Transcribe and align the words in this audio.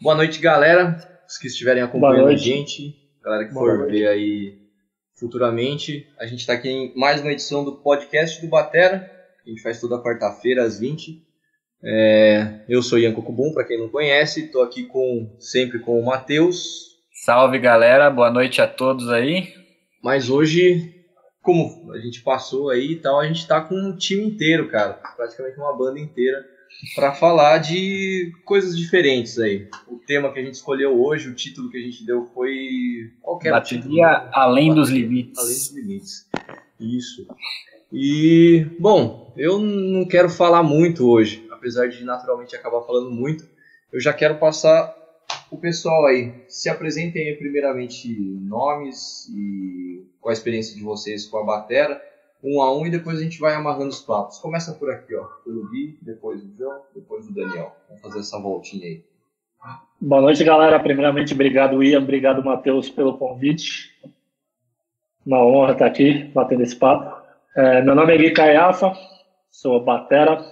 Boa 0.00 0.14
noite, 0.14 0.40
galera. 0.40 0.96
Os 1.28 1.36
que 1.36 1.46
estiverem 1.46 1.82
acompanhando 1.82 2.28
a 2.28 2.34
gente, 2.34 2.96
galera 3.22 3.44
que 3.44 3.52
Boa 3.52 3.66
for 3.66 3.78
noite. 3.80 3.92
ver 3.92 4.08
aí 4.08 4.58
futuramente. 5.14 6.08
A 6.18 6.24
gente 6.24 6.40
está 6.40 6.54
aqui 6.54 6.70
em 6.70 6.96
mais 6.96 7.20
uma 7.20 7.30
edição 7.30 7.62
do 7.62 7.76
podcast 7.76 8.40
do 8.40 8.48
Batera. 8.48 9.10
A 9.44 9.48
gente 9.50 9.60
faz 9.60 9.78
toda 9.78 10.02
quarta-feira 10.02 10.64
às 10.64 10.80
20. 10.80 11.22
É, 11.84 12.60
eu 12.66 12.82
sou 12.82 12.98
Ian 12.98 13.12
Cocubum, 13.12 13.52
para 13.52 13.64
quem 13.64 13.78
não 13.78 13.90
conhece. 13.90 14.46
Estou 14.46 14.62
aqui 14.62 14.84
com 14.84 15.36
sempre 15.38 15.78
com 15.80 16.00
o 16.00 16.06
Matheus. 16.06 16.96
Salve, 17.12 17.58
galera. 17.58 18.08
Boa 18.08 18.30
noite 18.30 18.62
a 18.62 18.66
todos 18.66 19.10
aí. 19.10 19.52
Mas 20.02 20.30
hoje 20.30 20.94
como 21.42 21.92
a 21.92 21.98
gente 21.98 22.22
passou 22.22 22.70
aí 22.70 22.92
e 22.92 22.96
tal, 22.96 23.20
a 23.20 23.26
gente 23.26 23.46
tá 23.46 23.60
com 23.60 23.74
um 23.74 23.94
time 23.94 24.24
inteiro, 24.24 24.66
cara. 24.68 24.94
Praticamente 24.94 25.58
uma 25.58 25.76
banda 25.76 26.00
inteira 26.00 26.42
para 26.94 27.12
falar 27.12 27.58
de 27.58 28.32
coisas 28.44 28.76
diferentes 28.76 29.38
aí. 29.38 29.68
O 29.88 29.96
tema 29.96 30.32
que 30.32 30.40
a 30.40 30.44
gente 30.44 30.54
escolheu 30.54 31.00
hoje, 31.02 31.28
o 31.28 31.34
título 31.34 31.70
que 31.70 31.78
a 31.78 31.80
gente 31.80 32.04
deu 32.04 32.24
foi 32.34 33.12
qualquer 33.20 33.50
Bateria 33.50 33.82
título. 33.82 34.30
Além 34.32 34.74
dos 34.74 34.88
limites. 34.88 35.38
Além 35.38 35.54
dos 35.54 35.70
limites. 35.74 36.28
Isso. 36.78 37.26
E, 37.92 38.66
bom, 38.78 39.32
eu 39.36 39.58
não 39.58 40.06
quero 40.06 40.30
falar 40.30 40.62
muito 40.62 41.08
hoje, 41.08 41.46
apesar 41.50 41.88
de 41.88 42.04
naturalmente 42.04 42.54
acabar 42.54 42.82
falando 42.82 43.10
muito. 43.10 43.48
Eu 43.92 44.00
já 44.00 44.12
quero 44.12 44.38
passar 44.38 44.94
o 45.50 45.58
pessoal 45.58 46.06
aí. 46.06 46.32
Se 46.48 46.68
apresentem 46.68 47.28
aí 47.28 47.36
primeiramente 47.36 48.08
nomes 48.40 49.28
e 49.34 50.04
qual 50.20 50.30
a 50.30 50.32
experiência 50.32 50.76
de 50.76 50.82
vocês 50.82 51.26
com 51.26 51.38
a 51.38 51.44
batera 51.44 52.00
um 52.42 52.60
a 52.62 52.76
um 52.76 52.86
e 52.86 52.90
depois 52.90 53.18
a 53.18 53.22
gente 53.22 53.38
vai 53.38 53.54
amarrando 53.54 53.90
os 53.90 54.00
papos. 54.00 54.38
Começa 54.38 54.72
por 54.72 54.90
aqui, 54.90 55.14
ó. 55.14 55.24
Pelo 55.44 55.68
Gui, 55.70 55.98
depois 56.02 56.42
o 56.42 56.56
João, 56.56 56.80
depois 56.94 57.26
o 57.28 57.34
Daniel. 57.34 57.74
Vamos 57.88 58.02
fazer 58.02 58.20
essa 58.20 58.40
voltinha 58.40 58.86
aí. 58.86 59.04
Boa 60.00 60.22
noite, 60.22 60.42
galera. 60.42 60.80
Primeiramente, 60.80 61.34
obrigado, 61.34 61.82
Ian. 61.82 61.98
Obrigado, 61.98 62.42
Matheus, 62.42 62.88
pelo 62.88 63.18
convite. 63.18 63.90
Uma 65.24 65.44
honra 65.44 65.72
estar 65.72 65.86
aqui, 65.86 66.24
batendo 66.34 66.62
esse 66.62 66.74
papo. 66.76 67.20
É, 67.54 67.82
meu 67.82 67.94
nome 67.94 68.14
é 68.14 68.18
Gui 68.18 68.30
Caiafa, 68.30 68.92
sou 69.50 69.84
batera. 69.84 70.42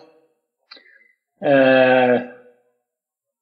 É, 1.41 2.35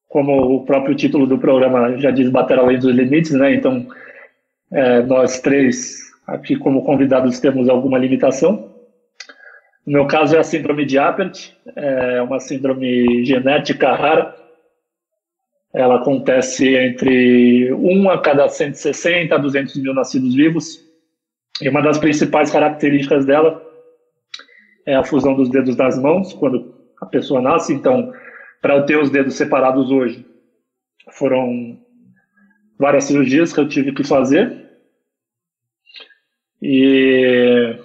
como 0.07 0.55
o 0.55 0.65
próprio 0.65 0.95
título 0.95 1.27
do 1.27 1.37
programa 1.37 1.97
já 1.97 2.11
diz, 2.11 2.29
bater 2.29 2.57
além 2.57 2.79
dos 2.79 2.95
limites, 2.95 3.31
né? 3.31 3.53
Então, 3.53 3.85
é, 4.71 5.01
nós 5.01 5.41
três 5.41 6.06
Aqui, 6.27 6.57
como 6.57 6.83
convidados, 6.83 7.39
temos 7.39 7.69
alguma 7.69 7.97
limitação. 7.97 8.75
No 9.85 9.93
meu 9.93 10.07
caso, 10.07 10.35
é 10.35 10.39
a 10.39 10.43
síndrome 10.43 10.85
de 10.85 10.99
Apert, 10.99 11.53
é 11.73 12.21
uma 12.21 12.41
síndrome 12.41 13.23
genética 13.23 13.95
rara. 13.95 14.35
Ela 15.73 15.95
acontece 15.95 16.75
entre 16.75 17.71
1 17.71 18.09
a 18.09 18.21
cada 18.21 18.49
160 18.49 19.33
a 19.33 19.37
200 19.37 19.77
mil 19.77 19.93
nascidos 19.93 20.35
vivos. 20.35 20.85
E 21.61 21.69
uma 21.69 21.81
das 21.81 21.97
principais 21.97 22.51
características 22.51 23.25
dela 23.25 23.65
é 24.85 24.95
a 24.95 25.03
fusão 25.05 25.33
dos 25.33 25.49
dedos 25.49 25.77
das 25.77 25.97
mãos, 25.97 26.33
quando 26.33 26.75
a 27.01 27.05
pessoa 27.05 27.41
nasce. 27.41 27.73
Então, 27.73 28.11
para 28.61 28.75
eu 28.75 28.85
ter 28.85 28.97
os 28.97 29.09
dedos 29.09 29.35
separados 29.35 29.89
hoje, 29.91 30.25
foram 31.11 31.79
várias 32.77 33.05
cirurgias 33.05 33.53
que 33.53 33.59
eu 33.61 33.69
tive 33.69 33.93
que 33.93 34.03
fazer. 34.03 34.66
E 36.61 37.75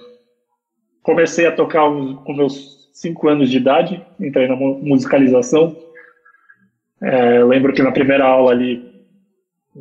comecei 1.03 1.47
a 1.47 1.53
tocar 1.53 1.83
com 2.25 2.33
meus 2.35 2.91
cinco 2.93 3.29
anos 3.29 3.51
de 3.51 3.57
idade, 3.57 4.05
entrei 4.21 4.47
na 4.47 4.57
musicalização. 4.57 5.77
É, 7.01 7.43
lembro 7.43 7.73
que 7.73 7.83
na 7.83 7.91
primeira 7.91 8.25
aula 8.25 8.53
ali 8.53 8.93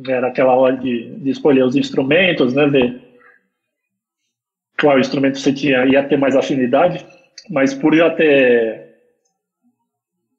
era 0.08 0.28
aquela 0.28 0.52
aula 0.52 0.72
de, 0.72 1.14
de 1.16 1.30
escolher 1.30 1.64
os 1.64 1.76
instrumentos, 1.76 2.54
né, 2.54 2.66
ver 2.66 3.00
qual 4.80 4.98
instrumento 4.98 5.38
você 5.38 5.52
tinha, 5.52 5.86
ia 5.86 6.02
ter 6.02 6.16
mais 6.16 6.34
afinidade, 6.34 7.06
mas 7.48 7.72
por 7.72 7.94
já 7.94 8.10
ter 8.10 8.82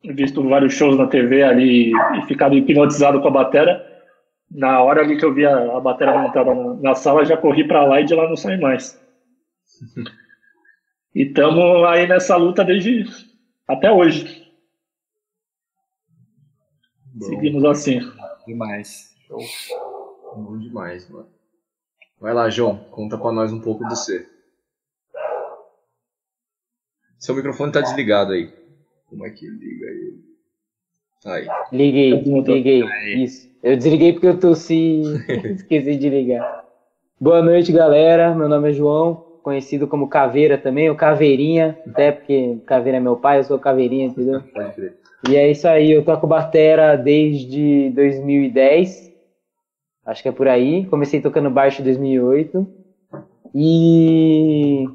visto 0.03 0.43
vários 0.49 0.73
shows 0.73 0.97
na 0.97 1.07
TV 1.07 1.43
ali 1.43 1.91
e 1.91 2.25
ficado 2.27 2.55
hipnotizado 2.55 3.21
com 3.21 3.27
a 3.29 3.31
bateria, 3.31 3.81
na 4.53 4.81
hora 4.81 5.01
ali 5.01 5.17
que 5.17 5.25
eu 5.25 5.33
vi 5.33 5.45
a, 5.45 5.77
a 5.77 5.79
bateria 5.79 6.17
montada 6.17 6.53
na, 6.53 6.75
na 6.75 6.95
sala, 6.95 7.25
já 7.25 7.35
corri 7.35 7.67
para 7.67 7.85
lá 7.85 7.99
e 7.99 8.05
de 8.05 8.13
lá 8.13 8.29
não 8.29 8.35
saí 8.35 8.59
mais. 8.59 8.99
e 11.15 11.23
estamos 11.23 11.83
aí 11.85 12.07
nessa 12.07 12.37
luta 12.37 12.63
desde 12.63 13.03
até 13.67 13.91
hoje. 13.91 14.43
Bom. 17.13 17.25
Seguimos 17.25 17.65
assim. 17.65 17.99
Demais. 18.45 19.15
Bom 20.35 20.57
demais, 20.59 21.09
mano. 21.09 21.29
Vai 22.19 22.33
lá, 22.33 22.49
João, 22.49 22.77
conta 22.85 23.17
para 23.17 23.31
nós 23.31 23.51
um 23.51 23.59
pouco 23.59 23.83
do 23.83 23.95
você. 23.95 24.29
Seu 27.19 27.35
microfone 27.35 27.71
tá 27.71 27.81
desligado 27.81 28.33
aí. 28.33 28.51
Como 29.05 29.25
é 29.25 29.29
que 29.29 29.47
liga 29.47 29.85
ele? 29.85 30.32
Aí. 31.25 31.47
Liguei, 31.71 32.21
liguei. 32.21 32.83
Aí. 32.83 33.23
Isso. 33.23 33.49
Eu 33.63 33.77
desliguei 33.77 34.11
porque 34.11 34.27
eu 34.27 34.39
tossi 34.39 35.01
esqueci 35.55 35.95
de 35.95 36.09
ligar. 36.09 36.65
Boa 37.19 37.41
noite, 37.41 37.71
galera. 37.71 38.35
Meu 38.35 38.49
nome 38.49 38.71
é 38.71 38.73
João, 38.73 39.23
conhecido 39.41 39.87
como 39.87 40.09
Caveira 40.09 40.57
também, 40.57 40.89
ou 40.89 40.95
Caveirinha, 40.95 41.79
até 41.87 42.11
porque 42.11 42.57
Caveira 42.65 42.97
é 42.97 43.01
meu 43.01 43.15
pai, 43.15 43.39
eu 43.39 43.45
sou 43.45 43.57
Caveirinha, 43.57 44.07
entendeu? 44.07 44.41
Pode 44.53 44.73
crer. 44.73 44.97
E 45.29 45.37
é 45.37 45.49
isso 45.49 45.65
aí, 45.65 45.89
eu 45.89 46.03
toco 46.03 46.27
batera 46.27 46.97
desde 46.97 47.89
2010, 47.91 49.09
acho 50.05 50.21
que 50.21 50.27
é 50.27 50.33
por 50.33 50.49
aí. 50.49 50.85
Comecei 50.87 51.21
tocando 51.21 51.49
baixo 51.49 51.81
em 51.81 51.85
2008. 51.85 52.67
E 53.55 54.85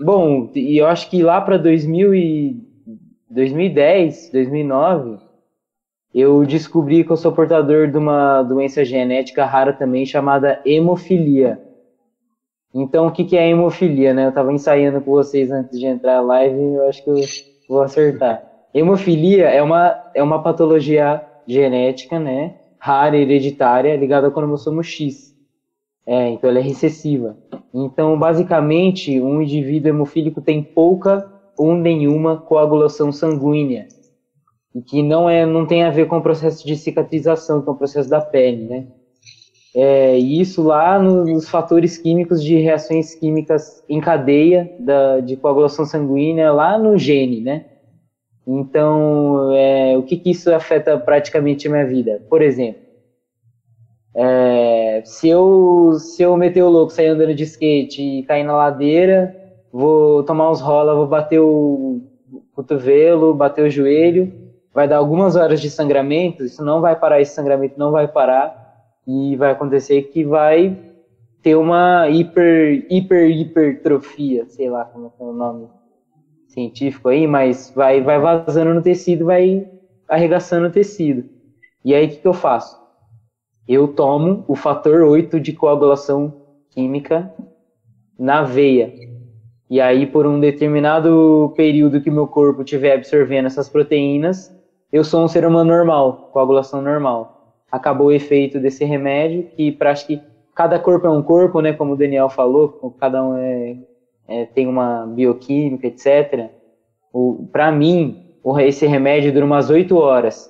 bom, 0.00 0.52
e 0.54 0.78
eu 0.78 0.86
acho 0.86 1.10
que 1.10 1.20
lá 1.20 1.40
para 1.40 1.56
2010, 1.56 4.30
2009, 4.32 5.18
eu 6.14 6.46
descobri 6.46 7.04
que 7.04 7.10
eu 7.10 7.16
sou 7.16 7.32
portador 7.32 7.90
de 7.90 7.98
uma 7.98 8.40
doença 8.44 8.84
genética 8.84 9.44
rara 9.44 9.72
também 9.72 10.06
chamada 10.06 10.60
hemofilia. 10.64 11.60
Então, 12.72 13.08
o 13.08 13.10
que, 13.10 13.24
que 13.24 13.36
é 13.36 13.48
hemofilia, 13.48 14.14
né? 14.14 14.26
Eu 14.26 14.28
estava 14.28 14.52
ensaiando 14.52 15.00
com 15.00 15.10
vocês 15.10 15.50
antes 15.50 15.76
de 15.76 15.86
entrar 15.86 16.14
na 16.16 16.20
live 16.20 16.56
e 16.56 16.74
eu 16.74 16.88
acho 16.88 17.02
que 17.02 17.10
eu 17.10 17.16
vou 17.68 17.82
acertar. 17.82 18.40
Hemofilia 18.72 19.48
é 19.48 19.60
uma, 19.60 19.96
é 20.14 20.22
uma 20.22 20.40
patologia 20.40 21.20
genética, 21.48 22.20
né? 22.20 22.54
Rara, 22.78 23.16
hereditária, 23.16 23.96
ligada 23.96 24.28
ao 24.28 24.32
cromossomo 24.32 24.84
X. 24.84 25.34
É, 26.06 26.28
então 26.28 26.48
ela 26.48 26.60
é 26.60 26.62
recessiva. 26.62 27.36
Então, 27.72 28.16
basicamente, 28.16 29.20
um 29.20 29.42
indivíduo 29.42 29.88
hemofílico 29.88 30.40
tem 30.40 30.62
pouca 30.62 31.28
ou 31.56 31.74
nenhuma 31.74 32.36
coagulação 32.36 33.10
sanguínea 33.10 33.86
e 34.74 34.82
que 34.82 35.02
não 35.02 35.28
é 35.28 35.46
não 35.46 35.66
tem 35.66 35.84
a 35.84 35.90
ver 35.90 36.06
com 36.06 36.18
o 36.18 36.22
processo 36.22 36.66
de 36.66 36.76
cicatrização, 36.76 37.62
que 37.62 37.68
é 37.68 37.72
o 37.72 37.76
processo 37.76 38.08
da 38.08 38.20
pele, 38.20 38.64
né? 38.64 38.86
É, 39.76 40.16
isso 40.16 40.62
lá 40.62 40.98
nos 41.00 41.48
fatores 41.48 41.98
químicos 41.98 42.42
de 42.42 42.56
reações 42.56 43.14
químicas 43.14 43.82
em 43.88 44.00
cadeia 44.00 44.72
da, 44.78 45.18
de 45.20 45.36
coagulação 45.36 45.84
sanguínea 45.84 46.52
lá 46.52 46.78
no 46.78 46.96
gene, 46.96 47.40
né? 47.40 47.64
Então, 48.46 49.52
é, 49.52 49.96
o 49.96 50.02
que, 50.02 50.16
que 50.16 50.30
isso 50.30 50.52
afeta 50.54 50.98
praticamente 50.98 51.66
a 51.66 51.70
minha 51.70 51.86
vida? 51.86 52.22
Por 52.28 52.42
exemplo, 52.42 52.82
é, 54.14 55.02
se, 55.04 55.28
eu, 55.28 55.94
se 55.98 56.22
eu 56.22 56.36
meter 56.36 56.62
o 56.62 56.68
louco, 56.68 56.92
sair 56.92 57.08
andando 57.08 57.34
de 57.34 57.42
skate 57.42 58.00
e 58.00 58.22
cair 58.22 58.44
na 58.44 58.54
ladeira, 58.54 59.34
vou 59.72 60.22
tomar 60.22 60.50
uns 60.50 60.60
rola, 60.60 60.94
vou 60.94 61.06
bater 61.06 61.40
o 61.40 62.00
cotovelo, 62.54 63.34
bater 63.34 63.64
o 63.64 63.70
joelho, 63.70 64.32
vai 64.74 64.88
dar 64.88 64.96
algumas 64.96 65.36
horas 65.36 65.60
de 65.60 65.70
sangramento, 65.70 66.44
isso 66.44 66.64
não 66.64 66.80
vai 66.80 66.96
parar, 66.96 67.20
esse 67.20 67.32
sangramento 67.32 67.78
não 67.78 67.92
vai 67.92 68.08
parar, 68.08 68.64
e 69.06 69.36
vai 69.36 69.52
acontecer 69.52 70.02
que 70.02 70.24
vai 70.24 70.76
ter 71.40 71.54
uma 71.54 72.08
hiper, 72.08 72.86
hiper, 72.90 73.30
hipertrofia, 73.30 74.46
sei 74.48 74.68
lá 74.68 74.84
como 74.86 75.12
é 75.18 75.22
o 75.22 75.32
nome 75.32 75.68
científico 76.48 77.08
aí, 77.08 77.26
mas 77.26 77.72
vai, 77.74 78.00
vai 78.00 78.18
vazando 78.18 78.74
no 78.74 78.82
tecido, 78.82 79.26
vai 79.26 79.68
arregaçando 80.08 80.68
o 80.68 80.72
tecido. 80.72 81.24
E 81.84 81.94
aí 81.94 82.06
o 82.06 82.08
que, 82.08 82.16
que 82.16 82.26
eu 82.26 82.32
faço? 82.32 82.82
Eu 83.68 83.88
tomo 83.88 84.44
o 84.48 84.56
fator 84.56 85.02
8 85.02 85.38
de 85.38 85.52
coagulação 85.52 86.42
química 86.70 87.32
na 88.18 88.42
veia. 88.42 88.92
E 89.68 89.80
aí, 89.80 90.06
por 90.06 90.26
um 90.26 90.38
determinado 90.38 91.52
período 91.56 92.00
que 92.00 92.10
meu 92.10 92.26
corpo 92.26 92.62
estiver 92.62 92.92
absorvendo 92.94 93.46
essas 93.46 93.68
proteínas, 93.68 94.53
eu 94.94 95.02
sou 95.02 95.24
um 95.24 95.26
ser 95.26 95.44
humano 95.44 95.72
normal, 95.72 96.30
coagulação 96.32 96.80
normal. 96.80 97.56
Acabou 97.68 98.06
o 98.06 98.12
efeito 98.12 98.60
desse 98.60 98.84
remédio, 98.84 99.48
que 99.56 99.72
para 99.72 99.90
acho 99.90 100.06
que 100.06 100.22
cada 100.54 100.78
corpo 100.78 101.04
é 101.04 101.10
um 101.10 101.20
corpo, 101.20 101.60
né? 101.60 101.72
Como 101.72 101.94
o 101.94 101.96
Daniel 101.96 102.28
falou, 102.28 102.94
cada 103.00 103.20
um 103.24 103.36
é, 103.36 103.76
é 104.28 104.44
tem 104.44 104.68
uma 104.68 105.04
bioquímica, 105.04 105.88
etc. 105.88 106.48
Para 107.50 107.72
mim, 107.72 108.24
esse 108.60 108.86
remédio 108.86 109.32
dura 109.32 109.44
umas 109.44 109.68
8 109.68 109.96
horas. 109.96 110.48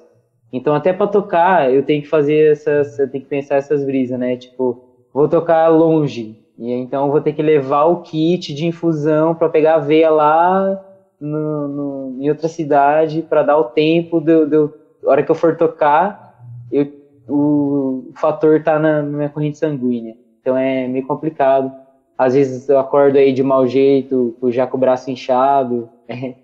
Então, 0.52 0.74
até 0.74 0.92
para 0.92 1.06
tocar, 1.06 1.72
eu 1.72 1.82
tenho 1.82 2.02
que 2.02 2.08
fazer 2.08 2.52
essas, 2.52 2.98
eu 2.98 3.10
tenho 3.10 3.24
que 3.24 3.30
pensar 3.30 3.54
essas 3.54 3.82
brisas, 3.82 4.18
né? 4.18 4.36
Tipo, 4.36 4.84
vou 5.10 5.26
tocar 5.26 5.68
longe, 5.68 6.38
e 6.58 6.70
então 6.70 7.10
vou 7.10 7.22
ter 7.22 7.32
que 7.32 7.42
levar 7.42 7.84
o 7.84 8.02
kit 8.02 8.52
de 8.52 8.66
infusão 8.66 9.34
para 9.34 9.48
pegar 9.48 9.76
a 9.76 9.78
veia 9.78 10.10
lá 10.10 10.93
no, 11.20 11.68
no, 11.68 12.22
em 12.22 12.28
outra 12.28 12.48
cidade 12.48 13.22
para 13.22 13.42
dar 13.42 13.56
o 13.56 13.64
tempo 13.64 14.20
de, 14.20 14.46
de, 14.46 14.56
a 14.56 15.10
hora 15.10 15.22
que 15.22 15.30
eu 15.30 15.34
for 15.34 15.56
tocar, 15.56 16.34
eu, 16.70 16.86
o, 17.28 18.08
o 18.10 18.12
fator 18.16 18.62
tá 18.62 18.78
na, 18.78 19.02
na 19.02 19.16
minha 19.16 19.28
corrente 19.28 19.58
sanguínea. 19.58 20.16
Então 20.40 20.56
é 20.56 20.86
meio 20.86 21.06
complicado. 21.06 21.72
Às 22.16 22.34
vezes 22.34 22.68
eu 22.68 22.78
acordo 22.78 23.18
aí 23.18 23.32
de 23.32 23.42
mau 23.42 23.66
jeito, 23.66 24.36
já 24.48 24.66
com 24.66 24.76
o 24.76 24.80
braço 24.80 25.10
inchado. 25.10 25.88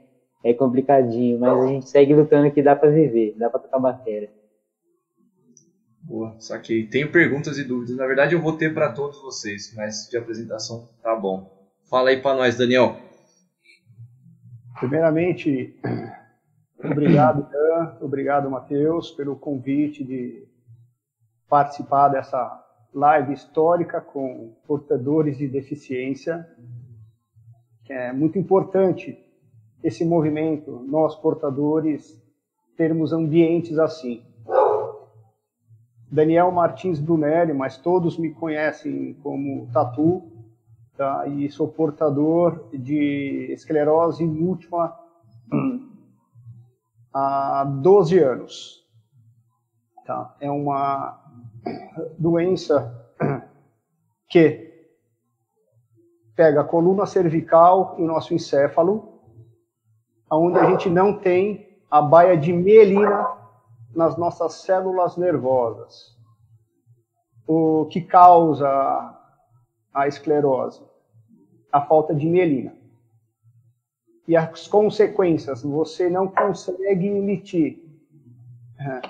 É, 0.42 0.50
é 0.52 0.54
complicadinho, 0.54 1.38
mas 1.38 1.52
a 1.52 1.66
gente 1.66 1.86
segue 1.86 2.14
lutando 2.14 2.50
que 2.50 2.62
dá 2.62 2.74
para 2.74 2.88
viver, 2.88 3.34
dá 3.36 3.50
para 3.50 3.60
tocar 3.60 3.78
bateria. 3.78 4.30
Boa, 6.00 6.34
saquei. 6.38 6.86
Tenho 6.86 7.12
perguntas 7.12 7.58
e 7.58 7.62
dúvidas. 7.62 7.94
Na 7.94 8.06
verdade, 8.06 8.34
eu 8.34 8.40
vou 8.40 8.54
ter 8.54 8.72
para 8.72 8.90
todos 8.90 9.20
vocês, 9.20 9.72
mas 9.76 10.08
de 10.10 10.16
apresentação 10.16 10.88
tá 11.02 11.14
bom. 11.14 11.46
Fala 11.90 12.08
aí 12.08 12.16
para 12.16 12.34
nós, 12.34 12.56
Daniel. 12.56 12.96
Primeiramente, 14.80 15.78
obrigado, 16.82 17.46
Dan, 17.50 17.98
obrigado, 18.00 18.50
Matheus, 18.50 19.10
pelo 19.10 19.36
convite 19.36 20.02
de 20.02 20.48
participar 21.46 22.08
dessa 22.08 22.64
live 22.94 23.34
histórica 23.34 24.00
com 24.00 24.56
portadores 24.66 25.36
de 25.36 25.46
deficiência. 25.46 26.48
É 27.90 28.10
muito 28.10 28.38
importante 28.38 29.18
esse 29.84 30.02
movimento, 30.02 30.82
nós 30.88 31.14
portadores, 31.14 32.18
termos 32.74 33.12
ambientes 33.12 33.78
assim. 33.78 34.24
Daniel 36.10 36.50
Martins 36.50 36.98
Brunelli, 36.98 37.52
mas 37.52 37.76
todos 37.76 38.16
me 38.16 38.30
conhecem 38.30 39.12
como 39.22 39.68
Tatu, 39.72 40.22
tá? 41.00 41.26
e 41.26 41.50
sou 41.50 41.66
portador 41.66 42.68
de 42.74 43.50
esclerose 43.54 44.22
múltipla 44.22 44.94
há 47.10 47.64
12 47.64 48.18
anos. 48.18 48.86
Tá? 50.04 50.36
É 50.38 50.50
uma 50.50 51.18
doença 52.18 52.94
que 54.28 54.68
pega 56.36 56.60
a 56.60 56.64
coluna 56.64 57.06
cervical 57.06 57.94
e 57.98 58.02
o 58.02 58.06
nosso 58.06 58.34
encéfalo, 58.34 59.22
onde 60.30 60.58
a 60.58 60.66
gente 60.66 60.90
não 60.90 61.18
tem 61.18 61.80
a 61.90 62.02
baia 62.02 62.36
de 62.36 62.52
mielina 62.52 63.26
nas 63.94 64.18
nossas 64.18 64.52
células 64.64 65.16
nervosas. 65.16 66.14
O 67.46 67.86
que 67.86 68.02
causa 68.02 68.68
a 69.94 70.06
esclerose? 70.06 70.89
A 71.72 71.80
falta 71.80 72.14
de 72.14 72.26
mielina. 72.26 72.74
E 74.26 74.36
as 74.36 74.66
consequências, 74.68 75.62
você 75.62 76.08
não 76.08 76.28
consegue 76.28 77.06
emitir 77.06 77.82
é, 78.78 79.00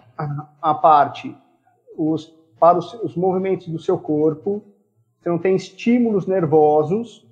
a 0.61 0.75
parte, 0.75 1.37
os 1.97 2.39
para 2.61 2.77
os, 2.77 2.93
os 3.03 3.17
movimentos 3.17 3.67
do 3.69 3.79
seu 3.79 3.99
corpo, 3.99 4.63
você 5.19 5.29
não 5.29 5.39
tem 5.39 5.57
estímulos 5.57 6.27
nervosos 6.27 7.27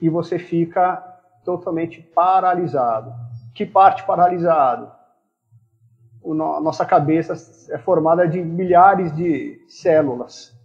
e 0.00 0.08
você 0.08 0.38
fica 0.38 0.96
totalmente 1.44 2.02
paralisado. 2.02 3.12
Que 3.54 3.64
parte 3.64 4.04
paralisado? 4.04 4.92
No, 6.22 6.60
nossa 6.60 6.84
cabeça 6.84 7.34
é 7.72 7.78
formada 7.78 8.26
de 8.26 8.42
milhares 8.42 9.14
de 9.14 9.62
células. 9.68 10.55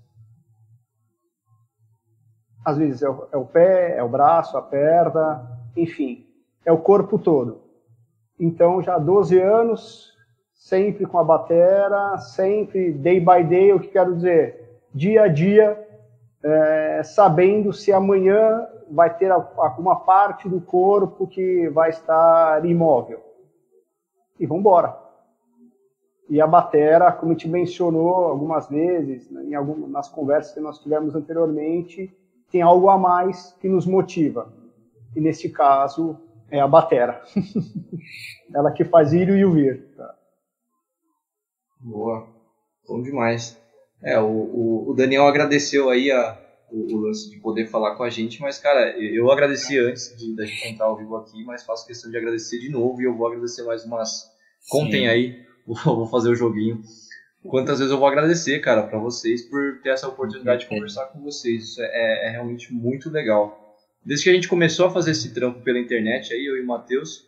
Às 2.63 2.77
vezes 2.77 3.01
é 3.01 3.09
o, 3.09 3.27
é 3.31 3.37
o 3.37 3.45
pé, 3.45 3.97
é 3.97 4.03
o 4.03 4.09
braço, 4.09 4.57
a 4.57 4.61
perna, 4.61 5.59
enfim, 5.75 6.25
é 6.65 6.71
o 6.71 6.77
corpo 6.77 7.17
todo. 7.17 7.61
Então, 8.39 8.81
já 8.81 8.95
há 8.95 8.99
12 8.99 9.39
anos, 9.39 10.13
sempre 10.53 11.05
com 11.05 11.17
a 11.17 11.23
batera, 11.23 12.17
sempre 12.17 12.91
day 12.91 13.19
by 13.19 13.43
day, 13.43 13.73
o 13.73 13.79
que 13.79 13.87
quero 13.87 14.15
dizer? 14.15 14.81
Dia 14.93 15.23
a 15.23 15.27
dia, 15.27 15.87
é, 16.43 17.01
sabendo 17.03 17.71
se 17.71 17.91
amanhã 17.91 18.67
vai 18.89 19.15
ter 19.15 19.31
alguma 19.31 19.95
parte 19.95 20.49
do 20.49 20.59
corpo 20.59 21.27
que 21.27 21.69
vai 21.69 21.89
estar 21.89 22.65
imóvel. 22.65 23.21
E 24.39 24.45
vamos 24.45 24.61
embora. 24.61 24.97
E 26.29 26.41
a 26.41 26.47
batera, 26.47 27.11
como 27.11 27.31
a 27.31 27.35
gente 27.35 27.47
mencionou 27.47 28.15
algumas 28.15 28.67
vezes, 28.67 29.29
né, 29.29 29.43
em 29.43 29.55
algumas, 29.55 29.89
nas 29.89 30.09
conversas 30.09 30.53
que 30.53 30.59
nós 30.59 30.79
tivemos 30.79 31.15
anteriormente, 31.15 32.15
tem 32.51 32.61
algo 32.61 32.89
a 32.89 32.97
mais 32.97 33.55
que 33.59 33.69
nos 33.69 33.85
motiva. 33.85 34.51
E 35.15 35.21
nesse 35.21 35.49
caso, 35.49 36.17
é 36.49 36.59
a 36.59 36.67
batera. 36.67 37.21
Ela 38.53 38.71
que 38.71 38.83
faz 38.83 39.13
ir 39.13 39.29
e 39.29 39.45
o 39.45 39.53
vir. 39.53 39.85
Tá? 39.95 40.15
Boa. 41.79 42.27
Bom 42.87 43.01
demais. 43.01 43.57
É, 44.03 44.19
o, 44.19 44.27
o, 44.27 44.89
o 44.89 44.93
Daniel 44.93 45.27
agradeceu 45.27 45.89
aí 45.89 46.11
a, 46.11 46.37
o, 46.71 46.95
o, 46.95 46.97
lance 47.01 47.29
de 47.29 47.39
poder 47.39 47.67
falar 47.67 47.95
com 47.95 48.03
a 48.03 48.09
gente, 48.09 48.41
mas, 48.41 48.57
cara, 48.57 48.97
eu 48.99 49.31
agradeci 49.31 49.77
antes 49.79 50.15
de 50.17 50.35
da 50.35 50.45
gente 50.45 50.67
entrar 50.67 50.87
ao 50.87 50.97
vivo 50.97 51.15
aqui, 51.15 51.43
mas 51.45 51.63
faço 51.63 51.85
questão 51.85 52.09
de 52.09 52.17
agradecer 52.17 52.59
de 52.59 52.69
novo 52.69 53.01
e 53.01 53.05
eu 53.05 53.15
vou 53.15 53.27
agradecer 53.27 53.63
mais 53.63 53.85
umas. 53.85 54.29
Contem 54.69 55.01
Sim. 55.01 55.07
aí, 55.07 55.45
vou 55.85 56.07
fazer 56.07 56.29
o 56.29 56.35
joguinho. 56.35 56.81
Quantas 57.47 57.79
vezes 57.79 57.91
eu 57.91 57.97
vou 57.97 58.07
agradecer, 58.07 58.59
cara, 58.59 58.83
para 58.83 58.99
vocês 58.99 59.41
por 59.41 59.79
ter 59.81 59.89
essa 59.89 60.07
oportunidade 60.07 60.61
de 60.61 60.67
conversar 60.67 61.05
com 61.07 61.21
vocês. 61.21 61.63
Isso 61.63 61.81
é, 61.81 62.27
é 62.27 62.29
realmente 62.29 62.71
muito 62.71 63.09
legal. 63.09 63.77
Desde 64.05 64.25
que 64.25 64.29
a 64.29 64.33
gente 64.33 64.47
começou 64.47 64.85
a 64.87 64.91
fazer 64.91 65.11
esse 65.11 65.33
trampo 65.33 65.61
pela 65.61 65.79
internet, 65.79 66.33
aí 66.33 66.45
eu 66.45 66.57
e 66.57 66.61
o 66.61 66.67
Matheus, 66.67 67.27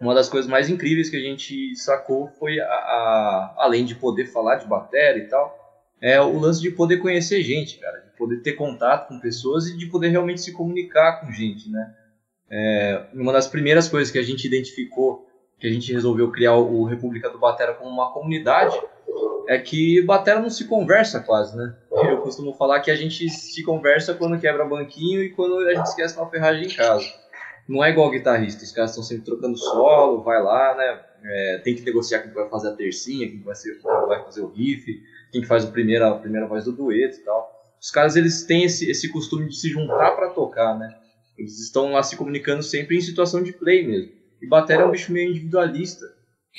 uma 0.00 0.14
das 0.14 0.28
coisas 0.28 0.50
mais 0.50 0.68
incríveis 0.68 1.10
que 1.10 1.16
a 1.16 1.20
gente 1.20 1.76
sacou 1.76 2.28
foi, 2.38 2.60
a, 2.60 2.66
a, 2.66 3.54
além 3.58 3.84
de 3.84 3.94
poder 3.94 4.26
falar 4.26 4.56
de 4.56 4.66
bateria 4.66 5.22
e 5.22 5.28
tal, 5.28 5.58
é 6.00 6.20
o 6.20 6.38
lance 6.38 6.60
de 6.60 6.70
poder 6.70 6.96
conhecer 6.96 7.42
gente, 7.42 7.78
cara, 7.78 7.98
de 7.98 8.16
poder 8.16 8.42
ter 8.42 8.54
contato 8.54 9.08
com 9.08 9.20
pessoas 9.20 9.68
e 9.68 9.76
de 9.76 9.86
poder 9.86 10.08
realmente 10.08 10.40
se 10.40 10.52
comunicar 10.52 11.20
com 11.20 11.30
gente, 11.30 11.70
né? 11.70 11.94
É, 12.50 13.06
uma 13.14 13.32
das 13.32 13.46
primeiras 13.46 13.88
coisas 13.88 14.10
que 14.10 14.18
a 14.18 14.22
gente 14.22 14.46
identificou, 14.46 15.26
que 15.58 15.66
a 15.66 15.70
gente 15.70 15.92
resolveu 15.92 16.30
criar 16.30 16.56
o 16.56 16.84
República 16.84 17.30
do 17.30 17.38
Batera 17.38 17.72
como 17.72 17.88
uma 17.88 18.12
comunidade, 18.12 18.76
é 19.48 19.58
que 19.58 20.02
batera 20.02 20.40
não 20.40 20.50
se 20.50 20.64
conversa 20.64 21.20
quase, 21.20 21.56
né? 21.56 21.74
Eu 21.90 22.18
costumo 22.18 22.54
falar 22.54 22.80
que 22.80 22.90
a 22.90 22.96
gente 22.96 23.28
se 23.28 23.62
conversa 23.62 24.14
quando 24.14 24.38
quebra 24.38 24.64
banquinho 24.64 25.22
e 25.22 25.30
quando 25.30 25.58
a 25.58 25.74
gente 25.74 25.86
esquece 25.86 26.16
uma 26.16 26.30
ferragem 26.30 26.66
em 26.66 26.74
casa 26.74 27.22
não 27.68 27.82
é 27.82 27.90
igual 27.90 28.10
guitarrista, 28.10 28.64
os 28.64 28.72
caras 28.72 28.90
estão 28.90 29.04
sempre 29.04 29.24
trocando 29.24 29.56
solo, 29.56 30.22
vai 30.22 30.42
lá, 30.42 30.74
né? 30.76 31.00
É, 31.24 31.58
tem 31.58 31.74
que 31.74 31.82
negociar 31.82 32.20
quem 32.20 32.32
vai 32.32 32.48
fazer 32.48 32.68
a 32.68 32.72
tercinha, 32.72 33.28
quem 33.28 33.40
vai, 33.42 33.54
ser, 33.54 33.78
quem 33.78 34.06
vai 34.06 34.22
fazer 34.24 34.40
o 34.42 34.48
riff, 34.48 35.00
quem 35.30 35.40
que 35.40 35.46
faz 35.46 35.64
o 35.64 35.70
primeiro, 35.70 36.04
a 36.04 36.18
primeira 36.18 36.46
voz 36.46 36.64
do 36.64 36.72
dueto 36.72 37.18
e 37.18 37.24
tal. 37.24 37.50
Os 37.80 37.90
caras 37.90 38.16
eles 38.16 38.44
têm 38.44 38.64
esse, 38.64 38.90
esse 38.90 39.10
costume 39.10 39.48
de 39.48 39.56
se 39.56 39.68
juntar 39.68 40.12
para 40.12 40.30
tocar, 40.30 40.76
né? 40.76 40.94
Eles 41.38 41.60
estão 41.60 41.92
lá 41.92 42.02
se 42.02 42.16
comunicando 42.16 42.62
sempre 42.62 42.96
em 42.96 43.00
situação 43.00 43.42
de 43.42 43.52
play 43.52 43.86
mesmo. 43.86 44.12
E 44.40 44.46
bateria 44.46 44.82
é 44.82 44.86
um 44.86 44.90
bicho 44.90 45.12
meio 45.12 45.30
individualista. 45.30 46.04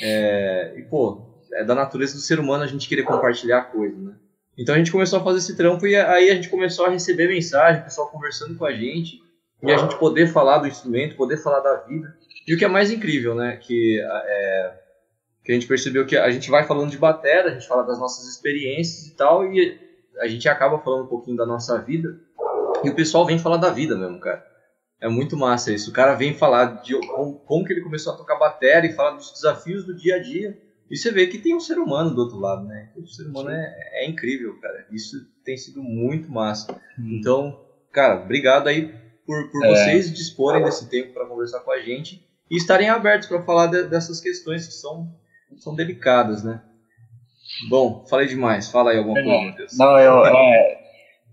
É, 0.02 0.74
e 0.78 0.82
pô, 0.84 1.33
é 1.56 1.64
da 1.64 1.76
natureza 1.76 2.14
do 2.14 2.20
ser 2.20 2.40
humano 2.40 2.64
a 2.64 2.68
gente 2.68 2.88
querer 2.88 3.04
compartilhar 3.04 3.60
a 3.60 3.64
coisa, 3.64 3.98
né? 3.98 4.14
Então 4.58 4.76
a 4.76 4.78
gente 4.78 4.92
começou 4.92 5.20
a 5.20 5.24
fazer 5.24 5.40
esse 5.40 5.56
trampo 5.56 5.88
e 5.88 5.96
aí 5.96 6.30
a 6.30 6.36
gente 6.36 6.50
começou 6.50 6.86
a 6.86 6.90
receber 6.90 7.28
mensagem, 7.28 7.84
pessoal 7.84 8.10
conversando 8.10 8.56
com 8.56 8.66
a 8.66 8.72
gente 8.72 9.22
e 9.64 9.72
a 9.72 9.78
gente 9.78 9.98
poder 9.98 10.28
falar 10.28 10.60
do 10.60 10.68
instrumento, 10.68 11.16
poder 11.16 11.38
falar 11.38 11.62
da 11.62 11.76
vida. 11.78 12.16
E 12.48 12.54
o 12.54 12.58
que 12.58 12.66
é 12.66 12.68
mais 12.68 12.92
incrível, 12.92 13.34
né, 13.34 13.58
que, 13.58 14.00
é, 14.00 14.74
que 15.44 15.52
a 15.52 15.56
gente 15.56 15.66
percebeu 15.66 16.06
que 16.06 16.18
a 16.18 16.30
gente 16.30 16.52
vai 16.52 16.66
falando 16.66 16.92
de 16.92 16.98
bateria, 16.98 17.52
a 17.52 17.54
gente 17.54 17.68
fala 17.68 17.84
das 17.84 17.98
nossas 17.98 18.28
experiências 18.28 19.08
e 19.08 19.16
tal, 19.16 19.46
e 19.46 19.80
a 20.20 20.28
gente 20.28 20.48
acaba 20.50 20.78
falando 20.80 21.06
um 21.06 21.08
pouquinho 21.08 21.38
da 21.38 21.46
nossa 21.46 21.82
vida, 21.82 22.20
e 22.84 22.90
o 22.90 22.96
pessoal 22.96 23.26
vem 23.26 23.40
falar 23.40 23.58
da 23.58 23.70
vida 23.70 23.96
mesmo, 23.96 24.20
cara. 24.20 24.46
É 25.00 25.08
muito 25.08 25.36
massa 25.36 25.72
isso. 25.74 25.90
O 25.90 25.94
cara 25.94 26.16
vem 26.16 26.34
falar 26.34 26.82
de 26.82 26.98
como, 27.08 27.40
como 27.40 27.66
que 27.66 27.74
ele 27.74 27.82
começou 27.82 28.14
a 28.14 28.18
tocar 28.18 28.38
bateria 28.38 28.90
e 28.90 28.94
fala 28.94 29.16
dos 29.16 29.32
desafios 29.32 29.86
do 29.86 29.96
dia 29.96 30.16
a 30.16 30.20
dia. 30.22 30.58
E 30.94 30.96
você 30.96 31.12
vê 31.12 31.26
que 31.26 31.40
tem 31.40 31.56
um 31.56 31.60
ser 31.60 31.80
humano 31.80 32.14
do 32.14 32.22
outro 32.22 32.38
lado, 32.38 32.68
né? 32.68 32.90
O 32.96 33.08
ser 33.08 33.24
humano 33.24 33.50
é, 33.50 33.74
é 33.94 34.08
incrível, 34.08 34.60
cara. 34.62 34.86
Isso 34.92 35.28
tem 35.44 35.58
sido 35.58 35.82
muito 35.82 36.32
massa. 36.32 36.80
Hum. 37.00 37.18
Então, 37.20 37.60
cara, 37.92 38.22
obrigado 38.22 38.68
aí 38.68 38.94
por, 39.26 39.50
por 39.50 39.66
é. 39.66 39.70
vocês 39.70 40.14
disporem 40.14 40.64
desse 40.64 40.88
tempo 40.88 41.12
para 41.12 41.26
conversar 41.26 41.62
com 41.62 41.72
a 41.72 41.80
gente 41.80 42.24
e 42.48 42.56
estarem 42.56 42.90
abertos 42.90 43.28
para 43.28 43.42
falar 43.42 43.66
de, 43.66 43.86
dessas 43.86 44.22
questões 44.22 44.68
que 44.68 44.74
são, 44.74 45.12
são 45.58 45.74
delicadas, 45.74 46.44
né? 46.44 46.62
Bom, 47.72 48.06
falei 48.08 48.28
demais. 48.28 48.70
Fala 48.70 48.92
aí 48.92 49.00
alguma 49.00 49.16
coisa, 49.16 49.46
Matheus. 49.48 49.76
Não, 49.76 49.98
eu, 49.98 50.24
é, 50.28 50.78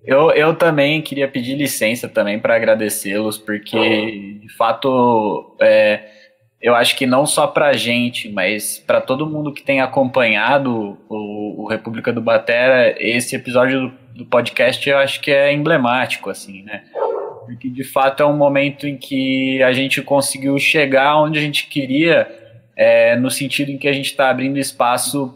eu, 0.07 0.31
eu 0.31 0.57
também 0.57 1.03
queria 1.03 1.29
pedir 1.29 1.55
licença 1.55 2.09
também 2.09 2.41
para 2.41 2.57
agradecê-los, 2.57 3.37
porque, 3.37 4.39
de 4.41 4.57
fato, 4.57 5.55
é, 5.61 6.20
eu 6.61 6.75
acho 6.75 6.95
que 6.97 7.07
não 7.07 7.25
só 7.25 7.47
para 7.47 7.69
a 7.69 7.73
gente, 7.73 8.29
mas 8.29 8.79
para 8.79 9.01
todo 9.01 9.27
mundo 9.27 9.53
que 9.53 9.63
tem 9.63 9.81
acompanhado 9.81 10.99
o, 11.09 11.63
o, 11.63 11.67
República 11.67 12.13
do 12.13 12.21
Batera, 12.21 12.95
esse 12.99 13.35
episódio 13.35 13.89
do, 13.89 14.19
do, 14.19 14.27
podcast 14.27 14.89
eu 14.89 14.99
acho 14.99 15.21
que 15.21 15.31
é 15.31 15.53
emblemático, 15.53 16.29
assim, 16.29 16.63
né? 16.63 16.85
Porque 17.47 17.71
de 17.71 17.83
fato 17.83 18.23
é 18.23 18.27
um 18.27 18.37
momento 18.37 18.87
em 18.87 18.97
que 18.97 19.63
a 19.63 19.73
gente 19.73 20.03
conseguiu 20.03 20.59
chegar 20.59 21.17
onde 21.17 21.39
a 21.39 21.43
gente 21.43 21.67
queria, 21.67 22.29
é, 22.77 23.17
no 23.17 23.31
sentido 23.31 23.71
em 23.71 23.79
que 23.79 23.89
a 23.89 23.93
gente 23.93 24.11
está 24.11 24.29
abrindo 24.29 24.59
espaço 24.59 25.35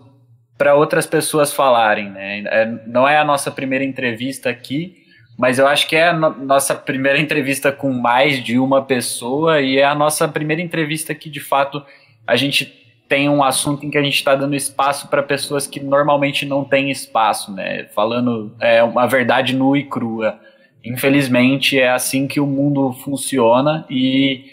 para 0.59 0.75
outras 0.75 1.07
pessoas 1.07 1.55
falarem, 1.55 2.11
né? 2.11 2.45
É, 2.47 2.67
não 2.87 3.09
é 3.09 3.17
a 3.17 3.25
nossa 3.25 3.51
primeira 3.51 3.85
entrevista 3.85 4.51
aqui, 4.51 5.04
mas 5.37 5.59
eu 5.59 5.67
acho 5.67 5.89
que 5.89 5.97
é 5.97 6.09
a 6.09 6.13
no 6.13 6.31
nossa 6.31 6.75
primeira 6.75 7.19
entrevista 7.19 7.73
com 7.73 7.93
mais 7.93 8.43
de 8.43 8.59
uma 8.59 8.83
pessoa 8.83 9.61
e 9.61 9.79
é 9.79 9.85
a 9.85 9.95
nossa 9.95 10.29
primeira 10.29 10.63
entrevista 10.63 11.15
que, 11.15 11.29
de 11.29 11.41
fato, 11.41 11.83
a 12.27 12.37
gente 12.37 12.65
tem 13.09 13.29
um 13.29 13.43
assunto 13.43 13.85
em 13.85 13.91
que 13.91 13.99
a 13.99 14.03
gente 14.03 14.15
está 14.15 14.35
dando 14.35 14.55
espaço 14.55 15.09
para 15.09 15.23
pessoas 15.23 15.67
que 15.67 15.81
normalmente 15.81 16.47
não 16.47 16.65
têm 16.65 16.91
espaço, 16.91 17.53
né? 17.53 17.85
Falando 17.95 18.55
é, 18.61 18.83
uma 18.83 19.07
verdade 19.07 19.55
nua 19.55 19.79
e 19.79 19.85
crua. 19.85 20.39
Infelizmente, 20.85 21.79
é 21.79 21.91
assim 21.91 22.27
que 22.27 22.41
o 22.41 22.47
mundo 22.47 22.93
funciona 22.93 23.85
e 23.91 24.45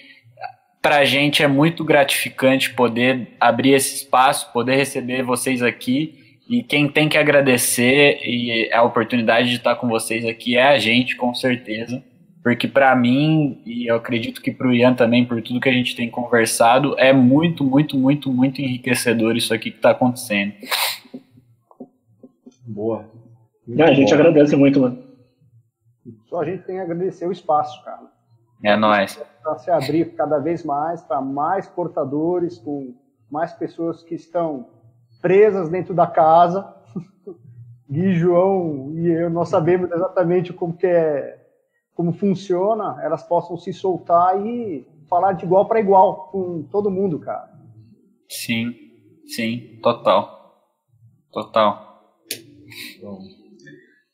para 0.81 0.97
a 0.97 1.05
gente 1.05 1.43
é 1.43 1.47
muito 1.47 1.83
gratificante 1.83 2.73
poder 2.73 3.35
abrir 3.39 3.73
esse 3.73 3.95
espaço, 3.95 4.51
poder 4.51 4.75
receber 4.75 5.21
vocês 5.21 5.61
aqui 5.61 6.20
e 6.51 6.61
quem 6.61 6.89
tem 6.91 7.07
que 7.07 7.17
agradecer 7.17 8.19
e 8.25 8.69
a 8.73 8.83
oportunidade 8.83 9.47
de 9.47 9.55
estar 9.55 9.77
com 9.77 9.87
vocês 9.87 10.25
aqui 10.25 10.57
é 10.57 10.67
a 10.67 10.77
gente, 10.77 11.15
com 11.15 11.33
certeza. 11.33 12.03
Porque 12.43 12.67
para 12.67 12.93
mim, 12.93 13.61
e 13.65 13.89
eu 13.89 13.95
acredito 13.95 14.41
que 14.41 14.51
para 14.51 14.67
o 14.67 14.73
Ian 14.73 14.93
também, 14.93 15.25
por 15.25 15.41
tudo 15.41 15.61
que 15.61 15.69
a 15.69 15.71
gente 15.71 15.95
tem 15.95 16.09
conversado, 16.09 16.93
é 16.99 17.13
muito, 17.13 17.63
muito, 17.63 17.97
muito, 17.97 18.29
muito 18.33 18.61
enriquecedor 18.61 19.37
isso 19.37 19.53
aqui 19.53 19.71
que 19.71 19.77
está 19.77 19.91
acontecendo. 19.91 20.51
Boa. 22.67 23.09
Muito 23.65 23.81
a 23.81 23.93
gente 23.93 24.13
agradece 24.13 24.53
muito, 24.57 24.81
mano. 24.81 25.01
Só 26.25 26.41
a 26.41 26.45
gente 26.45 26.63
tem 26.63 26.75
que 26.75 26.81
agradecer 26.81 27.25
o 27.27 27.31
espaço, 27.31 27.81
cara. 27.85 28.11
É 28.61 28.75
nóis. 28.75 29.15
Para 29.41 29.57
se 29.57 29.71
abrir 29.71 30.15
cada 30.15 30.37
vez 30.37 30.65
mais 30.65 31.01
para 31.01 31.21
mais 31.21 31.69
portadores, 31.69 32.57
com 32.57 32.93
mais 33.31 33.53
pessoas 33.53 34.03
que 34.03 34.15
estão 34.15 34.80
presas 35.21 35.69
dentro 35.69 35.93
da 35.93 36.07
casa. 36.07 36.73
Gui, 37.89 38.13
João 38.13 38.91
e 38.95 39.09
eu 39.09 39.29
nós 39.29 39.49
sabemos 39.49 39.91
exatamente 39.91 40.51
como 40.51 40.75
que 40.75 40.87
é, 40.87 41.39
como 41.93 42.13
funciona, 42.13 42.99
elas 43.03 43.23
possam 43.23 43.57
se 43.57 43.71
soltar 43.71 44.45
e 44.45 44.87
falar 45.07 45.33
de 45.33 45.45
igual 45.45 45.67
para 45.67 45.79
igual 45.79 46.29
com 46.31 46.63
todo 46.63 46.89
mundo, 46.89 47.19
cara. 47.19 47.51
Sim, 48.29 48.73
sim, 49.27 49.79
total, 49.83 50.55
total. 51.31 52.15
Bom, 53.01 53.19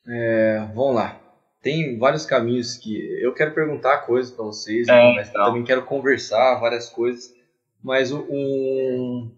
é, 0.08 0.68
vamos 0.74 0.96
lá. 0.96 1.22
Tem 1.62 1.98
vários 1.98 2.26
caminhos 2.26 2.78
que 2.78 2.98
eu 3.22 3.34
quero 3.34 3.54
perguntar 3.54 4.06
coisas 4.06 4.32
para 4.32 4.46
vocês, 4.46 4.88
é, 4.88 5.16
mas 5.16 5.30
então. 5.30 5.46
também 5.46 5.64
quero 5.64 5.86
conversar 5.86 6.60
várias 6.60 6.90
coisas. 6.90 7.36
Mas 7.84 8.12
um, 8.12 9.32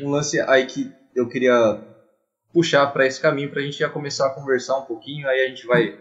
um 0.00 0.10
lance 0.10 0.40
aí 0.40 0.66
que 0.66 0.92
eu 1.16 1.28
queria 1.28 1.82
puxar 2.52 2.86
para 2.88 3.06
esse 3.06 3.20
caminho 3.20 3.50
para 3.50 3.60
a 3.60 3.64
gente 3.64 3.78
já 3.78 3.88
começar 3.88 4.26
a 4.26 4.30
conversar 4.30 4.78
um 4.78 4.84
pouquinho, 4.84 5.28
aí 5.28 5.44
a 5.44 5.48
gente 5.48 5.66
vai 5.66 5.98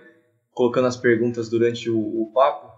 colocando 0.52 0.88
as 0.88 0.96
perguntas 0.96 1.50
durante 1.50 1.90
o, 1.90 1.98
o 1.98 2.32
papo, 2.34 2.72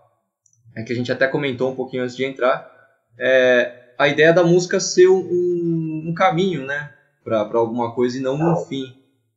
é 0.76 0.84
que 0.84 0.94
a 0.94 0.96
gente 0.96 1.12
até 1.12 1.28
comentou 1.28 1.72
um 1.72 1.76
pouquinho 1.76 2.04
antes 2.04 2.16
de 2.16 2.24
entrar, 2.24 2.72
é, 3.20 3.94
a 3.98 4.08
ideia 4.08 4.32
da 4.32 4.44
música 4.44 4.80
ser 4.80 5.08
um, 5.08 6.04
um 6.08 6.14
caminho, 6.14 6.66
né, 6.66 6.94
para 7.24 7.58
alguma 7.60 7.94
coisa 7.94 8.18
e 8.18 8.22
não 8.22 8.36
um 8.36 8.56
fim. 8.56 8.96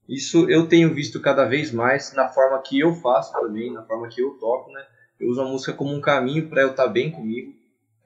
Isso 0.08 0.48
eu 0.50 0.66
tenho 0.66 0.94
visto 0.94 1.20
cada 1.20 1.44
vez 1.44 1.72
mais 1.72 2.12
na 2.12 2.28
forma 2.28 2.60
que 2.62 2.78
eu 2.78 2.94
faço 2.94 3.32
também, 3.32 3.72
na 3.72 3.82
forma 3.82 4.08
que 4.08 4.20
eu 4.20 4.30
toco, 4.40 4.70
né? 4.72 4.84
Eu 5.18 5.28
uso 5.28 5.40
a 5.40 5.44
música 5.44 5.72
como 5.72 5.94
um 5.94 6.00
caminho 6.00 6.48
para 6.48 6.62
eu 6.62 6.70
estar 6.70 6.84
tá 6.84 6.88
bem 6.88 7.10
comigo. 7.10 7.52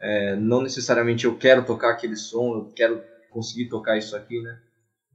É, 0.01 0.37
não 0.37 0.61
necessariamente 0.61 1.25
eu 1.25 1.37
quero 1.37 1.65
tocar 1.65 1.91
aquele 1.91 2.17
som, 2.17 2.55
eu 2.55 2.73
quero 2.75 3.03
conseguir 3.31 3.69
tocar 3.69 3.97
isso 3.97 4.15
aqui, 4.15 4.41
né? 4.41 4.59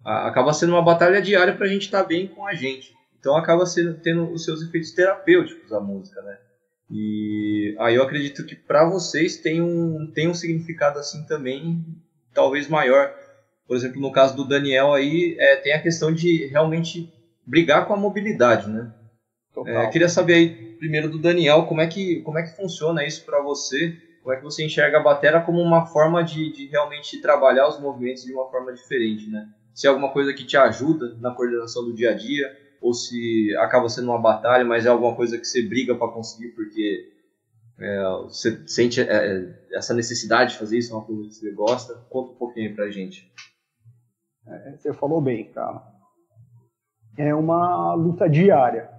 Acaba 0.03 0.53
sendo 0.53 0.74
uma 0.74 0.82
batalha 0.82 1.22
diária 1.22 1.53
para 1.53 1.65
a 1.65 1.70
gente 1.70 1.84
estar 1.84 2.01
tá 2.01 2.08
bem 2.08 2.27
com 2.27 2.46
a 2.46 2.53
gente. 2.53 2.94
Então 3.20 3.36
acaba 3.36 3.65
sendo, 3.65 3.96
tendo 3.96 4.32
os 4.32 4.46
seus 4.46 4.62
efeitos 4.62 4.91
terapêuticos 4.91 5.72
a 5.74 5.79
música, 5.79 6.22
né? 6.22 6.38
E 6.89 7.75
aí 7.79 7.96
eu 7.96 8.03
acredito 8.03 8.46
que 8.46 8.56
para 8.56 8.89
vocês 8.89 9.38
tem 9.38 9.62
um, 9.62 10.10
tem 10.13 10.27
um 10.27 10.34
significado 10.34 10.98
assim 10.98 11.24
também, 11.25 11.86
talvez 12.34 12.68
maior. 12.68 13.13
Por 13.68 13.75
exemplo, 13.75 14.01
no 14.01 14.12
caso 14.12 14.36
do 14.36 14.48
Daniel 14.48 14.94
aí, 14.94 15.36
é, 15.38 15.58
tem 15.58 15.74
a 15.74 15.82
questão 15.82 16.12
de 16.12 16.48
realmente 16.48 17.13
brigar 17.46 17.86
com 17.86 17.94
a 17.94 17.98
mobilidade, 17.98 18.68
né? 18.68 18.91
É, 19.65 19.88
queria 19.88 20.10
saber 20.10 20.34
aí 20.34 20.70
primeiro 20.77 21.10
do 21.10 21.20
Daniel, 21.20 21.65
como 21.65 21.82
é 21.82 21.88
que, 21.88 22.22
como 22.22 22.39
é 22.39 22.44
que 22.44 22.56
funciona 22.56 23.06
isso 23.06 23.25
para 23.25 23.41
você? 23.41 23.96
Como 24.24 24.34
é 24.34 24.38
que 24.38 24.44
você 24.44 24.63
enxerga 24.63 25.00
a 25.00 25.03
bateria 25.03 25.41
como 25.41 25.62
uma 25.62 25.86
forma 25.86 26.24
de, 26.24 26.51
de 26.51 26.68
realmente 26.68 27.22
trabalhar 27.22 27.68
os 27.68 27.79
movimentos 27.79 28.24
de 28.24 28.34
uma 28.34 28.50
forma 28.50 28.74
diferente, 28.74 29.29
né? 29.29 29.48
Se 29.80 29.88
é 29.88 29.90
alguma 29.90 30.12
coisa 30.12 30.34
que 30.34 30.44
te 30.44 30.58
ajuda 30.58 31.16
na 31.22 31.34
coordenação 31.34 31.86
do 31.86 31.94
dia 31.94 32.12
a 32.12 32.14
dia, 32.14 32.54
ou 32.82 32.94
se 32.94 33.56
acaba 33.60 33.88
sendo 33.88 34.10
uma 34.10 34.20
batalha, 34.20 34.66
mas 34.66 34.86
é 34.86 34.90
alguma 34.90 35.16
coisa 35.16 35.38
que 35.38 35.46
você 35.46 35.62
briga 35.62 35.96
para 35.96 36.12
conseguir 36.12 36.50
porque 36.50 37.10
é, 37.80 38.04
você 38.24 38.62
sente 38.68 39.00
é, 39.00 39.58
essa 39.72 39.94
necessidade 39.94 40.52
de 40.52 40.60
fazer 40.60 40.80
isso, 40.80 40.92
é 40.92 40.98
uma 40.98 41.06
coisa 41.06 41.30
que 41.30 41.34
você 41.34 41.52
gosta. 41.52 41.94
Conta 42.10 42.34
um 42.34 42.36
pouquinho 42.36 42.76
pra 42.76 42.92
gente. 42.92 43.32
É, 44.46 44.76
você 44.76 44.92
falou 44.92 45.22
bem, 45.22 45.46
cara. 45.46 45.82
É 47.18 47.34
uma 47.34 47.94
luta 47.94 48.30
diária. 48.30 48.90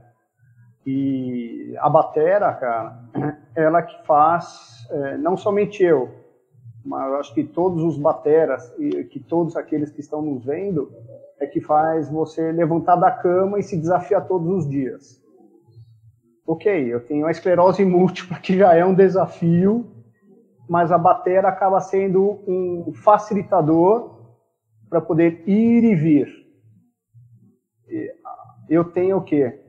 E 0.87 1.75
a 1.77 1.91
batera, 1.91 2.55
cara, 2.55 3.05
ela 3.55 3.83
que 3.83 4.07
faz, 4.07 4.89
é, 4.91 5.19
não 5.19 5.37
somente 5.37 5.83
eu, 5.83 6.20
mas 6.85 7.09
eu 7.09 7.17
acho 7.17 7.35
que 7.35 7.45
todos 7.45 7.83
os 7.83 7.99
bateras 7.99 8.75
e 8.79 9.05
que 9.05 9.21
todos 9.21 9.57
aqueles 9.57 9.91
que 9.91 10.01
estão 10.01 10.23
nos 10.23 10.45
vendo 10.45 10.91
é 11.39 11.47
que 11.47 11.61
faz 11.61 12.11
você 12.11 12.53
levantar 12.53 12.97
da 12.97 13.11
cama 13.11 13.59
e 13.59 13.63
se 13.63 13.77
desafiar 13.77 14.27
todos 14.27 14.49
os 14.49 14.69
dias. 14.69 15.21
Ok, 16.47 16.93
eu 16.93 17.01
tenho 17.07 17.27
a 17.27 17.31
esclerose 17.31 17.85
múltipla 17.85 18.39
que 18.39 18.57
já 18.57 18.75
é 18.75 18.85
um 18.85 18.95
desafio, 18.95 19.87
mas 20.69 20.91
a 20.91 20.99
batera 20.99 21.49
acaba 21.49 21.81
sendo 21.81 22.41
um 22.47 22.93
facilitador 22.93 24.19
para 24.89 25.01
poder 25.01 25.49
ir 25.49 25.85
e 25.85 25.95
vir. 25.95 26.41
Eu 28.69 28.85
tenho 28.85 29.19
o 29.19 29.23
quê? 29.23 29.61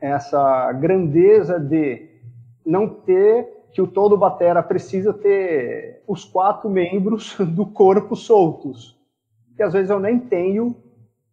Essa 0.00 0.72
grandeza 0.72 1.58
de 1.58 2.08
não 2.64 2.88
ter 2.88 3.55
que 3.76 3.82
o 3.82 3.86
todo 3.86 4.16
batera 4.16 4.62
precisa 4.62 5.12
ter 5.12 6.02
os 6.08 6.24
quatro 6.24 6.66
membros 6.66 7.36
do 7.54 7.66
corpo 7.66 8.16
soltos. 8.16 8.98
E 9.58 9.62
às 9.62 9.74
vezes 9.74 9.90
eu 9.90 10.00
nem 10.00 10.18
tenho 10.18 10.74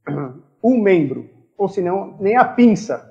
um 0.62 0.78
membro, 0.78 1.30
ou 1.58 1.70
senão 1.70 2.18
nem 2.20 2.36
a 2.36 2.44
pinça. 2.44 3.10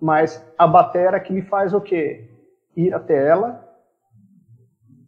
Mas 0.00 0.44
a 0.58 0.66
batera 0.66 1.20
que 1.20 1.32
me 1.32 1.42
faz 1.42 1.72
o 1.72 1.80
quê? 1.80 2.28
Ir 2.76 2.92
até 2.92 3.24
ela, 3.24 3.64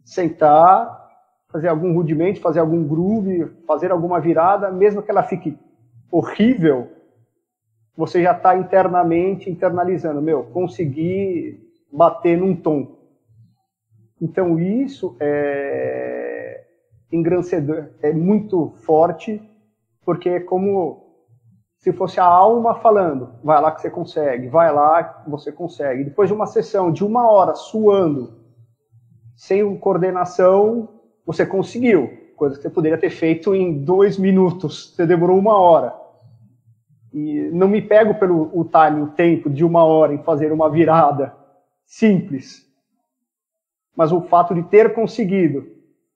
sentar, 0.05 1.05
fazer 1.49 1.67
algum 1.67 1.93
rudimento, 1.93 2.39
fazer 2.39 2.61
algum 2.61 2.87
groove, 2.87 3.45
fazer 3.67 3.91
alguma 3.91 4.21
virada, 4.21 4.71
mesmo 4.71 5.03
que 5.03 5.11
ela 5.11 5.23
fique 5.23 5.59
horrível, 6.09 6.93
você 7.93 8.23
já 8.23 8.31
está 8.31 8.57
internamente 8.57 9.49
internalizando, 9.49 10.21
meu, 10.21 10.45
consegui 10.45 11.68
bater 11.91 12.37
num 12.37 12.55
tom. 12.55 12.97
Então 14.21 14.59
isso 14.59 15.15
é 15.19 16.65
engrandecedor, 17.11 17.89
é 18.01 18.13
muito 18.13 18.71
forte, 18.83 19.41
porque 20.05 20.29
é 20.29 20.39
como 20.39 21.09
se 21.77 21.93
fosse 21.93 22.19
a 22.19 22.25
alma 22.25 22.75
falando, 22.75 23.29
vai 23.41 23.61
lá 23.61 23.71
que 23.71 23.81
você 23.81 23.89
consegue, 23.89 24.49
vai 24.49 24.71
lá 24.73 25.03
que 25.03 25.29
você 25.29 25.51
consegue. 25.51 26.03
Depois 26.03 26.27
de 26.27 26.35
uma 26.35 26.45
sessão 26.45 26.91
de 26.91 27.05
uma 27.05 27.29
hora 27.31 27.55
suando, 27.55 28.33
sem 29.35 29.77
coordenação, 29.77 30.89
você 31.25 31.45
conseguiu, 31.45 32.09
coisa 32.35 32.57
que 32.57 32.61
você 32.61 32.69
poderia 32.69 32.97
ter 32.97 33.09
feito 33.09 33.55
em 33.55 33.81
dois 33.81 34.17
minutos, 34.17 34.93
você 34.93 35.05
demorou 35.05 35.39
uma 35.39 35.57
hora. 35.57 35.95
E 37.13 37.49
não 37.53 37.69
me 37.69 37.81
pego 37.81 38.15
pelo 38.15 38.51
o 38.53 38.65
time, 38.65 39.01
o 39.01 39.07
tempo 39.07 39.49
de 39.49 39.63
uma 39.63 39.83
hora 39.83 40.13
em 40.13 40.21
fazer 40.21 40.51
uma 40.51 40.69
virada 40.69 41.38
simples. 41.89 42.65
Mas 43.97 44.11
o 44.11 44.21
fato 44.21 44.53
de 44.53 44.61
ter 44.63 44.93
conseguido, 44.93 45.67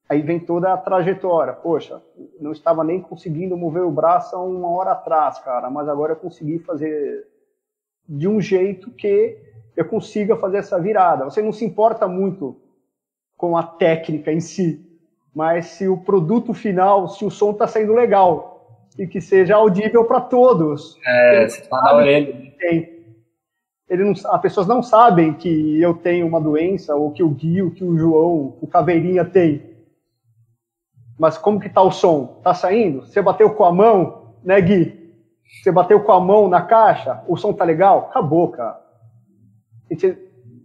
aí 0.08 0.22
vem 0.22 0.40
toda 0.40 0.72
a 0.72 0.78
trajetória. 0.78 1.52
Poxa, 1.52 2.02
não 2.40 2.52
estava 2.52 2.84
nem 2.84 3.02
conseguindo 3.02 3.58
mover 3.58 3.84
o 3.84 3.92
braço 3.92 4.36
há 4.36 4.42
uma 4.42 4.70
hora 4.70 4.92
atrás, 4.92 5.40
cara, 5.40 5.70
mas 5.70 5.90
agora 5.90 6.14
eu 6.14 6.18
consegui 6.18 6.60
fazer 6.60 7.28
de 8.08 8.28
um 8.28 8.40
jeito 8.40 8.92
que 8.92 9.38
eu 9.76 9.86
consiga 9.86 10.38
fazer 10.38 10.58
essa 10.58 10.80
virada. 10.80 11.26
Você 11.26 11.42
não 11.42 11.52
se 11.52 11.66
importa 11.66 12.08
muito 12.08 12.56
com 13.36 13.58
a 13.58 13.64
técnica 13.64 14.32
em 14.32 14.40
si, 14.40 14.86
mas 15.36 15.66
se 15.66 15.88
o 15.88 15.98
produto 15.98 16.54
final, 16.54 17.08
se 17.08 17.26
o 17.26 17.32
som 17.32 17.52
está 17.52 17.66
saindo 17.66 17.94
legal 17.94 18.86
e 18.98 19.08
que 19.08 19.20
seja 19.20 19.56
audível 19.56 20.06
para 20.06 20.22
todos. 20.22 21.00
É, 21.06 21.50
você 21.50 21.62
tá 21.64 21.82
na 21.82 21.96
orelha. 21.96 22.54
Tem. 22.60 22.93
Ele 23.90 24.04
não, 24.04 24.12
as 24.12 24.42
pessoas 24.42 24.66
não 24.66 24.82
sabem 24.82 25.34
que 25.34 25.82
eu 25.82 25.94
tenho 25.94 26.26
uma 26.26 26.40
doença, 26.40 26.96
ou 26.96 27.12
que 27.12 27.22
o 27.22 27.30
Gui, 27.30 27.70
que 27.72 27.84
o 27.84 27.98
João, 27.98 28.58
o 28.62 28.68
Caveirinha 28.68 29.26
tem. 29.26 29.74
Mas 31.20 31.38
como 31.38 31.60
que 31.60 31.70
tá 31.70 31.82
o 31.82 31.92
som? 31.92 32.40
Tá 32.44 32.54
saindo? 32.54 33.02
Você 33.02 33.22
bateu 33.22 33.50
com 33.52 33.64
a 33.64 33.72
mão, 33.72 34.36
né, 34.44 34.60
Gui? 34.62 35.04
Você 35.62 35.72
bateu 35.72 36.02
com 36.02 36.12
a 36.12 36.20
mão 36.20 36.48
na 36.48 36.62
caixa? 36.62 37.24
O 37.28 37.38
som 37.38 37.54
tá 37.54 37.64
legal? 37.64 38.08
Acabou, 38.10 38.50
cara. 38.50 38.82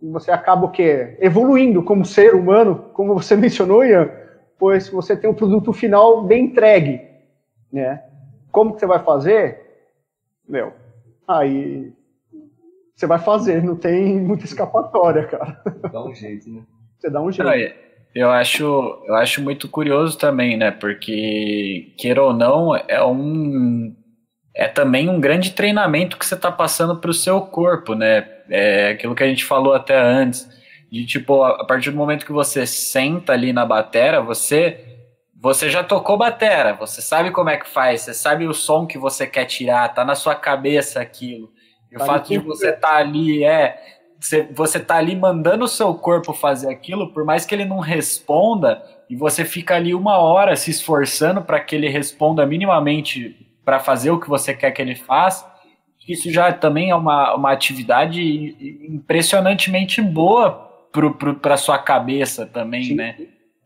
Você 0.03 0.31
acaba 0.31 0.67
o 0.67 0.71
quê? 0.71 1.17
Evoluindo 1.21 1.83
como 1.83 2.05
ser 2.05 2.35
humano, 2.35 2.91
como 2.95 3.15
você 3.15 3.35
mencionou, 3.37 3.85
Ian, 3.85 4.11
pois 4.59 4.89
você 4.89 5.17
tem 5.17 5.29
um 5.29 5.35
produto 5.35 5.73
final 5.73 6.23
bem 6.23 6.47
entregue, 6.47 7.03
né? 7.71 8.03
Como 8.51 8.73
que 8.73 8.81
você 8.81 8.87
vai 8.87 9.01
fazer? 9.01 9.61
Meu, 10.49 10.73
aí 11.27 11.93
você 12.99 13.07
vai 13.07 13.21
fazer, 13.21 13.63
não 13.63 13.77
tem 13.77 14.19
muita 14.19 14.45
escapatória, 14.45 15.25
cara. 15.25 15.63
Dá 15.93 16.05
um 16.05 16.13
jeito, 16.13 16.51
né? 16.51 16.63
Você 16.99 17.09
dá 17.09 17.23
um 17.23 17.31
jeito. 17.31 17.49
Eu 18.13 18.29
acho, 18.29 18.65
eu 19.07 19.15
acho 19.15 19.41
muito 19.41 19.69
curioso 19.69 20.19
também, 20.19 20.57
né? 20.57 20.73
Porque, 20.73 21.95
queira 21.97 22.21
ou 22.25 22.35
não, 22.35 22.75
é 22.75 23.01
um. 23.05 23.95
É 24.53 24.67
também 24.67 25.09
um 25.09 25.21
grande 25.21 25.53
treinamento 25.53 26.19
que 26.19 26.27
você 26.27 26.35
está 26.35 26.51
passando 26.51 26.97
para 26.97 27.13
o 27.13 27.15
seu 27.15 27.41
corpo, 27.41 27.95
né? 27.95 28.29
É 28.51 28.91
aquilo 28.91 29.15
que 29.15 29.23
a 29.23 29.29
gente 29.29 29.45
falou 29.45 29.75
até 29.75 29.97
antes. 29.97 30.49
De 30.91 31.07
tipo, 31.07 31.45
a 31.45 31.65
partir 31.65 31.93
do 31.93 31.97
momento 31.97 32.27
que 32.27 32.33
você 32.33 32.67
senta 32.67 33.33
ali 33.33 33.53
na 33.53 33.65
batera, 33.65 34.21
você 34.21 34.85
você 35.41 35.71
já 35.71 35.85
tocou 35.85 36.19
batera, 36.19 36.73
você 36.73 37.01
sabe 37.01 37.31
como 37.31 37.49
é 37.49 37.57
que 37.57 37.69
faz, 37.69 38.01
você 38.01 38.13
sabe 38.13 38.45
o 38.49 38.53
som 38.53 38.89
que 38.89 38.99
você 38.99 39.25
quer 39.25 39.45
tirar, 39.45 39.95
tá 39.95 40.05
na 40.05 40.17
sua 40.17 40.35
cabeça 40.35 41.01
aquilo. 41.01 41.53
O 41.95 42.05
fato 42.05 42.29
de 42.29 42.39
você 42.39 42.71
estar 42.71 42.89
tá 42.89 42.97
ali 42.97 43.45
é 43.45 43.99
você 44.53 44.81
tá 44.81 44.97
ali 44.97 45.15
mandando 45.15 45.65
o 45.65 45.69
seu 45.69 45.95
corpo 45.95 46.33
fazer 46.33 46.69
aquilo, 46.69 47.13
por 47.13 47.25
mais 47.25 47.45
que 47.45 47.55
ele 47.55 47.65
não 47.65 47.79
responda, 47.79 48.83
e 49.09 49.15
você 49.15 49.45
fica 49.45 49.77
ali 49.77 49.95
uma 49.95 50.19
hora 50.19 50.57
se 50.57 50.71
esforçando 50.71 51.43
para 51.43 51.61
que 51.61 51.77
ele 51.77 51.89
responda 51.89 52.45
minimamente 52.45 53.47
para 53.65 53.79
fazer 53.79 54.11
o 54.11 54.19
que 54.19 54.29
você 54.29 54.53
quer 54.53 54.73
que 54.73 54.83
ele 54.83 54.97
faça, 54.97 55.51
isso 56.07 56.31
já 56.33 56.53
também 56.53 56.91
é 56.91 56.95
uma, 56.95 57.35
uma 57.35 57.53
atividade 57.53 58.21
impressionantemente 58.89 60.01
boa 60.01 60.67
para 61.41 61.57
sua 61.57 61.79
cabeça 61.79 62.47
também, 62.47 62.85
Sim. 62.85 62.95
né? 62.95 63.17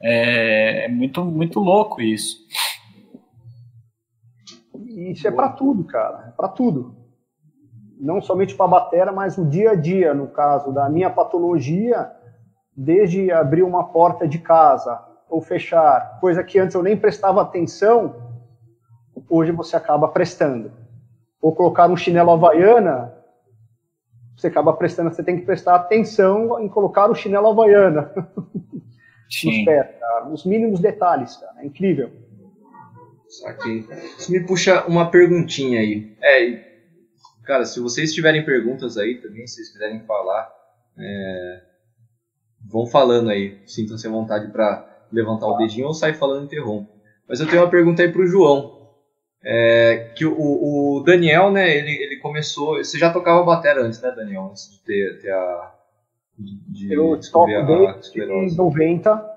É, 0.02 0.86
é, 0.86 0.88
muito, 0.88 1.24
muito 1.24 1.60
louco 1.60 2.02
isso. 2.02 2.36
Isso 5.08 5.26
é 5.28 5.30
para 5.30 5.50
tudo, 5.50 5.84
cara. 5.84 6.26
É 6.28 6.30
para 6.32 6.48
tudo 6.48 7.01
não 8.02 8.20
somente 8.20 8.56
para 8.56 8.66
a 8.66 8.68
batera, 8.68 9.12
mas 9.12 9.38
o 9.38 9.44
dia 9.44 9.70
a 9.70 9.74
dia, 9.76 10.12
no 10.12 10.26
caso 10.26 10.72
da 10.72 10.88
minha 10.88 11.08
patologia, 11.08 12.10
desde 12.76 13.30
abrir 13.30 13.62
uma 13.62 13.84
porta 13.84 14.26
de 14.26 14.40
casa 14.40 15.00
ou 15.30 15.40
fechar, 15.40 16.18
coisa 16.20 16.42
que 16.42 16.58
antes 16.58 16.74
eu 16.74 16.82
nem 16.82 16.96
prestava 16.96 17.40
atenção, 17.40 18.16
hoje 19.30 19.52
você 19.52 19.76
acaba 19.76 20.08
prestando. 20.08 20.72
Ou 21.40 21.54
colocar 21.54 21.88
um 21.88 21.96
chinelo 21.96 22.32
havaiana, 22.32 23.14
você 24.36 24.48
acaba 24.48 24.72
prestando, 24.72 25.14
você 25.14 25.22
tem 25.22 25.38
que 25.38 25.46
prestar 25.46 25.76
atenção 25.76 26.58
em 26.58 26.68
colocar 26.68 27.08
o 27.08 27.14
chinelo 27.14 27.50
havaiana 27.50 28.12
nos 29.44 29.64
pés, 29.64 29.86
cara. 30.00 30.28
Os 30.28 30.44
mínimos 30.44 30.80
detalhes, 30.80 31.36
cara. 31.36 31.62
É 31.62 31.66
incrível. 31.66 32.10
Aqui. 33.46 33.86
Isso 34.18 34.30
me 34.32 34.40
puxa 34.40 34.84
uma 34.86 35.08
perguntinha 35.08 35.80
aí. 35.80 36.16
É, 36.20 36.71
Cara, 37.44 37.64
se 37.64 37.80
vocês 37.80 38.12
tiverem 38.12 38.44
perguntas 38.44 38.96
aí 38.96 39.16
também, 39.16 39.46
se 39.46 39.56
vocês 39.56 39.70
quiserem 39.70 40.00
falar, 40.00 40.52
é, 40.96 41.62
vão 42.64 42.86
falando 42.86 43.30
aí. 43.30 43.60
Sintam-se 43.66 44.06
à 44.06 44.10
vontade 44.10 44.50
para 44.52 45.06
levantar 45.10 45.46
o 45.46 45.56
dedinho 45.56 45.86
ou 45.86 45.94
sair 45.94 46.14
falando 46.14 46.44
interrompo. 46.44 46.90
Mas 47.28 47.40
eu 47.40 47.46
tenho 47.46 47.62
uma 47.62 47.70
pergunta 47.70 48.02
aí 48.02 48.10
para 48.10 48.22
o 48.22 48.26
João. 48.26 48.80
É, 49.44 50.12
que 50.14 50.24
o, 50.24 50.34
o, 50.38 51.02
Daniel, 51.04 51.50
né, 51.50 51.76
ele, 51.76 51.90
ele 51.90 52.16
começou... 52.18 52.76
Você 52.76 52.96
já 52.96 53.12
tocava 53.12 53.42
bateria 53.42 53.82
antes, 53.82 54.00
né, 54.00 54.12
Daniel? 54.12 54.48
Antes 54.50 54.70
de 54.70 54.78
ter, 54.80 55.20
ter 55.20 55.30
a... 55.30 55.74
De, 56.38 56.92
eu 56.92 57.18
toco 57.30 57.46
desde 57.46 58.56
90. 58.56 59.32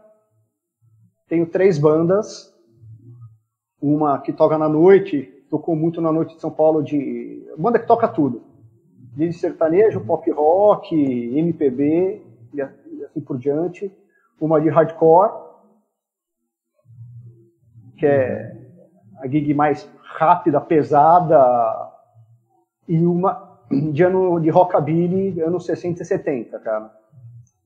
Tenho 1.28 1.46
três 1.48 1.78
bandas. 1.78 2.54
Uma 3.82 4.20
que 4.20 4.32
toca 4.32 4.58
na 4.58 4.70
noite, 4.70 5.24
tocou 5.50 5.76
muito 5.76 6.02
na 6.02 6.12
noite 6.12 6.36
de 6.36 6.42
São 6.42 6.52
Paulo 6.52 6.82
de 6.82 6.98
banda 7.58 7.80
que 7.80 7.88
toca 7.88 8.08
tudo, 8.08 8.44
de 9.16 9.32
sertanejo, 9.34 10.02
pop 10.02 10.30
rock, 10.32 10.96
MPB 10.96 12.22
e 12.54 12.62
assim 12.62 13.22
por 13.22 13.38
diante, 13.38 13.92
uma 14.40 14.60
de 14.60 14.70
hardcore 14.70 15.46
que 17.98 18.06
é 18.06 18.56
a 19.20 19.28
gig 19.28 19.54
mais 19.54 19.90
rápida, 20.04 20.60
pesada 20.62 21.40
e 22.88 22.98
uma 23.00 23.60
de 23.72 24.04
ano 24.04 24.40
de 24.40 24.50
rockabilly, 24.50 25.42
anos 25.42 25.66
60 25.66 26.04
e 26.04 26.06
70, 26.06 26.60
cara. 26.60 26.92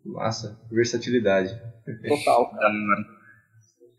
Massa, 0.05 0.57
versatilidade. 0.71 1.59
Total. 2.07 2.51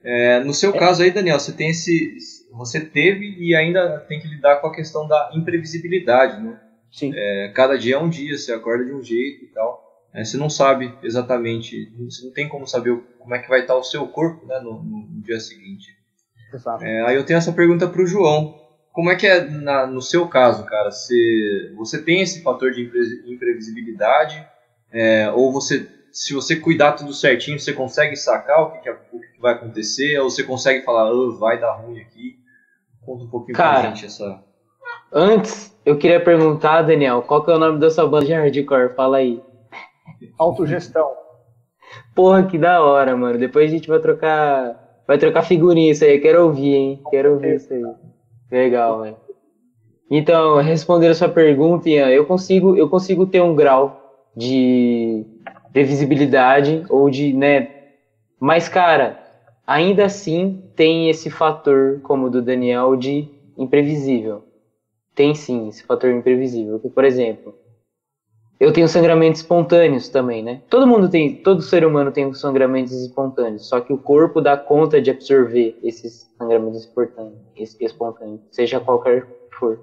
É, 0.03 0.43
no 0.43 0.55
seu 0.55 0.75
é. 0.75 0.79
caso 0.79 1.03
aí, 1.03 1.11
Daniel, 1.11 1.39
você 1.39 1.53
tem 1.53 1.71
esse, 1.71 2.40
você 2.53 2.81
teve 2.81 3.37
e 3.39 3.55
ainda 3.55 4.01
tem 4.01 4.21
que 4.21 4.29
lidar 4.29 4.57
com 4.57 4.67
a 4.67 4.75
questão 4.75 5.07
da 5.07 5.31
imprevisibilidade, 5.35 6.43
né? 6.43 6.61
Sim. 6.91 7.13
É, 7.15 7.53
cada 7.55 7.79
dia 7.79 7.95
é 7.95 7.99
um 7.99 8.09
dia, 8.09 8.37
você 8.37 8.53
acorda 8.53 8.85
de 8.85 8.93
um 8.93 9.03
jeito 9.03 9.45
e 9.45 9.49
tal. 9.49 9.89
É, 10.13 10.25
você 10.25 10.37
não 10.37 10.51
sabe 10.51 10.93
exatamente, 11.03 11.93
você 11.99 12.25
não 12.25 12.33
tem 12.33 12.49
como 12.49 12.67
saber 12.67 13.01
como 13.19 13.35
é 13.35 13.39
que 13.39 13.49
vai 13.49 13.61
estar 13.61 13.77
o 13.77 13.85
seu 13.85 14.09
corpo 14.09 14.45
né, 14.47 14.59
no, 14.59 14.83
no 14.83 15.23
dia 15.23 15.39
seguinte. 15.39 15.95
É, 16.83 17.03
aí 17.03 17.17
eu 17.17 17.25
tenho 17.25 17.37
essa 17.37 17.53
pergunta 17.53 17.87
para 17.87 18.03
o 18.03 18.07
João. 18.07 18.59
Como 18.93 19.09
é 19.09 19.15
que 19.15 19.27
é 19.27 19.41
na, 19.45 19.87
no 19.87 20.03
seu 20.03 20.27
caso, 20.27 20.65
cara? 20.67 20.91
Você, 20.91 21.73
você 21.77 22.03
tem 22.03 22.23
esse 22.23 22.43
fator 22.43 22.73
de 22.73 22.83
imprevisibilidade? 23.25 24.45
É, 24.93 25.31
ou 25.31 25.53
você, 25.53 25.87
se 26.11 26.35
você 26.35 26.57
cuidar 26.57 26.93
tudo 26.93 27.15
certinho, 27.15 27.59
você 27.59 27.73
consegue 27.73 28.17
sacar 28.17 28.63
o 28.63 28.73
que, 28.73 28.81
que, 28.81 28.91
o 28.91 29.21
que 29.21 29.41
vai 29.41 29.55
acontecer? 29.55 30.19
Ou 30.19 30.29
você 30.29 30.43
consegue 30.43 30.85
falar, 30.85 31.13
oh, 31.13 31.39
vai 31.39 31.61
dar 31.61 31.75
ruim 31.75 32.01
aqui? 32.01 32.20
Conta 33.11 33.25
um 33.25 33.29
pouquinho 33.29 33.57
Cara, 33.57 33.81
pra 33.81 33.91
gente 33.91 34.07
essa. 34.07 34.41
Antes, 35.13 35.77
eu 35.85 35.99
queria 35.99 36.23
perguntar, 36.23 36.83
Daniel, 36.83 37.23
qual 37.23 37.43
que 37.45 37.51
é 37.51 37.55
o 37.55 37.59
nome 37.59 37.81
da 37.81 37.91
sua 37.91 38.07
banda 38.07 38.25
de 38.25 38.33
hardcore? 38.33 38.95
Fala 38.95 39.17
aí. 39.17 39.43
Autogestão. 40.39 41.11
Porra, 42.15 42.45
que 42.45 42.57
da 42.57 42.81
hora, 42.81 43.17
mano. 43.17 43.37
Depois 43.37 43.69
a 43.69 43.75
gente 43.75 43.89
vai 43.89 43.99
trocar. 43.99 45.03
Vai 45.09 45.19
trocar 45.19 45.43
figurinha 45.43 45.91
isso 45.91 46.05
aí. 46.05 46.21
Quero 46.21 46.45
ouvir, 46.45 46.73
hein? 46.73 47.03
Quero 47.11 47.33
ouvir 47.33 47.57
isso 47.57 47.75
aí. 47.75 47.83
Legal, 48.49 49.01
velho. 49.01 49.17
Então, 50.09 50.59
respondendo 50.59 51.11
a 51.11 51.15
sua 51.15 51.29
pergunta, 51.29 51.89
Ian, 51.89 52.11
eu 52.11 52.25
consigo, 52.25 52.77
eu 52.77 52.89
consigo 52.89 53.27
ter 53.27 53.41
um 53.41 53.57
grau 53.57 54.31
de 54.37 55.27
previsibilidade 55.73 56.85
ou 56.89 57.11
de, 57.11 57.33
né? 57.33 57.71
Mas, 58.39 58.69
cara, 58.69 59.19
ainda 59.71 60.05
assim 60.05 60.61
tem 60.75 61.09
esse 61.09 61.31
fator, 61.31 62.01
como 62.03 62.27
o 62.27 62.31
do 62.31 62.43
Daniel, 62.43 62.97
de 62.97 63.29
imprevisível. 63.57 64.43
Tem 65.15 65.33
sim 65.33 65.69
esse 65.69 65.85
fator 65.85 66.11
imprevisível. 66.11 66.81
por 66.93 67.05
exemplo, 67.05 67.55
eu 68.59 68.73
tenho 68.73 68.89
sangramentos 68.89 69.41
espontâneos 69.41 70.09
também, 70.09 70.43
né? 70.43 70.61
Todo 70.69 70.89
mundo 70.89 71.09
tem, 71.09 71.37
todo 71.37 71.63
ser 71.63 71.85
humano 71.85 72.11
tem 72.11 72.33
sangramentos 72.35 72.93
espontâneos, 72.93 73.69
só 73.69 73.81
que 73.81 73.93
o 73.93 73.99
corpo 73.99 74.41
dá 74.41 74.57
conta 74.57 75.01
de 75.01 75.09
absorver 75.09 75.77
esses 75.85 76.27
sangramentos 76.37 76.89
espontâneos, 77.79 78.41
seja 78.51 78.81
qualquer 78.81 79.25
for. 79.53 79.79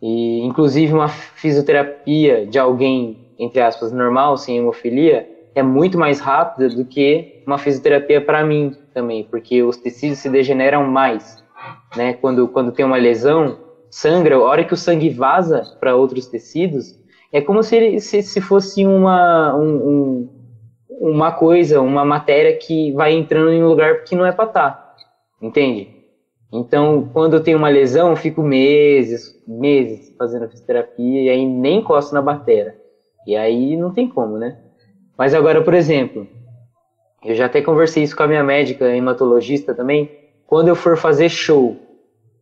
E 0.00 0.40
inclusive 0.42 0.92
uma 0.92 1.08
fisioterapia 1.08 2.46
de 2.46 2.60
alguém, 2.60 3.18
entre 3.36 3.60
aspas, 3.60 3.90
normal, 3.90 4.36
sem 4.36 4.56
hemofilia, 4.58 5.26
é 5.52 5.62
muito 5.64 5.98
mais 5.98 6.20
rápida 6.20 6.68
do 6.68 6.84
que 6.84 7.37
uma 7.48 7.56
fisioterapia 7.56 8.20
para 8.20 8.44
mim 8.44 8.76
também, 8.92 9.24
porque 9.24 9.62
os 9.62 9.78
tecidos 9.78 10.18
se 10.18 10.28
degeneram 10.28 10.86
mais, 10.86 11.42
né? 11.96 12.12
Quando, 12.12 12.46
quando 12.46 12.72
tem 12.72 12.84
uma 12.84 12.98
lesão, 12.98 13.58
sangra, 13.90 14.34
a 14.36 14.42
hora 14.42 14.64
que 14.64 14.74
o 14.74 14.76
sangue 14.76 15.08
vaza 15.08 15.62
para 15.80 15.96
outros 15.96 16.26
tecidos, 16.26 16.94
é 17.32 17.40
como 17.40 17.62
se, 17.62 18.00
se, 18.00 18.22
se 18.22 18.40
fosse 18.42 18.84
uma, 18.84 19.56
um, 19.56 19.76
um, 19.88 20.28
uma 20.90 21.32
coisa, 21.32 21.80
uma 21.80 22.04
matéria 22.04 22.54
que 22.54 22.92
vai 22.92 23.14
entrando 23.14 23.50
em 23.50 23.64
um 23.64 23.68
lugar 23.68 24.04
que 24.04 24.14
não 24.14 24.26
é 24.26 24.32
para 24.32 24.44
estar, 24.44 24.70
tá, 24.70 24.96
entende? 25.40 25.88
Então, 26.52 27.08
quando 27.14 27.32
eu 27.32 27.42
tenho 27.42 27.56
uma 27.56 27.70
lesão, 27.70 28.10
eu 28.10 28.16
fico 28.16 28.42
meses, 28.42 29.42
meses 29.48 30.14
fazendo 30.18 30.50
fisioterapia 30.50 31.22
e 31.22 31.30
aí 31.30 31.46
nem 31.46 31.78
encosto 31.78 32.14
na 32.14 32.20
bateria. 32.20 32.76
E 33.26 33.34
aí 33.34 33.74
não 33.74 33.90
tem 33.90 34.06
como, 34.06 34.36
né? 34.36 34.58
Mas 35.16 35.34
agora, 35.34 35.62
por 35.62 35.72
exemplo, 35.72 36.26
eu 37.24 37.34
já 37.34 37.46
até 37.46 37.60
conversei 37.60 38.02
isso 38.02 38.16
com 38.16 38.22
a 38.22 38.28
minha 38.28 38.44
médica, 38.44 38.94
hematologista 38.94 39.74
também. 39.74 40.10
Quando 40.46 40.68
eu 40.68 40.76
for 40.76 40.96
fazer 40.96 41.28
show, 41.28 41.76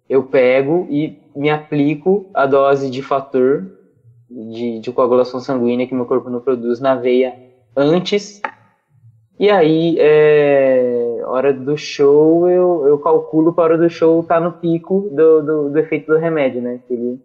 eu 0.09 0.23
pego 0.23 0.87
e 0.91 1.19
me 1.35 1.51
aplico 1.51 2.27
a 2.33 2.47
dose 2.47 2.91
de 2.91 3.03
fator 3.03 3.67
de, 4.31 4.79
de 4.81 4.93
coagulação 4.93 5.41
sanguínea 5.41 5.87
que 5.87 5.95
meu 5.95 6.07
corpo 6.07 6.31
não 6.31 6.41
produz 6.41 6.81
na 6.81 6.95
veia 6.95 7.35
antes. 7.75 8.41
E 9.39 9.51
aí, 9.51 9.97
é, 9.99 11.21
hora 11.27 11.53
do 11.53 11.77
show, 11.77 12.49
eu, 12.49 12.87
eu 12.87 12.99
calculo 12.99 13.53
para 13.53 13.63
a 13.63 13.67
hora 13.67 13.79
do 13.79 13.91
show 13.91 14.21
estar 14.21 14.37
tá 14.37 14.41
no 14.41 14.53
pico 14.53 15.09
do, 15.13 15.43
do, 15.43 15.71
do, 15.71 15.79
efeito 15.79 16.07
do 16.07 16.19
remédio, 16.19 16.63
né? 16.63 16.81
Ele 16.89 17.21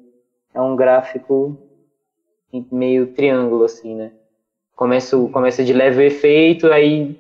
é 0.53 0.59
um 0.59 0.75
gráfico 0.75 1.57
meio 2.71 3.07
triângulo, 3.07 3.63
assim, 3.63 3.95
né? 3.95 4.11
Começa, 4.75 5.17
começa 5.29 5.63
de 5.63 5.71
leve 5.71 6.05
efeito, 6.05 6.67
aí 6.67 7.15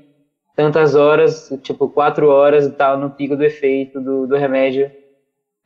tantas 0.55 0.95
horas, 0.95 1.49
tipo 1.61 1.89
quatro 1.89 2.27
horas 2.27 2.65
e 2.65 2.71
tal, 2.71 2.97
no 2.97 3.11
pico 3.11 3.35
do 3.35 3.43
efeito 3.43 3.99
do, 4.01 4.27
do 4.27 4.35
remédio, 4.35 4.91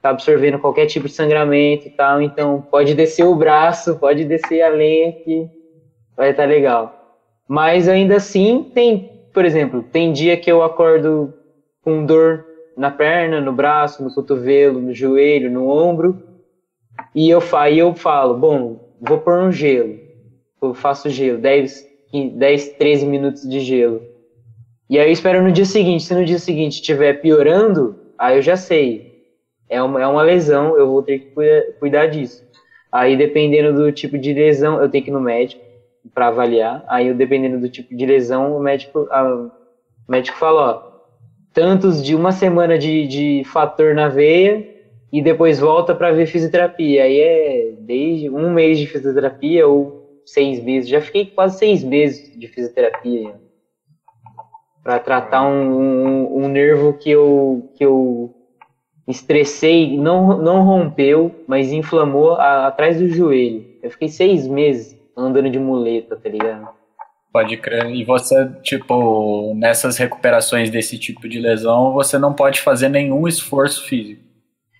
tá 0.01 0.09
absorvendo 0.09 0.59
qualquer 0.59 0.85
tipo 0.85 1.07
de 1.07 1.13
sangramento 1.13 1.87
e 1.87 1.91
tal, 1.91 2.21
então 2.21 2.63
pode 2.69 2.93
descer 2.93 3.23
o 3.23 3.35
braço, 3.35 3.97
pode 3.97 4.23
descer 4.25 4.61
a 4.61 4.69
lenha 4.69 5.13
que 5.23 5.47
vai 6.15 6.29
estar 6.29 6.43
tá 6.43 6.49
legal. 6.49 6.91
Mas 7.47 7.87
ainda 7.87 8.15
assim 8.15 8.63
tem, 8.73 9.03
por 9.33 9.45
exemplo, 9.45 9.83
tem 9.91 10.11
dia 10.11 10.37
que 10.37 10.51
eu 10.51 10.63
acordo 10.63 11.33
com 11.81 12.05
dor 12.05 12.43
na 12.77 12.91
perna, 12.91 13.39
no 13.39 13.53
braço, 13.53 14.03
no 14.03 14.13
cotovelo, 14.13 14.81
no 14.81 14.93
joelho, 14.93 15.49
no 15.49 15.69
ombro, 15.69 16.15
e 17.13 17.29
eu, 17.29 17.39
aí 17.53 17.79
eu 17.79 17.93
falo, 17.95 18.35
bom, 18.35 18.77
vou 18.99 19.19
pôr 19.19 19.39
um 19.39 19.51
gelo. 19.51 19.99
Eu 20.61 20.73
faço 20.73 21.09
gelo, 21.09 21.39
10, 21.39 21.83
10 22.33 22.69
13 22.77 23.05
minutos 23.05 23.41
de 23.43 23.59
gelo. 23.59 24.14
E 24.89 24.99
aí 24.99 25.07
eu 25.07 25.11
espero 25.11 25.41
no 25.41 25.51
dia 25.51 25.65
seguinte. 25.65 26.03
Se 26.03 26.13
no 26.13 26.23
dia 26.23 26.37
seguinte 26.37 26.73
estiver 26.73 27.19
piorando, 27.19 27.95
aí 28.17 28.37
eu 28.37 28.41
já 28.41 28.55
sei. 28.55 29.15
É 29.67 29.81
uma, 29.81 30.01
é 30.01 30.07
uma 30.07 30.21
lesão, 30.21 30.77
eu 30.77 30.87
vou 30.87 31.01
ter 31.01 31.19
que 31.19 31.25
cuidar, 31.33 31.63
cuidar 31.79 32.05
disso. 32.05 32.43
Aí 32.91 33.17
dependendo 33.17 33.73
do 33.73 33.91
tipo 33.91 34.17
de 34.17 34.31
lesão, 34.31 34.79
eu 34.81 34.89
tenho 34.89 35.03
que 35.03 35.09
ir 35.09 35.13
no 35.13 35.19
médico 35.19 35.61
para 36.13 36.27
avaliar. 36.27 36.83
Aí 36.87 37.11
dependendo 37.13 37.59
do 37.59 37.67
tipo 37.67 37.95
de 37.95 38.05
lesão, 38.05 38.55
o 38.55 38.59
médico, 38.59 39.07
a, 39.09 39.23
o 39.23 39.51
médico 40.07 40.37
fala, 40.37 40.61
ó, 40.61 40.95
tantos 41.51 42.03
de 42.03 42.13
uma 42.13 42.31
semana 42.31 42.77
de, 42.77 43.07
de 43.07 43.43
fator 43.45 43.95
na 43.95 44.07
veia 44.07 44.63
e 45.11 45.21
depois 45.21 45.59
volta 45.59 45.95
para 45.95 46.11
ver 46.11 46.27
fisioterapia. 46.27 47.05
Aí 47.05 47.19
é 47.19 47.73
desde 47.79 48.29
um 48.29 48.51
mês 48.53 48.77
de 48.77 48.85
fisioterapia 48.85 49.67
ou 49.67 50.21
seis 50.27 50.63
meses. 50.63 50.87
Já 50.87 51.01
fiquei 51.01 51.25
quase 51.25 51.57
seis 51.57 51.83
meses 51.83 52.37
de 52.37 52.47
fisioterapia 52.47 53.44
para 54.85 54.99
tratar 54.99 55.41
um, 55.41 55.81
um, 55.81 56.43
um, 56.43 56.47
nervo 56.47 56.93
que 56.93 57.09
eu, 57.09 57.71
que 57.75 57.83
eu 57.83 58.31
estressei, 59.07 59.97
não, 59.97 60.37
não 60.37 60.61
rompeu, 60.61 61.43
mas 61.47 61.71
inflamou 61.71 62.33
a, 62.33 62.67
atrás 62.67 62.99
do 62.99 63.09
joelho. 63.09 63.65
Eu 63.81 63.89
fiquei 63.89 64.07
seis 64.07 64.47
meses 64.47 64.95
andando 65.17 65.49
de 65.49 65.57
muleta, 65.57 66.15
tá 66.15 66.29
ligado? 66.29 66.69
Pode 67.33 67.57
crer. 67.57 67.89
E 67.95 68.03
você, 68.03 68.47
tipo, 68.61 69.55
nessas 69.55 69.97
recuperações 69.97 70.69
desse 70.69 70.99
tipo 70.99 71.27
de 71.27 71.39
lesão, 71.39 71.91
você 71.91 72.19
não 72.19 72.31
pode 72.31 72.61
fazer 72.61 72.87
nenhum 72.87 73.27
esforço 73.27 73.87
físico. 73.87 74.21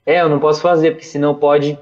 É, 0.06 0.22
eu 0.22 0.30
não 0.30 0.38
posso 0.40 0.62
fazer, 0.62 0.92
porque 0.92 1.06
senão 1.06 1.34
pode, 1.34 1.80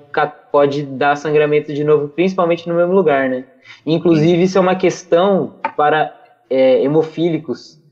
pode 0.50 0.84
dar 0.84 1.18
sangramento 1.18 1.74
de 1.74 1.84
novo, 1.84 2.08
principalmente 2.08 2.70
no 2.70 2.76
mesmo 2.76 2.94
lugar, 2.94 3.30
né? 3.30 3.44
Inclusive, 3.86 4.44
isso 4.44 4.58
é 4.58 4.62
uma 4.62 4.76
questão 4.76 5.56
para 5.76 6.16
é, 6.50 6.82
hemofílicos, 6.82 7.83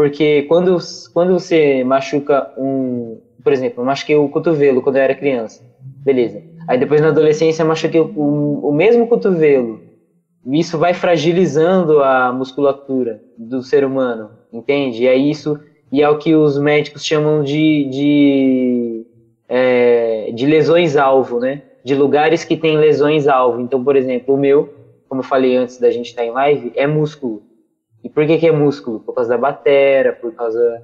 porque 0.00 0.44
quando, 0.44 0.78
quando 1.12 1.34
você 1.34 1.84
machuca 1.84 2.50
um. 2.56 3.20
Por 3.44 3.52
exemplo, 3.52 3.82
eu 3.82 3.84
machuquei 3.84 4.16
o 4.16 4.30
cotovelo 4.30 4.80
quando 4.80 4.96
eu 4.96 5.02
era 5.02 5.14
criança. 5.14 5.62
Beleza. 5.78 6.42
Aí 6.66 6.78
depois 6.78 7.02
na 7.02 7.08
adolescência 7.08 7.62
eu 7.62 7.66
machuquei 7.66 8.00
o, 8.00 8.60
o 8.62 8.72
mesmo 8.72 9.06
cotovelo. 9.06 9.78
Isso 10.46 10.78
vai 10.78 10.94
fragilizando 10.94 12.02
a 12.02 12.32
musculatura 12.32 13.20
do 13.36 13.62
ser 13.62 13.84
humano, 13.84 14.30
entende? 14.50 15.02
E 15.02 15.06
é 15.06 15.14
isso. 15.14 15.60
E 15.92 16.00
é 16.00 16.08
o 16.08 16.16
que 16.16 16.34
os 16.34 16.58
médicos 16.58 17.04
chamam 17.04 17.42
de, 17.42 17.84
de, 17.90 19.06
é, 19.50 20.32
de 20.32 20.46
lesões-alvo, 20.46 21.40
né? 21.40 21.60
De 21.84 21.94
lugares 21.94 22.42
que 22.42 22.56
tem 22.56 22.78
lesões-alvo. 22.78 23.60
Então, 23.60 23.84
por 23.84 23.96
exemplo, 23.96 24.34
o 24.34 24.38
meu, 24.38 24.72
como 25.10 25.20
eu 25.20 25.26
falei 25.26 25.56
antes 25.56 25.78
da 25.78 25.90
gente 25.90 26.06
estar 26.06 26.24
em 26.24 26.30
live, 26.30 26.72
é 26.74 26.86
músculo. 26.86 27.49
E 28.02 28.08
por 28.08 28.26
que, 28.26 28.38
que 28.38 28.46
é 28.46 28.52
músculo? 28.52 29.00
Por 29.00 29.14
causa 29.14 29.30
da 29.30 29.38
batera, 29.38 30.12
por 30.12 30.34
causa 30.34 30.82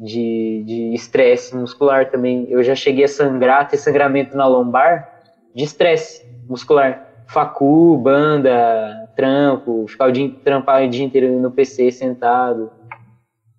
de 0.00 0.92
estresse 0.94 1.56
muscular 1.56 2.10
também. 2.10 2.46
Eu 2.48 2.62
já 2.62 2.74
cheguei 2.74 3.04
a 3.04 3.08
sangrar, 3.08 3.68
ter 3.68 3.76
sangramento 3.76 4.36
na 4.36 4.46
lombar 4.46 5.08
de 5.54 5.64
estresse 5.64 6.24
muscular. 6.48 7.06
Facu, 7.28 7.96
banda, 7.98 9.10
trampo, 9.14 9.86
ficar 9.88 10.08
o 10.08 10.12
dia, 10.12 10.32
trampar 10.44 10.84
o 10.84 10.88
dia 10.88 11.04
inteiro 11.04 11.28
no 11.40 11.50
PC 11.50 11.90
sentado. 11.90 12.70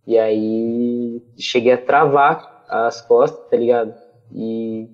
E 0.08 0.18
aí 0.18 1.22
cheguei 1.38 1.74
a 1.74 1.78
travar 1.78 2.66
as 2.68 3.02
costas, 3.02 3.48
tá 3.50 3.58
ligado? 3.58 3.94
E 4.34 4.88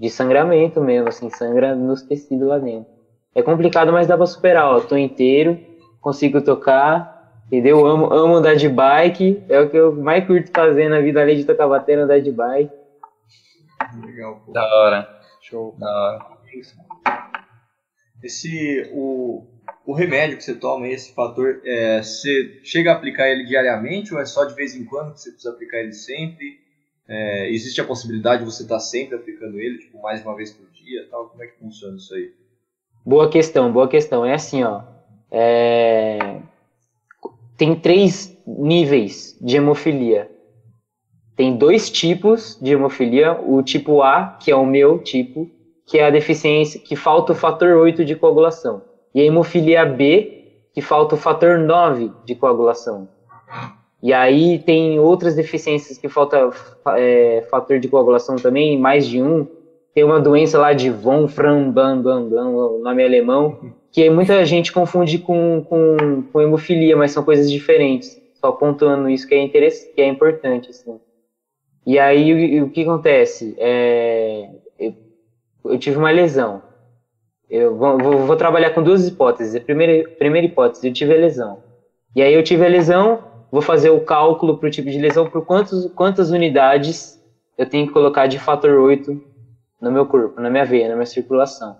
de 0.00 0.10
sangramento 0.10 0.80
mesmo, 0.80 1.08
assim, 1.08 1.30
sangra 1.30 1.76
nos 1.76 2.02
tecidos 2.02 2.48
lá 2.48 2.58
dentro. 2.58 2.90
É 3.34 3.42
complicado, 3.42 3.92
mas 3.92 4.06
dá 4.06 4.16
pra 4.16 4.26
superar, 4.26 4.66
ó. 4.66 4.80
Tô 4.80 4.96
inteiro, 4.96 5.58
consigo 6.02 6.42
tocar, 6.42 7.42
entendeu? 7.46 7.86
Amo, 7.86 8.12
amo 8.12 8.34
andar 8.34 8.56
de 8.56 8.68
bike, 8.68 9.42
é 9.48 9.60
o 9.60 9.70
que 9.70 9.76
eu 9.76 9.94
mais 9.94 10.26
curto 10.26 10.50
fazer 10.52 10.88
na 10.88 11.00
vida, 11.00 11.22
além 11.22 11.36
de 11.36 11.44
tocar 11.44 11.68
bateria, 11.68 12.04
andar 12.04 12.20
de 12.20 12.32
bike. 12.32 12.70
Legal, 14.04 14.42
pô. 14.44 14.52
Da 14.52 14.64
hora. 14.64 15.08
Show. 15.40 15.74
Da 15.78 15.88
hora. 15.88 16.26
Esse, 18.22 18.90
o, 18.92 19.46
o 19.86 19.94
remédio 19.94 20.36
que 20.36 20.44
você 20.44 20.54
toma, 20.54 20.86
esse 20.88 21.14
fator, 21.14 21.60
é, 21.64 22.02
você 22.02 22.60
chega 22.62 22.92
a 22.92 22.94
aplicar 22.94 23.28
ele 23.28 23.44
diariamente 23.44 24.12
ou 24.12 24.20
é 24.20 24.26
só 24.26 24.44
de 24.44 24.54
vez 24.54 24.74
em 24.74 24.84
quando 24.84 25.14
que 25.14 25.20
você 25.20 25.30
precisa 25.30 25.54
aplicar 25.54 25.78
ele 25.78 25.92
sempre? 25.92 26.60
É, 27.08 27.50
existe 27.50 27.80
a 27.80 27.84
possibilidade 27.84 28.44
de 28.44 28.50
você 28.50 28.62
estar 28.62 28.76
tá 28.76 28.80
sempre 28.80 29.16
aplicando 29.16 29.58
ele, 29.58 29.78
tipo, 29.78 30.00
mais 30.00 30.22
uma 30.22 30.36
vez 30.36 30.52
por 30.52 30.68
dia 30.70 31.06
tal? 31.10 31.28
Como 31.28 31.42
é 31.42 31.46
que 31.46 31.58
funciona 31.58 31.96
isso 31.96 32.14
aí? 32.14 32.32
Boa 33.04 33.28
questão, 33.28 33.72
boa 33.72 33.88
questão. 33.88 34.24
É 34.24 34.34
assim, 34.34 34.62
ó. 34.62 34.91
É... 35.32 36.36
Tem 37.56 37.74
três 37.74 38.36
níveis 38.46 39.38
de 39.40 39.56
hemofilia. 39.56 40.30
Tem 41.34 41.56
dois 41.56 41.90
tipos 41.90 42.58
de 42.60 42.72
hemofilia. 42.72 43.40
O 43.40 43.62
tipo 43.62 44.02
A, 44.02 44.36
que 44.38 44.50
é 44.50 44.56
o 44.56 44.66
meu 44.66 44.98
tipo, 44.98 45.50
que 45.86 45.98
é 45.98 46.06
a 46.06 46.10
deficiência, 46.10 46.78
que 46.78 46.94
falta 46.94 47.32
o 47.32 47.34
fator 47.34 47.76
8 47.76 48.04
de 48.04 48.14
coagulação. 48.14 48.82
E 49.14 49.20
a 49.20 49.24
hemofilia 49.24 49.86
B, 49.86 50.42
que 50.74 50.82
falta 50.82 51.14
o 51.14 51.18
fator 51.18 51.58
9 51.58 52.10
de 52.24 52.34
coagulação. 52.34 53.08
E 54.02 54.12
aí 54.12 54.58
tem 54.58 54.98
outras 54.98 55.34
deficiências 55.34 55.96
que 55.96 56.08
falta 56.08 56.50
é, 56.96 57.46
fator 57.50 57.78
de 57.78 57.88
coagulação 57.88 58.36
também, 58.36 58.78
mais 58.78 59.06
de 59.06 59.22
um. 59.22 59.46
Tem 59.94 60.02
uma 60.02 60.20
doença 60.20 60.58
lá 60.58 60.72
de 60.72 60.90
von 60.90 61.28
Framban, 61.28 62.00
o 62.00 62.78
nome 62.82 63.02
é 63.02 63.06
alemão, 63.06 63.74
que 63.92 64.08
muita 64.08 64.42
gente 64.46 64.72
confunde 64.72 65.18
com, 65.18 65.62
com, 65.68 66.22
com 66.32 66.40
hemofilia, 66.40 66.96
mas 66.96 67.12
são 67.12 67.22
coisas 67.22 67.50
diferentes. 67.50 68.18
Só 68.34 68.50
pontuando 68.50 69.08
isso 69.08 69.28
que 69.28 69.34
é, 69.34 69.42
interessante, 69.42 69.92
que 69.94 70.00
é 70.00 70.08
importante. 70.08 70.70
Assim. 70.70 70.98
E 71.86 71.98
aí 71.98 72.60
o, 72.60 72.64
o 72.64 72.70
que 72.70 72.82
acontece? 72.82 73.54
É, 73.58 74.48
eu, 74.78 74.94
eu, 75.66 75.78
tive 75.78 75.98
uma 75.98 76.10
lesão. 76.10 76.62
Eu 77.50 77.76
vou, 77.76 77.98
vou, 77.98 78.18
vou, 78.26 78.36
trabalhar 78.36 78.70
com 78.70 78.82
duas 78.82 79.06
hipóteses. 79.06 79.54
A 79.54 79.60
primeira, 79.60 80.08
primeira 80.08 80.46
hipótese, 80.46 80.88
eu 80.88 80.92
tive 80.92 81.12
a 81.12 81.18
lesão. 81.18 81.62
E 82.16 82.22
aí 82.22 82.32
eu 82.32 82.42
tive 82.42 82.64
a 82.64 82.68
lesão, 82.68 83.22
vou 83.50 83.60
fazer 83.60 83.90
o 83.90 84.00
cálculo 84.00 84.56
para 84.56 84.68
o 84.68 84.70
tipo 84.70 84.90
de 84.90 84.98
lesão, 84.98 85.28
por 85.28 85.44
quantos, 85.44 85.86
quantas 85.94 86.30
unidades 86.30 87.22
eu 87.58 87.68
tenho 87.68 87.86
que 87.86 87.92
colocar 87.92 88.26
de 88.26 88.38
fator 88.38 88.80
8 88.80 89.22
no 89.80 89.92
meu 89.92 90.06
corpo, 90.06 90.40
na 90.40 90.48
minha 90.48 90.64
veia, 90.64 90.88
na 90.88 90.94
minha 90.94 91.06
circulação. 91.06 91.76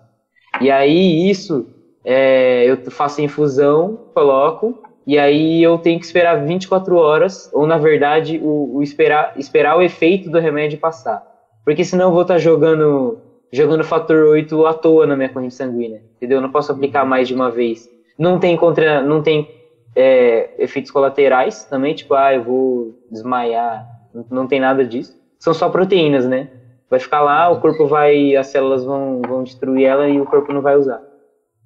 E 0.61 0.71
aí 0.71 1.31
isso 1.31 1.67
é, 2.05 2.65
eu 2.65 2.91
faço 2.91 3.21
a 3.21 3.25
infusão, 3.25 3.99
coloco, 4.15 4.83
e 5.07 5.19
aí 5.19 5.63
eu 5.63 5.79
tenho 5.79 5.99
que 5.99 6.07
esperar 6.07 6.45
24 6.45 6.97
horas, 6.97 7.51
ou 7.53 7.67
na 7.67 7.79
verdade, 7.79 8.41
o, 8.43 8.77
o 8.77 8.83
esperar, 8.83 9.35
esperar 9.37 9.77
o 9.77 9.83
efeito 9.83 10.31
do 10.31 10.39
remédio 10.39 10.79
passar. 10.79 11.23
Porque 11.65 11.85
senão 11.85 12.07
eu 12.07 12.13
vou 12.13 12.23
estar 12.23 12.35
tá 12.35 12.41
jogando, 12.41 13.19
jogando 13.53 13.85
fator 13.85 14.27
8 14.27 14.67
à 14.67 14.75
toa 14.75 15.07
na 15.07 15.17
minha 15.17 15.29
corrente 15.29 15.55
sanguínea, 15.55 16.03
entendeu? 16.17 16.39
Eu 16.39 16.43
não 16.43 16.51
posso 16.51 16.73
aplicar 16.73 17.05
mais 17.05 17.29
de 17.29 17.35
uma 17.35 17.51
vez. 17.51 17.89
Não 18.19 18.39
tem, 18.39 18.57
contra, 18.57 19.03
não 19.03 19.23
tem 19.23 19.49
é, 19.95 20.51
efeitos 20.59 20.91
colaterais 20.91 21.65
também, 21.65 21.95
tipo, 21.95 22.15
ah, 22.15 22.35
eu 22.35 22.43
vou 22.43 22.99
desmaiar, 23.11 23.87
não, 24.15 24.25
não 24.31 24.47
tem 24.47 24.61
nada 24.61 24.85
disso. 24.85 25.21
São 25.39 25.53
só 25.53 25.69
proteínas, 25.69 26.27
né? 26.27 26.49
Vai 26.89 27.01
ficar 27.01 27.21
lá, 27.23 27.49
o 27.49 27.61
corpo 27.61 27.87
vai, 27.87 28.37
as 28.37 28.49
células 28.49 28.85
vão, 28.85 29.23
vão 29.27 29.43
destruir 29.43 29.87
ela 29.87 30.09
e 30.09 30.21
o 30.21 30.27
corpo 30.27 30.53
não 30.53 30.61
vai 30.61 30.77
usar. 30.77 31.01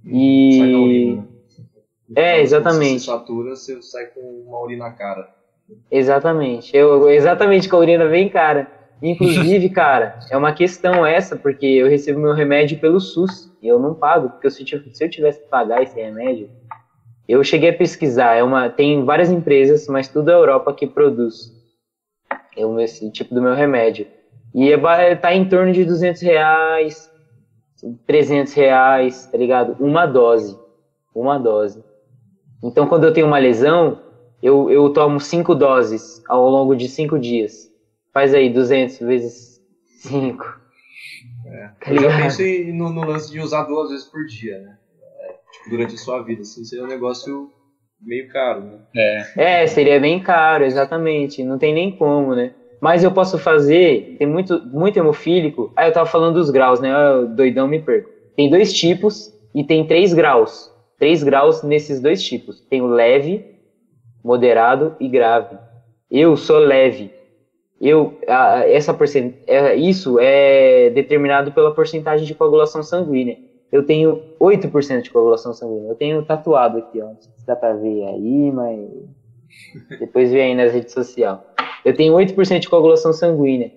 E. 0.06 1.18
É, 2.14 2.40
exatamente. 2.40 3.04
Quando 3.06 3.20
você 3.20 3.26
satura, 3.26 3.56
você 3.56 3.82
sai 3.82 4.06
com 4.06 4.20
uma 4.20 4.60
urina 4.60 4.84
na 4.84 4.92
cara. 4.92 5.34
Exatamente. 5.90 6.76
Eu, 6.76 7.10
exatamente 7.10 7.68
com 7.68 7.76
a 7.76 7.80
urina 7.80 8.06
bem 8.06 8.28
cara. 8.28 8.70
Inclusive, 9.02 9.68
cara, 9.70 10.18
é 10.30 10.36
uma 10.36 10.52
questão 10.52 11.04
essa, 11.04 11.36
porque 11.36 11.66
eu 11.66 11.88
recebo 11.88 12.20
meu 12.20 12.32
remédio 12.32 12.78
pelo 12.78 13.00
SUS 13.00 13.52
e 13.60 13.68
eu 13.68 13.78
não 13.78 13.94
pago, 13.94 14.30
porque 14.30 14.48
se 14.50 14.62
eu, 14.72 14.82
se 14.92 15.08
tivesse 15.08 15.40
que 15.40 15.48
pagar 15.48 15.82
esse 15.82 16.00
remédio, 16.00 16.48
eu 17.28 17.42
cheguei 17.42 17.70
a 17.70 17.76
pesquisar, 17.76 18.34
é 18.34 18.42
uma, 18.42 18.70
tem 18.70 19.04
várias 19.04 19.30
empresas, 19.30 19.86
mas 19.88 20.08
tudo 20.08 20.30
a 20.30 20.34
Europa 20.34 20.72
que 20.72 20.86
produz 20.86 21.52
eu, 22.56 22.80
esse 22.80 23.10
tipo 23.10 23.34
do 23.34 23.42
meu 23.42 23.54
remédio. 23.54 24.06
E 24.54 24.72
é, 24.72 25.14
tá 25.14 25.34
em 25.34 25.46
torno 25.46 25.72
de 25.72 25.84
200 25.84 26.22
reais, 26.22 27.10
300 28.06 28.52
reais, 28.54 29.26
tá 29.26 29.38
ligado? 29.38 29.76
Uma 29.78 30.06
dose. 30.06 30.58
Uma 31.14 31.38
dose. 31.38 31.82
Então, 32.62 32.86
quando 32.86 33.04
eu 33.04 33.12
tenho 33.12 33.26
uma 33.26 33.38
lesão, 33.38 34.00
eu, 34.42 34.70
eu 34.70 34.90
tomo 34.90 35.20
cinco 35.20 35.54
doses 35.54 36.22
ao 36.28 36.48
longo 36.48 36.74
de 36.74 36.88
cinco 36.88 37.18
dias. 37.18 37.70
Faz 38.12 38.34
aí, 38.34 38.48
200 38.50 38.98
vezes 39.00 39.60
5. 40.02 40.44
É. 41.46 41.68
Tá 41.80 41.92
eu 41.92 42.02
já 42.02 42.16
penso 42.16 42.42
no, 42.74 42.90
no, 42.90 43.04
lance 43.04 43.30
de 43.30 43.40
usar 43.40 43.64
duas 43.64 43.90
vezes 43.90 44.06
por 44.06 44.24
dia, 44.26 44.58
né? 44.58 44.78
É, 45.20 45.32
tipo, 45.52 45.70
durante 45.70 45.94
a 45.94 45.98
sua 45.98 46.22
vida, 46.22 46.42
assim, 46.42 46.64
seria 46.64 46.84
um 46.84 46.88
negócio 46.88 47.50
meio 48.00 48.28
caro, 48.28 48.62
né? 48.62 48.78
É. 48.94 49.62
é, 49.62 49.66
seria 49.66 50.00
bem 50.00 50.20
caro, 50.22 50.64
exatamente. 50.64 51.44
Não 51.44 51.58
tem 51.58 51.72
nem 51.72 51.96
como, 51.96 52.34
né? 52.34 52.54
Mas 52.86 53.02
eu 53.02 53.10
posso 53.10 53.36
fazer, 53.36 54.14
tem 54.16 54.28
muito, 54.28 54.64
muito 54.64 54.96
hemofílico. 54.96 55.72
Ah, 55.74 55.88
eu 55.88 55.92
tava 55.92 56.06
falando 56.08 56.34
dos 56.34 56.50
graus, 56.50 56.78
né? 56.78 56.88
Eu, 56.88 57.26
doidão 57.26 57.66
me 57.66 57.80
perco. 57.80 58.08
Tem 58.36 58.48
dois 58.48 58.72
tipos 58.72 59.34
e 59.52 59.64
tem 59.64 59.84
três 59.84 60.14
graus. 60.14 60.72
Três 60.96 61.20
graus 61.24 61.64
nesses 61.64 62.00
dois 62.00 62.22
tipos. 62.22 62.60
Tem 62.70 62.80
o 62.80 62.86
leve, 62.86 63.44
moderado 64.22 64.94
e 65.00 65.08
grave. 65.08 65.58
Eu 66.08 66.36
sou 66.36 66.58
leve. 66.58 67.10
Eu, 67.80 68.20
essa 68.68 68.94
porcent... 68.94 69.34
É, 69.48 69.74
isso 69.74 70.20
é 70.20 70.88
determinado 70.90 71.50
pela 71.50 71.74
porcentagem 71.74 72.24
de 72.24 72.36
coagulação 72.36 72.84
sanguínea. 72.84 73.36
Eu 73.72 73.84
tenho 73.84 74.22
8% 74.40 75.02
de 75.02 75.10
coagulação 75.10 75.52
sanguínea. 75.52 75.90
Eu 75.90 75.96
tenho 75.96 76.22
tatuado 76.22 76.78
aqui, 76.78 77.02
ó. 77.02 77.06
Não 77.06 77.20
sei 77.20 77.32
se 77.36 77.44
dá 77.44 77.56
pra 77.56 77.72
ver 77.72 78.04
aí, 78.04 78.52
mas. 78.52 78.88
Depois 79.98 80.30
vê 80.30 80.42
aí 80.42 80.54
nas 80.54 80.72
redes 80.72 80.92
sociais. 80.92 81.40
Eu 81.86 81.94
tenho 81.94 82.14
8% 82.14 82.58
de 82.58 82.68
coagulação 82.68 83.12
sanguínea. 83.12 83.70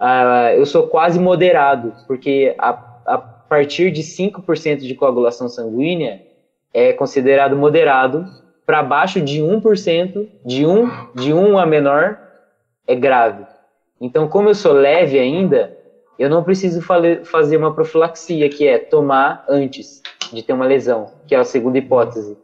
Uh, 0.00 0.54
eu 0.56 0.64
sou 0.64 0.86
quase 0.86 1.18
moderado, 1.18 1.92
porque 2.06 2.54
a, 2.56 2.68
a 3.04 3.18
partir 3.18 3.90
de 3.90 4.02
5% 4.02 4.76
de 4.76 4.94
coagulação 4.94 5.48
sanguínea 5.48 6.22
é 6.72 6.92
considerado 6.92 7.56
moderado. 7.56 8.24
Para 8.64 8.84
baixo 8.84 9.20
de 9.20 9.40
1%, 9.40 10.28
de 10.46 10.64
1, 10.64 10.90
de 11.16 11.32
1 11.32 11.58
a 11.58 11.66
menor, 11.66 12.20
é 12.86 12.94
grave. 12.94 13.44
Então, 14.00 14.28
como 14.28 14.48
eu 14.48 14.54
sou 14.54 14.72
leve 14.72 15.18
ainda, 15.18 15.76
eu 16.16 16.30
não 16.30 16.44
preciso 16.44 16.80
fazer 17.24 17.56
uma 17.56 17.74
profilaxia, 17.74 18.48
que 18.48 18.64
é 18.68 18.78
tomar 18.78 19.44
antes 19.48 20.00
de 20.32 20.40
ter 20.40 20.52
uma 20.52 20.66
lesão, 20.66 21.10
que 21.26 21.34
é 21.34 21.38
a 21.38 21.44
segunda 21.44 21.78
hipótese. 21.78 22.38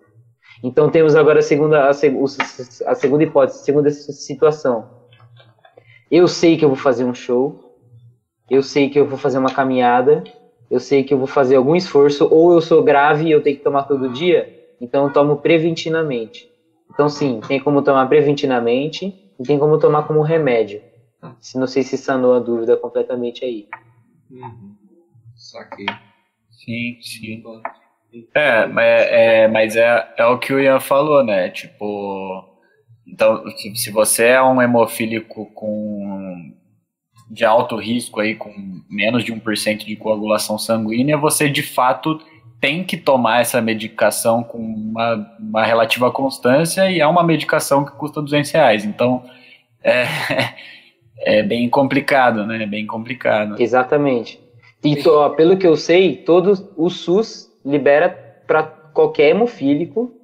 Então 0.64 0.90
temos 0.90 1.14
agora 1.14 1.38
a 1.38 1.42
segunda, 1.42 1.84
a, 1.84 1.90
a 1.90 2.94
segunda 2.96 3.22
hipótese, 3.22 3.60
a 3.60 3.64
segunda 3.64 3.90
situação. 3.90 4.95
Eu 6.10 6.28
sei 6.28 6.56
que 6.56 6.64
eu 6.64 6.68
vou 6.68 6.78
fazer 6.78 7.04
um 7.04 7.14
show, 7.14 7.74
eu 8.48 8.62
sei 8.62 8.88
que 8.88 8.98
eu 8.98 9.06
vou 9.06 9.18
fazer 9.18 9.38
uma 9.38 9.52
caminhada, 9.52 10.22
eu 10.70 10.78
sei 10.78 11.02
que 11.02 11.12
eu 11.12 11.18
vou 11.18 11.26
fazer 11.26 11.56
algum 11.56 11.74
esforço, 11.74 12.28
ou 12.30 12.52
eu 12.52 12.60
sou 12.60 12.82
grave 12.82 13.26
e 13.26 13.30
eu 13.30 13.42
tenho 13.42 13.56
que 13.56 13.64
tomar 13.64 13.84
todo 13.84 14.12
dia, 14.12 14.74
então 14.80 15.04
eu 15.04 15.12
tomo 15.12 15.36
preventivamente. 15.36 16.48
Então 16.92 17.08
sim, 17.08 17.40
tem 17.46 17.60
como 17.60 17.82
tomar 17.82 18.06
preventivamente 18.06 19.14
e 19.38 19.42
tem 19.42 19.58
como 19.58 19.78
tomar 19.78 20.06
como 20.06 20.22
remédio. 20.22 20.80
Se 21.40 21.58
não 21.58 21.66
sei 21.66 21.82
se 21.82 21.98
sanou 21.98 22.34
a 22.34 22.38
dúvida 22.38 22.76
completamente 22.76 23.44
aí. 23.44 23.66
Uhum. 24.30 24.74
Saquei. 25.34 25.86
Sim, 26.50 26.98
sim. 27.02 27.42
É, 28.34 29.42
é, 29.42 29.48
mas 29.48 29.76
é, 29.76 30.14
é 30.16 30.26
o 30.26 30.38
que 30.38 30.52
o 30.52 30.60
Ian 30.60 30.80
falou, 30.80 31.24
né? 31.24 31.50
Tipo, 31.50 32.44
então, 33.06 33.44
se 33.74 33.90
você 33.90 34.24
é 34.24 34.42
um 34.42 34.60
hemofílico 34.60 35.46
com 35.54 36.52
de 37.28 37.44
alto 37.44 37.76
risco 37.76 38.20
aí, 38.20 38.34
com 38.34 38.52
menos 38.88 39.24
de 39.24 39.32
1% 39.32 39.84
de 39.84 39.96
coagulação 39.96 40.58
sanguínea, 40.58 41.16
você 41.16 41.48
de 41.48 41.62
fato 41.62 42.20
tem 42.60 42.84
que 42.84 42.96
tomar 42.96 43.40
essa 43.40 43.60
medicação 43.60 44.42
com 44.42 44.58
uma, 44.58 45.36
uma 45.38 45.64
relativa 45.64 46.10
constância 46.10 46.90
e 46.90 47.00
é 47.00 47.06
uma 47.06 47.22
medicação 47.22 47.84
que 47.84 47.92
custa 47.92 48.22
200 48.22 48.50
reais. 48.52 48.84
Então, 48.84 49.24
é, 49.82 50.06
é 51.18 51.42
bem 51.42 51.68
complicado, 51.68 52.46
né? 52.46 52.62
É 52.62 52.66
bem 52.66 52.86
complicado. 52.86 53.60
Exatamente. 53.60 54.40
E 54.84 54.96
tô, 54.96 55.30
pelo 55.30 55.56
que 55.56 55.66
eu 55.66 55.76
sei, 55.76 56.16
todo 56.16 56.72
o 56.76 56.88
SUS 56.88 57.50
libera 57.64 58.08
para 58.46 58.62
qualquer 58.62 59.30
hemofílico 59.30 60.14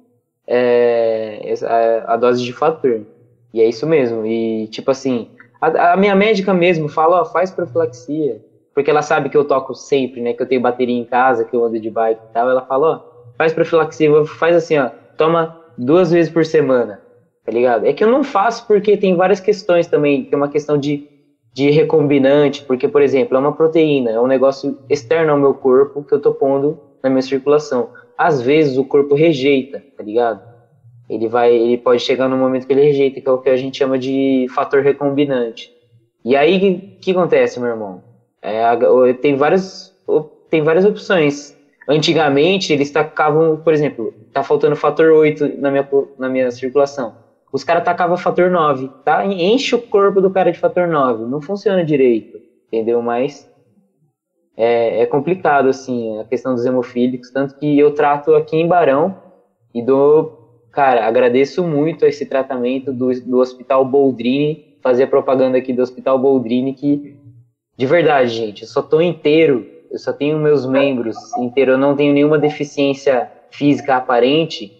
é, 0.47 1.53
a, 1.63 2.13
a, 2.13 2.17
dose 2.17 2.43
de 2.43 2.53
fator. 2.53 3.05
E 3.53 3.61
é 3.61 3.67
isso 3.67 3.87
mesmo. 3.87 4.25
E, 4.25 4.67
tipo 4.67 4.91
assim, 4.91 5.27
a, 5.61 5.93
a 5.93 5.97
minha 5.97 6.15
médica 6.15 6.53
mesmo 6.53 6.87
fala, 6.89 7.21
ó, 7.21 7.25
faz 7.25 7.51
profilaxia. 7.51 8.41
Porque 8.73 8.89
ela 8.89 9.01
sabe 9.01 9.29
que 9.29 9.37
eu 9.37 9.45
toco 9.45 9.75
sempre, 9.75 10.19
né? 10.19 10.33
Que 10.33 10.41
eu 10.41 10.47
tenho 10.47 10.61
bateria 10.61 10.97
em 10.97 11.05
casa, 11.05 11.45
que 11.45 11.55
eu 11.55 11.63
ando 11.63 11.79
de 11.79 11.89
bike 11.89 12.21
e 12.29 12.33
tal. 12.33 12.49
Ela 12.49 12.61
fala, 12.61 12.87
ó, 12.87 12.99
faz 13.37 13.53
profilaxia, 13.53 14.09
faz 14.25 14.55
assim, 14.55 14.77
ó, 14.77 14.89
toma 15.17 15.55
duas 15.77 16.11
vezes 16.11 16.31
por 16.31 16.45
semana, 16.45 16.99
tá 17.45 17.51
ligado? 17.51 17.85
É 17.85 17.93
que 17.93 18.03
eu 18.03 18.09
não 18.09 18.23
faço 18.23 18.65
porque 18.67 18.97
tem 18.97 19.15
várias 19.15 19.39
questões 19.39 19.87
também. 19.87 20.25
Tem 20.25 20.37
uma 20.37 20.49
questão 20.49 20.77
de, 20.77 21.07
de 21.53 21.69
recombinante, 21.69 22.63
porque, 22.63 22.87
por 22.87 23.01
exemplo, 23.01 23.37
é 23.37 23.39
uma 23.39 23.53
proteína, 23.53 24.11
é 24.11 24.19
um 24.19 24.27
negócio 24.27 24.77
externo 24.89 25.31
ao 25.31 25.39
meu 25.39 25.53
corpo 25.53 26.03
que 26.03 26.13
eu 26.13 26.19
tô 26.19 26.33
pondo 26.33 26.79
na 27.03 27.09
minha 27.09 27.21
circulação. 27.21 27.89
Às 28.17 28.41
vezes 28.41 28.77
o 28.77 28.85
corpo 28.85 29.15
rejeita, 29.15 29.83
tá 29.97 30.03
ligado? 30.03 30.41
Ele 31.09 31.27
vai, 31.27 31.53
ele 31.53 31.77
pode 31.77 32.01
chegar 32.01 32.27
no 32.27 32.37
momento 32.37 32.65
que 32.65 32.73
ele 32.73 32.83
rejeita, 32.83 33.19
que 33.19 33.27
é 33.27 33.31
o 33.31 33.37
que 33.37 33.49
a 33.49 33.57
gente 33.57 33.77
chama 33.77 33.99
de 33.99 34.47
fator 34.53 34.81
recombinante. 34.81 35.71
E 36.23 36.35
aí, 36.35 36.55
o 36.57 36.99
que, 36.99 37.11
acontece, 37.11 37.59
meu 37.59 37.69
irmão? 37.69 38.01
É, 38.41 38.63
tem 39.21 39.35
várias, 39.35 39.93
tem 40.49 40.61
várias 40.61 40.85
opções. 40.85 41.57
Antigamente, 41.87 42.71
eles 42.71 42.89
tacavam, 42.89 43.57
por 43.57 43.73
exemplo, 43.73 44.13
tá 44.31 44.41
faltando 44.41 44.75
fator 44.75 45.11
8 45.11 45.59
na 45.59 45.69
minha, 45.69 45.87
na 46.17 46.29
minha 46.29 46.49
circulação. 46.49 47.15
Os 47.51 47.63
caras 47.63 47.83
tacavam 47.83 48.15
fator 48.17 48.49
9, 48.49 48.89
tá? 49.03 49.25
Enche 49.25 49.75
o 49.75 49.81
corpo 49.81 50.21
do 50.21 50.31
cara 50.31 50.51
de 50.51 50.57
fator 50.57 50.87
9. 50.87 51.25
Não 51.25 51.41
funciona 51.41 51.83
direito, 51.83 52.39
entendeu? 52.67 53.01
Mas 53.01 53.47
é, 54.55 55.01
é, 55.01 55.05
complicado, 55.05 55.67
assim, 55.67 56.19
a 56.19 56.25
questão 56.25 56.53
dos 56.53 56.65
hemofílicos, 56.65 57.31
tanto 57.31 57.55
que 57.55 57.77
eu 57.77 57.91
trato 57.91 58.35
aqui 58.35 58.55
em 58.55 58.67
Barão 58.67 59.15
e 59.73 59.81
dou, 59.81 60.67
cara, 60.71 61.07
agradeço 61.07 61.63
muito 61.63 62.05
esse 62.05 62.25
tratamento 62.25 62.93
do, 62.93 63.09
do 63.21 63.39
Hospital 63.39 63.83
Boldrini, 63.83 64.77
fazer 64.81 65.07
propaganda 65.07 65.57
aqui 65.57 65.73
do 65.73 65.81
Hospital 65.81 66.19
Boldrini, 66.19 66.73
que, 66.73 67.17
de 67.75 67.85
verdade, 67.85 68.29
gente, 68.29 68.61
eu 68.61 68.67
só 68.67 68.81
tô 68.81 69.01
inteiro, 69.01 69.65
eu 69.89 69.97
só 69.97 70.13
tenho 70.13 70.37
meus 70.37 70.65
membros 70.65 71.17
inteiros, 71.37 71.73
eu 71.73 71.79
não 71.79 71.95
tenho 71.95 72.13
nenhuma 72.13 72.37
deficiência 72.37 73.29
física 73.49 73.95
aparente, 73.95 74.71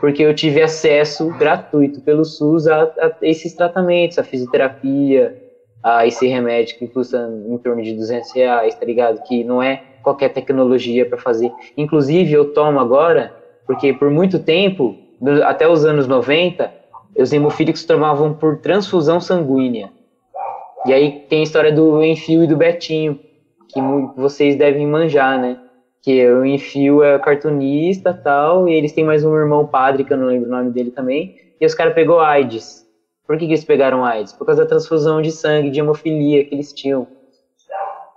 porque 0.00 0.22
eu 0.22 0.34
tive 0.34 0.60
acesso 0.60 1.28
gratuito 1.38 2.00
pelo 2.00 2.24
SUS 2.24 2.66
a, 2.66 2.82
a 2.82 3.12
esses 3.22 3.54
tratamentos, 3.54 4.18
a 4.18 4.24
fisioterapia, 4.24 5.38
a 5.82 6.06
esse 6.06 6.26
remédio 6.26 6.78
que 6.78 6.86
custa 6.86 7.28
em 7.46 7.58
torno 7.58 7.82
de 7.82 7.92
200 7.94 8.32
reais, 8.32 8.74
tá 8.74 8.84
ligado? 8.86 9.22
Que 9.24 9.42
não 9.42 9.62
é 9.62 9.82
qualquer 10.02 10.28
tecnologia 10.28 11.04
para 11.04 11.18
fazer. 11.18 11.52
Inclusive, 11.76 12.32
eu 12.32 12.52
tomo 12.52 12.78
agora, 12.78 13.34
porque 13.66 13.92
por 13.92 14.10
muito 14.10 14.38
tempo, 14.38 14.96
até 15.44 15.68
os 15.68 15.84
anos 15.84 16.06
90, 16.06 16.72
os 17.16 17.32
hemofílicos 17.32 17.84
tomavam 17.84 18.32
por 18.32 18.58
transfusão 18.58 19.20
sanguínea. 19.20 19.90
E 20.86 20.92
aí 20.92 21.24
tem 21.28 21.40
a 21.40 21.44
história 21.44 21.72
do 21.72 22.02
Enfio 22.02 22.42
e 22.42 22.46
do 22.46 22.56
Betinho, 22.56 23.18
que 23.68 23.80
vocês 24.16 24.56
devem 24.56 24.86
manjar, 24.86 25.40
né? 25.40 25.58
Que 26.02 26.28
o 26.28 26.44
Enfio 26.44 27.02
é 27.02 27.18
cartunista 27.18 28.12
tal, 28.12 28.68
e 28.68 28.74
eles 28.74 28.92
têm 28.92 29.04
mais 29.04 29.24
um 29.24 29.34
irmão 29.36 29.66
padre, 29.66 30.04
que 30.04 30.12
eu 30.12 30.16
não 30.16 30.26
lembro 30.26 30.48
o 30.48 30.52
nome 30.52 30.70
dele 30.70 30.90
também, 30.90 31.36
e 31.60 31.64
os 31.64 31.74
caras 31.74 31.94
pegou 31.94 32.18
AIDS. 32.18 32.84
Por 33.26 33.38
que, 33.38 33.46
que 33.46 33.52
eles 33.52 33.64
pegaram 33.64 34.04
AIDS? 34.04 34.32
Por 34.32 34.44
causa 34.44 34.62
da 34.62 34.68
transfusão 34.68 35.22
de 35.22 35.30
sangue, 35.30 35.70
de 35.70 35.80
hemofilia 35.80 36.44
que 36.44 36.54
eles 36.54 36.72
tinham. 36.72 37.06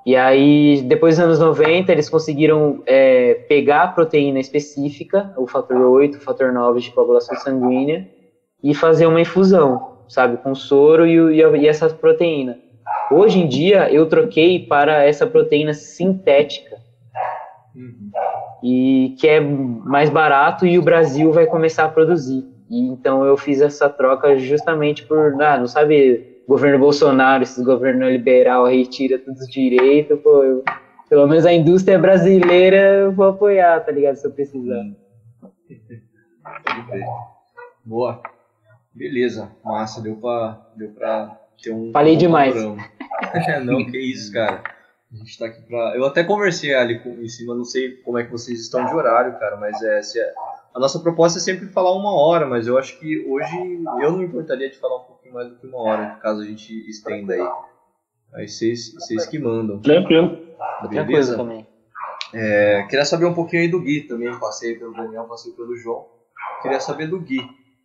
E 0.05 0.15
aí, 0.15 0.83
depois 0.83 1.15
dos 1.15 1.25
anos 1.25 1.39
90, 1.39 1.91
eles 1.91 2.09
conseguiram 2.09 2.83
é, 2.85 3.33
pegar 3.47 3.83
a 3.83 3.87
proteína 3.87 4.39
específica, 4.39 5.33
o 5.35 5.47
fator 5.47 5.77
8, 5.77 6.17
o 6.17 6.21
fator 6.21 6.51
9 6.51 6.79
de 6.79 6.91
coagulação 6.91 7.35
sanguínea, 7.37 8.07
e 8.63 8.75
fazer 8.75 9.07
uma 9.07 9.21
infusão, 9.21 9.99
sabe, 10.07 10.37
com 10.37 10.53
soro 10.53 11.07
e, 11.07 11.15
e, 11.15 11.57
e 11.57 11.67
essa 11.67 11.89
proteína. 11.89 12.59
Hoje 13.11 13.39
em 13.39 13.47
dia, 13.47 13.91
eu 13.91 14.07
troquei 14.07 14.59
para 14.67 15.03
essa 15.03 15.25
proteína 15.25 15.73
sintética. 15.73 16.77
uhum. 17.75 18.11
e 18.63 19.15
que 19.19 19.27
é 19.27 19.39
mais 19.39 20.09
barato 20.09 20.65
e 20.65 20.77
o 20.77 20.81
Brasil 20.81 21.31
vai 21.31 21.45
começar 21.45 21.85
a 21.85 21.89
produzir. 21.89 22.54
E, 22.69 22.79
então 22.87 23.23
eu 23.25 23.37
fiz 23.37 23.61
essa 23.61 23.89
troca 23.89 24.37
justamente 24.37 25.05
por, 25.05 25.41
ah, 25.41 25.57
não 25.57 25.67
sabe, 25.67 26.41
governo 26.47 26.79
Bolsonaro, 26.79 27.43
esses 27.43 27.63
governo 27.63 28.09
liberal 28.09 28.65
retira 28.65 29.19
todos 29.19 29.41
os 29.41 29.47
direitos, 29.47 30.19
pô, 30.19 30.43
eu, 30.43 30.63
pelo 31.09 31.27
menos 31.27 31.45
a 31.45 31.53
indústria 31.53 31.99
brasileira 31.99 32.77
eu 32.77 33.11
vou 33.11 33.27
apoiar, 33.27 33.79
tá 33.81 33.91
ligado, 33.91 34.15
se 34.15 34.25
eu 34.25 34.31
precisar. 34.31 34.83
Boa. 37.83 38.21
Beleza, 38.93 39.51
massa, 39.63 40.01
deu 40.01 40.15
pra, 40.15 40.69
deu 40.75 40.89
pra 40.89 41.37
ter 41.61 41.71
um. 41.71 41.91
Falei 41.91 42.15
um 42.15 42.17
demais. 42.17 42.55
não, 43.65 43.85
que 43.85 43.97
isso, 43.97 44.31
cara. 44.31 44.63
A 45.11 45.17
gente 45.17 45.37
tá 45.37 45.45
aqui 45.47 45.61
pra. 45.63 45.93
Eu 45.95 46.05
até 46.05 46.23
conversei 46.23 46.73
ali 46.73 46.99
com, 46.99 47.09
em 47.21 47.27
cima, 47.27 47.53
não 47.53 47.65
sei 47.65 47.97
como 47.97 48.17
é 48.17 48.23
que 48.23 48.31
vocês 48.31 48.59
estão 48.59 48.85
de 48.85 48.93
horário, 48.93 49.37
cara, 49.37 49.57
mas 49.57 49.81
é, 49.81 50.01
se 50.01 50.19
é. 50.19 50.33
A 50.75 50.79
nossa 50.79 50.99
proposta 50.99 51.39
é 51.39 51.41
sempre 51.41 51.67
falar 51.67 51.93
uma 51.93 52.13
hora, 52.13 52.45
mas 52.45 52.67
eu 52.67 52.77
acho 52.77 52.99
que 52.99 53.25
hoje 53.25 53.55
eu 54.01 54.11
não 54.11 54.21
importaria 54.21 54.69
de 54.69 54.77
falar 54.77 54.97
um 54.97 55.05
pouquinho 55.05 55.33
mais 55.33 55.47
do 55.47 55.55
que 55.55 55.65
uma 55.65 55.81
hora, 55.81 56.19
caso 56.21 56.41
a 56.41 56.43
gente 56.43 56.73
estenda 56.89 57.33
aí. 57.33 57.47
Aí 58.33 58.47
vocês, 58.49 58.93
vocês 58.93 59.25
que 59.25 59.39
mandam. 59.39 59.79
Tranquilo. 59.79 60.37
Beleza? 60.89 61.37
também. 61.37 61.65
É, 62.33 62.85
queria 62.89 63.05
saber 63.05 63.23
um 63.23 63.33
pouquinho 63.33 63.61
aí 63.61 63.69
do 63.69 63.79
Gui 63.79 64.01
também. 64.01 64.37
Passei 64.37 64.75
pelo 64.75 64.91
Daniel, 64.91 65.23
passei 65.23 65.53
pelo 65.53 65.77
João. 65.77 66.07
Queria 66.61 66.81
saber 66.81 67.07
do 67.07 67.21
Gui. 67.21 67.39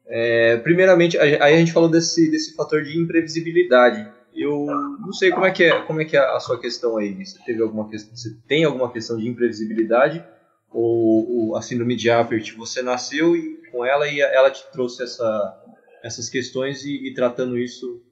É, 0.09 0.57
primeiramente, 0.57 1.17
aí 1.17 1.41
a 1.41 1.57
gente 1.57 1.73
falou 1.73 1.89
desse, 1.89 2.29
desse 2.29 2.57
fator 2.57 2.83
de 2.83 2.99
imprevisibilidade. 2.99 4.05
Eu 4.35 4.67
não 4.99 5.13
sei 5.13 5.31
como 5.31 5.47
é 5.47 5.53
que 5.53 5.63
é, 5.63 5.81
como 5.83 6.01
é, 6.01 6.05
que 6.05 6.17
é 6.17 6.21
a 6.21 6.41
sua 6.41 6.59
questão 6.59 6.97
aí. 6.97 7.25
Você 7.25 7.39
teve 7.45 7.63
alguma 7.63 7.89
questão, 7.89 8.17
você 8.17 8.37
tem 8.49 8.65
alguma 8.65 8.91
questão 8.91 9.17
de 9.17 9.29
imprevisibilidade 9.29 10.25
ou, 10.71 11.49
ou 11.49 11.57
a 11.57 11.63
síndrome 11.63 11.97
de 11.97 12.11
Apert? 12.11 12.55
Você 12.57 12.83
nasceu 12.83 13.37
e, 13.37 13.61
com 13.71 13.85
ela 13.85 14.09
e 14.09 14.21
ela 14.21 14.51
te 14.51 14.63
trouxe 14.73 15.03
essa, 15.03 15.65
essas 16.03 16.29
questões 16.29 16.85
e, 16.85 17.09
e 17.09 17.15
tratando 17.15 17.59
isso 17.59 18.03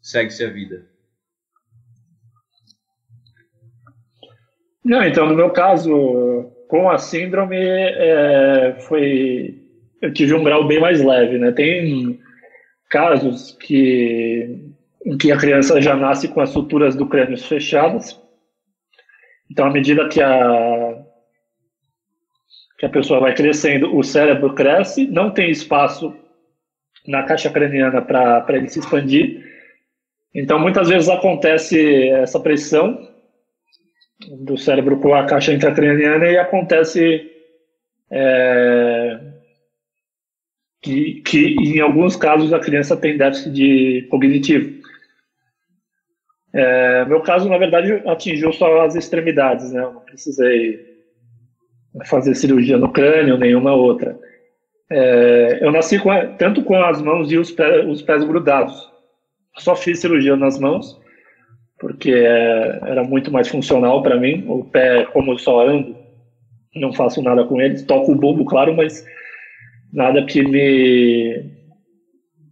segue-se 0.00 0.44
a 0.44 0.50
vida. 0.50 0.86
Não, 4.84 5.04
então 5.04 5.28
no 5.28 5.34
meu 5.34 5.50
caso 5.50 6.50
com 6.68 6.90
a 6.90 6.98
síndrome 6.98 7.56
é, 7.56 8.76
foi 8.80 9.62
eu 10.00 10.12
tive 10.12 10.34
um 10.34 10.42
grau 10.42 10.66
bem 10.66 10.80
mais 10.80 11.00
leve, 11.00 11.38
né? 11.38 11.52
Tem 11.52 12.18
casos 12.90 13.56
que 13.60 14.72
em 15.04 15.16
que 15.16 15.32
a 15.32 15.36
criança 15.36 15.80
já 15.80 15.96
nasce 15.96 16.28
com 16.28 16.40
as 16.40 16.50
suturas 16.50 16.94
do 16.94 17.08
crânio 17.08 17.38
fechadas. 17.38 18.20
Então, 19.50 19.66
à 19.66 19.70
medida 19.70 20.08
que 20.08 20.20
a 20.20 20.91
que 22.82 22.86
a 22.86 22.88
pessoa 22.88 23.20
vai 23.20 23.32
crescendo, 23.32 23.96
o 23.96 24.02
cérebro 24.02 24.54
cresce, 24.54 25.06
não 25.06 25.30
tem 25.30 25.48
espaço 25.48 26.12
na 27.06 27.22
caixa 27.22 27.48
craniana 27.48 28.02
para 28.02 28.44
ele 28.48 28.68
se 28.68 28.80
expandir. 28.80 29.40
Então, 30.34 30.58
muitas 30.58 30.88
vezes 30.88 31.08
acontece 31.08 32.08
essa 32.08 32.40
pressão 32.40 33.08
do 34.40 34.58
cérebro 34.58 34.98
com 34.98 35.14
a 35.14 35.24
caixa 35.26 35.52
intracraniana 35.52 36.26
e 36.26 36.36
acontece 36.36 37.30
é, 38.10 39.20
que, 40.80 41.20
que 41.20 41.54
em 41.60 41.78
alguns 41.78 42.16
casos 42.16 42.52
a 42.52 42.58
criança 42.58 42.96
tem 42.96 43.16
déficit 43.16 43.52
de 43.52 44.08
cognitivo. 44.10 44.82
É, 46.52 47.04
meu 47.04 47.20
caso, 47.20 47.48
na 47.48 47.58
verdade, 47.58 47.92
atingiu 48.08 48.52
só 48.52 48.80
as 48.80 48.96
extremidades, 48.96 49.70
né? 49.70 49.84
Eu 49.84 49.92
não 49.92 50.00
precisei 50.00 50.91
fazer 52.06 52.34
cirurgia 52.34 52.78
no 52.78 52.90
crânio, 52.92 53.38
nenhuma 53.38 53.74
outra. 53.74 54.18
É, 54.90 55.58
eu 55.62 55.70
nasci 55.70 55.98
com, 55.98 56.10
tanto 56.38 56.62
com 56.62 56.76
as 56.76 57.00
mãos 57.00 57.30
e 57.30 57.38
os, 57.38 57.50
pés, 57.50 57.86
os 57.88 58.02
pés 58.02 58.24
grudados. 58.24 58.90
Só 59.58 59.76
fiz 59.76 60.00
cirurgia 60.00 60.36
nas 60.36 60.58
mãos, 60.58 60.98
porque 61.78 62.12
é, 62.12 62.80
era 62.84 63.04
muito 63.04 63.30
mais 63.30 63.48
funcional 63.48 64.02
para 64.02 64.18
mim. 64.18 64.44
O 64.48 64.64
pé, 64.64 65.04
como 65.06 65.32
eu 65.32 65.38
só 65.38 65.66
ando, 65.66 65.96
não 66.74 66.92
faço 66.92 67.22
nada 67.22 67.44
com 67.44 67.60
eles. 67.60 67.82
Toco 67.82 68.12
o 68.12 68.16
bulbo, 68.16 68.44
claro, 68.44 68.74
mas 68.74 69.04
nada 69.92 70.24
que 70.24 70.42
me, 70.42 71.44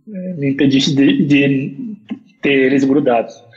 me 0.07 0.51
impedisse 0.51 0.95
de, 0.95 1.25
de 1.25 1.97
ter 2.43 2.67
eles 2.67 2.85
grudados. 2.85 3.50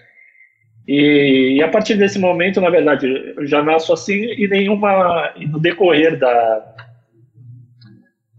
E, 0.87 1.55
e, 1.57 1.63
a 1.63 1.67
partir 1.67 1.95
desse 1.95 2.19
momento, 2.19 2.59
na 2.59 2.69
verdade, 2.69 3.33
eu 3.37 3.45
já 3.47 3.63
nasço 3.63 3.93
assim 3.93 4.25
e 4.37 4.47
nenhuma. 4.47 5.33
no 5.49 5.59
decorrer 5.59 6.19
da, 6.19 6.75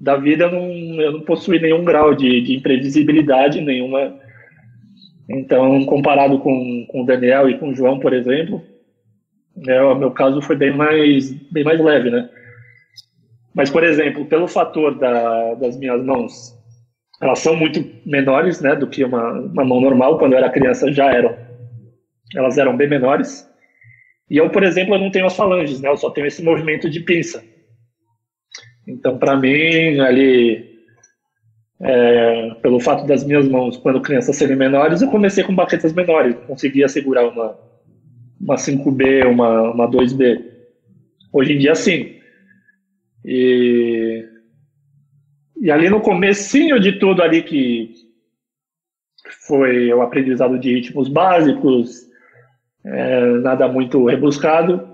da 0.00 0.16
vida 0.16 0.44
eu 0.44 0.52
não, 0.52 1.00
eu 1.00 1.12
não 1.12 1.20
possuí 1.20 1.58
nenhum 1.58 1.84
grau 1.84 2.14
de, 2.14 2.42
de 2.42 2.54
imprevisibilidade, 2.54 3.60
nenhuma. 3.60 4.14
Então, 5.28 5.86
comparado 5.86 6.38
com, 6.38 6.86
com 6.90 7.02
o 7.02 7.06
Daniel 7.06 7.48
e 7.48 7.58
com 7.58 7.70
o 7.70 7.74
João, 7.74 7.98
por 7.98 8.12
exemplo, 8.12 8.62
é, 9.66 9.82
o 9.82 9.94
meu 9.94 10.10
caso 10.10 10.42
foi 10.42 10.56
bem 10.56 10.76
mais, 10.76 11.30
bem 11.50 11.64
mais 11.64 11.80
leve, 11.80 12.10
né? 12.10 12.28
Mas, 13.54 13.70
por 13.70 13.84
exemplo, 13.84 14.26
pelo 14.26 14.48
fator 14.48 14.98
da, 14.98 15.54
das 15.54 15.78
minhas 15.78 16.04
mãos, 16.04 16.54
elas 17.22 17.38
são 17.38 17.54
muito 17.54 17.84
menores 18.04 18.60
né, 18.60 18.74
do 18.74 18.88
que 18.88 19.04
uma, 19.04 19.32
uma 19.32 19.64
mão 19.64 19.80
normal. 19.80 20.18
Quando 20.18 20.32
eu 20.32 20.38
era 20.38 20.50
criança 20.50 20.92
já 20.92 21.10
eram. 21.12 21.43
Elas 22.34 22.58
eram 22.58 22.76
bem 22.76 22.88
menores. 22.88 23.48
E 24.30 24.36
eu, 24.36 24.50
por 24.50 24.62
exemplo, 24.62 24.94
eu 24.94 24.98
não 24.98 25.10
tenho 25.10 25.26
as 25.26 25.36
falanges, 25.36 25.80
né? 25.80 25.88
Eu 25.88 25.96
só 25.96 26.10
tenho 26.10 26.26
esse 26.26 26.42
movimento 26.42 26.88
de 26.88 27.00
pinça. 27.00 27.44
Então, 28.86 29.18
para 29.18 29.36
mim, 29.36 30.00
ali, 30.00 30.78
é, 31.80 32.54
pelo 32.62 32.80
fato 32.80 33.06
das 33.06 33.24
minhas 33.24 33.46
mãos, 33.48 33.76
quando 33.76 34.00
crianças 34.00 34.36
serem 34.36 34.56
menores, 34.56 35.02
eu 35.02 35.10
comecei 35.10 35.44
com 35.44 35.54
baquetas 35.54 35.92
menores. 35.92 36.36
Conseguia 36.46 36.88
segurar 36.88 37.26
uma, 37.28 37.58
uma 38.40 38.56
5B, 38.56 39.26
uma, 39.26 39.70
uma 39.72 39.90
2B. 39.90 40.42
Hoje 41.32 41.52
em 41.52 41.58
dia, 41.58 41.74
sim. 41.74 42.16
E, 43.24 44.24
e 45.60 45.70
ali 45.70 45.88
no 45.88 46.00
comecinho 46.00 46.78
de 46.78 46.98
tudo 46.98 47.22
ali 47.22 47.42
que 47.42 47.94
foi 49.46 49.92
o 49.92 50.02
aprendizado 50.02 50.58
de 50.58 50.72
ritmos 50.72 51.08
básicos, 51.08 52.03
é, 52.84 53.20
nada 53.38 53.68
muito 53.68 54.04
rebuscado, 54.06 54.88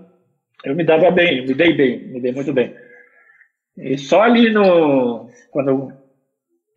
eu 0.65 0.75
me 0.75 0.85
dava 0.85 1.11
bem, 1.11 1.47
me 1.47 1.55
dei 1.55 1.73
bem, 1.73 2.09
me 2.09 2.21
dei 2.21 2.33
muito 2.33 2.53
bem. 2.53 2.75
E 3.77 3.97
só 3.97 4.23
ali 4.23 4.51
no 4.51 5.29
quando 5.51 5.93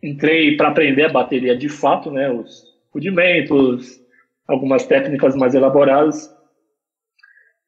entrei 0.02 0.58
para 0.58 0.70
aprender 0.70 1.06
a 1.06 1.12
bateria 1.12 1.56
de 1.56 1.70
fato, 1.70 2.12
né, 2.12 2.30
os 2.30 2.64
rudimentos, 2.94 4.00
algumas 4.48 4.86
técnicas 4.86 5.36
mais 5.36 5.54
elaboradas, 5.54 6.30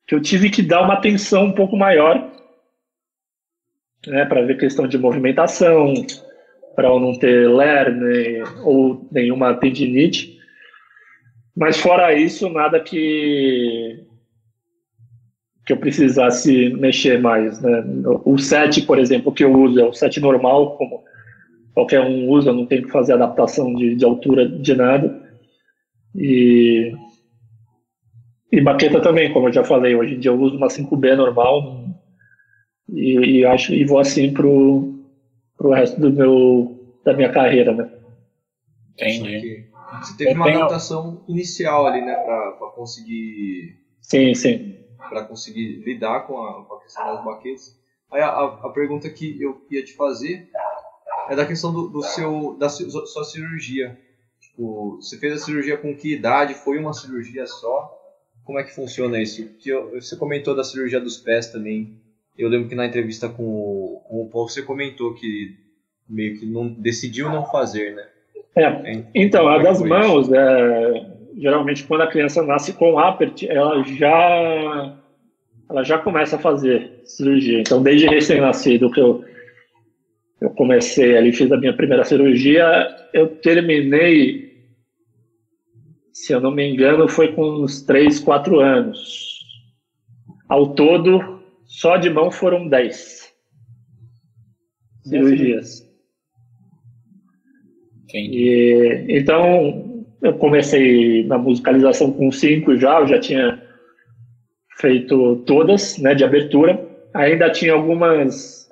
que 0.07 0.15
eu 0.15 0.21
tive 0.21 0.49
que 0.49 0.61
dar 0.61 0.83
uma 0.83 0.95
atenção 0.95 1.45
um 1.45 1.53
pouco 1.53 1.75
maior 1.75 2.31
né, 4.07 4.25
para 4.25 4.41
ver 4.41 4.57
questão 4.57 4.87
de 4.87 4.97
movimentação, 4.97 5.93
para 6.75 6.89
eu 6.89 6.99
não 6.99 7.17
ter 7.17 7.49
ler 7.49 8.43
ou 8.63 9.07
nenhuma 9.11 9.53
tendinite. 9.55 10.34
Mas 11.55 11.77
fora 11.77 12.13
isso, 12.13 12.49
nada 12.49 12.79
que 12.79 14.03
que 15.65 15.73
eu 15.73 15.77
precisasse 15.77 16.69
mexer 16.75 17.19
mais, 17.19 17.59
né? 17.59 17.83
O 18.23 18.37
set, 18.37 18.83
por 18.83 18.99
exemplo, 18.99 19.31
que 19.31 19.43
eu 19.43 19.51
uso 19.51 19.79
é 19.79 19.83
o 19.83 19.93
set 19.93 20.19
normal, 20.19 20.77
como 20.77 21.03
qualquer 21.73 22.01
um 22.01 22.29
usa, 22.29 22.53
não 22.53 22.67
tem 22.67 22.83
que 22.83 22.91
fazer 22.91 23.13
adaptação 23.13 23.73
de, 23.73 23.95
de 23.95 24.05
altura 24.05 24.47
de 24.47 24.75
nada. 24.75 25.23
E 26.13 26.93
e 28.51 28.61
baqueta 28.61 29.01
também, 29.01 29.33
como 29.33 29.49
eu 29.49 29.53
já 29.53 29.63
falei, 29.63 29.95
hoje 29.95 30.15
em 30.15 30.19
dia 30.19 30.31
eu 30.31 30.39
uso 30.39 30.55
uma 30.55 30.67
5B 30.67 31.15
normal, 31.15 31.83
e, 32.87 33.39
e 33.39 33.45
acho 33.45 33.73
e 33.73 33.83
vou 33.83 33.99
assim 33.99 34.31
pro, 34.31 35.03
pro 35.57 35.71
resto 35.71 35.99
do 35.99 36.11
meu 36.11 36.99
da 37.03 37.13
minha 37.13 37.29
carreira, 37.29 37.73
né? 37.73 37.89
Entendi. 38.93 39.65
Você 40.01 40.17
teve 40.17 40.33
uma 40.33 40.49
adaptação 40.49 41.23
inicial 41.27 41.85
ali, 41.87 42.01
né, 42.01 42.15
para 42.15 42.71
conseguir. 42.75 43.77
Sim, 44.01 44.33
sim. 44.33 44.77
Para 44.97 45.23
conseguir 45.23 45.83
lidar 45.85 46.21
com 46.21 46.41
a, 46.41 46.65
com 46.65 46.75
a 46.75 46.81
questão 46.81 47.05
das 47.05 47.23
baquetas. 47.23 47.79
Aí 48.11 48.21
a, 48.21 48.29
a, 48.29 48.69
pergunta 48.69 49.09
que 49.09 49.41
eu 49.41 49.65
ia 49.69 49.83
te 49.83 49.93
fazer 49.93 50.49
é 51.29 51.35
da 51.35 51.45
questão 51.45 51.73
do, 51.73 51.87
do 51.89 52.01
seu 52.03 52.55
da 52.57 52.69
sua 52.69 53.23
cirurgia. 53.23 53.99
Tipo, 54.39 54.97
você 54.97 55.17
fez 55.17 55.33
a 55.33 55.45
cirurgia 55.45 55.77
com 55.77 55.95
que 55.95 56.13
idade? 56.13 56.53
Foi 56.53 56.77
uma 56.77 56.93
cirurgia 56.93 57.45
só? 57.45 57.91
Como 58.43 58.59
é 58.59 58.63
que 58.63 58.73
funciona 58.73 59.19
isso? 59.19 59.47
Que 59.57 59.69
eu, 59.69 59.91
você 59.91 60.15
comentou 60.15 60.55
da 60.55 60.63
cirurgia 60.63 60.99
dos 60.99 61.17
pés 61.17 61.47
também. 61.47 61.99
Eu 62.37 62.47
lembro 62.47 62.69
que 62.69 62.75
na 62.75 62.85
entrevista 62.85 63.27
com 63.27 63.43
o, 63.43 64.01
com 64.07 64.23
o 64.23 64.29
Paul 64.29 64.47
você 64.47 64.61
comentou 64.61 65.13
que 65.13 65.57
meio 66.07 66.39
que 66.39 66.45
não 66.45 66.69
decidiu 66.69 67.29
não 67.29 67.45
fazer, 67.45 67.95
né? 67.95 68.07
É, 68.57 69.03
então, 69.13 69.47
a 69.47 69.57
das 69.57 69.81
mãos, 69.81 70.31
é, 70.31 71.05
geralmente 71.37 71.83
quando 71.83 72.01
a 72.01 72.07
criança 72.07 72.41
nasce 72.41 72.73
com 72.73 72.97
apert, 72.97 73.43
ela 73.43 73.83
já 73.83 74.95
ela 75.69 75.83
já 75.83 75.97
começa 75.97 76.35
a 76.35 76.39
fazer 76.39 77.01
cirurgia. 77.03 77.59
Então, 77.59 77.81
desde 77.81 78.07
recém-nascido 78.07 78.91
que 78.91 78.99
eu, 78.99 79.25
eu 80.39 80.49
comecei 80.51 81.17
ali, 81.17 81.33
fiz 81.33 81.51
a 81.51 81.57
minha 81.57 81.75
primeira 81.75 82.03
cirurgia, 82.03 82.87
eu 83.13 83.27
terminei, 83.27 84.63
se 86.13 86.33
eu 86.33 86.39
não 86.39 86.51
me 86.51 86.71
engano, 86.71 87.07
foi 87.07 87.33
com 87.33 87.63
uns 87.63 87.81
3, 87.81 88.19
4 88.19 88.59
anos. 88.59 89.43
Ao 90.47 90.73
todo, 90.75 91.41
só 91.65 91.97
de 91.97 92.09
mão 92.09 92.29
foram 92.29 92.67
10 92.67 93.33
cirurgias. 95.03 95.84
E, 98.17 99.05
então, 99.09 100.05
eu 100.21 100.33
comecei 100.33 101.23
na 101.25 101.37
musicalização 101.37 102.11
com 102.11 102.31
5 102.31 102.77
já, 102.77 102.99
eu 102.99 103.07
já 103.07 103.19
tinha 103.19 103.61
feito 104.77 105.37
todas, 105.45 105.97
né, 105.97 106.15
de 106.15 106.23
abertura. 106.23 106.79
Ainda 107.13 107.49
tinha 107.49 107.73
algumas 107.73 108.65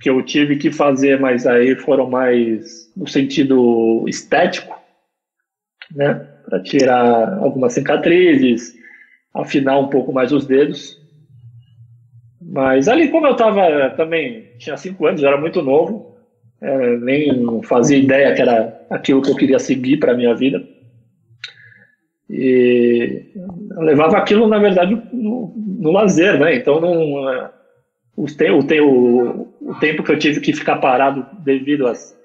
que 0.00 0.08
eu 0.08 0.22
tive 0.22 0.56
que 0.56 0.70
fazer, 0.70 1.20
mas 1.20 1.46
aí 1.46 1.76
foram 1.76 2.08
mais 2.08 2.90
no 2.96 3.06
sentido 3.06 4.04
estético, 4.08 4.74
né, 5.94 6.14
para 6.44 6.62
tirar 6.62 7.38
algumas 7.38 7.74
cicatrizes, 7.74 8.72
afinar 9.34 9.78
um 9.78 9.88
pouco 9.88 10.12
mais 10.12 10.32
os 10.32 10.46
dedos. 10.46 10.98
Mas 12.40 12.88
ali, 12.88 13.08
como 13.08 13.26
eu 13.26 13.32
estava 13.32 13.90
também, 13.90 14.48
tinha 14.58 14.76
cinco 14.76 15.06
anos, 15.06 15.22
era 15.22 15.38
muito 15.38 15.62
novo, 15.62 16.09
é, 16.60 16.96
nem 16.98 17.62
fazia 17.62 17.96
ideia 17.96 18.34
que 18.34 18.42
era 18.42 18.86
aquilo 18.90 19.22
que 19.22 19.30
eu 19.30 19.36
queria 19.36 19.58
seguir 19.58 19.98
para 19.98 20.12
a 20.12 20.16
minha 20.16 20.34
vida. 20.34 20.62
E 22.28 23.32
levava 23.78 24.16
aquilo, 24.18 24.46
na 24.46 24.58
verdade, 24.58 24.94
no, 25.12 25.52
no 25.56 25.90
lazer, 25.90 26.38
né? 26.38 26.54
Então, 26.54 26.80
não, 26.80 27.28
é, 27.28 27.50
o, 28.16 28.24
o, 28.24 29.48
o, 29.60 29.78
tempo 29.80 30.02
que 30.02 30.12
eu 30.12 30.18
tive 30.18 30.40
que 30.40 30.52
ficar 30.52 30.76
parado 30.76 31.26
devido 31.42 31.86
às, 31.86 32.16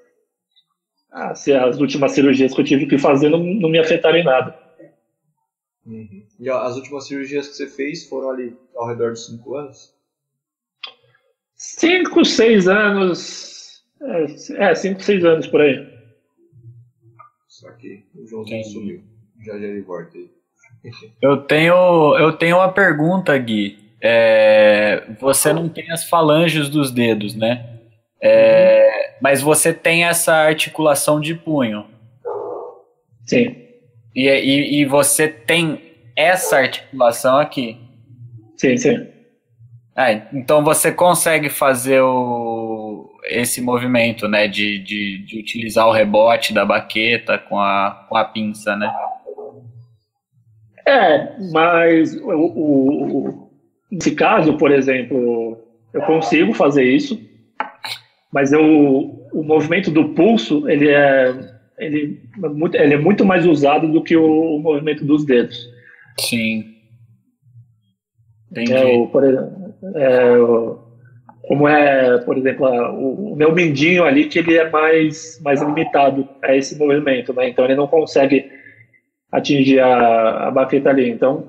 às, 1.10 1.48
às 1.48 1.78
últimas 1.80 2.12
cirurgias 2.12 2.54
que 2.54 2.60
eu 2.60 2.64
tive 2.64 2.86
que 2.86 2.98
fazer 2.98 3.30
não, 3.30 3.38
não 3.38 3.68
me 3.68 3.78
afetaram 3.78 4.18
em 4.18 4.24
nada. 4.24 4.56
Uhum. 5.84 6.26
E 6.38 6.50
as 6.50 6.76
últimas 6.76 7.06
cirurgias 7.06 7.48
que 7.48 7.54
você 7.54 7.66
fez 7.68 8.08
foram 8.08 8.30
ali 8.30 8.56
ao 8.76 8.88
redor 8.88 9.12
de 9.12 9.20
cinco 9.20 9.56
anos? 9.56 9.94
Cinco, 11.54 12.24
seis 12.24 12.68
anos. 12.68 13.55
É, 14.02 14.70
é 14.70 14.74
cinco, 14.74 15.02
seis 15.02 15.24
anos 15.24 15.46
por 15.46 15.60
aí. 15.60 15.86
Só 17.48 17.70
que 17.72 18.04
o 18.14 18.26
Joãozinho 18.26 18.64
sumiu. 18.64 19.02
Já 19.44 19.58
já 19.58 19.66
ele 19.66 19.82
volta 19.82 20.16
aí. 20.16 20.30
Eu 21.20 21.38
tenho, 21.38 22.16
eu 22.18 22.32
tenho 22.32 22.56
uma 22.58 22.70
pergunta, 22.70 23.36
Gui. 23.36 23.78
É, 24.00 25.04
você 25.18 25.52
não 25.52 25.68
tem 25.68 25.90
as 25.90 26.08
falanges 26.08 26.68
dos 26.68 26.92
dedos, 26.92 27.34
né? 27.34 27.80
É, 28.20 28.84
uhum. 28.84 29.16
Mas 29.20 29.42
você 29.42 29.72
tem 29.72 30.04
essa 30.04 30.32
articulação 30.32 31.20
de 31.20 31.34
punho. 31.34 31.86
Sim. 33.24 33.56
E, 34.14 34.28
e, 34.28 34.80
e 34.80 34.84
você 34.84 35.26
tem 35.26 35.80
essa 36.14 36.58
articulação 36.58 37.38
aqui. 37.38 37.78
Sim, 38.56 38.76
sim. 38.76 39.06
É, 39.96 40.22
então 40.32 40.62
você 40.62 40.92
consegue 40.92 41.48
fazer 41.48 42.00
o, 42.00 42.06
esse 43.26 43.60
movimento, 43.60 44.28
né, 44.28 44.48
de, 44.48 44.78
de, 44.78 45.18
de, 45.18 45.38
utilizar 45.38 45.86
o 45.86 45.92
rebote 45.92 46.54
da 46.54 46.64
baqueta 46.64 47.38
com 47.38 47.58
a, 47.58 48.06
com 48.08 48.16
a 48.16 48.24
pinça, 48.24 48.76
né? 48.76 48.92
É, 50.86 51.36
mas 51.50 52.14
o, 52.14 52.30
o, 52.30 53.50
nesse 53.90 54.14
caso, 54.14 54.56
por 54.56 54.70
exemplo, 54.70 55.58
eu 55.92 56.02
consigo 56.02 56.54
fazer 56.54 56.84
isso, 56.84 57.20
mas 58.32 58.52
eu, 58.52 58.62
o 59.32 59.42
movimento 59.42 59.90
do 59.90 60.10
pulso, 60.10 60.68
ele 60.68 60.88
é 60.88 61.56
ele, 61.78 62.22
ele 62.74 62.94
é 62.94 62.98
muito 62.98 63.24
mais 63.24 63.46
usado 63.46 63.90
do 63.90 64.02
que 64.02 64.16
o, 64.16 64.56
o 64.56 64.58
movimento 64.58 65.04
dos 65.04 65.24
dedos. 65.24 65.68
Sim. 66.18 66.64
Entendi. 68.50 68.72
É, 68.72 68.84
o, 68.96 69.08
por 69.08 69.24
exemplo, 69.24 69.74
é, 69.94 70.38
o, 70.38 70.85
como 71.46 71.68
é, 71.68 72.18
por 72.18 72.36
exemplo, 72.36 72.66
o, 72.66 73.32
o, 73.32 73.36
meu 73.36 73.54
mindinho 73.54 74.04
ali, 74.04 74.26
que 74.26 74.38
ele 74.38 74.56
é 74.56 74.68
mais, 74.68 75.40
mais 75.42 75.62
limitado 75.62 76.28
a 76.42 76.54
esse 76.56 76.76
movimento, 76.76 77.32
né? 77.32 77.48
Então 77.48 77.64
ele 77.64 77.76
não 77.76 77.86
consegue 77.86 78.50
atingir 79.30 79.78
a, 79.78 80.48
a 80.48 80.50
baqueta 80.50 80.90
ali. 80.90 81.08
Então 81.08 81.48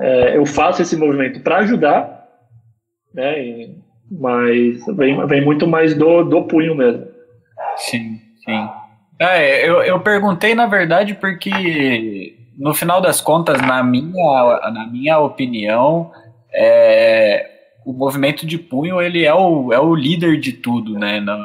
é, 0.00 0.36
eu 0.36 0.44
faço 0.44 0.82
esse 0.82 0.96
movimento 0.96 1.40
para 1.40 1.58
ajudar, 1.58 2.28
né? 3.14 3.40
E, 3.40 3.76
mas 4.10 4.84
vem, 4.96 5.24
vem 5.26 5.44
muito 5.44 5.66
mais 5.66 5.94
do, 5.94 6.24
do 6.24 6.42
punho 6.44 6.74
mesmo. 6.74 7.06
Sim. 7.76 8.20
Sim. 8.44 8.68
É, 9.20 9.68
eu, 9.68 9.82
eu 9.82 10.00
perguntei, 10.00 10.54
na 10.54 10.66
verdade, 10.66 11.14
porque 11.14 12.36
no 12.58 12.74
final 12.74 13.00
das 13.00 13.20
contas, 13.20 13.60
na 13.60 13.82
minha, 13.84 14.70
na 14.72 14.88
minha 14.90 15.18
opinião, 15.18 16.10
é, 16.52 17.57
o 17.88 17.92
movimento 17.94 18.44
de 18.44 18.58
punho 18.58 19.00
ele 19.00 19.24
é 19.24 19.32
o, 19.32 19.72
é 19.72 19.80
o 19.80 19.94
líder 19.94 20.38
de 20.38 20.52
tudo, 20.52 20.98
né? 20.98 21.20
No, 21.20 21.38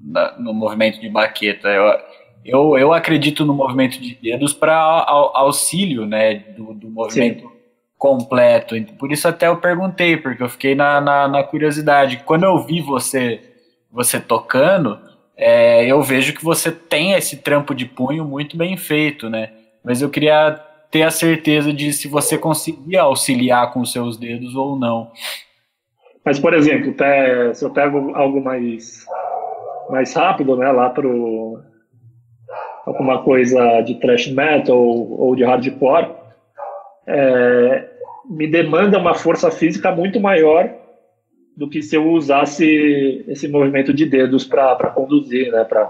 na, 0.00 0.38
no 0.38 0.54
movimento 0.54 1.00
de 1.00 1.08
baqueta. 1.08 1.66
Eu, 1.66 1.98
eu, 2.44 2.78
eu 2.78 2.92
acredito 2.92 3.44
no 3.44 3.52
movimento 3.52 4.00
de 4.00 4.14
dedos 4.14 4.52
para 4.52 4.76
auxílio, 4.76 6.06
né? 6.06 6.36
Do, 6.56 6.72
do 6.72 6.88
movimento 6.88 7.40
Sim. 7.40 7.50
completo. 7.98 8.80
Por 8.96 9.10
isso 9.10 9.26
até 9.26 9.48
eu 9.48 9.56
perguntei, 9.56 10.16
porque 10.16 10.40
eu 10.40 10.48
fiquei 10.48 10.76
na, 10.76 11.00
na, 11.00 11.26
na 11.26 11.42
curiosidade. 11.42 12.22
Quando 12.24 12.44
eu 12.44 12.64
vi 12.64 12.80
você 12.80 13.40
você 13.90 14.20
tocando, 14.20 15.00
é, 15.36 15.84
eu 15.84 16.00
vejo 16.00 16.32
que 16.32 16.44
você 16.44 16.70
tem 16.70 17.14
esse 17.14 17.38
trampo 17.38 17.74
de 17.74 17.86
punho 17.86 18.24
muito 18.24 18.56
bem 18.56 18.76
feito, 18.76 19.28
né? 19.28 19.50
Mas 19.82 20.00
eu 20.00 20.08
queria 20.08 20.64
ter 20.92 21.02
a 21.02 21.10
certeza 21.10 21.72
de 21.72 21.92
se 21.92 22.06
você 22.06 22.38
conseguia 22.38 23.02
auxiliar 23.02 23.72
com 23.72 23.84
seus 23.84 24.16
dedos 24.16 24.54
ou 24.54 24.78
não. 24.78 25.10
Mas, 26.28 26.38
por 26.38 26.52
exemplo, 26.52 26.94
se 27.54 27.64
eu 27.64 27.70
pego 27.70 28.14
algo 28.14 28.38
mais, 28.38 29.06
mais 29.88 30.12
rápido, 30.12 30.58
né, 30.58 30.70
lá 30.70 30.90
pro 30.90 31.58
alguma 32.84 33.22
coisa 33.22 33.80
de 33.80 33.94
thrash 33.98 34.26
metal 34.30 34.76
ou, 34.76 35.20
ou 35.22 35.34
de 35.34 35.42
hardcore, 35.42 36.10
é, 37.06 37.88
me 38.28 38.46
demanda 38.46 38.98
uma 38.98 39.14
força 39.14 39.50
física 39.50 39.90
muito 39.90 40.20
maior 40.20 40.70
do 41.56 41.66
que 41.66 41.80
se 41.80 41.96
eu 41.96 42.06
usasse 42.10 43.24
esse 43.26 43.48
movimento 43.48 43.94
de 43.94 44.04
dedos 44.04 44.44
para 44.44 44.90
conduzir, 44.90 45.50
né? 45.50 45.64
Pra... 45.64 45.86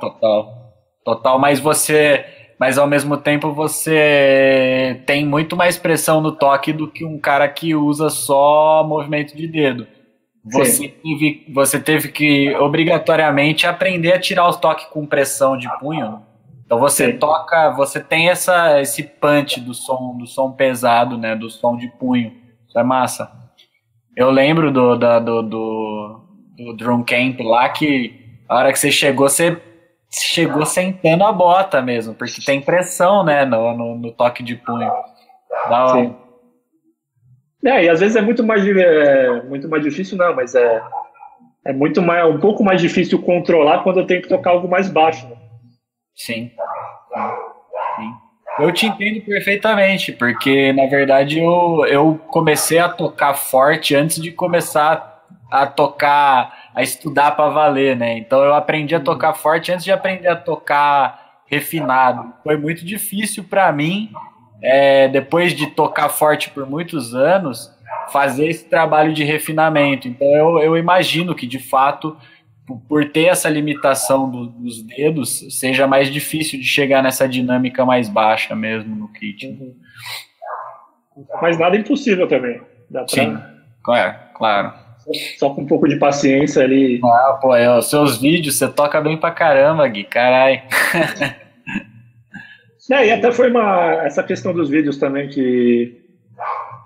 Total. 0.00 0.72
Total, 1.04 1.38
mas 1.38 1.60
você. 1.60 2.24
Mas 2.58 2.78
ao 2.78 2.86
mesmo 2.86 3.16
tempo 3.16 3.52
você 3.52 5.02
tem 5.06 5.26
muito 5.26 5.56
mais 5.56 5.76
pressão 5.76 6.20
no 6.20 6.32
toque 6.32 6.72
do 6.72 6.88
que 6.88 7.04
um 7.04 7.18
cara 7.18 7.48
que 7.48 7.74
usa 7.74 8.10
só 8.10 8.84
movimento 8.86 9.36
de 9.36 9.46
dedo. 9.46 9.86
Você 10.44 10.88
teve, 10.88 11.46
você 11.52 11.80
teve 11.80 12.08
que 12.08 12.54
obrigatoriamente 12.56 13.66
aprender 13.66 14.12
a 14.12 14.20
tirar 14.20 14.48
os 14.48 14.56
toques 14.56 14.86
com 14.86 15.06
pressão 15.06 15.56
de 15.56 15.68
punho. 15.78 16.22
Então 16.66 16.78
você 16.78 17.12
Sim. 17.12 17.18
toca, 17.18 17.70
você 17.70 17.98
tem 17.98 18.28
essa, 18.28 18.80
esse 18.80 19.02
punch 19.02 19.60
do 19.60 19.72
som, 19.72 20.16
do 20.18 20.26
som 20.26 20.52
pesado, 20.52 21.16
né? 21.16 21.34
Do 21.34 21.48
som 21.48 21.76
de 21.76 21.88
punho. 21.98 22.32
Isso 22.68 22.78
é 22.78 22.82
massa. 22.82 23.30
Eu 24.16 24.30
lembro 24.30 24.70
do, 24.70 24.96
da, 24.96 25.18
do, 25.18 25.42
do, 25.42 26.20
do 26.56 26.76
Drum 26.76 27.02
Camp 27.02 27.40
lá 27.40 27.68
que 27.70 28.24
a 28.48 28.56
hora 28.56 28.72
que 28.72 28.78
você 28.78 28.90
chegou, 28.90 29.28
você 29.28 29.60
chegou 30.22 30.64
sentando 30.64 31.24
a 31.24 31.32
bota 31.32 31.82
mesmo, 31.82 32.14
porque 32.14 32.42
tem 32.44 32.60
pressão, 32.60 33.24
né, 33.24 33.44
no, 33.44 33.76
no, 33.76 33.94
no 33.96 34.12
toque 34.12 34.42
de 34.42 34.54
punho. 34.54 34.90
Dá 35.68 35.88
Sim. 35.88 36.16
É, 37.64 37.84
e 37.84 37.88
às 37.88 38.00
vezes 38.00 38.14
é 38.14 38.20
muito 38.20 38.44
mais, 38.44 38.66
é, 38.66 39.42
muito 39.42 39.68
mais 39.68 39.82
difícil, 39.82 40.18
não, 40.18 40.34
mas 40.34 40.54
é, 40.54 40.82
é 41.64 41.72
muito 41.72 42.02
mais, 42.02 42.26
um 42.26 42.38
pouco 42.38 42.62
mais 42.62 42.80
difícil 42.80 43.22
controlar 43.22 43.82
quando 43.82 44.00
eu 44.00 44.06
tenho 44.06 44.20
que 44.20 44.28
tocar 44.28 44.50
algo 44.50 44.68
mais 44.68 44.90
baixo. 44.90 45.26
Né? 45.26 45.36
Sim. 46.14 46.50
Sim. 47.96 48.14
Eu 48.58 48.70
te 48.70 48.86
entendo 48.86 49.24
perfeitamente, 49.24 50.12
porque 50.12 50.72
na 50.74 50.86
verdade 50.86 51.40
eu, 51.40 51.84
eu 51.86 52.20
comecei 52.28 52.78
a 52.78 52.88
tocar 52.88 53.34
forte 53.34 53.96
antes 53.96 54.20
de 54.20 54.30
começar 54.30 55.24
a 55.50 55.66
tocar, 55.66 56.63
a 56.74 56.82
estudar 56.82 57.32
para 57.32 57.50
valer, 57.50 57.96
né? 57.96 58.18
Então 58.18 58.42
eu 58.42 58.54
aprendi 58.54 58.94
a 58.94 59.00
tocar 59.00 59.34
forte 59.34 59.70
antes 59.70 59.84
de 59.84 59.92
aprender 59.92 60.28
a 60.28 60.36
tocar 60.36 61.42
refinado. 61.46 62.32
Foi 62.42 62.56
muito 62.56 62.84
difícil 62.84 63.44
para 63.44 63.70
mim, 63.72 64.10
é, 64.60 65.08
depois 65.08 65.52
de 65.52 65.68
tocar 65.68 66.08
forte 66.08 66.50
por 66.50 66.68
muitos 66.68 67.14
anos, 67.14 67.70
fazer 68.12 68.48
esse 68.48 68.64
trabalho 68.64 69.12
de 69.12 69.22
refinamento. 69.22 70.08
Então 70.08 70.26
eu, 70.28 70.58
eu 70.58 70.76
imagino 70.76 71.34
que 71.34 71.46
de 71.46 71.58
fato 71.58 72.16
por 72.88 73.10
ter 73.10 73.26
essa 73.26 73.48
limitação 73.48 74.30
do, 74.30 74.46
dos 74.46 74.82
dedos, 74.82 75.46
seja 75.50 75.86
mais 75.86 76.10
difícil 76.10 76.58
de 76.58 76.64
chegar 76.64 77.02
nessa 77.02 77.28
dinâmica 77.28 77.84
mais 77.84 78.08
baixa 78.08 78.54
mesmo 78.54 78.96
no 78.96 79.12
kit. 79.12 79.46
Uhum. 79.46 79.74
Mas 81.42 81.58
nada 81.58 81.76
impossível 81.76 82.26
também. 82.26 82.60
Dá 82.90 83.04
pra... 83.04 83.08
Sim, 83.08 83.38
claro, 83.82 84.18
claro. 84.34 84.83
Só 85.38 85.50
com 85.50 85.62
um 85.62 85.66
pouco 85.66 85.88
de 85.88 85.96
paciência 85.96 86.62
ali. 86.62 87.00
Ah, 87.04 87.38
pô, 87.40 87.54
é, 87.54 87.78
os 87.78 87.90
seus 87.90 88.18
vídeos, 88.20 88.56
você 88.56 88.68
toca 88.68 89.00
bem 89.00 89.18
pra 89.18 89.30
caramba, 89.30 89.86
Gui, 89.88 90.04
caralho. 90.04 90.62
É, 92.90 93.06
e 93.06 93.12
até 93.12 93.32
foi 93.32 93.50
uma. 93.50 94.04
Essa 94.04 94.22
questão 94.22 94.52
dos 94.52 94.68
vídeos 94.68 94.98
também 94.98 95.28
que, 95.28 95.96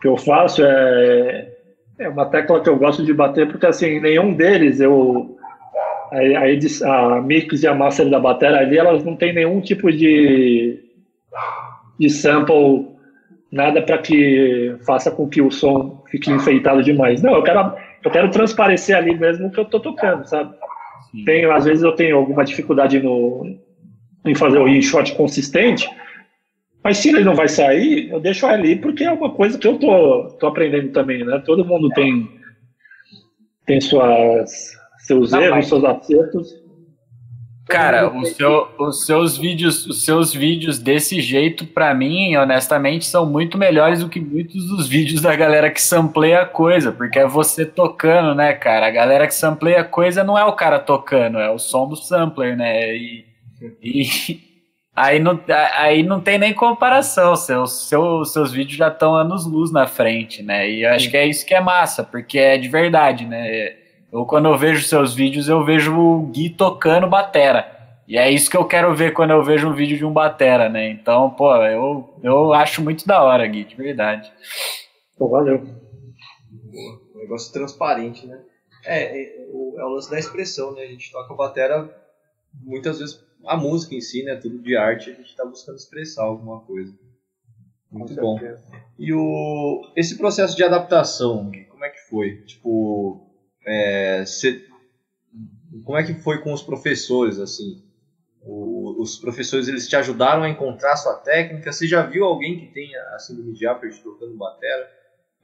que 0.00 0.06
eu 0.06 0.16
faço 0.16 0.62
é, 0.64 1.48
é 1.98 2.08
uma 2.08 2.26
tecla 2.26 2.60
que 2.60 2.68
eu 2.68 2.76
gosto 2.78 3.04
de 3.04 3.12
bater, 3.12 3.48
porque 3.48 3.66
assim, 3.66 4.00
nenhum 4.00 4.32
deles 4.32 4.80
eu. 4.80 5.36
A, 6.12 6.86
a, 6.86 7.16
a 7.16 7.20
mix 7.20 7.62
e 7.62 7.66
a 7.66 7.74
master 7.74 8.08
da 8.08 8.20
bateria 8.20 8.58
ali, 8.58 8.78
elas 8.78 9.04
não 9.04 9.16
tem 9.16 9.34
nenhum 9.34 9.60
tipo 9.60 9.92
de, 9.92 10.78
de 11.98 12.08
sample, 12.08 12.86
nada 13.52 13.82
para 13.82 13.98
que 13.98 14.76
faça 14.86 15.10
com 15.10 15.28
que 15.28 15.42
o 15.42 15.50
som 15.50 16.02
fique 16.10 16.30
enfeitado 16.30 16.82
demais. 16.82 17.20
Não, 17.20 17.34
eu 17.34 17.42
quero, 17.42 17.74
eu 18.04 18.10
quero 18.10 18.30
transparecer 18.30 18.96
ali 18.96 19.16
mesmo 19.16 19.48
o 19.48 19.50
que 19.50 19.58
eu 19.58 19.64
tô 19.64 19.80
tocando, 19.80 20.24
sabe? 20.28 20.54
Tenho, 21.24 21.52
às 21.52 21.64
vezes 21.64 21.82
eu 21.82 21.92
tenho 21.92 22.16
alguma 22.16 22.44
dificuldade 22.44 23.00
no, 23.00 23.58
em 24.24 24.34
fazer 24.34 24.58
o 24.58 24.82
shot 24.82 25.14
consistente, 25.14 25.88
mas 26.82 26.98
se 26.98 27.08
ele 27.08 27.24
não 27.24 27.34
vai 27.34 27.48
sair, 27.48 28.10
eu 28.10 28.20
deixo 28.20 28.46
ali 28.46 28.76
porque 28.76 29.04
é 29.04 29.10
uma 29.10 29.30
coisa 29.30 29.58
que 29.58 29.66
eu 29.66 29.78
tô, 29.78 30.36
tô 30.38 30.46
aprendendo 30.46 30.92
também, 30.92 31.24
né? 31.24 31.42
Todo 31.44 31.64
mundo 31.64 31.88
tem, 31.90 32.28
tem 33.66 33.80
suas, 33.80 34.72
seus 34.98 35.32
não, 35.32 35.40
erros, 35.40 35.56
mas... 35.56 35.68
seus 35.68 35.84
acertos. 35.84 36.57
Cara, 37.68 38.08
o 38.08 38.24
seu, 38.24 38.68
os 38.78 39.04
seus 39.04 39.36
vídeos, 39.36 39.86
os 39.86 40.02
seus 40.02 40.32
vídeos 40.32 40.78
desse 40.78 41.20
jeito, 41.20 41.66
para 41.66 41.92
mim, 41.92 42.34
honestamente, 42.34 43.04
são 43.04 43.26
muito 43.26 43.58
melhores 43.58 44.00
do 44.00 44.08
que 44.08 44.18
muitos 44.18 44.66
dos 44.68 44.88
vídeos 44.88 45.20
da 45.20 45.36
galera 45.36 45.70
que 45.70 45.80
sampleia 45.80 46.40
a 46.40 46.46
coisa, 46.46 46.90
porque 46.90 47.18
é 47.18 47.26
você 47.26 47.66
tocando, 47.66 48.34
né, 48.34 48.54
cara? 48.54 48.86
A 48.86 48.90
galera 48.90 49.26
que 49.26 49.34
sampleia 49.34 49.80
a 49.80 49.84
coisa 49.84 50.24
não 50.24 50.38
é 50.38 50.44
o 50.46 50.54
cara 50.54 50.78
tocando, 50.78 51.38
é 51.38 51.50
o 51.50 51.58
som 51.58 51.86
do 51.86 51.94
sampler, 51.94 52.56
né? 52.56 52.96
E, 52.96 53.26
e 53.82 54.08
aí, 54.96 55.18
não, 55.18 55.38
aí 55.76 56.02
não 56.02 56.20
tem 56.20 56.38
nem 56.38 56.54
comparação. 56.54 57.36
Seus, 57.36 57.86
seus, 57.86 58.32
seus 58.32 58.50
vídeos 58.50 58.78
já 58.78 58.88
estão 58.88 59.14
anos 59.14 59.44
luz 59.44 59.70
na 59.70 59.86
frente, 59.86 60.42
né? 60.42 60.70
E 60.70 60.84
eu 60.84 60.90
acho 60.90 61.10
que 61.10 61.18
é 61.18 61.26
isso 61.26 61.44
que 61.44 61.54
é 61.54 61.60
massa, 61.60 62.02
porque 62.02 62.38
é 62.38 62.56
de 62.56 62.68
verdade, 62.68 63.26
né? 63.26 63.76
Eu, 64.12 64.24
quando 64.24 64.46
eu 64.46 64.56
vejo 64.56 64.86
seus 64.86 65.14
vídeos, 65.14 65.48
eu 65.48 65.64
vejo 65.64 65.94
o 65.94 66.22
Gui 66.28 66.50
tocando 66.50 67.06
batera. 67.06 67.76
E 68.06 68.16
é 68.16 68.30
isso 68.30 68.50
que 68.50 68.56
eu 68.56 68.64
quero 68.64 68.94
ver 68.94 69.12
quando 69.12 69.32
eu 69.32 69.42
vejo 69.42 69.68
um 69.68 69.74
vídeo 69.74 69.98
de 69.98 70.04
um 70.04 70.12
batera, 70.12 70.68
né? 70.68 70.90
Então, 70.90 71.30
pô, 71.30 71.54
eu, 71.56 72.18
eu 72.22 72.54
acho 72.54 72.82
muito 72.82 73.06
da 73.06 73.22
hora, 73.22 73.46
Gui, 73.46 73.64
de 73.64 73.76
verdade. 73.76 74.32
Pô, 75.18 75.28
valeu. 75.28 75.58
Boa. 75.58 77.02
Um 77.14 77.18
negócio 77.18 77.52
transparente, 77.52 78.26
né? 78.26 78.40
É, 78.84 79.22
é, 79.22 79.46
o, 79.52 79.74
é 79.78 79.84
o 79.84 79.88
lance 79.90 80.10
da 80.10 80.18
expressão, 80.18 80.72
né? 80.72 80.84
A 80.84 80.86
gente 80.86 81.12
toca 81.12 81.34
batera 81.34 81.94
muitas 82.62 82.98
vezes 82.98 83.22
a 83.44 83.58
música 83.58 83.94
em 83.94 84.00
si, 84.00 84.22
né? 84.22 84.36
Tudo 84.36 84.58
de 84.58 84.74
arte, 84.74 85.10
a 85.10 85.14
gente 85.14 85.28
está 85.28 85.44
buscando 85.44 85.76
expressar 85.76 86.24
alguma 86.24 86.60
coisa. 86.60 86.96
Muito 87.92 88.14
bom. 88.14 88.38
E 88.98 89.12
o, 89.12 89.92
esse 89.94 90.16
processo 90.16 90.56
de 90.56 90.64
adaptação, 90.64 91.50
como 91.68 91.84
é 91.84 91.90
que 91.90 92.00
foi? 92.08 92.42
Tipo, 92.42 93.27
é, 93.68 94.24
cê, 94.24 94.64
como 95.84 95.98
é 95.98 96.02
que 96.02 96.14
foi 96.14 96.38
com 96.38 96.52
os 96.52 96.62
professores, 96.62 97.38
assim? 97.38 97.82
O, 98.42 99.02
os 99.02 99.18
professores, 99.18 99.68
eles 99.68 99.86
te 99.86 99.94
ajudaram 99.94 100.42
a 100.42 100.48
encontrar 100.48 100.96
sua 100.96 101.14
técnica? 101.14 101.70
Você 101.70 101.86
já 101.86 102.02
viu 102.02 102.24
alguém 102.24 102.58
que 102.58 102.66
tenha 102.72 102.98
a 103.14 103.18
síndrome 103.18 103.52
de 103.52 103.66
Apert 103.66 104.02
tocando 104.02 104.36
batera? 104.36 104.90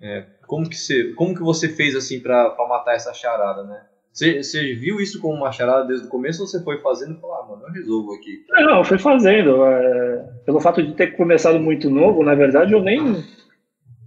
É, 0.01 0.25
como, 0.47 0.69
que 0.69 0.77
você, 0.77 1.13
como 1.13 1.35
que 1.35 1.43
você 1.43 1.69
fez, 1.69 1.95
assim, 1.95 2.21
para 2.21 2.57
matar 2.69 2.95
essa 2.95 3.13
charada, 3.13 3.63
né? 3.65 3.83
Você 4.13 4.75
viu 4.75 5.01
isso 5.01 5.21
como 5.21 5.35
uma 5.35 5.51
charada 5.51 5.89
desde 5.89 6.07
o 6.07 6.11
começo 6.11 6.41
ou 6.41 6.47
você 6.47 6.63
foi 6.63 6.79
fazendo 6.81 7.17
e 7.17 7.21
falou, 7.21 7.37
ah, 7.37 7.47
mano, 7.49 7.65
eu 7.67 7.73
resolvo 7.73 8.15
aqui? 8.15 8.45
Não, 8.49 8.79
eu 8.79 8.85
fui 8.85 8.97
fazendo. 8.97 9.65
É, 9.67 10.33
pelo 10.47 10.61
fato 10.61 10.81
de 10.83 10.95
ter 10.95 11.17
começado 11.17 11.59
muito 11.59 11.91
novo, 11.91 12.23
na 12.23 12.35
verdade, 12.35 12.73
eu 12.73 12.81
nem 12.81 13.25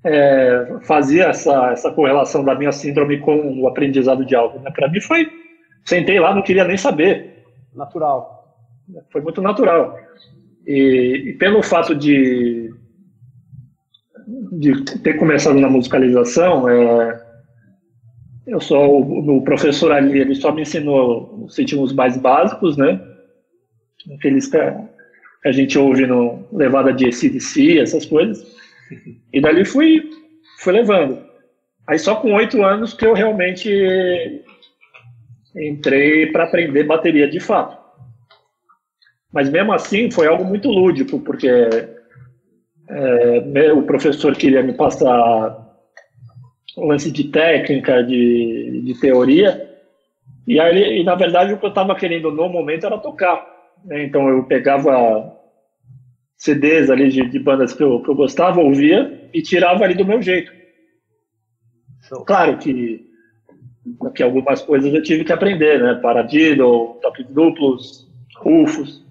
é, 0.07 0.79
fazia 0.83 1.25
essa, 1.25 1.71
essa 1.71 1.91
correlação 1.91 2.43
da 2.43 2.55
minha 2.55 2.71
síndrome 2.71 3.19
com 3.19 3.61
o 3.61 3.67
aprendizado 3.67 4.25
de 4.25 4.35
algo. 4.35 4.59
Né? 4.59 4.71
Para 4.71 4.89
mim 4.89 5.01
foi, 5.01 5.27
sentei 5.83 6.19
lá, 6.19 6.33
não 6.33 6.41
queria 6.41 6.63
nem 6.63 6.77
saber. 6.77 7.43
Natural. 7.75 8.57
Foi 9.11 9.21
muito 9.21 9.41
natural. 9.41 9.99
E, 10.65 11.23
e 11.27 11.33
pelo 11.33 11.61
fato 11.61 11.93
de, 11.93 12.73
de 14.53 14.83
ter 14.99 15.15
começado 15.15 15.59
na 15.59 15.69
musicalização, 15.69 16.69
é, 16.69 17.21
eu 18.47 18.61
sou 18.61 19.03
o, 19.03 19.37
o, 19.37 19.43
professor 19.43 19.91
ali, 19.91 20.19
ele 20.19 20.35
só 20.35 20.53
me 20.53 20.61
ensinou 20.61 21.43
os 21.43 21.57
ritmos 21.57 21.91
mais 21.91 22.15
básicos, 22.17 22.77
né? 22.77 23.01
Aqueles 24.15 24.47
que 24.47 24.57
a 24.57 25.51
gente 25.51 25.77
ouve 25.77 26.07
no 26.07 26.47
levada 26.53 26.93
de 26.93 27.07
ACDC, 27.07 27.79
essas 27.79 28.05
coisas. 28.05 28.56
E 29.33 29.41
dali 29.41 29.65
fui, 29.65 30.09
fui 30.59 30.73
levando. 30.73 31.25
Aí 31.87 31.97
só 31.97 32.15
com 32.15 32.33
oito 32.33 32.63
anos 32.63 32.93
que 32.93 33.05
eu 33.05 33.13
realmente 33.13 33.69
entrei 35.55 36.27
para 36.27 36.43
aprender 36.43 36.83
bateria 36.83 37.27
de 37.27 37.39
fato. 37.39 37.77
Mas 39.31 39.49
mesmo 39.49 39.71
assim 39.71 40.09
foi 40.11 40.27
algo 40.27 40.43
muito 40.43 40.69
lúdico, 40.69 41.19
porque 41.19 41.49
é, 42.89 43.73
o 43.73 43.83
professor 43.83 44.35
queria 44.35 44.63
me 44.63 44.73
passar 44.73 45.65
um 46.77 46.87
lance 46.87 47.11
de 47.11 47.25
técnica, 47.25 48.03
de, 48.03 48.81
de 48.85 48.99
teoria. 48.99 49.67
E 50.47 50.59
aí, 50.59 51.01
e, 51.01 51.03
na 51.03 51.15
verdade, 51.15 51.53
o 51.53 51.57
que 51.57 51.65
eu 51.65 51.69
estava 51.69 51.95
querendo 51.95 52.31
no 52.31 52.47
momento 52.47 52.85
era 52.85 52.97
tocar. 52.97 53.45
Né? 53.83 54.03
Então 54.03 54.29
eu 54.29 54.43
pegava 54.43 55.35
CDs 56.37 56.89
ali 56.89 57.09
de, 57.09 57.27
de 57.27 57.39
bandas 57.39 57.73
que 57.73 57.81
eu, 57.81 58.01
que 58.01 58.09
eu, 58.09 58.15
gostava, 58.15 58.61
ouvia 58.61 59.29
e 59.33 59.41
tirava 59.41 59.83
ali 59.83 59.95
do 59.95 60.05
meu 60.05 60.21
jeito. 60.21 60.51
Claro 62.25 62.57
que, 62.57 63.05
que 64.15 64.23
algumas 64.23 64.61
coisas 64.61 64.93
eu 64.93 65.01
tive 65.01 65.25
que 65.25 65.33
aprender, 65.33 65.81
né? 65.81 65.95
Paradiddle, 65.95 66.99
toques 67.01 67.27
duplos, 67.27 68.07
rufos. 68.37 69.03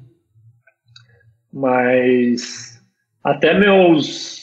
Mas 1.53 2.81
até 3.23 3.59
meus 3.59 4.37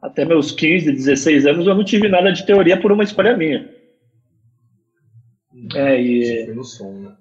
até 0.00 0.24
meus 0.24 0.52
15, 0.52 0.92
16 0.92 1.46
anos, 1.46 1.66
eu 1.66 1.74
não 1.74 1.84
tive 1.84 2.08
nada 2.08 2.32
de 2.32 2.46
teoria 2.46 2.80
por 2.80 2.90
uma 2.90 3.02
escolha 3.02 3.36
minha. 3.36 3.68
Hum, 5.52 5.68
é, 5.74 6.00
e... 6.00 6.46
Foi 6.46 6.54
no 6.54 6.64
som, 6.64 6.92
né? 6.92 7.16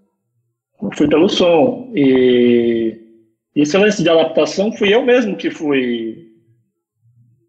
Fui 0.95 1.07
pelo 1.07 1.27
som. 1.27 1.91
E 1.95 3.06
esse 3.61 3.77
lance 3.77 4.03
de 4.03 4.09
adaptação 4.09 4.71
fui 4.71 4.93
eu 4.93 5.03
mesmo 5.03 5.35
que 5.35 5.49
fui, 5.49 6.31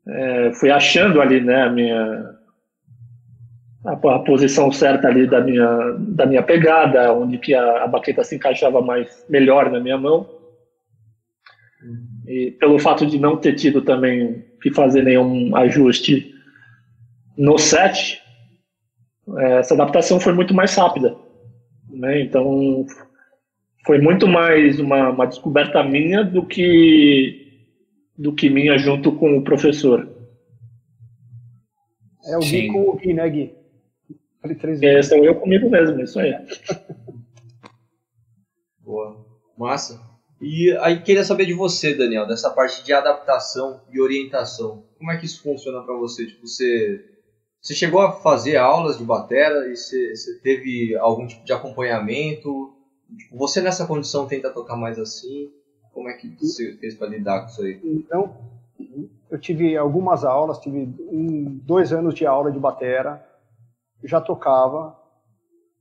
é, 0.06 0.52
fui 0.52 0.70
achando 0.70 1.20
ali, 1.20 1.40
né, 1.40 1.62
a 1.62 1.70
minha... 1.70 2.38
A, 3.84 3.92
a, 3.92 4.18
posição 4.18 4.70
certa 4.72 5.06
ali 5.08 5.26
da 5.26 5.40
minha, 5.40 5.96
da 5.98 6.26
minha 6.26 6.42
pegada, 6.42 7.12
onde 7.12 7.38
que 7.38 7.54
a, 7.54 7.84
a 7.84 7.86
baqueta 7.86 8.24
se 8.24 8.34
encaixava 8.34 8.82
mais 8.82 9.24
melhor 9.28 9.70
na 9.70 9.80
minha 9.80 9.96
mão. 9.96 10.28
E 12.26 12.50
pelo 12.58 12.78
fato 12.78 13.06
de 13.06 13.18
não 13.18 13.36
ter 13.36 13.54
tido 13.54 13.80
também 13.82 14.44
que 14.60 14.72
fazer 14.72 15.02
nenhum 15.04 15.54
ajuste 15.56 16.34
no 17.36 17.56
set, 17.56 18.20
é, 19.36 19.58
essa 19.58 19.74
adaptação 19.74 20.18
foi 20.18 20.32
muito 20.32 20.52
mais 20.52 20.74
rápida. 20.74 21.16
Né? 21.88 22.20
Então, 22.22 22.84
foi 23.88 23.98
muito 23.98 24.28
mais 24.28 24.78
uma, 24.78 25.08
uma 25.08 25.26
descoberta 25.26 25.82
minha 25.82 26.22
do 26.22 26.44
que 26.44 27.64
do 28.18 28.34
que 28.34 28.50
minha 28.50 28.76
junto 28.76 29.12
com 29.12 29.38
o 29.38 29.42
professor. 29.42 30.06
É 32.26 32.36
o 32.36 32.40
Gui 32.40 32.68
com 32.68 32.90
o 32.90 32.96
Gui, 32.96 33.14
né, 33.14 33.26
Gui? 33.30 33.54
É, 34.82 35.02
sou 35.02 35.24
eu 35.24 35.36
comigo 35.36 35.70
mesmo, 35.70 36.02
isso 36.02 36.20
aí. 36.20 36.34
Boa. 38.84 39.24
Massa. 39.56 39.98
E 40.38 40.70
aí 40.82 41.00
queria 41.00 41.24
saber 41.24 41.46
de 41.46 41.54
você, 41.54 41.94
Daniel, 41.94 42.26
dessa 42.26 42.50
parte 42.50 42.84
de 42.84 42.92
adaptação 42.92 43.80
e 43.90 43.98
orientação. 44.02 44.84
Como 44.98 45.10
é 45.10 45.16
que 45.16 45.24
isso 45.24 45.42
funciona 45.42 45.80
para 45.80 45.96
você? 45.96 46.26
Tipo, 46.26 46.46
você, 46.46 47.02
você 47.58 47.74
chegou 47.74 48.02
a 48.02 48.12
fazer 48.12 48.58
aulas 48.58 48.98
de 48.98 49.04
batera 49.04 49.66
e 49.66 49.74
você, 49.74 50.14
você 50.14 50.38
teve 50.40 50.94
algum 50.98 51.26
tipo 51.26 51.42
de 51.42 51.54
acompanhamento? 51.54 52.76
Tipo, 53.16 53.36
você 53.36 53.60
nessa 53.60 53.86
condição 53.86 54.26
tenta 54.26 54.50
tocar 54.50 54.76
mais 54.76 54.98
assim? 54.98 55.50
Como 55.92 56.08
é 56.08 56.14
que 56.14 56.28
você 56.38 56.76
fez 56.76 56.94
para 56.94 57.08
lidar 57.08 57.40
com 57.40 57.46
isso 57.46 57.62
aí? 57.62 57.80
Então, 57.82 58.36
eu 59.30 59.38
tive 59.38 59.76
algumas 59.76 60.24
aulas, 60.24 60.58
tive 60.58 60.94
um, 61.10 61.58
dois 61.64 61.92
anos 61.92 62.14
de 62.14 62.26
aula 62.26 62.50
de 62.52 62.58
batera, 62.58 63.24
já 64.04 64.20
tocava, 64.20 64.96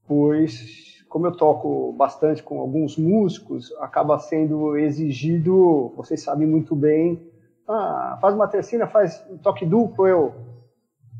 pois 0.07 0.87
como 1.09 1.25
eu 1.25 1.31
toco 1.35 1.93
bastante 1.93 2.43
com 2.43 2.59
alguns 2.59 2.97
músicos, 2.97 3.71
acaba 3.79 4.19
sendo 4.19 4.75
exigido, 4.77 5.93
vocês 5.95 6.21
sabem 6.21 6.45
muito 6.47 6.75
bem, 6.75 7.31
Ah, 7.67 8.17
faz 8.21 8.33
uma 8.33 8.47
tercina, 8.47 8.87
faz 8.87 9.23
um 9.29 9.37
toque 9.37 9.65
duplo, 9.65 10.07
eu. 10.07 10.33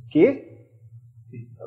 Quê? 0.10 0.66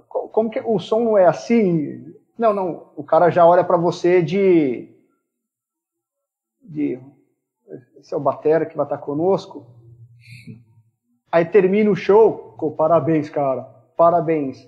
Como 0.08 0.50
que 0.50 0.60
o 0.60 0.78
som 0.78 1.00
não 1.00 1.18
é 1.18 1.26
assim? 1.26 2.14
Não, 2.40 2.54
não. 2.54 2.90
O 2.96 3.04
cara 3.04 3.28
já 3.28 3.44
olha 3.44 3.62
para 3.62 3.76
você 3.76 4.22
de. 4.22 4.88
de. 6.62 6.98
Esse 7.98 8.14
é 8.14 8.16
o 8.16 8.20
Batera 8.20 8.64
que 8.64 8.74
vai 8.74 8.86
estar 8.86 8.96
conosco. 8.96 9.66
Aí 11.30 11.44
termina 11.44 11.90
o 11.90 11.94
show. 11.94 12.54
Com 12.56 12.74
parabéns, 12.74 13.28
cara. 13.28 13.64
Parabéns. 13.94 14.66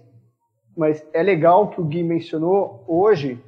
Mas 0.76 1.02
é 1.14 1.22
legal 1.22 1.70
que 1.70 1.80
o 1.80 1.84
Gui 1.84 2.02
mencionou 2.02 2.84
hoje. 2.86 3.42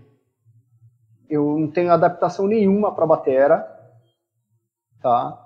Eu 1.28 1.58
não 1.58 1.70
tenho 1.70 1.92
adaptação 1.92 2.46
nenhuma 2.46 2.94
para 2.94 3.06
batera, 3.06 3.66
tá? 5.02 5.38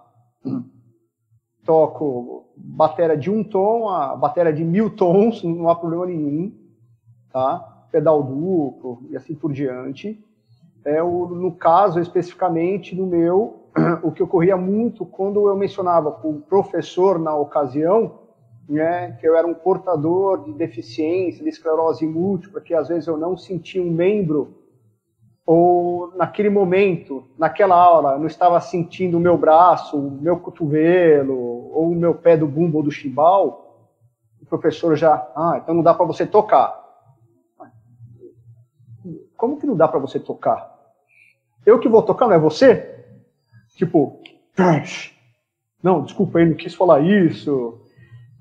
Toco 1.65 2.53
batera 2.57 3.17
de 3.17 3.29
um 3.29 3.43
tom, 3.43 3.89
a 3.89 4.15
batera 4.15 4.53
de 4.53 4.65
mil 4.65 4.95
tons, 4.95 5.43
não 5.45 5.69
há 5.69 5.75
problema 5.75 6.07
nenhum, 6.07 6.57
tá? 7.33 7.78
Pedal 7.91 8.23
duplo 8.23 9.03
e 9.11 9.17
assim 9.17 9.35
por 9.35 9.53
diante. 9.53 10.23
É 10.85 11.03
o, 11.03 11.27
no 11.27 11.53
caso 11.53 12.01
especificamente 12.01 12.95
do 12.95 13.07
meu, 13.07 13.65
o 14.03 14.13
que 14.13 14.23
ocorria 14.23 14.57
muito 14.57 15.05
quando 15.05 15.49
eu 15.49 15.57
mencionava 15.57 16.11
para 16.11 16.29
o 16.29 16.41
professor 16.41 17.19
na 17.19 17.35
ocasião, 17.37 18.21
né, 18.69 19.17
que 19.19 19.27
eu 19.27 19.35
era 19.35 19.47
um 19.47 19.55
portador 19.55 20.45
de 20.45 20.53
deficiência, 20.53 21.43
de 21.43 21.49
esclerose 21.49 22.07
múltipla, 22.07 22.61
que 22.61 22.75
às 22.75 22.89
vezes 22.89 23.07
eu 23.07 23.17
não 23.17 23.37
sentia 23.37 23.83
um 23.83 23.91
membro, 23.91 24.59
ou 25.47 26.13
naquele 26.15 26.51
momento, 26.51 27.25
naquela 27.39 27.75
aula, 27.75 28.13
eu 28.13 28.19
não 28.19 28.27
estava 28.27 28.61
sentindo 28.61 29.17
o 29.17 29.21
meu 29.21 29.39
braço, 29.39 29.97
o 29.97 30.11
meu 30.11 30.39
cotovelo, 30.39 31.35
ou 31.35 31.91
o 31.91 31.95
meu 31.95 32.15
pé 32.15 32.37
do 32.37 32.47
bumbo 32.47 32.77
ou 32.77 32.85
do 32.85 32.91
chimbal, 32.91 33.89
o 34.43 34.45
professor 34.45 34.95
já, 34.95 35.15
ah, 35.35 35.59
então 35.63 35.75
não 35.75 35.83
dá 35.83 35.95
para 35.95 36.05
você 36.05 36.27
tocar. 36.27 36.88
Como 39.39 39.59
que 39.59 39.67
não 39.67 39.75
dá 39.75 39.89
para 39.89 39.99
você 39.99 40.21
tocar? 40.21 40.77
Eu 41.65 41.79
que 41.79 41.89
vou 41.89 42.03
tocar, 42.03 42.27
não 42.27 42.35
é 42.35 42.39
você? 42.39 43.07
Tipo, 43.77 44.21
não, 45.83 46.03
desculpa, 46.03 46.41
ele 46.41 46.51
não 46.51 46.57
quis 46.59 46.75
falar 46.75 47.01
isso 47.01 47.81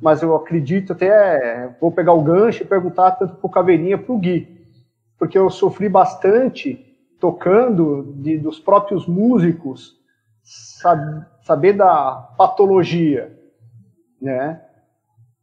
mas 0.02 0.22
eu 0.22 0.36
acredito 0.36 0.94
até, 0.94 1.76
vou 1.82 1.92
pegar 1.92 2.14
o 2.14 2.22
gancho 2.22 2.64
e 2.64 2.68
perguntar 2.68 3.12
tanto 3.12 3.36
para 3.36 3.48
o 3.48 3.52
Caveirinha 3.52 3.98
para 3.98 4.14
o 4.14 4.18
Gui, 4.18 4.66
porque 5.18 5.38
eu 5.38 5.50
sofri 5.50 5.90
bastante 5.90 6.84
tocando 7.20 8.14
de, 8.18 8.38
dos 8.38 8.60
próprios 8.60 9.08
músicos 9.08 9.98
sabe, 10.44 11.26
saber 11.42 11.74
da 11.74 12.34
patologia, 12.38 13.36
né? 14.22 14.62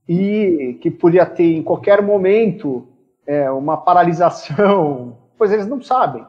E 0.09 0.79
que 0.81 0.91
podia 0.91 1.27
ter 1.27 1.57
em 1.57 1.63
qualquer 1.63 2.01
momento 2.01 2.87
é, 3.27 3.51
uma 3.51 3.77
paralisação, 3.77 5.19
pois 5.37 5.53
eles 5.53 5.67
não 5.67 5.81
sabem. 5.83 6.27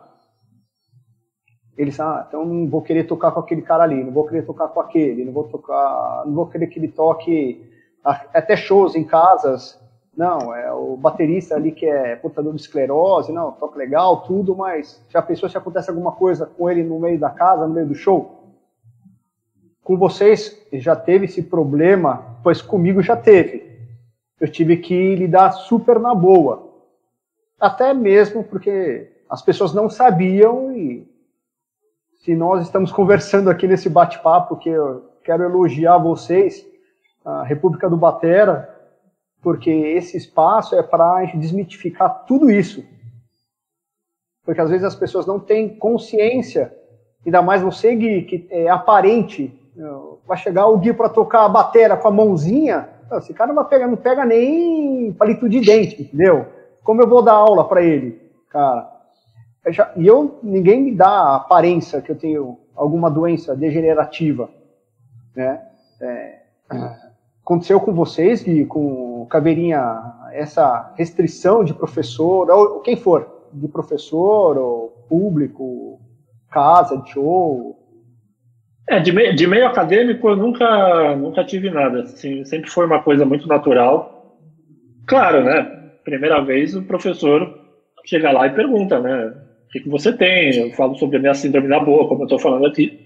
Eles, 1.77 1.99
ah, 1.99 2.25
então 2.27 2.45
não 2.45 2.67
vou 2.67 2.81
querer 2.81 3.05
tocar 3.05 3.31
com 3.31 3.39
aquele 3.39 3.61
cara 3.61 3.83
ali, 3.83 4.03
não 4.03 4.11
vou 4.11 4.25
querer 4.25 4.45
tocar 4.45 4.69
com 4.69 4.79
aquele, 4.79 5.25
não 5.25 5.33
vou 5.33 5.43
tocar, 5.43 6.23
não 6.25 6.33
vou 6.33 6.47
querer 6.47 6.67
que 6.67 6.79
ele 6.79 6.87
toque 6.87 7.69
até 8.03 8.55
shows 8.55 8.95
em 8.95 9.03
casas. 9.03 9.79
Não, 10.15 10.55
é 10.55 10.71
o 10.71 10.95
baterista 10.95 11.55
ali 11.55 11.73
que 11.73 11.85
é 11.85 12.15
portador 12.15 12.53
de 12.53 12.61
esclerose, 12.61 13.33
não, 13.33 13.51
toca 13.51 13.77
legal, 13.77 14.21
tudo, 14.21 14.55
mas 14.55 15.03
já 15.09 15.21
pensou 15.21 15.49
se 15.49 15.57
acontece 15.57 15.89
alguma 15.89 16.13
coisa 16.13 16.45
com 16.45 16.69
ele 16.69 16.83
no 16.83 16.97
meio 16.97 17.19
da 17.19 17.29
casa, 17.29 17.67
no 17.67 17.73
meio 17.73 17.87
do 17.87 17.95
show? 17.95 18.53
Com 19.83 19.97
vocês 19.97 20.57
já 20.71 20.95
teve 20.95 21.25
esse 21.25 21.43
problema, 21.43 22.37
pois 22.41 22.61
comigo 22.61 23.01
já 23.01 23.17
teve. 23.17 23.65
Eu 24.39 24.49
tive 24.49 24.77
que 24.77 25.15
lidar 25.15 25.51
super 25.51 25.99
na 25.99 26.15
boa. 26.15 26.64
Até 27.59 27.93
mesmo 27.93 28.43
porque 28.43 29.11
as 29.29 29.41
pessoas 29.41 29.73
não 29.73 29.89
sabiam 29.89 30.75
e 30.75 31.07
se 32.23 32.35
nós 32.35 32.63
estamos 32.63 32.91
conversando 32.91 33.49
aqui 33.49 33.67
nesse 33.67 33.89
bate-papo 33.89 34.57
que 34.57 34.69
eu 34.69 35.09
quero 35.23 35.43
elogiar 35.43 35.97
vocês, 35.97 36.65
a 37.23 37.43
República 37.43 37.89
do 37.89 37.97
Batera, 37.97 38.69
porque 39.41 39.69
esse 39.69 40.17
espaço 40.17 40.75
é 40.75 40.83
para 40.83 41.23
desmitificar 41.35 42.25
tudo 42.25 42.49
isso. 42.49 42.83
Porque 44.43 44.61
às 44.61 44.69
vezes 44.69 44.83
as 44.83 44.95
pessoas 44.95 45.25
não 45.25 45.39
têm 45.39 45.75
consciência, 45.77 46.75
ainda 47.25 47.41
mais 47.41 47.61
você, 47.61 47.95
Gui, 47.95 48.23
que 48.23 48.47
é 48.49 48.69
aparente. 48.69 49.53
Vai 50.25 50.37
chegar 50.37 50.67
o 50.67 50.77
Gui 50.77 50.93
para 50.93 51.09
tocar 51.09 51.45
a 51.45 51.49
batera 51.49 51.97
com 51.97 52.07
a 52.07 52.11
mãozinha, 52.11 52.89
esse 53.17 53.33
cara 53.33 53.53
não 53.53 53.63
pega, 53.65 53.87
não 53.87 53.97
pega 53.97 54.25
nem 54.25 55.13
palito 55.13 55.47
de 55.47 55.61
dente, 55.61 56.01
entendeu? 56.01 56.47
Como 56.85 57.01
eu 57.01 57.09
vou 57.09 57.23
dar 57.23 57.33
aula 57.33 57.67
para 57.67 57.81
ele, 57.81 58.21
cara? 58.47 58.87
E 59.97 60.05
eu, 60.05 60.37
ninguém 60.43 60.83
me 60.83 60.91
dá 60.93 61.09
a 61.09 61.35
aparência 61.37 61.99
que 61.99 62.11
eu 62.11 62.15
tenho 62.15 62.59
alguma 62.75 63.09
doença 63.09 63.55
degenerativa, 63.55 64.47
né? 65.35 65.63
É, 65.99 66.41
aconteceu 67.43 67.81
com 67.81 67.91
vocês, 67.91 68.43
Gui, 68.43 68.67
com 68.67 69.25
Caveirinha, 69.31 69.81
essa 70.31 70.93
restrição 70.95 71.63
de 71.63 71.73
professor, 71.73 72.51
ou 72.51 72.79
quem 72.81 72.95
for, 72.95 73.27
de 73.51 73.67
professor, 73.67 74.55
ou 74.55 74.89
público, 75.09 75.99
casa 76.51 76.97
de 76.97 77.09
show? 77.09 77.79
É, 78.87 78.99
de 78.99 79.11
meio, 79.11 79.35
de 79.35 79.47
meio 79.47 79.65
acadêmico 79.65 80.29
eu 80.29 80.35
nunca, 80.35 81.15
nunca 81.15 81.43
tive 81.43 81.71
nada, 81.71 82.01
assim, 82.01 82.45
sempre 82.45 82.69
foi 82.69 82.85
uma 82.85 83.01
coisa 83.01 83.25
muito 83.25 83.47
natural. 83.47 84.37
Claro, 85.07 85.43
né, 85.43 85.84
primeira 86.05 86.39
vez 86.41 86.75
o 86.75 86.83
professor 86.83 87.59
chega 88.05 88.31
lá 88.31 88.47
e 88.47 88.55
pergunta, 88.55 88.99
né, 88.99 89.33
o 89.67 89.71
que, 89.71 89.81
que 89.81 89.89
você 89.89 90.13
tem? 90.13 90.55
Eu 90.55 90.71
falo 90.71 90.95
sobre 90.95 91.17
a 91.17 91.19
minha 91.19 91.33
síndrome 91.33 91.67
da 91.67 91.79
boa, 91.79 92.07
como 92.07 92.21
eu 92.21 92.25
estou 92.25 92.39
falando 92.39 92.67
aqui. 92.67 93.01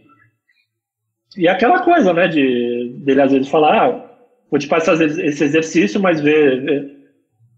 E 1.37 1.47
aquela 1.47 1.79
coisa, 1.81 2.13
né, 2.13 2.27
de 2.27 2.93
dele 2.97 3.21
às 3.21 3.31
vezes 3.31 3.47
falar, 3.47 3.87
ah, 3.87 4.05
vou 4.51 4.59
te 4.59 4.67
passar 4.67 4.93
esse 5.01 5.43
exercício, 5.43 5.99
mas 5.99 6.19
ver, 6.19 6.61
ver 6.61 6.99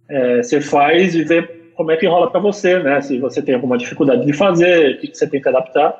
é, 0.10 0.44
você 0.44 0.62
faz 0.62 1.16
e 1.16 1.24
vê 1.24 1.42
como 1.76 1.92
é 1.92 1.98
que 1.98 2.06
rola 2.06 2.30
para 2.30 2.40
você, 2.40 2.78
né? 2.80 3.02
Se 3.02 3.18
você 3.18 3.42
tem 3.42 3.56
alguma 3.56 3.78
dificuldade 3.78 4.26
de 4.26 4.34
fazer, 4.34 4.96
o 4.96 5.00
que 5.00 5.16
você 5.16 5.28
tem 5.28 5.42
que 5.42 5.50
adaptar. 5.50 5.96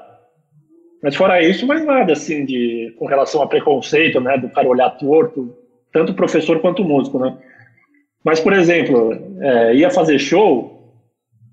Mas 1.02 1.16
fora 1.16 1.42
isso, 1.42 1.66
mais 1.66 1.84
nada, 1.84 2.14
assim, 2.14 2.46
de, 2.46 2.94
com 3.00 3.06
relação 3.06 3.42
a 3.42 3.48
preconceito, 3.48 4.20
né? 4.20 4.38
Do 4.38 4.50
cara 4.50 4.68
olhar 4.68 4.90
torto, 4.92 5.56
tanto 5.92 6.14
professor 6.14 6.60
quanto 6.60 6.84
músico, 6.84 7.18
né? 7.18 7.36
Mas, 8.24 8.40
por 8.40 8.54
exemplo, 8.54 9.14
é, 9.42 9.76
ia 9.76 9.90
fazer 9.90 10.20
show, 10.20 10.94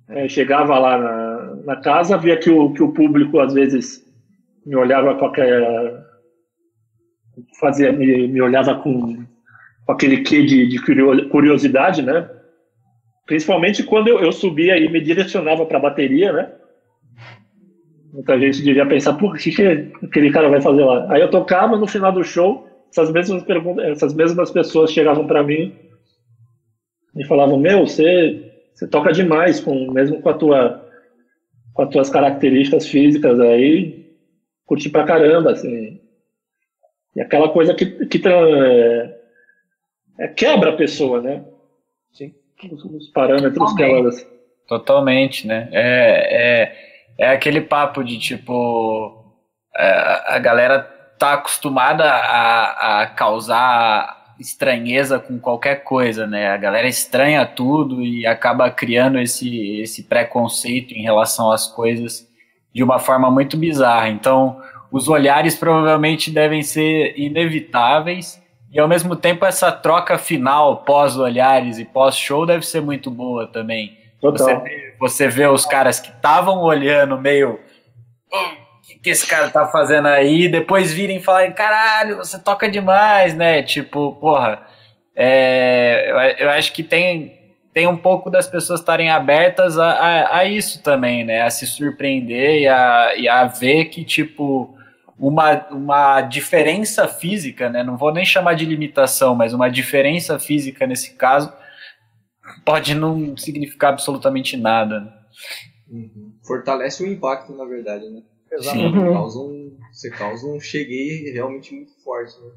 é, 0.08 0.28
chegava 0.28 0.78
lá 0.78 0.98
na, 0.98 1.54
na, 1.64 1.76
casa, 1.76 2.18
via 2.18 2.36
que 2.36 2.50
o, 2.50 2.72
que 2.72 2.82
o 2.82 2.92
público, 2.92 3.40
às 3.40 3.54
vezes, 3.54 4.04
me 4.66 4.76
olhava 4.76 5.14
com 5.14 5.26
aquela, 5.26 6.04
fazia, 7.58 7.90
me, 7.92 8.28
me 8.28 8.40
olhava 8.40 8.74
com, 8.74 9.24
com 9.86 9.92
aquele 9.92 10.18
quê 10.18 10.44
de, 10.44 10.66
de 10.66 10.78
curiosidade, 11.28 12.02
né? 12.02 12.28
Principalmente 13.26 13.82
quando 13.82 14.08
eu, 14.08 14.20
eu 14.20 14.32
subia 14.32 14.76
e 14.78 14.90
me 14.90 15.00
direcionava 15.00 15.64
para 15.64 15.78
a 15.78 15.82
bateria, 15.82 16.32
né? 16.32 16.52
Muita 18.12 18.38
gente 18.38 18.62
devia 18.62 18.86
pensar, 18.86 19.14
por 19.14 19.36
que, 19.36 19.50
que 19.50 19.62
aquele 20.02 20.30
cara 20.30 20.48
vai 20.48 20.60
fazer 20.60 20.84
lá? 20.84 21.06
Aí 21.12 21.20
eu 21.20 21.30
tocava 21.30 21.76
no 21.76 21.86
final 21.86 22.10
do 22.10 22.24
show, 22.24 22.66
essas 22.90 23.10
mesmas 23.10 23.44
essas 23.90 24.14
mesmas 24.14 24.50
pessoas 24.50 24.90
chegavam 24.90 25.26
para 25.26 25.42
mim 25.42 25.87
e 27.16 27.24
falavam: 27.24 27.58
"Meu, 27.58 27.86
você 27.86 28.52
você 28.74 28.86
toca 28.86 29.12
demais 29.12 29.60
com 29.60 29.90
mesmo 29.90 30.20
com 30.20 30.28
a 30.28 30.34
tua 30.34 30.88
com 31.74 31.82
as 31.82 31.90
tuas 31.90 32.10
características 32.10 32.86
físicas 32.86 33.38
aí, 33.40 34.06
curti 34.66 34.88
pra 34.88 35.04
caramba 35.04 35.52
assim". 35.52 36.00
E 37.18 37.20
aquela 37.20 37.48
coisa 37.48 37.74
que, 37.74 38.06
que 38.06 38.28
é, 38.28 39.18
é, 40.20 40.28
quebra 40.28 40.70
a 40.70 40.76
pessoa, 40.76 41.20
né? 41.20 41.44
Sim. 42.12 42.32
Os, 42.70 42.84
os 42.84 43.08
parâmetros 43.08 43.72
que 43.74 43.82
elas. 43.82 44.26
Totalmente, 44.68 45.44
né? 45.44 45.68
É, 45.72 46.62
é, 46.62 47.26
é 47.26 47.30
aquele 47.30 47.60
papo 47.60 48.04
de 48.04 48.18
tipo. 48.18 49.24
É, 49.76 50.34
a 50.34 50.38
galera 50.38 50.80
tá 51.18 51.34
acostumada 51.34 52.04
a, 52.04 53.02
a 53.02 53.06
causar 53.06 54.17
estranheza 54.38 55.18
com 55.18 55.38
qualquer 55.38 55.82
coisa, 55.82 56.26
né? 56.26 56.48
A 56.48 56.56
galera 56.56 56.88
estranha 56.88 57.44
tudo 57.44 58.02
e 58.02 58.26
acaba 58.26 58.70
criando 58.70 59.18
esse, 59.18 59.80
esse 59.80 60.04
preconceito 60.04 60.92
em 60.94 61.02
relação 61.02 61.50
às 61.50 61.66
coisas 61.66 62.28
de 62.72 62.82
uma 62.82 62.98
forma 62.98 63.30
muito 63.30 63.56
bizarra. 63.56 64.08
Então, 64.08 64.60
os 64.90 65.08
olhares 65.08 65.56
provavelmente 65.56 66.30
devem 66.30 66.62
ser 66.62 67.18
inevitáveis 67.18 68.40
e 68.72 68.78
ao 68.78 68.88
mesmo 68.88 69.16
tempo 69.16 69.44
essa 69.44 69.72
troca 69.72 70.18
final 70.18 70.78
pós-olhares 70.78 71.78
e 71.78 71.84
pós-show 71.84 72.46
deve 72.46 72.64
ser 72.66 72.80
muito 72.80 73.10
boa 73.10 73.46
também. 73.46 73.98
Você, 74.20 74.94
você 74.98 75.28
vê 75.28 75.46
os 75.46 75.64
caras 75.64 76.00
que 76.00 76.10
estavam 76.10 76.62
olhando 76.62 77.18
meio 77.18 77.60
o 78.32 78.57
que, 79.08 79.12
esse 79.12 79.26
cara 79.26 79.48
tá 79.48 79.66
fazendo 79.66 80.06
aí? 80.06 80.48
Depois 80.48 80.92
virem 80.92 81.16
e 81.16 81.22
falarem, 81.22 81.52
caralho, 81.52 82.18
você 82.18 82.38
toca 82.38 82.68
demais, 82.68 83.34
né? 83.34 83.62
Tipo, 83.62 84.14
porra, 84.16 84.66
é, 85.16 86.10
eu, 86.10 86.46
eu 86.46 86.50
acho 86.50 86.72
que 86.72 86.82
tem, 86.82 87.56
tem 87.72 87.86
um 87.86 87.96
pouco 87.96 88.30
das 88.30 88.46
pessoas 88.46 88.80
estarem 88.80 89.10
abertas 89.10 89.78
a, 89.78 89.90
a, 89.90 90.38
a, 90.38 90.44
isso 90.44 90.82
também, 90.82 91.24
né? 91.24 91.40
A 91.42 91.50
se 91.50 91.66
surpreender 91.66 92.62
e 92.62 92.68
a, 92.68 93.14
e 93.16 93.28
a 93.28 93.44
ver 93.46 93.86
que, 93.86 94.04
tipo, 94.04 94.76
uma, 95.18 95.66
uma 95.70 96.20
diferença 96.20 97.08
física, 97.08 97.70
né? 97.70 97.82
Não 97.82 97.96
vou 97.96 98.12
nem 98.12 98.24
chamar 98.24 98.54
de 98.54 98.66
limitação, 98.66 99.34
mas 99.34 99.54
uma 99.54 99.70
diferença 99.70 100.38
física 100.38 100.86
nesse 100.86 101.14
caso 101.14 101.52
pode 102.64 102.94
não 102.94 103.36
significar 103.36 103.92
absolutamente 103.92 104.56
nada. 104.56 105.00
Né? 105.00 105.12
Uhum. 105.90 106.34
Fortalece 106.46 107.02
o 107.02 107.06
impacto, 107.06 107.54
na 107.54 107.64
verdade, 107.64 108.08
né? 108.10 108.22
Você 108.50 108.92
causa, 109.12 109.38
um, 109.38 109.76
você 109.92 110.10
causa 110.10 110.46
um 110.46 110.60
cheguei 110.60 111.30
realmente 111.32 111.74
muito 111.74 111.92
forte, 112.02 112.34
né? 112.40 112.50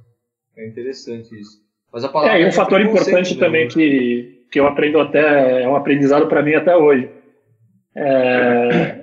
É 0.58 0.68
interessante 0.68 1.40
isso. 1.40 1.62
Mas 1.92 2.04
a 2.04 2.10
palavra 2.10 2.38
é, 2.38 2.42
e 2.42 2.48
um 2.48 2.52
fator 2.52 2.80
importante 2.82 3.38
também 3.38 3.66
né? 3.66 3.72
que, 3.72 4.46
que 4.52 4.60
eu 4.60 4.68
aprendo 4.68 5.00
até, 5.00 5.64
é 5.64 5.68
um 5.68 5.76
aprendizado 5.76 6.28
para 6.28 6.42
mim 6.42 6.54
até 6.54 6.76
hoje. 6.76 7.10
É, 7.96 9.02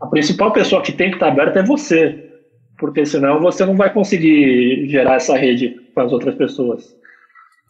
a 0.00 0.06
principal 0.08 0.52
pessoa 0.52 0.82
que 0.82 0.92
tem 0.92 1.10
que 1.10 1.16
estar 1.16 1.28
aberta 1.28 1.60
é 1.60 1.62
você, 1.62 2.30
porque 2.78 3.06
senão 3.06 3.40
você 3.40 3.64
não 3.64 3.76
vai 3.76 3.92
conseguir 3.92 4.88
gerar 4.88 5.16
essa 5.16 5.36
rede 5.36 5.76
com 5.94 6.00
as 6.00 6.12
outras 6.12 6.34
pessoas. 6.34 6.96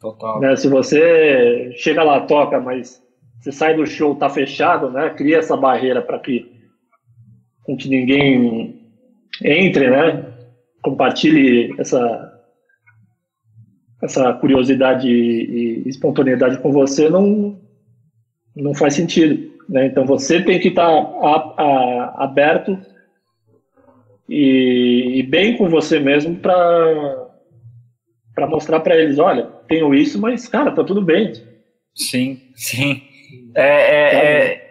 Total. 0.00 0.40
Né? 0.40 0.56
Se 0.56 0.68
você 0.68 1.72
chega 1.76 2.02
lá, 2.02 2.20
toca, 2.20 2.60
mas 2.60 3.02
você 3.40 3.52
sai 3.52 3.74
do 3.74 3.86
show, 3.86 4.14
tá 4.14 4.28
fechado, 4.28 4.90
né? 4.90 5.10
Cria 5.10 5.38
essa 5.38 5.56
barreira 5.56 6.02
para 6.02 6.18
que, 6.18 6.50
com 7.66 7.76
que 7.76 7.88
ninguém 7.88 8.80
entre, 9.42 9.90
né? 9.90 10.24
Compartilhe 10.82 11.74
essa 11.78 12.32
essa 14.02 14.32
curiosidade 14.34 15.08
e 15.08 15.82
espontaneidade 15.88 16.58
com 16.58 16.70
você 16.70 17.08
não 17.08 17.60
não 18.54 18.72
faz 18.72 18.94
sentido, 18.94 19.52
né? 19.68 19.86
Então 19.86 20.06
você 20.06 20.40
tem 20.40 20.60
que 20.60 20.68
estar 20.68 20.88
aberto 22.16 22.78
e, 24.28 25.18
e 25.18 25.22
bem 25.24 25.56
com 25.56 25.68
você 25.68 25.98
mesmo 25.98 26.36
para 26.36 27.26
para 28.34 28.46
mostrar 28.46 28.80
para 28.80 28.96
eles, 28.96 29.18
olha, 29.18 29.44
tenho 29.66 29.94
isso, 29.94 30.20
mas 30.20 30.46
cara, 30.46 30.70
tá 30.70 30.84
tudo 30.84 31.02
bem. 31.02 31.32
Sim, 31.94 32.38
sim. 32.54 33.02
É, 33.54 33.62
é, 33.64 34.24
é, 34.24 34.65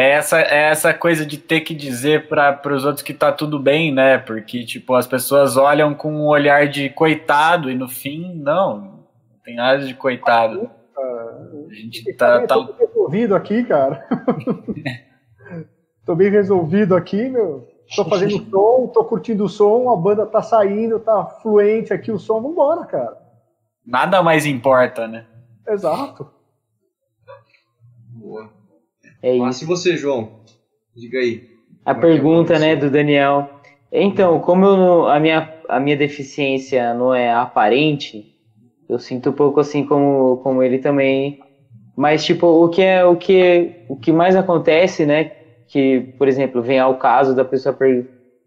é 0.00 0.12
essa, 0.12 0.40
é 0.40 0.70
essa 0.70 0.94
coisa 0.94 1.26
de 1.26 1.36
ter 1.36 1.60
que 1.60 1.74
dizer 1.74 2.26
para 2.26 2.74
os 2.74 2.86
outros 2.86 3.02
que 3.02 3.12
tá 3.12 3.30
tudo 3.30 3.58
bem, 3.58 3.92
né? 3.92 4.16
Porque, 4.16 4.64
tipo, 4.64 4.94
as 4.94 5.06
pessoas 5.06 5.58
olham 5.58 5.94
com 5.94 6.10
um 6.10 6.26
olhar 6.26 6.68
de 6.68 6.88
coitado 6.88 7.70
e 7.70 7.74
no 7.74 7.86
fim, 7.86 8.34
não, 8.34 8.78
não 8.80 9.04
tem 9.44 9.56
nada 9.56 9.84
de 9.84 9.92
coitado. 9.92 10.70
A 10.96 11.74
gente 11.74 12.14
tá, 12.14 12.46
tá... 12.46 12.54
Tô 12.54 12.64
bem 12.64 12.76
resolvido 12.78 13.34
aqui, 13.34 13.64
cara. 13.64 14.08
tô 16.06 16.14
bem 16.14 16.30
resolvido 16.30 16.96
aqui, 16.96 17.28
meu. 17.28 17.68
Tô 17.94 18.04
fazendo 18.06 18.38
som, 18.50 18.86
tô 18.86 19.04
curtindo 19.04 19.44
o 19.44 19.48
som, 19.50 19.90
a 19.90 19.96
banda 19.96 20.24
tá 20.24 20.40
saindo, 20.40 20.98
tá 20.98 21.26
fluente 21.42 21.92
aqui 21.92 22.10
o 22.10 22.18
som, 22.18 22.40
vambora, 22.40 22.86
cara. 22.86 23.18
Nada 23.86 24.22
mais 24.22 24.46
importa, 24.46 25.06
né? 25.06 25.26
Exato. 25.68 26.39
É 29.22 29.36
Mas 29.36 29.56
isso. 29.56 29.64
e 29.64 29.66
você, 29.66 29.96
João? 29.96 30.32
Diga 30.94 31.18
aí. 31.18 31.42
A 31.84 31.92
é 31.92 32.00
pergunta, 32.00 32.54
é 32.54 32.58
né, 32.58 32.76
do 32.76 32.90
Daniel. 32.90 33.50
Então, 33.92 34.40
como 34.40 34.66
eu, 34.66 35.08
a, 35.08 35.18
minha, 35.18 35.50
a 35.68 35.80
minha 35.80 35.96
deficiência 35.96 36.94
não 36.94 37.14
é 37.14 37.32
aparente, 37.32 38.26
eu 38.88 38.98
sinto 38.98 39.30
um 39.30 39.34
pouco 39.34 39.60
assim 39.60 39.84
como, 39.84 40.38
como 40.38 40.62
ele 40.62 40.78
também. 40.78 41.38
Mas, 41.96 42.24
tipo, 42.24 42.46
o 42.46 42.68
que 42.68 42.82
é 42.82 43.04
o 43.04 43.16
que, 43.16 43.72
o 43.88 43.96
que 43.96 44.12
mais 44.12 44.36
acontece, 44.36 45.06
né? 45.06 45.32
que, 45.68 46.08
por 46.18 46.28
exemplo, 46.28 46.62
vem 46.62 46.80
ao 46.80 46.96
caso 46.98 47.34
da 47.34 47.44
pessoa 47.44 47.76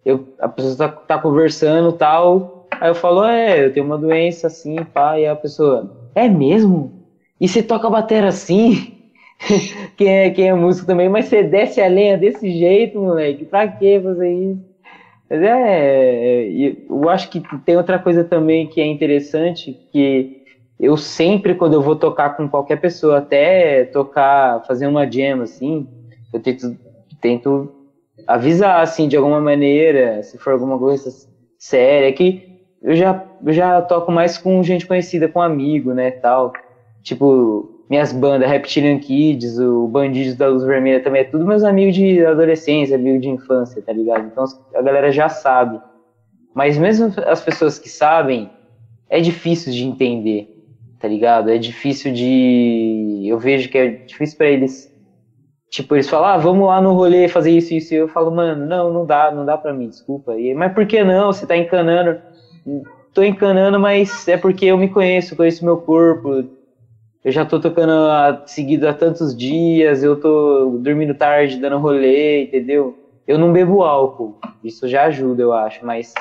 eu, 0.06 0.28
a 0.40 0.50
pessoa 0.50 0.76
tá, 0.78 0.90
tá 1.08 1.20
conversando 1.20 1.94
tal, 1.94 2.52
aí 2.80 2.90
eu 2.90 2.96
falo, 2.96 3.24
é, 3.26 3.66
eu 3.66 3.72
tenho 3.72 3.86
uma 3.86 3.98
doença 3.98 4.48
assim, 4.48 4.76
pá, 4.94 5.18
e 5.20 5.26
a 5.26 5.36
pessoa, 5.36 5.90
é 6.16 6.28
mesmo? 6.28 6.94
E 7.40 7.48
você 7.48 7.64
toca 7.64 7.90
bateria 7.90 8.30
assim? 8.30 8.94
quem, 9.98 10.08
é, 10.10 10.32
quem 10.32 10.50
é 10.50 10.54
músico 10.54 10.86
também, 10.86 11.10
mas 11.10 11.26
você 11.28 11.44
desce 11.44 11.82
a 11.82 11.88
lenha 11.88 12.18
desse 12.18 12.50
jeito, 12.52 13.00
moleque, 13.00 13.46
pra 13.46 13.68
que 13.68 14.00
fazer 14.02 14.32
isso? 14.34 14.62
Mas 15.30 15.42
é, 15.42 16.46
eu 16.90 17.10
acho 17.10 17.30
que 17.30 17.42
tem 17.66 17.78
outra 17.78 18.00
coisa 18.00 18.24
também 18.26 18.68
que 18.70 18.82
é 18.82 18.86
interessante, 18.88 19.80
que 19.92 20.32
eu 20.80 20.98
sempre, 20.98 21.56
quando 21.56 21.74
eu 21.76 21.82
vou 21.82 21.96
tocar 21.98 22.32
com 22.38 22.50
qualquer 22.50 22.78
pessoa, 22.78 23.20
até 23.20 23.86
tocar, 23.86 24.62
fazer 24.68 24.88
uma 24.88 25.10
jam, 25.12 25.42
assim, 25.42 25.88
eu 26.34 26.42
tento 26.42 26.78
tento 27.22 27.72
avisar, 28.28 28.82
assim, 28.82 29.08
de 29.08 29.18
alguma 29.18 29.42
maneira, 29.42 30.24
se 30.24 30.38
for 30.38 30.54
alguma 30.54 30.78
coisa 30.80 31.10
séria, 31.58 32.12
que 32.14 32.46
eu 32.82 32.96
já, 32.96 33.26
eu 33.46 33.54
já 33.54 33.82
toco 33.82 34.12
mais 34.12 34.38
com 34.38 34.62
gente 34.64 34.86
conhecida, 34.88 35.30
com 35.30 35.42
amigo, 35.42 35.94
né, 35.94 36.12
tal. 36.12 36.52
Tipo, 37.04 37.73
minhas 37.94 38.12
bandas, 38.12 38.50
Reptilian 38.50 38.98
Kids, 38.98 39.60
o 39.60 39.88
Bandidos 39.88 40.36
da 40.36 40.48
Luz 40.48 40.64
Vermelha 40.64 41.00
também, 41.00 41.22
é 41.22 41.26
tudo 41.26 41.46
meus 41.46 41.64
amigos 41.64 41.94
de 41.94 42.26
adolescência, 42.26 42.96
amigos 42.96 43.22
de 43.22 43.30
infância, 43.30 43.84
tá 43.84 43.94
ligado? 43.94 44.26
Então 44.26 44.46
a 44.74 44.82
galera 44.82 45.12
já 45.12 45.30
sabe. 45.30 45.80
Mas 46.56 46.76
mesmo 46.76 47.14
as 47.28 47.42
pessoas 47.42 47.78
que 47.78 47.90
sabem, 47.90 48.50
é 49.08 49.22
difícil 49.22 49.72
de 49.72 49.84
entender, 49.84 50.48
tá 51.00 51.08
ligado? 51.08 51.52
É 51.52 51.58
difícil 51.60 52.12
de. 52.12 53.26
Eu 53.28 53.38
vejo 53.38 53.70
que 53.70 53.78
é 53.78 53.90
difícil 54.08 54.38
para 54.38 54.48
eles 54.48 54.92
Tipo, 55.70 55.96
eles 55.96 56.08
falam, 56.08 56.30
ah, 56.30 56.38
vamos 56.38 56.68
lá 56.68 56.80
no 56.80 56.94
rolê 56.94 57.28
fazer 57.28 57.50
isso 57.50 57.74
e 57.74 57.78
isso. 57.78 57.94
E 57.96 57.98
eu 57.98 58.08
falo, 58.08 58.30
mano, 58.30 58.64
não, 58.64 58.94
não 58.94 59.08
dá, 59.08 59.32
não 59.32 59.44
dá 59.44 59.58
pra 59.58 59.74
mim, 59.74 59.90
desculpa. 59.90 60.38
E, 60.38 60.54
mas 60.54 60.72
por 60.72 60.86
que 60.86 61.04
não? 61.04 61.34
Você 61.34 61.48
tá 61.48 61.58
encanando. 61.58 62.20
Tô 63.12 63.24
encanando, 63.24 63.80
mas 63.80 64.28
é 64.28 64.38
porque 64.38 64.68
eu 64.68 64.78
me 64.78 64.88
conheço, 64.88 65.36
conheço 65.36 65.66
meu 65.66 65.78
corpo. 65.78 66.44
Eu 67.24 67.32
já 67.32 67.46
tô 67.46 67.60
tocando 67.60 67.92
a, 67.92 68.44
seguido 68.46 68.88
há 68.88 68.94
tantos 68.94 69.36
dias, 69.36 70.04
eu 70.04 70.20
tô 70.20 70.78
dormindo 70.82 71.16
tarde, 71.16 71.58
dando 71.58 71.78
rolê, 71.78 72.44
entendeu? 72.44 72.98
Eu 73.26 73.38
não 73.38 73.54
bebo 73.54 73.84
álcool, 73.84 74.38
isso 74.64 74.88
já 74.88 75.04
ajuda, 75.04 75.42
eu 75.42 75.54
acho, 75.54 75.86
mas, 75.86 76.14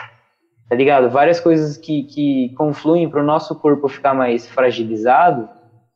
tá 0.68 0.76
ligado? 0.76 1.10
Várias 1.10 1.40
coisas 1.40 1.76
que, 1.76 2.04
que 2.04 2.52
confluem 2.56 3.08
pro 3.08 3.22
nosso 3.22 3.54
corpo 3.56 3.88
ficar 3.88 4.14
mais 4.14 4.46
fragilizado 4.46 5.48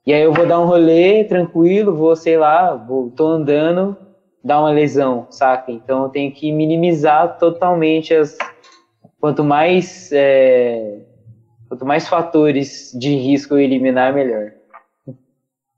e 0.06 0.12
aí 0.12 0.22
eu 0.22 0.32
vou 0.32 0.46
dar 0.46 0.60
um 0.60 0.66
rolê 0.66 1.24
tranquilo, 1.24 1.92
vou, 1.92 2.14
sei 2.14 2.38
lá, 2.38 2.76
vou, 2.76 3.10
tô 3.10 3.26
andando, 3.26 3.96
dá 4.42 4.60
uma 4.60 4.70
lesão, 4.70 5.26
saca? 5.28 5.72
Então 5.72 6.04
eu 6.04 6.08
tenho 6.08 6.32
que 6.32 6.52
minimizar 6.52 7.36
totalmente 7.38 8.14
as. 8.14 8.36
Quanto 9.18 9.42
mais, 9.42 10.08
é, 10.12 11.00
quanto 11.68 11.84
mais 11.84 12.06
fatores 12.06 12.92
de 12.96 13.16
risco 13.16 13.54
eu 13.54 13.58
eliminar, 13.58 14.14
melhor. 14.14 14.52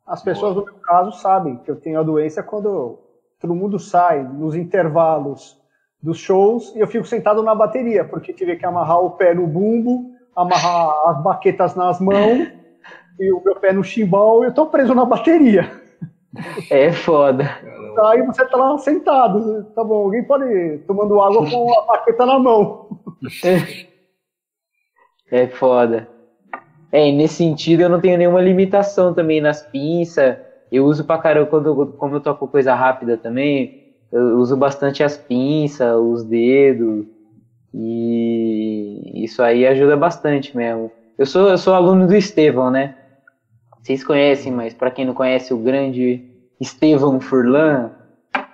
As 0.09 0.23
pessoas 0.23 0.57
no 0.57 0.65
meu 0.65 0.75
caso 0.77 1.13
sabem 1.13 1.59
que 1.59 1.71
eu 1.71 1.77
tenho 1.77 2.01
a 2.01 2.03
doença 2.03 2.43
quando 2.43 2.99
todo 3.39 3.55
mundo 3.55 3.79
sai 3.79 4.23
nos 4.23 4.55
intervalos 4.55 5.61
dos 6.03 6.19
shows 6.19 6.75
e 6.75 6.81
eu 6.81 6.87
fico 6.87 7.05
sentado 7.05 7.43
na 7.43 7.55
bateria, 7.55 8.05
porque 8.05 8.33
tive 8.33 8.57
que 8.57 8.65
amarrar 8.65 9.01
o 9.01 9.11
pé 9.11 9.35
no 9.35 9.47
bumbo, 9.47 10.13
amarrar 10.35 11.11
as 11.11 11.23
baquetas 11.23 11.75
nas 11.75 12.01
mãos 12.01 12.49
e 13.21 13.33
o 13.33 13.43
meu 13.45 13.57
pé 13.57 13.73
no 13.73 13.85
chimbal 13.85 14.43
e 14.43 14.47
eu 14.47 14.55
tô 14.55 14.67
preso 14.67 14.95
na 14.95 15.05
bateria. 15.05 15.71
É 16.71 16.91
foda. 16.91 17.45
Aí 18.05 18.23
você 18.23 18.45
tá 18.47 18.57
lá 18.57 18.79
sentado, 18.79 19.65
tá 19.75 19.85
bom, 19.85 20.05
alguém 20.05 20.25
pode 20.25 20.45
ir 20.45 20.79
tomando 20.87 21.21
água 21.21 21.49
com 21.51 21.79
a 21.79 21.87
baqueta 21.87 22.25
na 22.25 22.39
mão. 22.39 22.89
É 25.31 25.47
foda. 25.47 26.09
É, 26.91 27.11
nesse 27.13 27.35
sentido 27.35 27.83
eu 27.83 27.89
não 27.89 28.01
tenho 28.01 28.17
nenhuma 28.17 28.41
limitação 28.41 29.13
também 29.13 29.41
nas 29.41 29.63
pinças. 29.63 30.37
Eu 30.71 30.85
uso 30.85 31.05
pra 31.05 31.19
caramba, 31.19 31.47
quando, 31.47 31.95
como 31.99 32.17
eu 32.17 32.21
toco 32.21 32.49
coisa 32.49 32.75
rápida 32.75 33.17
também, 33.17 33.71
eu 34.13 34.39
uso 34.39 34.57
bastante 34.57 35.03
as 35.03 35.17
pinças, 35.17 35.95
os 35.97 36.25
dedos. 36.25 37.07
E 37.75 39.25
isso 39.25 39.43
aí 39.43 39.67
ajuda 39.67 39.97
bastante 39.97 40.57
mesmo. 40.57 40.91
Eu 41.17 41.27
sou, 41.27 41.49
eu 41.49 41.59
sou 41.59 41.75
aluno 41.75 42.07
do 42.07 42.15
Estevão, 42.15 42.71
né? 42.71 42.95
Vocês 43.83 44.05
conhecem, 44.05 44.53
mas 44.53 44.75
para 44.75 44.91
quem 44.91 45.05
não 45.05 45.15
conhece, 45.15 45.53
o 45.53 45.59
grande 45.59 46.23
Estevão 46.61 47.21
Furlan, 47.21 47.91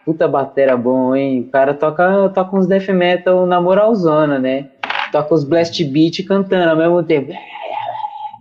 puta 0.05 0.29
batera 0.29 0.77
bom, 0.77 1.15
hein? 1.15 1.41
O 1.41 1.51
cara 1.51 1.75
toca, 1.75 2.29
toca 2.31 2.57
uns 2.57 2.67
death 2.67 2.89
metal 2.89 3.47
na 3.47 3.61
moralzona, 3.61 4.39
né? 4.39 4.69
Toca 5.11 5.35
os 5.35 5.45
blast 5.45 5.83
beat 5.85 6.25
cantando 6.25 6.71
ao 6.71 6.77
mesmo 6.77 7.03
tempo. 7.03 7.33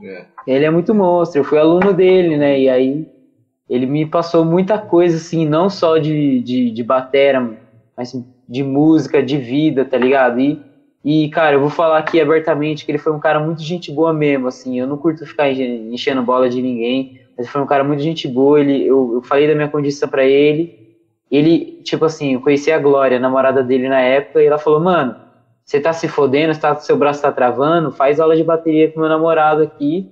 É. 0.03 0.25
Ele 0.45 0.65
é 0.65 0.69
muito 0.69 0.93
monstro, 0.93 1.39
eu 1.39 1.43
fui 1.43 1.57
aluno 1.57 1.93
dele, 1.93 2.37
né? 2.37 2.59
E 2.59 2.69
aí 2.69 3.07
ele 3.69 3.85
me 3.85 4.05
passou 4.05 4.43
muita 4.43 4.77
coisa, 4.77 5.17
assim, 5.17 5.47
não 5.47 5.69
só 5.69 5.97
de, 5.97 6.41
de, 6.41 6.71
de 6.71 6.83
batera, 6.83 7.57
mas 7.95 8.13
de 8.47 8.63
música, 8.63 9.23
de 9.23 9.37
vida, 9.37 9.85
tá 9.85 9.97
ligado? 9.97 10.39
E, 10.39 10.61
e, 11.03 11.29
cara, 11.29 11.55
eu 11.55 11.61
vou 11.61 11.69
falar 11.69 11.97
aqui 11.99 12.19
abertamente 12.19 12.85
que 12.85 12.91
ele 12.91 12.97
foi 12.97 13.13
um 13.13 13.19
cara 13.19 13.39
muito 13.39 13.61
gente 13.61 13.91
boa 13.91 14.13
mesmo, 14.13 14.47
assim. 14.47 14.79
Eu 14.79 14.87
não 14.87 14.97
curto 14.97 15.25
ficar 15.25 15.49
enchendo 15.51 16.21
bola 16.21 16.49
de 16.49 16.61
ninguém, 16.61 17.21
mas 17.37 17.47
foi 17.47 17.61
um 17.61 17.65
cara 17.65 17.83
muito 17.83 18.01
gente 18.01 18.27
boa. 18.27 18.59
Ele, 18.59 18.85
eu, 18.85 19.15
eu 19.15 19.21
falei 19.21 19.47
da 19.47 19.55
minha 19.55 19.69
condição 19.69 20.07
para 20.09 20.25
ele. 20.25 20.83
Ele, 21.31 21.81
tipo 21.83 22.05
assim, 22.05 22.33
eu 22.33 22.41
conheci 22.41 22.71
a 22.71 22.77
Glória, 22.77 23.17
a 23.17 23.19
namorada 23.19 23.63
dele 23.63 23.89
na 23.89 23.99
época, 23.99 24.41
e 24.41 24.45
ela 24.45 24.59
falou: 24.59 24.79
Mano, 24.79 25.15
você 25.65 25.79
tá 25.79 25.93
se 25.93 26.07
fodendo, 26.07 26.57
tá, 26.59 26.75
seu 26.75 26.97
braço 26.97 27.21
tá 27.21 27.31
travando, 27.31 27.91
faz 27.91 28.19
aula 28.19 28.35
de 28.35 28.43
bateria 28.43 28.91
com 28.91 28.99
meu 28.99 29.09
namorado 29.09 29.61
aqui. 29.61 30.05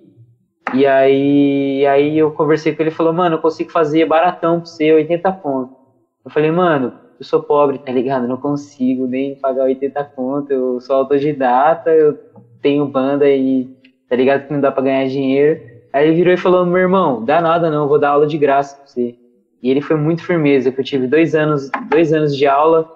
E 0.74 0.86
aí, 0.86 1.86
aí 1.86 2.18
eu 2.18 2.32
conversei 2.32 2.74
com 2.74 2.82
ele 2.82 2.90
e 2.90 2.94
falou: 2.94 3.12
Mano, 3.12 3.36
eu 3.36 3.40
consigo 3.40 3.72
fazer 3.72 4.06
baratão 4.06 4.62
pra 4.62 4.70
você, 4.70 4.94
80 4.94 5.32
pontos. 5.34 5.76
Eu 6.24 6.32
falei: 6.32 6.52
Mano, 6.52 6.94
eu 7.20 7.26
sou 7.26 7.42
pobre, 7.42 7.78
tá 7.78 7.92
ligado? 7.92 8.28
não 8.28 8.38
consigo 8.38 9.06
nem 9.06 9.36
pagar 9.36 9.66
80 9.66 10.10
conto, 10.16 10.52
eu 10.52 10.80
sou 10.80 10.96
autodidata, 10.96 11.92
eu 11.92 12.18
tenho 12.62 12.86
banda 12.86 13.30
e 13.30 13.68
tá 14.10 14.16
ligado 14.16 14.46
que 14.46 14.54
não 14.54 14.62
dá 14.62 14.72
pra 14.72 14.84
ganhar 14.84 15.08
dinheiro. 15.08 15.60
Aí 15.94 16.08
ele 16.08 16.16
virou 16.16 16.34
e 16.34 16.38
falou, 16.38 16.66
meu 16.66 16.78
irmão, 16.78 17.24
dá 17.24 17.42
nada 17.42 17.70
não, 17.70 17.88
vou 17.88 18.00
dar 18.00 18.10
aula 18.10 18.26
de 18.26 18.38
graça 18.38 18.76
pra 18.76 18.86
você. 18.86 19.16
E 19.62 19.70
ele 19.70 19.82
foi 19.82 19.98
muito 19.98 20.24
firmeza, 20.24 20.72
que 20.72 20.80
eu 20.80 20.84
tive 20.84 21.06
dois 21.06 21.36
anos, 21.36 21.70
dois 21.90 22.14
anos 22.14 22.36
de 22.36 22.48
aula 22.48 22.88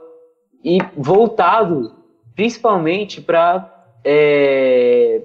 e 0.64 0.80
voltado 0.95 1.95
principalmente 2.36 3.22
pra, 3.22 3.68
é, 4.04 5.22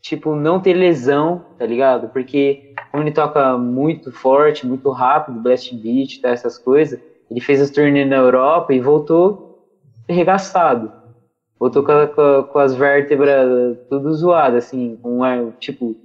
tipo, 0.00 0.34
não 0.34 0.60
ter 0.60 0.74
lesão, 0.74 1.44
tá 1.58 1.66
ligado? 1.66 2.08
Porque 2.08 2.74
como 2.90 3.02
ele 3.02 3.12
toca 3.12 3.56
muito 3.58 4.12
forte, 4.12 4.66
muito 4.66 4.90
rápido, 4.90 5.40
blast 5.40 5.74
beat, 5.74 6.20
tá, 6.20 6.30
essas 6.30 6.58
coisas, 6.58 6.98
ele 7.30 7.40
fez 7.40 7.60
as 7.60 7.70
turnês 7.70 8.08
na 8.08 8.16
Europa 8.16 8.72
e 8.72 8.80
voltou 8.80 9.44
arregaçado. 10.08 10.92
Voltou 11.58 11.82
com, 11.82 12.06
com, 12.08 12.44
com 12.44 12.58
as 12.58 12.74
vértebras 12.74 13.76
tudo 13.88 14.12
zoadas, 14.12 14.66
assim, 14.66 14.96
com 15.00 15.22
um, 15.22 15.52
tipo, 15.52 15.96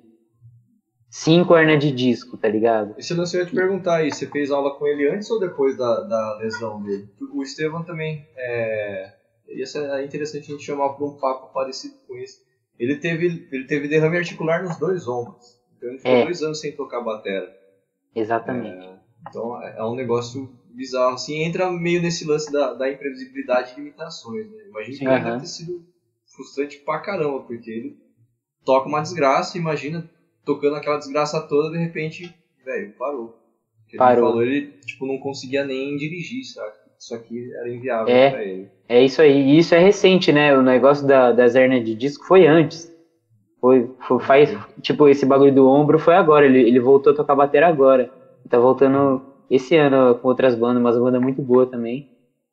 cinco 1.10 1.56
hernias 1.56 1.80
de 1.80 1.92
disco, 1.92 2.38
tá 2.38 2.48
ligado? 2.48 2.94
Esse 2.98 3.14
lance 3.14 3.36
eu 3.36 3.42
ia 3.42 3.48
te 3.48 3.54
perguntar 3.54 3.98
aí, 3.98 4.12
você 4.12 4.28
fez 4.28 4.52
aula 4.52 4.76
com 4.76 4.88
ele 4.88 5.10
antes 5.10 5.30
ou 5.30 5.40
depois 5.40 5.76
da, 5.78 6.02
da 6.02 6.38
lesão 6.38 6.82
dele? 6.82 7.08
O 7.34 7.42
Estevam 7.42 7.84
também, 7.84 8.26
é, 8.38 9.14
isso 9.52 9.78
é 9.78 10.06
interessante 10.06 10.52
a 10.52 10.56
gente 10.56 10.64
chamar 10.64 10.90
para 10.90 11.06
um 11.06 11.18
papo 11.18 11.54
parecido 11.54 11.96
com 12.08 12.16
isso. 12.18 12.42
Ele 12.78 12.96
teve, 12.96 13.48
ele 13.52 13.66
teve 13.66 13.88
derrame 13.88 14.18
articular 14.18 14.64
nos 14.64 14.78
dois 14.78 15.08
ombros, 15.08 15.60
então 15.78 15.90
ele 15.90 15.98
ficou 15.98 16.14
é. 16.14 16.24
dois 16.24 16.42
anos 16.42 16.60
sem 16.60 16.76
tocar 16.76 17.02
batera. 17.02 17.54
Exatamente. 18.16 18.86
É, 18.86 19.00
então 19.28 19.62
é, 19.62 19.78
é 19.78 19.84
um 19.84 19.96
negócio 19.96 20.50
bizarro, 20.70 21.16
assim, 21.16 21.44
entra 21.44 21.72
meio 21.72 22.02
nesse 22.02 22.26
lance 22.26 22.52
da, 22.52 22.74
da 22.74 22.90
imprevisibilidade 22.90 23.74
e 23.74 23.76
limitações, 23.76 24.50
né? 24.50 24.64
Imagina 24.68 24.98
que 24.98 25.06
uhum. 25.06 25.24
deve 25.24 25.40
ter 25.42 25.48
sido 25.48 25.86
frustrante 26.36 26.78
pra 26.80 27.00
caramba, 27.00 27.42
porque 27.42 27.70
ele 27.70 27.98
toca 28.64 28.88
uma 28.88 29.02
desgraça, 29.02 29.58
imagina 29.58 30.10
tocando 30.46 30.76
aquela 30.76 30.98
desgraça 30.98 31.42
toda, 31.42 31.72
de 31.72 31.78
repente, 31.78 32.34
velho, 32.64 32.94
parou. 32.98 33.38
Porque 33.82 33.98
parou. 33.98 34.14
Ele 34.14 34.22
falou, 34.22 34.44
ele, 34.44 34.72
tipo, 34.86 35.06
não 35.06 35.20
conseguia 35.20 35.66
nem 35.66 35.98
dirigir, 35.98 36.44
sabe? 36.46 36.76
Isso 37.00 37.16
aqui 37.16 37.52
era 37.54 37.70
inviável 37.70 38.14
é, 38.14 38.30
pra 38.30 38.44
ele. 38.44 38.70
É 38.90 39.02
isso 39.04 39.22
aí, 39.22 39.32
e 39.32 39.58
isso 39.58 39.74
é 39.74 39.80
recente, 39.80 40.32
né? 40.32 40.56
O 40.58 40.62
negócio 40.62 41.08
da, 41.08 41.32
das 41.32 41.56
hernias 41.56 41.84
de 41.84 41.96
disco 41.96 42.26
foi 42.26 42.46
antes. 42.46 42.90
Foi, 43.60 43.90
foi 44.08 44.20
faz, 44.20 44.50
tipo, 44.82 45.08
esse 45.08 45.26
bagulho 45.26 45.54
do 45.54 45.68
ombro 45.68 46.00
foi 46.00 46.16
agora, 46.16 46.46
ele, 46.46 46.62
ele 46.62 46.80
voltou 46.80 47.12
a 47.12 47.16
tocar 47.16 47.36
bateria 47.36 47.68
agora. 47.68 48.10
Tá 48.50 48.58
voltando 48.58 49.22
esse 49.50 49.76
ano 49.76 50.16
com 50.16 50.28
outras 50.28 50.56
bandas, 50.56 50.82
mas 50.82 50.96
uma 50.96 51.06
banda 51.06 51.20
muito 51.20 51.42
boa 51.42 51.66
também. 51.68 52.06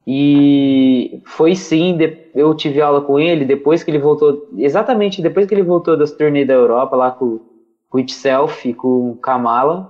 E 0.07 1.21
foi 1.27 1.57
sim, 1.57 1.97
eu 2.35 2.55
tive 2.55 2.81
aula 2.81 3.01
com 3.03 3.19
ele 3.19 3.45
depois 3.45 3.83
que 3.83 3.91
ele 3.91 3.99
voltou, 3.99 4.41
exatamente 4.57 5.21
depois 5.21 5.47
que 5.47 5.55
ele 5.55 5.63
voltou 5.65 5.97
das 5.97 6.13
turnês 6.13 6.47
da 6.47 6.55
Europa, 6.55 6.97
lá 6.97 7.11
com, 7.11 7.41
com 7.89 7.99
Itself, 7.99 8.73
com 8.75 9.17
Kamala. 9.21 9.89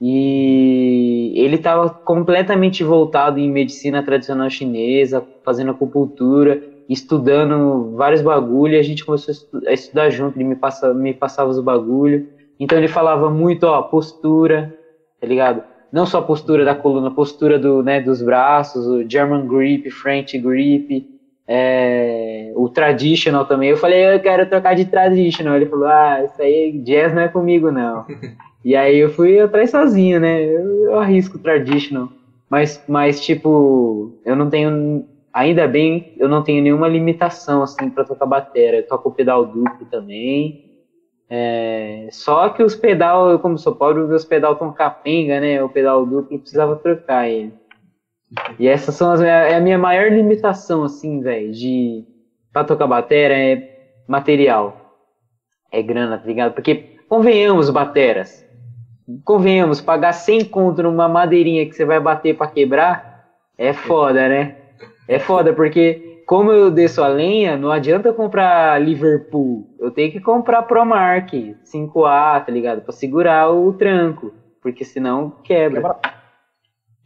E 0.00 1.32
ele 1.36 1.56
estava 1.56 1.88
completamente 1.88 2.84
voltado 2.84 3.38
em 3.38 3.50
medicina 3.50 4.02
tradicional 4.02 4.50
chinesa, 4.50 5.26
fazendo 5.44 5.70
acupuntura, 5.70 6.62
estudando 6.88 7.94
vários 7.96 8.20
bagulhos. 8.20 8.78
A 8.78 8.82
gente 8.82 9.04
começou 9.04 9.34
a 9.66 9.72
estudar 9.72 10.10
junto, 10.10 10.36
ele 10.36 10.44
me, 10.44 10.58
me 10.94 11.14
passava 11.14 11.50
os 11.50 11.60
bagulhos. 11.60 12.24
Então 12.60 12.76
ele 12.76 12.88
falava 12.88 13.30
muito, 13.30 13.64
ó, 13.64 13.82
postura, 13.82 14.74
tá 15.20 15.26
ligado? 15.26 15.62
não 15.92 16.04
só 16.04 16.18
a 16.18 16.22
postura 16.22 16.64
da 16.64 16.74
coluna, 16.74 17.10
postura 17.10 17.58
do, 17.58 17.82
né, 17.82 18.00
dos 18.00 18.20
braços, 18.20 18.86
o 18.86 19.08
German 19.08 19.46
grip, 19.46 19.90
French 19.90 20.38
grip, 20.38 21.06
é, 21.48 22.52
o 22.54 22.68
traditional 22.68 23.46
também. 23.46 23.70
Eu 23.70 23.76
falei, 23.76 24.14
eu 24.14 24.20
quero 24.20 24.46
trocar 24.46 24.74
de 24.74 24.84
traditional. 24.84 25.56
Ele 25.56 25.66
falou, 25.66 25.86
ah, 25.86 26.22
isso 26.24 26.42
aí, 26.42 26.72
jazz 26.84 27.14
não 27.14 27.22
é 27.22 27.28
comigo 27.28 27.70
não. 27.70 28.04
e 28.66 28.74
aí 28.74 28.98
eu 28.98 29.08
fui 29.08 29.38
atrás 29.38 29.70
sozinho, 29.70 30.18
né? 30.18 30.42
Eu, 30.42 30.86
eu 30.86 30.98
arrisco 30.98 31.38
traditional. 31.38 32.08
Mas, 32.50 32.82
mas, 32.88 33.20
tipo, 33.20 34.12
eu 34.24 34.34
não 34.34 34.50
tenho, 34.50 35.06
ainda 35.32 35.68
bem, 35.68 36.12
eu 36.16 36.28
não 36.28 36.42
tenho 36.42 36.60
nenhuma 36.60 36.88
limitação, 36.88 37.62
assim, 37.62 37.88
para 37.88 38.02
tocar 38.02 38.26
bateria. 38.26 38.80
Eu 38.80 38.86
toco 38.88 39.12
pedal 39.12 39.46
duplo 39.46 39.86
também. 39.88 40.58
É, 41.30 42.08
só 42.10 42.48
que 42.48 42.60
os 42.60 42.74
pedal, 42.74 43.38
como 43.38 43.56
sou 43.56 43.72
pobre, 43.72 44.02
os 44.02 44.24
pedal 44.24 44.54
estão 44.54 44.72
capenga, 44.72 45.38
né? 45.38 45.62
O 45.62 45.68
pedal 45.68 46.04
duplo 46.04 46.36
precisava 46.36 46.74
trocar 46.74 47.28
ele. 47.28 47.54
E 48.58 48.66
essas 48.66 48.96
são 48.96 49.12
as, 49.12 49.20
é 49.20 49.54
a 49.54 49.60
minha 49.60 49.78
maior 49.78 50.10
limitação, 50.10 50.82
assim, 50.82 51.20
velho, 51.20 51.52
de 51.52 52.04
pra 52.52 52.64
tocar 52.64 52.88
bateria 52.88 53.36
é 53.36 53.62
material. 54.08 54.76
É 55.70 55.80
grana, 55.80 56.18
tá 56.18 56.26
ligado? 56.26 56.52
Porque, 56.52 56.84
convenhamos, 57.08 57.70
bateras, 57.70 58.44
convenhamos, 59.24 59.80
pagar 59.80 60.12
100 60.12 60.46
conto 60.46 60.82
numa 60.82 61.08
madeirinha 61.08 61.66
que 61.66 61.72
você 61.72 61.84
vai 61.84 62.00
bater 62.00 62.36
para 62.36 62.48
quebrar, 62.48 63.26
é 63.56 63.72
foda, 63.72 64.28
né? 64.28 64.56
É 65.08 65.18
foda, 65.18 65.52
porque 65.52 66.06
como 66.26 66.50
eu 66.50 66.70
desço 66.72 67.02
a 67.02 67.08
lenha, 67.08 67.56
não 67.56 67.70
adianta 67.70 68.12
comprar 68.12 68.82
Liverpool. 68.82 69.64
Eu 69.78 69.92
tenho 69.92 70.10
que 70.10 70.20
comprar 70.20 70.62
Promark 70.62 71.32
5A, 71.32 72.44
tá 72.44 72.50
ligado? 72.50 72.82
Pra 72.82 72.92
segurar 72.92 73.48
o 73.50 73.72
tranco. 73.72 74.34
Porque 74.60 74.84
senão 74.84 75.30
quebra. 75.44 75.96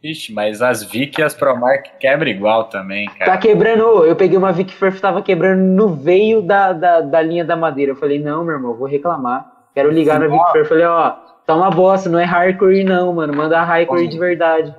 Ixi, 0.03 0.33
mas 0.33 0.63
as 0.63 0.83
Vic 0.83 1.21
e 1.21 1.23
as 1.23 1.35
Promark 1.35 1.99
quebra 2.01 2.31
igual 2.31 2.65
também, 2.71 3.07
cara. 3.11 3.33
Tá 3.33 3.37
quebrando. 3.37 4.07
Eu 4.07 4.17
peguei 4.17 4.39
uma 4.39 4.51
Vic 4.51 4.73
Firth, 4.73 4.99
tava 4.99 5.21
quebrando 5.21 5.61
no 5.61 5.89
veio 5.89 6.41
da, 6.41 6.73
da, 6.73 7.03
da 7.03 7.21
linha 7.21 7.45
da 7.45 7.55
madeira. 7.55 7.93
Eu 7.93 7.97
falei, 7.97 8.19
não, 8.19 8.43
meu 8.43 8.55
irmão, 8.55 8.75
vou 8.75 8.89
reclamar. 8.89 9.69
Quero 9.75 9.91
ligar 9.91 10.15
Sim, 10.15 10.29
na 10.29 10.33
Vic 10.35 10.53
Firth. 10.53 10.69
Falei, 10.69 10.87
ó, 10.87 11.17
tá 11.51 11.57
uma 11.57 11.71
bosta, 11.71 12.09
não 12.09 12.19
é 12.19 12.25
hardcore 12.25 12.85
não, 12.85 13.13
mano. 13.13 13.35
Manda 13.35 13.63
hardcore 13.63 14.07
de 14.07 14.19
verdade. 14.19 14.75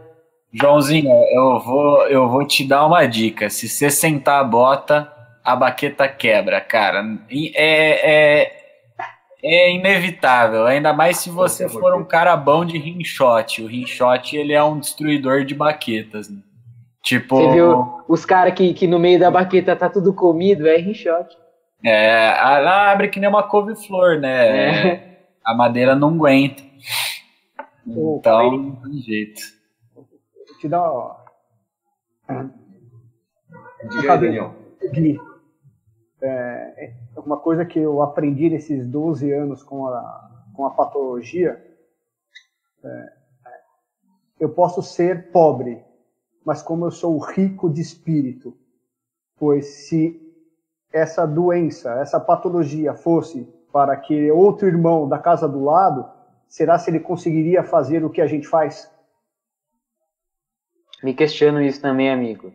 Joãozinho, 0.53 1.11
eu 1.31 1.59
vou, 1.59 2.07
eu 2.07 2.29
vou 2.29 2.47
te 2.47 2.65
dar 2.65 2.85
uma 2.85 3.05
dica. 3.05 3.49
Se 3.49 3.67
você 3.67 3.89
sentar 3.89 4.39
a 4.39 4.43
bota, 4.43 5.11
a 5.43 5.55
baqueta 5.55 6.07
quebra, 6.07 6.61
cara. 6.61 7.03
É, 7.29 8.11
é, 8.11 8.51
é 9.43 9.73
inevitável, 9.73 10.65
ainda 10.65 10.93
mais 10.93 11.17
se 11.17 11.29
você 11.29 11.67
for 11.67 11.93
um 11.93 12.05
cara 12.05 12.35
bom 12.37 12.63
de 12.63 12.77
rinshot. 12.77 13.61
O 13.61 13.67
rinshot, 13.67 14.35
ele 14.35 14.53
é 14.53 14.63
um 14.63 14.79
destruidor 14.79 15.43
de 15.43 15.53
baquetas, 15.53 16.29
né? 16.29 16.39
Tipo... 17.03 17.37
Você 17.37 17.51
viu 17.53 18.03
os 18.07 18.23
caras 18.25 18.53
que, 18.53 18.73
que 18.73 18.87
no 18.87 18.99
meio 18.99 19.19
da 19.19 19.31
baqueta 19.31 19.75
tá 19.75 19.89
tudo 19.89 20.13
comido, 20.13 20.67
é 20.67 20.77
rinshot. 20.77 21.37
É, 21.83 22.27
ela 22.27 22.91
abre 22.91 23.07
que 23.09 23.19
nem 23.19 23.27
uma 23.27 23.43
couve-flor, 23.43 24.19
né? 24.19 25.07
É. 25.07 25.10
A 25.43 25.53
madeira 25.53 25.95
não 25.95 26.09
aguenta. 26.09 26.63
Então, 27.85 28.51
não 28.57 28.75
tem 28.75 28.93
jeito 28.99 29.61
te 30.61 30.69
dar. 30.69 30.91
Ó, 30.91 31.17
Diga 33.89 34.13
aí, 34.13 34.19
Daniel. 34.19 34.55
Gui, 34.93 35.19
é, 36.21 36.27
é, 36.27 37.19
uma 37.19 37.37
coisa 37.37 37.65
que 37.65 37.79
eu 37.79 38.01
aprendi 38.01 38.49
nesses 38.49 38.87
12 38.87 39.31
anos 39.31 39.63
com 39.63 39.87
a, 39.87 40.45
com 40.53 40.65
a 40.65 40.69
patologia. 40.69 41.65
É, 42.83 43.13
eu 44.39 44.49
posso 44.49 44.81
ser 44.83 45.31
pobre, 45.31 45.83
mas 46.45 46.61
como 46.61 46.85
eu 46.85 46.91
sou 46.91 47.17
rico 47.17 47.69
de 47.69 47.81
espírito, 47.81 48.55
pois 49.37 49.65
se 49.87 50.19
essa 50.93 51.25
doença, 51.25 51.99
essa 51.99 52.19
patologia 52.19 52.93
fosse 52.93 53.47
para 53.71 53.95
que 53.95 54.31
outro 54.31 54.67
irmão 54.67 55.07
da 55.07 55.17
casa 55.17 55.47
do 55.47 55.63
lado, 55.63 56.05
será 56.47 56.77
se 56.77 56.89
ele 56.89 56.99
conseguiria 56.99 57.63
fazer 57.63 58.03
o 58.03 58.09
que 58.09 58.21
a 58.21 58.27
gente 58.27 58.47
faz? 58.47 58.89
Me 61.03 61.13
questiono 61.13 61.61
isso 61.61 61.81
também, 61.81 62.11
amigo. 62.11 62.53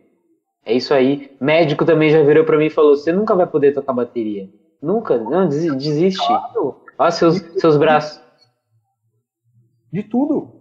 É 0.63 0.73
isso 0.73 0.93
aí. 0.93 1.29
Médico 1.39 1.85
também 1.85 2.09
já 2.09 2.21
virou 2.23 2.43
para 2.43 2.57
mim 2.57 2.65
e 2.65 2.69
falou: 2.69 2.95
você 2.95 3.11
nunca 3.11 3.35
vai 3.35 3.47
poder 3.47 3.73
tocar 3.73 3.93
bateria. 3.93 4.49
Nunca. 4.81 5.17
Não, 5.17 5.47
desiste. 5.47 6.25
Claro. 6.25 6.75
Olha 6.97 7.11
seus, 7.11 7.37
seus 7.57 7.77
braços. 7.77 8.21
De 9.91 10.03
tudo. 10.03 10.56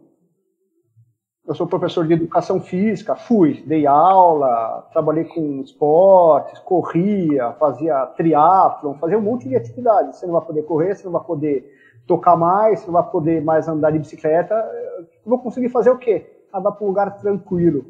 Eu 1.47 1.55
sou 1.55 1.67
professor 1.67 2.07
de 2.07 2.15
educação 2.15 2.61
física, 2.61 3.15
fui, 3.15 3.63
dei 3.65 3.87
aula, 3.87 4.89
trabalhei 4.93 5.25
com 5.25 5.61
esportes, 5.61 6.59
corria, 6.59 7.53
fazia 7.53 8.05
triatlon, 8.17 8.95
fazia 8.95 9.17
um 9.17 9.23
monte 9.23 9.49
de 9.49 9.55
atividades. 9.55 10.17
Você 10.17 10.27
não 10.27 10.33
vai 10.33 10.43
poder 10.43 10.63
correr, 10.65 10.97
você 10.97 11.05
não 11.05 11.13
vai 11.13 11.23
poder 11.23 11.73
tocar 12.05 12.37
mais, 12.37 12.81
você 12.81 12.87
não 12.87 12.95
vai 12.95 13.09
poder 13.09 13.43
mais 13.43 13.69
andar 13.69 13.93
de 13.93 14.01
bicicleta. 14.01 14.55
Eu 14.55 15.07
vou 15.25 15.39
conseguir 15.39 15.69
fazer 15.69 15.91
o 15.91 15.99
quê? 15.99 16.27
Andar 16.53 16.73
para 16.73 16.85
um 16.85 16.89
lugar 16.89 17.17
tranquilo. 17.17 17.85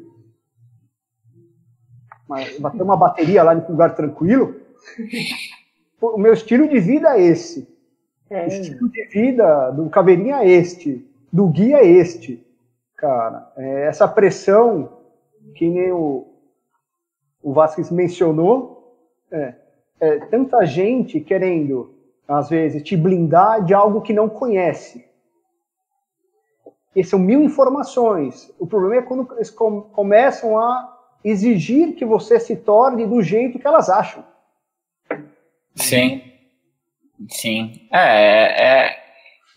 Mas 2.29 2.59
bater 2.59 2.81
uma 2.81 2.97
bateria 2.97 3.41
lá 3.41 3.55
em 3.55 3.59
um 3.59 3.71
lugar 3.71 3.95
tranquilo? 3.95 4.55
O 5.99 6.19
meu 6.19 6.31
estilo 6.31 6.69
de 6.69 6.79
vida 6.79 7.17
é 7.17 7.23
esse. 7.23 7.67
É. 8.29 8.45
O 8.45 8.47
estilo 8.49 8.87
de 8.91 9.03
vida 9.05 9.71
do 9.71 9.89
Caveirinha 9.89 10.43
é 10.43 10.47
este. 10.47 11.03
Do 11.33 11.47
guia 11.47 11.77
é 11.77 11.87
este 11.87 12.46
cara. 12.97 13.51
É, 13.55 13.85
essa 13.85 14.07
pressão, 14.07 14.97
que 15.55 15.69
nem 15.69 15.91
o, 15.91 16.27
o 17.41 17.53
Vasquez 17.53 17.91
mencionou, 17.91 18.97
é, 19.31 19.53
é, 19.99 20.19
tanta 20.25 20.65
gente 20.65 21.19
querendo, 21.19 21.95
às 22.27 22.49
vezes, 22.49 22.83
te 22.83 22.97
blindar 22.97 23.63
de 23.63 23.73
algo 23.73 24.01
que 24.01 24.13
não 24.13 24.27
conhece. 24.27 25.07
E 26.95 27.03
são 27.03 27.19
mil 27.19 27.43
informações. 27.43 28.51
O 28.59 28.65
problema 28.65 28.95
é 28.95 29.01
quando 29.01 29.31
eles 29.35 29.51
com, 29.51 29.81
começam 29.81 30.57
a 30.57 30.97
exigir 31.23 31.93
que 31.93 32.03
você 32.03 32.39
se 32.39 32.55
torne 32.55 33.05
do 33.05 33.21
jeito 33.21 33.59
que 33.59 33.67
elas 33.67 33.89
acham. 33.89 34.25
Sim. 35.75 36.23
Sim. 37.29 37.87
É, 37.91 38.85
é, 38.85 39.06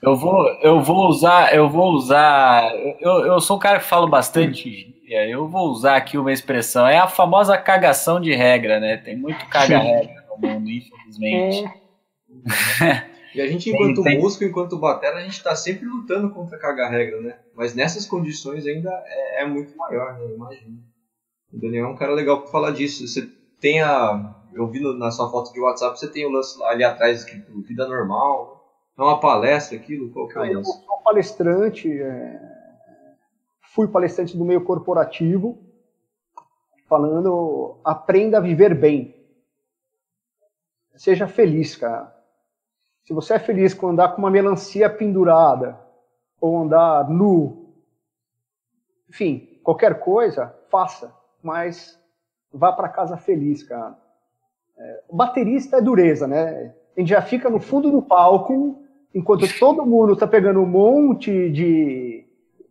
eu 0.03 0.17
vou, 0.17 0.47
eu 0.63 0.81
vou 0.83 1.09
usar, 1.09 1.55
eu 1.55 1.69
vou 1.69 1.93
usar. 1.93 2.75
Eu, 3.01 3.27
eu 3.27 3.41
sou 3.41 3.57
um 3.57 3.61
cara 3.61 3.79
que 3.79 3.85
falo 3.85 4.09
bastante. 4.09 4.97
Eu 5.07 5.49
vou 5.49 5.69
usar 5.71 5.97
aqui 5.97 6.17
uma 6.17 6.33
expressão. 6.33 6.87
É 6.87 6.99
a 6.99 7.09
famosa 7.09 7.59
cagação 7.59 8.21
de 8.21 8.35
regra, 8.35 8.79
né? 8.79 8.97
Tem 8.97 9.17
muito 9.17 9.45
caga-regra 9.49 10.25
no 10.29 10.49
mundo, 10.49 10.71
infelizmente. 10.71 11.65
É. 12.81 13.11
E 13.35 13.41
a 13.41 13.47
gente, 13.47 13.71
enquanto 13.71 14.03
tem, 14.03 14.19
músico, 14.19 14.45
enquanto 14.45 14.79
batera, 14.79 15.19
a 15.19 15.23
gente 15.23 15.35
está 15.35 15.55
sempre 15.55 15.87
lutando 15.87 16.31
contra 16.31 16.59
caga-regra, 16.59 17.21
né? 17.21 17.39
Mas 17.55 17.75
nessas 17.75 18.05
condições 18.05 18.67
ainda 18.67 18.91
é, 19.07 19.43
é 19.43 19.47
muito 19.47 19.77
maior, 19.77 20.19
né? 20.19 20.35
Imagina. 20.35 20.79
O 21.53 21.59
Daniel 21.59 21.87
é 21.87 21.89
um 21.89 21.97
cara 21.97 22.13
legal 22.13 22.41
para 22.41 22.51
falar 22.51 22.71
disso. 22.73 23.07
Você 23.07 23.29
tem 23.61 23.81
a. 23.81 24.35
Eu 24.53 24.67
vi 24.67 24.81
no, 24.81 24.97
na 24.97 25.11
sua 25.11 25.31
foto 25.31 25.53
de 25.53 25.61
WhatsApp, 25.61 25.99
você 25.99 26.09
tem 26.09 26.27
o 26.27 26.31
lance 26.31 26.61
ali 26.65 26.83
atrás 26.83 27.21
escrito 27.21 27.61
vida 27.63 27.87
normal. 27.87 28.60
É 29.01 29.03
uma 29.03 29.19
palestra 29.19 29.79
aquilo? 29.79 30.11
Qual 30.11 30.29
que 30.29 30.39
é 30.39 30.55
Eu 30.55 30.63
sou 30.63 30.99
palestrante, 31.03 31.91
é... 31.91 32.39
fui 33.63 33.89
palestrante 33.89 34.37
do 34.37 34.45
meio 34.45 34.63
corporativo, 34.63 35.59
falando 36.87 37.79
aprenda 37.83 38.37
a 38.37 38.43
viver 38.43 38.75
bem. 38.75 39.17
Seja 40.97 41.27
feliz, 41.27 41.75
cara. 41.77 42.15
Se 43.03 43.15
você 43.15 43.33
é 43.35 43.39
feliz 43.39 43.73
com 43.73 43.89
andar 43.89 44.11
com 44.11 44.19
uma 44.19 44.31
melancia 44.31 44.91
pendurada, 44.91 45.81
ou 46.39 46.59
andar 46.59 47.09
nu, 47.09 47.73
enfim, 49.09 49.59
qualquer 49.63 50.01
coisa, 50.01 50.55
faça, 50.69 51.11
mas 51.43 51.99
vá 52.53 52.71
para 52.71 52.87
casa 52.87 53.17
feliz, 53.17 53.63
cara. 53.63 53.99
É, 54.77 55.05
baterista 55.11 55.79
é 55.79 55.81
dureza, 55.81 56.27
né? 56.27 56.75
A 56.95 57.01
gente 57.01 57.09
já 57.09 57.23
fica 57.23 57.49
no 57.49 57.61
fundo 57.61 57.91
do 57.91 58.03
palco 58.03 58.90
enquanto 59.15 59.47
todo 59.59 59.87
mundo 59.87 60.13
está 60.13 60.27
pegando 60.27 60.61
um 60.61 60.67
monte 60.67 61.51
de 61.51 62.25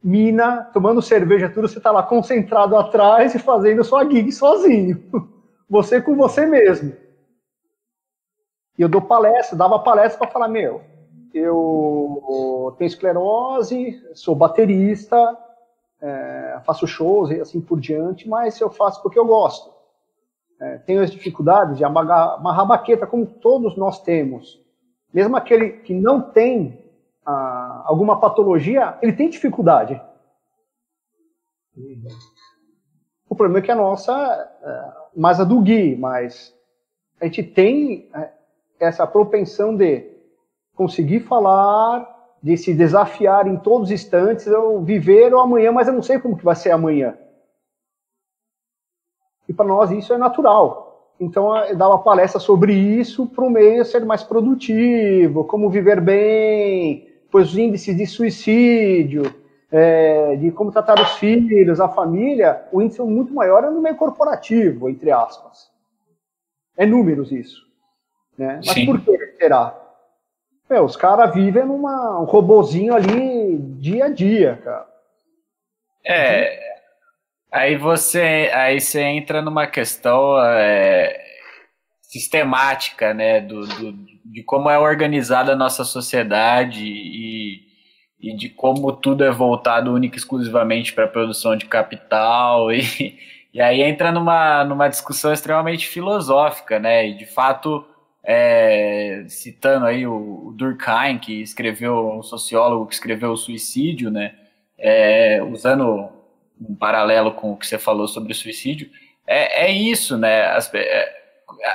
mina, 0.03 0.69
tomando 0.73 1.01
cerveja, 1.01 1.49
tudo, 1.49 1.67
você 1.67 1.77
está 1.77 1.91
lá 1.91 2.03
concentrado 2.03 2.77
atrás 2.77 3.35
e 3.35 3.39
fazendo 3.39 3.83
sua 3.83 4.09
gig 4.09 4.31
sozinho. 4.31 5.03
Você 5.69 6.01
com 6.01 6.15
você 6.15 6.47
mesmo. 6.47 6.93
E 8.75 8.81
eu 8.81 8.89
dou 8.89 9.03
palestra, 9.03 9.55
dava 9.55 9.77
palestra 9.77 10.17
para 10.17 10.31
falar, 10.31 10.47
meu, 10.47 10.81
eu 11.31 12.73
tenho 12.75 12.87
esclerose, 12.87 14.01
sou 14.15 14.33
baterista, 14.33 15.37
é, 16.01 16.59
faço 16.65 16.87
shows 16.87 17.29
e 17.29 17.39
assim 17.39 17.61
por 17.61 17.79
diante, 17.79 18.27
mas 18.27 18.59
eu 18.59 18.71
faço 18.71 19.03
porque 19.03 19.19
eu 19.19 19.27
gosto. 19.27 19.71
É, 20.59 20.79
tenho 20.79 21.03
as 21.03 21.11
dificuldades 21.11 21.77
de 21.77 21.83
amarrar, 21.83 22.39
amarrar 22.39 22.65
baqueta, 22.65 23.05
como 23.05 23.27
todos 23.27 23.77
nós 23.77 24.01
temos. 24.01 24.59
Mesmo 25.13 25.35
aquele 25.35 25.71
que 25.71 25.93
não 25.93 26.21
tem 26.21 26.79
ah, 27.25 27.83
alguma 27.85 28.19
patologia, 28.19 28.97
ele 29.01 29.13
tem 29.13 29.29
dificuldade. 29.29 29.99
O 33.29 33.35
problema 33.35 33.59
é 33.59 33.61
que 33.61 33.71
a 33.71 33.75
nossa, 33.75 34.13
é, 34.61 35.19
mais 35.19 35.39
a 35.39 35.43
do 35.43 35.61
Gui, 35.61 35.95
mas 35.95 36.53
a 37.21 37.25
gente 37.25 37.43
tem 37.43 38.09
é, 38.13 38.31
essa 38.79 39.05
propensão 39.05 39.75
de 39.75 40.09
conseguir 40.75 41.21
falar, 41.21 42.07
de 42.41 42.57
se 42.57 42.73
desafiar 42.73 43.47
em 43.47 43.57
todos 43.57 43.89
os 43.89 43.91
instantes, 43.91 44.47
eu 44.47 44.81
viver 44.81 45.33
o 45.33 45.39
amanhã, 45.39 45.71
mas 45.71 45.87
eu 45.87 45.93
não 45.93 46.01
sei 46.01 46.19
como 46.19 46.37
que 46.37 46.45
vai 46.45 46.55
ser 46.55 46.71
amanhã. 46.71 47.17
E 49.47 49.53
para 49.53 49.65
nós 49.65 49.91
isso 49.91 50.13
é 50.13 50.17
natural. 50.17 50.88
Então, 51.19 51.55
eu 51.65 51.75
dava 51.75 51.97
palestra 51.97 52.39
sobre 52.39 52.73
isso 52.73 53.25
para 53.25 53.43
o 53.43 53.49
meio 53.49 53.83
ser 53.83 54.05
mais 54.05 54.23
produtivo, 54.23 55.43
como 55.43 55.69
viver 55.69 55.99
bem, 55.99 57.09
pois 57.29 57.49
os 57.49 57.57
índices 57.57 57.97
de 57.97 58.05
suicídio, 58.05 59.35
é, 59.71 60.37
de 60.37 60.51
como 60.51 60.71
tratar 60.71 60.99
os 61.01 61.17
filhos, 61.17 61.79
a 61.79 61.89
família, 61.89 62.63
o 62.71 62.81
índice 62.81 63.01
é 63.01 63.03
muito 63.03 63.33
maior 63.33 63.63
é 63.65 63.69
no 63.69 63.81
meio 63.81 63.95
corporativo, 63.95 64.89
entre 64.89 65.11
aspas. 65.11 65.69
É 66.77 66.85
números 66.85 67.31
isso. 67.31 67.67
Né? 68.37 68.61
Mas 68.65 68.73
Sim. 68.73 68.85
por 68.85 69.01
que 69.01 69.35
será? 69.37 69.77
Meu, 70.69 70.85
os 70.85 70.95
caras 70.95 71.33
vivem 71.33 71.65
numa 71.65 72.21
um 72.21 72.23
robozinho 72.23 72.93
ali 72.93 73.57
dia 73.57 74.05
a 74.05 74.09
dia, 74.09 74.61
cara. 74.63 74.87
É, 76.05 76.68
Aí 77.51 77.75
você, 77.75 78.51
aí 78.53 78.79
você 78.79 79.01
entra 79.01 79.41
numa 79.41 79.65
questão 79.65 80.39
é, 80.43 81.19
sistemática, 82.01 83.13
né, 83.13 83.41
do, 83.41 83.65
do, 83.65 83.93
de 84.25 84.43
como 84.43 84.69
é 84.69 84.77
organizada 84.77 85.53
a 85.53 85.55
nossa 85.55 85.83
sociedade 85.83 86.83
e, 86.85 87.61
e 88.19 88.35
de 88.35 88.49
como 88.49 88.91
tudo 88.93 89.23
é 89.23 89.31
voltado 89.31 89.93
única 89.93 90.15
e 90.15 90.19
exclusivamente 90.19 90.93
para 90.93 91.05
a 91.05 91.07
produção 91.07 91.55
de 91.55 91.65
capital 91.65 92.71
e, 92.71 93.17
e 93.51 93.59
aí 93.59 93.81
entra 93.81 94.11
numa, 94.11 94.63
numa 94.63 94.87
discussão 94.87 95.33
extremamente 95.33 95.87
filosófica, 95.87 96.79
né, 96.79 97.07
e 97.07 97.17
de 97.17 97.25
fato 97.25 97.83
é, 98.23 99.25
citando 99.27 99.87
aí 99.87 100.05
o, 100.05 100.49
o, 100.49 100.53
Durkheim, 100.55 101.17
que 101.17 101.41
escreveu, 101.41 102.11
um 102.11 102.21
sociólogo 102.21 102.85
que 102.85 102.93
escreveu 102.93 103.31
o 103.31 103.37
suicídio, 103.37 104.11
né, 104.11 104.35
é, 104.77 105.41
usando 105.41 106.18
um 106.61 106.75
paralelo 106.75 107.33
com 107.33 107.51
o 107.51 107.57
que 107.57 107.67
você 107.67 107.77
falou 107.77 108.07
sobre 108.07 108.31
o 108.31 108.35
suicídio, 108.35 108.89
é, 109.25 109.65
é 109.65 109.71
isso, 109.71 110.17
né? 110.17 110.47
As, 110.47 110.73
é, 110.73 111.19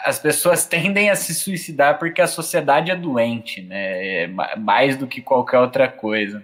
as 0.05 0.19
pessoas 0.19 0.67
tendem 0.69 1.11
a 1.11 1.17
se 1.17 1.35
suicidar 1.35 1.99
porque 1.99 2.21
a 2.21 2.27
sociedade 2.27 2.91
é 2.91 2.97
doente, 2.97 3.63
né? 3.63 4.25
É 4.25 4.29
mais 4.57 4.97
do 4.97 5.07
que 5.07 5.23
qualquer 5.23 5.59
outra 5.59 5.89
coisa. 5.89 6.43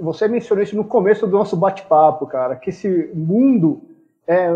Você 0.00 0.28
mencionou 0.28 0.62
isso 0.62 0.76
no 0.76 0.84
começo 0.84 1.26
do 1.26 1.36
nosso 1.36 1.56
bate-papo, 1.56 2.26
cara, 2.26 2.56
que 2.56 2.70
esse 2.70 3.10
mundo 3.14 3.82
é 4.26 4.48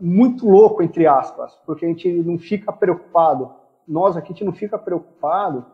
muito 0.00 0.48
louco, 0.48 0.82
entre 0.82 1.06
aspas, 1.06 1.54
porque 1.66 1.84
a 1.84 1.88
gente 1.88 2.08
não 2.08 2.38
fica 2.38 2.72
preocupado, 2.72 3.52
nós 3.86 4.16
aqui 4.16 4.32
a 4.32 4.32
gente 4.32 4.44
não 4.44 4.52
fica 4.52 4.78
preocupado 4.78 5.66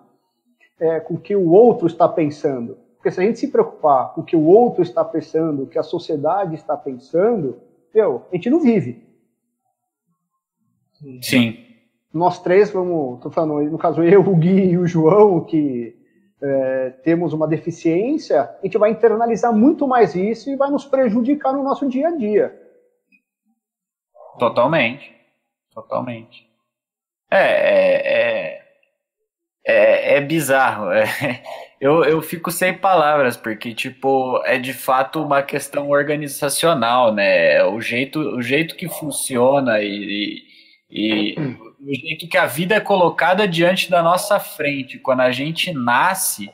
é, 0.80 1.00
com 1.00 1.14
o 1.14 1.20
que 1.20 1.36
o 1.36 1.50
outro 1.50 1.86
está 1.86 2.08
pensando. 2.08 2.78
Porque 3.06 3.14
se 3.14 3.20
a 3.20 3.24
gente 3.24 3.38
se 3.38 3.52
preocupar 3.52 4.12
com 4.12 4.20
o 4.20 4.24
que 4.24 4.34
o 4.34 4.44
outro 4.44 4.82
está 4.82 5.04
pensando, 5.04 5.62
o 5.62 5.66
que 5.68 5.78
a 5.78 5.82
sociedade 5.84 6.56
está 6.56 6.76
pensando, 6.76 7.62
meu, 7.94 8.26
a 8.32 8.34
gente 8.34 8.50
não 8.50 8.58
vive. 8.58 9.06
Sim. 11.22 11.56
Nós 12.12 12.42
três 12.42 12.68
vamos, 12.68 13.20
tô 13.20 13.30
falando, 13.30 13.70
no 13.70 13.78
caso 13.78 14.02
eu, 14.02 14.22
o 14.22 14.34
Gui 14.34 14.70
e 14.70 14.76
o 14.76 14.88
João, 14.88 15.44
que 15.44 15.96
é, 16.42 16.90
temos 17.04 17.32
uma 17.32 17.46
deficiência, 17.46 18.42
a 18.42 18.58
gente 18.64 18.76
vai 18.76 18.90
internalizar 18.90 19.54
muito 19.54 19.86
mais 19.86 20.16
isso 20.16 20.50
e 20.50 20.56
vai 20.56 20.68
nos 20.68 20.84
prejudicar 20.84 21.52
no 21.52 21.62
nosso 21.62 21.88
dia 21.88 22.08
a 22.08 22.16
dia. 22.16 22.60
Totalmente. 24.36 25.14
Totalmente. 25.72 26.50
É, 27.30 27.38
é, 27.38 28.14
é, 28.14 28.65
é, 29.66 30.16
é 30.16 30.20
bizarro. 30.20 30.92
É, 30.92 31.04
eu, 31.80 32.04
eu 32.04 32.22
fico 32.22 32.50
sem 32.52 32.72
palavras, 32.72 33.36
porque, 33.36 33.74
tipo, 33.74 34.40
é 34.44 34.58
de 34.58 34.72
fato 34.72 35.22
uma 35.22 35.42
questão 35.42 35.90
organizacional, 35.90 37.12
né? 37.12 37.64
O 37.64 37.80
jeito, 37.80 38.20
o 38.20 38.40
jeito 38.40 38.76
que 38.76 38.88
funciona 38.88 39.80
e, 39.82 40.42
e, 40.88 41.34
e 41.34 41.40
o 41.80 41.94
jeito 41.94 42.28
que 42.28 42.38
a 42.38 42.46
vida 42.46 42.76
é 42.76 42.80
colocada 42.80 43.48
diante 43.48 43.90
da 43.90 44.02
nossa 44.02 44.38
frente 44.38 44.98
quando 44.98 45.20
a 45.20 45.32
gente 45.32 45.72
nasce, 45.72 46.50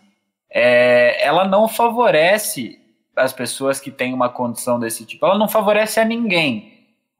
é, 0.51 1.23
ela 1.25 1.47
não 1.47 1.69
favorece 1.69 2.79
as 3.15 3.33
pessoas 3.33 3.79
que 3.79 3.91
têm 3.91 4.15
uma 4.15 4.31
condição 4.31 4.81
desse 4.81 5.05
tipo. 5.05 5.27
Ela 5.27 5.39
não 5.39 5.49
favorece 5.49 6.01
a 6.01 6.05
ninguém, 6.05 6.73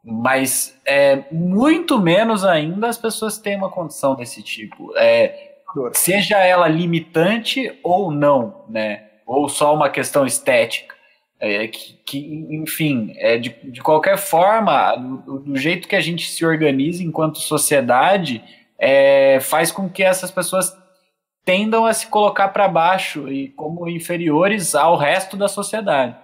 mas 0.03 0.81
é 0.87 1.25
muito 1.31 2.01
menos 2.01 2.47
ainda 2.47 2.89
as 2.89 2.97
pessoas 2.97 3.37
que 3.37 3.45
têm 3.45 3.57
uma 3.57 3.71
condição 3.71 4.15
desse 4.15 4.43
tipo. 4.43 4.97
É, 4.97 5.52
seja 5.95 6.39
ela 6.39 6.69
limitante 6.69 7.79
ou 7.83 8.11
não, 8.11 8.65
né? 8.69 9.05
Ou 9.27 9.49
só 9.49 9.75
uma 9.75 9.89
questão 9.89 10.27
estética. 10.27 10.95
É, 11.41 11.67
que, 11.67 11.95
que, 12.07 12.47
enfim, 12.51 13.15
é, 13.17 13.37
de, 13.37 13.49
de 13.65 13.83
qualquer 13.83 14.17
forma, 14.17 14.95
do, 14.95 15.41
do, 15.41 15.57
jeito 15.57 15.89
que 15.89 15.97
a 15.97 16.01
gente 16.01 16.31
se 16.31 16.47
organiza 16.47 17.03
enquanto 17.03 17.39
sociedade, 17.39 18.41
é, 18.79 19.41
faz 19.41 19.73
com 19.73 19.89
que 19.89 20.05
essas 20.05 20.31
pessoas 20.31 20.73
tendam 21.45 21.85
a 21.85 21.93
se 21.93 22.07
colocar 22.07 22.51
para 22.51 22.69
baixo 22.69 23.29
e 23.29 23.49
como 23.49 23.89
inferiores 23.89 24.77
ao 24.77 24.97
resto 24.97 25.37
da 25.37 25.49
sociedade. 25.49 26.15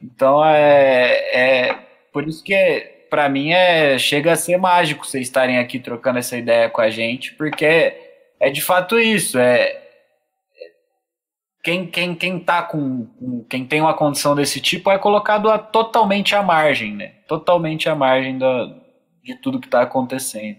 Então, 0.00 0.44
é, 0.44 1.12
é 1.32 1.78
por 2.12 2.28
isso 2.28 2.44
que, 2.44 2.56
para 3.10 3.28
mim, 3.28 3.50
é, 3.50 3.98
chega 3.98 4.32
a 4.32 4.36
ser 4.36 4.56
mágico 4.56 5.04
vocês 5.04 5.26
estarem 5.26 5.58
aqui 5.58 5.80
trocando 5.80 6.20
essa 6.20 6.36
ideia 6.36 6.70
com 6.70 6.80
a 6.80 6.90
gente, 6.90 7.34
porque 7.34 8.03
é 8.38 8.50
de 8.50 8.60
fato 8.60 8.98
isso, 8.98 9.38
é 9.38 9.84
quem, 11.64 11.86
quem, 11.86 12.14
quem 12.14 12.38
tá 12.38 12.62
com, 12.62 13.44
quem 13.48 13.66
tem 13.66 13.80
uma 13.80 13.94
condição 13.94 14.34
desse 14.36 14.60
tipo 14.60 14.90
é 14.90 14.98
colocado 14.98 15.50
a, 15.50 15.58
totalmente 15.58 16.36
à 16.36 16.42
margem, 16.42 16.94
né? 16.94 17.14
Totalmente 17.26 17.88
à 17.88 17.94
margem 17.94 18.36
da, 18.36 18.66
de 19.22 19.34
tudo 19.36 19.58
que 19.58 19.66
está 19.66 19.80
acontecendo. 19.80 20.58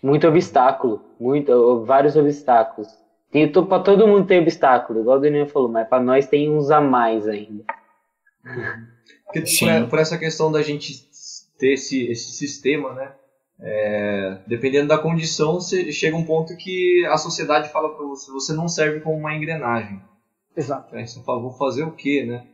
Muito 0.00 0.28
obstáculo, 0.28 1.04
muito, 1.18 1.84
vários 1.84 2.14
obstáculos. 2.14 2.86
Tem, 3.32 3.50
para 3.50 3.80
todo 3.80 4.06
mundo 4.06 4.24
tem 4.24 4.38
obstáculo, 4.38 5.00
igual 5.00 5.18
o 5.18 5.20
Daniel 5.20 5.48
falou, 5.48 5.68
mas 5.68 5.88
para 5.88 6.00
nós 6.00 6.28
tem 6.28 6.48
uns 6.48 6.70
a 6.70 6.80
mais 6.80 7.26
ainda. 7.26 7.64
Porque, 9.24 9.40
por, 9.40 9.88
por, 9.90 9.98
essa 9.98 10.16
questão 10.16 10.52
da 10.52 10.62
gente 10.62 11.08
ter 11.58 11.72
esse, 11.72 12.06
esse 12.08 12.30
sistema, 12.30 12.92
né? 12.94 13.12
É, 13.58 14.38
dependendo 14.46 14.88
da 14.88 14.98
condição, 14.98 15.54
você 15.54 15.90
chega 15.90 16.16
um 16.16 16.24
ponto 16.24 16.56
que 16.56 17.04
a 17.06 17.16
sociedade 17.16 17.70
fala 17.70 17.88
para 17.94 18.04
você, 18.04 18.30
você 18.30 18.52
não 18.52 18.68
serve 18.68 19.00
como 19.00 19.16
uma 19.16 19.34
engrenagem. 19.34 20.00
Exato. 20.56 20.94
Aí 20.94 21.06
você 21.06 21.22
fala, 21.22 21.40
vou 21.40 21.52
fazer 21.52 21.84
o 21.84 21.92
quê, 21.92 22.24
né? 22.24 22.46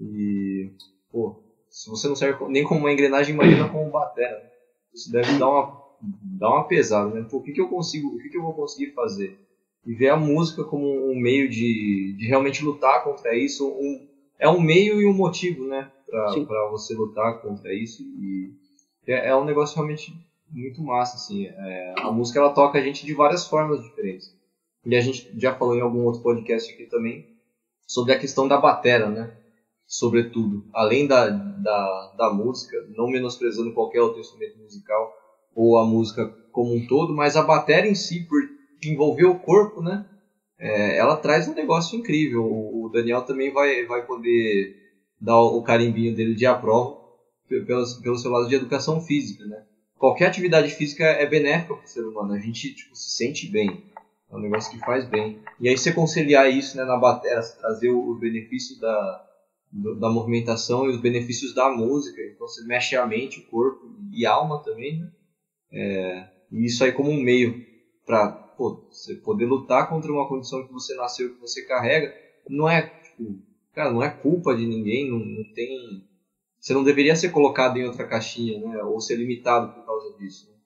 E, 0.00 0.70
pô, 1.10 1.42
se 1.68 1.88
você 1.90 2.08
não 2.08 2.16
serve 2.16 2.44
nem 2.48 2.64
como 2.64 2.80
uma 2.80 2.92
engrenagem, 2.92 3.34
imagina 3.34 3.68
como 3.68 3.90
batera. 3.90 4.38
Né? 4.38 4.50
Isso 4.94 5.12
deve 5.12 5.38
dar 5.38 5.48
uma, 5.48 5.80
dar 6.38 6.50
uma 6.50 6.64
pesada, 6.64 7.10
né? 7.10 7.26
Pô, 7.28 7.38
o 7.38 7.42
que, 7.42 7.52
que 7.52 7.60
eu 7.60 7.68
consigo, 7.68 8.08
o 8.08 8.18
que, 8.18 8.28
que 8.28 8.38
eu 8.38 8.42
vou 8.42 8.54
conseguir 8.54 8.92
fazer? 8.92 9.38
E 9.84 9.94
ver 9.94 10.08
a 10.08 10.16
música 10.16 10.64
como 10.64 10.86
um 11.10 11.18
meio 11.18 11.48
de, 11.48 12.16
de 12.18 12.26
realmente 12.26 12.64
lutar 12.64 13.04
contra 13.04 13.34
isso, 13.36 13.68
um, 13.68 14.06
é 14.38 14.48
um 14.48 14.60
meio 14.60 15.00
e 15.00 15.06
um 15.06 15.14
motivo, 15.14 15.66
né? 15.66 15.90
Para 16.08 16.68
você 16.70 16.94
lutar 16.94 17.40
contra 17.42 17.72
isso. 17.72 18.02
E 18.02 18.52
é, 19.06 19.28
é, 19.28 19.36
um 19.36 19.44
negócio 19.44 19.76
realmente 19.76 20.12
muito 20.50 20.82
massa, 20.82 21.16
assim. 21.16 21.46
É, 21.46 21.94
a 21.98 22.10
música, 22.10 22.38
ela 22.38 22.50
toca 22.50 22.78
a 22.78 22.80
gente 22.80 23.04
de 23.04 23.14
várias 23.14 23.46
formas 23.46 23.82
diferentes. 23.82 24.34
E 24.84 24.96
a 24.96 25.00
gente 25.00 25.30
já 25.38 25.54
falou 25.54 25.74
em 25.74 25.80
algum 25.80 26.04
outro 26.04 26.22
podcast 26.22 26.72
aqui 26.72 26.86
também, 26.86 27.26
sobre 27.86 28.12
a 28.12 28.18
questão 28.18 28.46
da 28.46 28.56
batera, 28.56 29.08
né? 29.08 29.34
Sobretudo, 29.86 30.64
além 30.72 31.06
da, 31.06 31.28
da, 31.28 32.14
da 32.16 32.30
música, 32.30 32.76
não 32.94 33.08
menosprezando 33.08 33.72
qualquer 33.72 34.02
outro 34.02 34.20
instrumento 34.20 34.58
musical 34.58 35.12
ou 35.54 35.78
a 35.78 35.84
música 35.84 36.26
como 36.52 36.74
um 36.74 36.86
todo, 36.86 37.14
mas 37.14 37.36
a 37.36 37.42
batera 37.42 37.86
em 37.86 37.94
si, 37.94 38.20
por 38.20 38.40
envolver 38.84 39.24
o 39.24 39.38
corpo, 39.38 39.80
né? 39.82 40.06
É, 40.58 40.96
ela 40.98 41.16
traz 41.16 41.48
um 41.48 41.54
negócio 41.54 41.98
incrível. 41.98 42.44
O, 42.44 42.90
Daniel 42.92 43.22
também 43.22 43.52
vai, 43.52 43.84
vai 43.86 44.04
poder 44.04 44.76
dar 45.20 45.38
o, 45.40 45.58
o 45.58 45.62
carimbinho 45.62 46.14
dele 46.14 46.34
de 46.34 46.46
aprova 46.46 46.98
pelo, 47.48 47.84
pelo 48.02 48.18
seu 48.18 48.30
lado 48.30 48.48
de 48.48 48.54
educação 48.54 49.00
física, 49.00 49.44
né? 49.46 49.64
Qualquer 49.98 50.26
atividade 50.26 50.70
física 50.70 51.04
é 51.04 51.26
benéfica 51.26 51.74
para 51.74 51.84
o 51.84 51.88
ser 51.88 52.02
humano. 52.02 52.32
A 52.32 52.38
gente 52.38 52.72
tipo, 52.74 52.94
se 52.94 53.10
sente 53.10 53.48
bem. 53.50 53.82
É 54.30 54.36
um 54.36 54.40
negócio 54.40 54.70
que 54.70 54.78
faz 54.78 55.04
bem. 55.04 55.40
E 55.60 55.68
aí 55.68 55.76
você 55.76 55.92
conciliar 55.92 56.50
isso 56.50 56.76
né, 56.76 56.84
na 56.84 56.96
bateria, 56.96 57.40
trazer 57.58 57.90
os 57.90 58.20
benefícios 58.20 58.78
da, 58.78 59.26
da 59.98 60.08
movimentação 60.08 60.86
e 60.86 60.90
os 60.90 61.00
benefícios 61.00 61.54
da 61.54 61.70
música. 61.70 62.20
Então 62.22 62.46
você 62.46 62.64
mexe 62.64 62.96
a 62.96 63.06
mente, 63.06 63.40
o 63.40 63.46
corpo 63.46 63.90
e 64.12 64.24
a 64.24 64.32
alma 64.32 64.62
também. 64.62 65.00
Né? 65.00 65.10
É, 65.72 66.28
e 66.52 66.66
isso 66.66 66.84
aí 66.84 66.92
como 66.92 67.10
um 67.10 67.20
meio 67.20 67.66
para 68.06 68.54
você 68.58 69.14
poder 69.16 69.46
lutar 69.46 69.88
contra 69.88 70.10
uma 70.10 70.28
condição 70.28 70.66
que 70.66 70.72
você 70.72 70.94
nasceu, 70.94 71.34
que 71.34 71.40
você 71.40 71.62
carrega. 71.62 72.14
Não 72.48 72.68
é, 72.68 72.82
tipo, 72.82 73.38
cara, 73.74 73.92
não 73.92 74.02
é 74.02 74.10
culpa 74.10 74.54
de 74.54 74.66
ninguém, 74.66 75.10
não, 75.10 75.18
não 75.18 75.44
tem... 75.52 76.07
Você 76.60 76.74
não 76.74 76.82
deveria 76.82 77.14
ser 77.14 77.30
colocado 77.30 77.76
em 77.76 77.86
outra 77.86 78.06
caixinha, 78.06 78.60
né? 78.60 78.82
Ou 78.82 79.00
ser 79.00 79.16
limitado 79.16 79.72
por 79.72 79.86
causa 79.86 80.16
disso. 80.18 80.50
Né? 80.50 80.56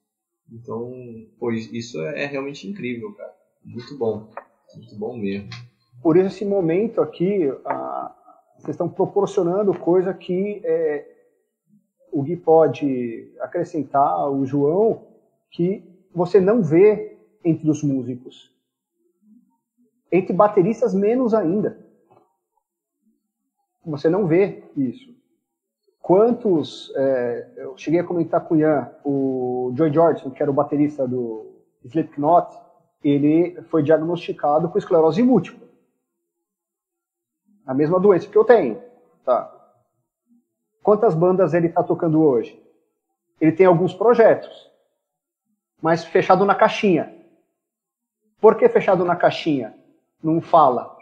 Então, 0.52 0.90
pô, 1.38 1.50
isso 1.52 2.00
é, 2.00 2.24
é 2.24 2.26
realmente 2.26 2.68
incrível, 2.68 3.12
cara. 3.14 3.32
Muito 3.64 3.96
bom. 3.96 4.30
Muito 4.74 4.96
bom 4.96 5.16
mesmo. 5.16 5.48
Por 6.02 6.16
esse 6.16 6.44
momento 6.44 7.00
aqui, 7.00 7.48
a, 7.64 8.14
vocês 8.58 8.74
estão 8.74 8.88
proporcionando 8.88 9.78
coisa 9.78 10.14
que 10.14 10.60
é, 10.64 11.06
o 12.10 12.22
Gui 12.22 12.36
pode 12.36 13.32
acrescentar, 13.40 14.30
o 14.30 14.44
João, 14.44 15.06
que 15.50 15.82
você 16.14 16.40
não 16.40 16.62
vê 16.62 17.18
entre 17.44 17.70
os 17.70 17.82
músicos. 17.82 18.50
Entre 20.10 20.32
bateristas, 20.32 20.94
menos 20.94 21.34
ainda. 21.34 21.78
Você 23.84 24.08
não 24.08 24.26
vê 24.26 24.62
isso. 24.76 25.12
Quantos. 26.02 26.92
É, 26.96 27.48
eu 27.58 27.78
cheguei 27.78 28.00
a 28.00 28.04
comentar 28.04 28.40
com 28.40 28.54
o 28.54 28.58
Ian, 28.58 28.90
o 29.04 29.72
Joy 29.76 29.92
Jordan, 29.92 30.30
que 30.30 30.42
era 30.42 30.50
o 30.50 30.54
baterista 30.54 31.06
do 31.06 31.46
Slipknot, 31.84 32.58
ele 33.04 33.62
foi 33.70 33.84
diagnosticado 33.84 34.68
com 34.68 34.78
esclerose 34.78 35.22
múltipla. 35.22 35.68
A 37.64 37.72
mesma 37.72 38.00
doença 38.00 38.28
que 38.28 38.36
eu 38.36 38.44
tenho. 38.44 38.82
Tá. 39.24 39.50
Quantas 40.82 41.14
bandas 41.14 41.54
ele 41.54 41.68
está 41.68 41.84
tocando 41.84 42.20
hoje? 42.20 42.60
Ele 43.40 43.52
tem 43.52 43.66
alguns 43.66 43.94
projetos, 43.94 44.70
mas 45.80 46.04
fechado 46.04 46.44
na 46.44 46.54
caixinha. 46.54 47.14
Por 48.40 48.56
que 48.56 48.68
fechado 48.68 49.04
na 49.04 49.14
caixinha? 49.14 49.74
Não 50.20 50.40
fala. 50.40 50.96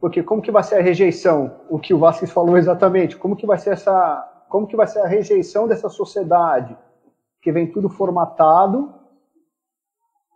Porque 0.00 0.22
como 0.22 0.42
que 0.42 0.50
vai 0.50 0.62
ser 0.62 0.76
a 0.76 0.82
rejeição? 0.82 1.60
O 1.68 1.78
que 1.78 1.94
o 1.94 1.98
Vasquez 1.98 2.30
falou 2.30 2.56
exatamente. 2.56 3.16
Como 3.16 3.36
que 3.36 3.46
vai 3.46 3.58
ser 3.58 3.70
essa, 3.70 4.44
como 4.48 4.66
que 4.66 4.76
vai 4.76 4.86
ser 4.86 5.00
a 5.00 5.06
rejeição 5.06 5.66
dessa 5.66 5.88
sociedade 5.88 6.76
que 7.40 7.50
vem 7.50 7.70
tudo 7.70 7.88
formatado 7.88 8.94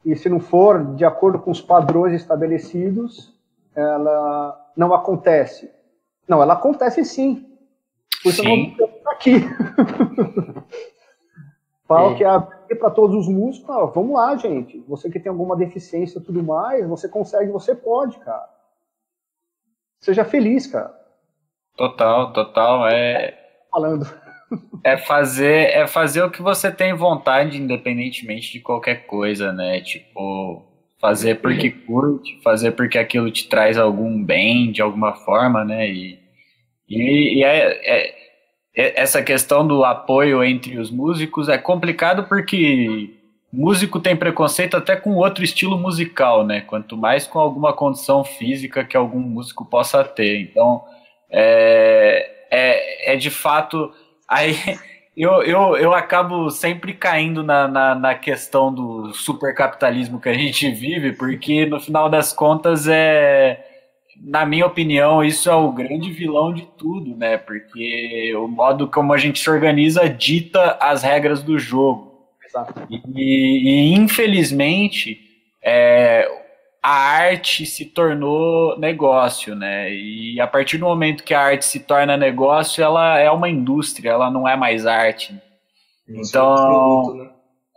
e 0.05 0.17
se 0.17 0.29
não 0.29 0.41
for 0.41 0.95
de 0.95 1.05
acordo 1.05 1.39
com 1.39 1.51
os 1.51 1.61
padrões 1.61 2.15
estabelecidos, 2.15 3.35
ela 3.75 4.73
não 4.77 4.95
acontece. 4.95 5.71
Não, 6.27 6.43
ela 6.43 6.55
acontece 6.55 7.05
sim. 7.05 7.47
Por 8.23 8.31
isso 8.31 8.43
sim. 8.43 8.77
eu 8.79 8.89
não 8.89 9.13
aqui. 9.13 9.41
Falo 11.87 12.17
que 12.17 12.25
é 12.25 12.75
para 12.77 12.91
todos 12.91 13.17
os 13.17 13.29
músicos, 13.29 13.69
ah, 13.69 13.85
vamos 13.87 14.15
lá, 14.15 14.37
gente. 14.37 14.79
Você 14.87 15.11
que 15.11 15.19
tem 15.19 15.29
alguma 15.29 15.57
deficiência 15.57 16.19
e 16.19 16.23
tudo 16.23 16.43
mais, 16.43 16.87
você 16.87 17.09
consegue, 17.09 17.51
você 17.51 17.75
pode, 17.75 18.17
cara. 18.21 18.49
Seja 20.01 20.25
feliz, 20.25 20.67
cara. 20.67 20.93
Total, 21.77 22.33
total. 22.33 22.89
É. 22.89 23.39
Falando. 23.71 24.07
É 24.83 24.97
fazer, 24.97 25.71
é 25.71 25.87
fazer 25.87 26.23
o 26.23 26.31
que 26.31 26.43
você 26.43 26.73
tem 26.73 26.93
vontade, 26.95 27.57
independentemente 27.57 28.53
de 28.53 28.61
qualquer 28.61 29.07
coisa, 29.07 29.53
né? 29.53 29.81
Tipo, 29.81 30.65
fazer 31.01 31.37
porque 31.37 31.71
curte, 31.71 32.41
fazer 32.43 32.73
porque 32.73 32.99
aquilo 32.99 33.31
te 33.31 33.49
traz 33.49 33.79
algum 33.79 34.23
bem 34.25 34.73
de 34.73 34.83
alguma 34.83 35.15
forma, 35.15 35.65
né? 35.65 35.89
E, 35.89 36.19
e, 36.89 37.39
e 37.39 37.45
é, 37.45 37.81
é, 37.85 38.15
é, 38.77 39.01
essa 39.01 39.23
questão 39.23 39.67
do 39.67 39.85
apoio 39.85 40.43
entre 40.43 40.79
os 40.79 40.91
músicos 40.91 41.49
é 41.49 41.59
complicado 41.59 42.25
porque 42.25 43.20
músico 43.53 44.01
tem 44.01 44.17
preconceito 44.17 44.77
até 44.77 44.97
com 44.97 45.17
outro 45.17 45.43
estilo 45.43 45.79
musical, 45.79 46.45
né? 46.47 46.61
Quanto 46.61 46.97
mais 46.97 47.27
com 47.27 47.39
alguma 47.39 47.73
condição 47.73 48.23
física 48.25 48.85
que 48.85 48.97
algum 48.97 49.21
músico 49.21 49.65
possa 49.65 50.05
ter. 50.05 50.41
Então, 50.41 50.85
é, 51.31 52.31
é, 52.51 53.15
é 53.15 53.17
de 53.17 53.31
fato 53.31 53.93
Aí 54.31 54.55
eu, 55.17 55.43
eu, 55.43 55.77
eu 55.77 55.93
acabo 55.93 56.49
sempre 56.51 56.95
caindo 56.95 57.43
na, 57.43 57.67
na, 57.67 57.95
na, 57.97 58.15
questão 58.15 58.73
do 58.73 59.13
supercapitalismo 59.13 60.21
que 60.21 60.29
a 60.29 60.35
gente 60.35 60.71
vive, 60.71 61.13
porque 61.13 61.67
no 61.67 61.81
final 61.81 62.09
das 62.09 62.33
contas 62.33 62.87
é. 62.87 63.67
Na 64.23 64.45
minha 64.45 64.67
opinião, 64.67 65.25
isso 65.25 65.49
é 65.49 65.55
o 65.55 65.73
grande 65.73 66.13
vilão 66.13 66.53
de 66.53 66.69
tudo, 66.77 67.17
né? 67.17 67.39
Porque 67.39 68.35
o 68.37 68.47
modo 68.47 68.87
como 68.87 69.15
a 69.15 69.17
gente 69.17 69.41
se 69.41 69.49
organiza 69.49 70.11
dita 70.11 70.77
as 70.79 71.03
regras 71.03 71.43
do 71.43 71.59
jogo. 71.59 72.10
E, 72.89 73.93
e 73.93 73.95
infelizmente, 73.95 75.21
é, 75.63 76.29
a 76.83 76.93
arte 76.93 77.67
se 77.67 77.85
tornou 77.85 78.79
negócio, 78.79 79.55
né? 79.55 79.93
E 79.93 80.41
a 80.41 80.47
partir 80.47 80.79
do 80.79 80.87
momento 80.87 81.23
que 81.23 81.35
a 81.35 81.41
arte 81.41 81.65
se 81.65 81.81
torna 81.81 82.17
negócio, 82.17 82.83
ela 82.83 83.19
é 83.19 83.31
uma 83.31 83.49
indústria, 83.49 84.11
ela 84.11 84.31
não 84.31 84.49
é 84.49 84.57
mais 84.57 84.87
arte. 84.87 85.35
Então, 86.09 86.55
produto, 86.57 87.15
né? 87.15 87.31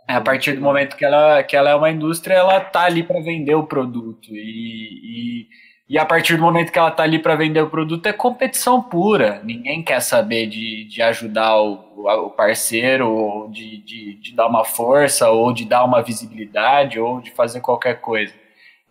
a 0.08 0.20
partir 0.20 0.54
do 0.54 0.60
momento 0.60 0.96
que 0.96 1.04
ela, 1.04 1.42
que 1.42 1.56
ela 1.56 1.70
é 1.70 1.74
uma 1.74 1.90
indústria, 1.90 2.34
ela 2.34 2.60
tá 2.60 2.84
ali 2.84 3.02
para 3.02 3.20
vender 3.20 3.54
o 3.54 3.66
produto. 3.66 4.28
E, 4.30 5.40
e, 5.42 5.48
e, 5.88 5.98
a 5.98 6.04
partir 6.04 6.36
do 6.36 6.42
momento 6.42 6.72
que 6.72 6.78
ela 6.78 6.90
tá 6.90 7.02
ali 7.02 7.18
para 7.18 7.36
vender 7.36 7.60
o 7.60 7.70
produto, 7.70 8.06
é 8.06 8.12
competição 8.12 8.82
pura. 8.82 9.40
Ninguém 9.44 9.82
quer 9.82 10.00
saber 10.00 10.46
de, 10.46 10.84
de 10.84 11.02
ajudar 11.02 11.56
o, 11.60 12.06
o 12.26 12.30
parceiro, 12.30 13.10
ou 13.10 13.48
de, 13.50 13.78
de, 13.78 14.14
de 14.14 14.34
dar 14.34 14.46
uma 14.46 14.64
força, 14.64 15.28
ou 15.30 15.52
de 15.52 15.64
dar 15.64 15.84
uma 15.84 16.02
visibilidade, 16.02 16.98
ou 16.98 17.20
de 17.20 17.30
fazer 17.32 17.60
qualquer 17.60 18.00
coisa 18.00 18.32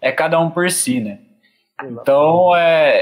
é 0.04 0.12
cada 0.12 0.38
um 0.40 0.52
por 0.52 0.70
si, 0.70 1.00
né? 1.00 1.20
Então, 1.82 2.54
é, 2.56 3.02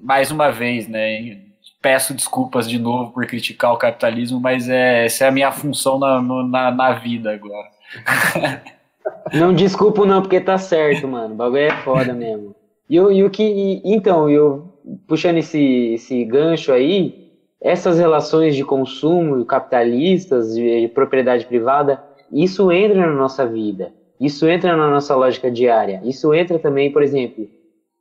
mais 0.00 0.30
uma 0.30 0.50
vez, 0.50 0.86
né? 0.86 1.38
Peço 1.82 2.14
desculpas 2.14 2.68
de 2.68 2.78
novo 2.78 3.10
por 3.10 3.26
criticar 3.26 3.72
o 3.72 3.76
capitalismo, 3.76 4.38
mas 4.38 4.68
é, 4.68 5.06
essa 5.06 5.24
é 5.24 5.28
a 5.28 5.32
minha 5.32 5.50
função 5.50 5.98
na, 5.98 6.22
na, 6.22 6.70
na 6.70 6.92
vida 6.92 7.32
agora. 7.32 7.68
Não 9.34 9.52
desculpo 9.52 10.04
não, 10.04 10.22
porque 10.22 10.40
tá 10.40 10.58
certo, 10.58 11.06
mano. 11.08 11.34
O 11.34 11.36
bagulho 11.36 11.62
é 11.62 11.70
foda 11.82 12.12
mesmo. 12.12 12.54
E, 12.90 12.96
e 12.96 13.24
o 13.24 13.30
que. 13.30 13.44
E, 13.44 13.82
então, 13.84 14.28
eu 14.28 14.64
puxando 15.06 15.36
esse, 15.36 15.94
esse 15.94 16.24
gancho 16.24 16.72
aí, 16.72 17.30
essas 17.60 17.98
relações 17.98 18.56
de 18.56 18.64
consumo 18.64 19.44
capitalistas, 19.44 20.54
de, 20.54 20.80
de 20.80 20.88
propriedade 20.88 21.46
privada, 21.46 22.02
isso 22.32 22.72
entra 22.72 23.06
na 23.06 23.12
nossa 23.12 23.46
vida. 23.46 23.92
Isso 24.18 24.48
entra 24.48 24.76
na 24.76 24.90
nossa 24.90 25.14
lógica 25.14 25.50
diária. 25.50 26.02
Isso 26.04 26.34
entra 26.34 26.58
também, 26.58 26.92
por 26.92 27.02
exemplo, 27.02 27.48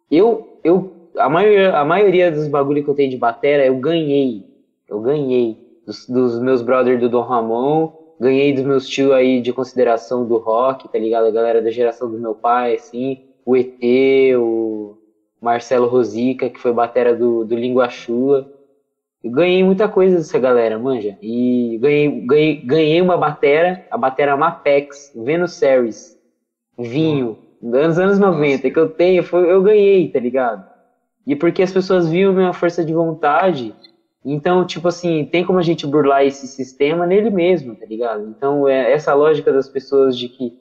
eu, 0.10 0.60
eu 0.64 0.91
a, 1.18 1.30
maioria, 1.30 1.78
a 1.78 1.86
maioria 1.86 2.32
dos 2.32 2.48
bagulho 2.48 2.84
que 2.84 2.90
eu 2.90 2.95
tenho 2.95 3.11
de 3.11 3.18
batera 3.18 3.66
eu 3.66 3.78
ganhei. 3.78 4.44
Eu 4.88 4.99
ganhei 4.99 5.57
dos, 5.86 6.07
dos 6.07 6.40
meus 6.40 6.61
brothers 6.61 6.99
do 6.99 7.07
Dom 7.07 7.22
Ramon, 7.22 7.91
ganhei 8.20 8.53
dos 8.53 8.64
meus 8.64 8.88
tios 8.88 9.11
aí 9.11 9.40
de 9.40 9.53
consideração 9.53 10.26
do 10.26 10.38
rock, 10.38 10.90
tá 10.90 10.98
ligado? 10.98 11.28
A 11.28 11.32
galera 11.32 11.61
da 11.61 11.70
geração 11.70 12.10
do 12.10 12.18
meu 12.18 12.34
pai, 12.34 12.76
assim, 12.76 13.29
o 13.50 13.58
ET, 13.58 14.38
o 14.38 14.96
Marcelo 15.42 15.88
Rosica, 15.88 16.52
que 16.52 16.60
foi 16.60 16.72
batera 16.72 17.16
do, 17.16 17.44
do 17.44 17.56
Língua 17.56 17.90
Chula. 17.90 18.48
Eu 19.24 19.32
ganhei 19.32 19.64
muita 19.64 19.88
coisa 19.88 20.18
dessa 20.18 20.38
galera, 20.38 20.78
manja. 20.78 21.18
E 21.20 21.80
ganhei, 21.82 22.22
ganhei, 22.22 22.56
ganhei 22.58 23.02
uma 23.02 23.18
batera, 23.18 23.88
a 23.90 23.98
batera 23.98 24.38
Mapex, 24.38 25.12
Venus 25.16 25.54
Series, 25.54 26.16
vinho, 26.78 27.40
dos 27.60 27.98
anos 27.98 28.20
90, 28.20 28.70
que 28.70 28.78
eu 28.78 28.88
tenho, 28.88 29.24
foi, 29.24 29.52
eu 29.52 29.64
ganhei, 29.64 30.08
tá 30.10 30.20
ligado? 30.20 30.70
E 31.26 31.36
porque 31.36 31.64
as 31.64 31.74
pessoas 31.74 32.08
viam 32.08 32.32
minha 32.32 32.54
força 32.54 32.86
de 32.86 32.94
vontade, 32.94 33.74
então, 34.24 34.64
tipo 34.64 34.88
assim, 34.88 35.26
tem 35.26 35.44
como 35.44 35.58
a 35.58 35.64
gente 35.64 35.88
burlar 35.88 36.24
esse 36.24 36.46
sistema 36.46 37.08
nele 37.08 37.32
mesmo, 37.32 37.76
tá 37.76 37.86
ligado? 37.88 38.28
Então, 38.28 38.68
é 38.68 38.92
essa 38.92 39.12
lógica 39.16 39.52
das 39.52 39.68
pessoas 39.68 40.16
de 40.16 40.30
que 40.30 40.59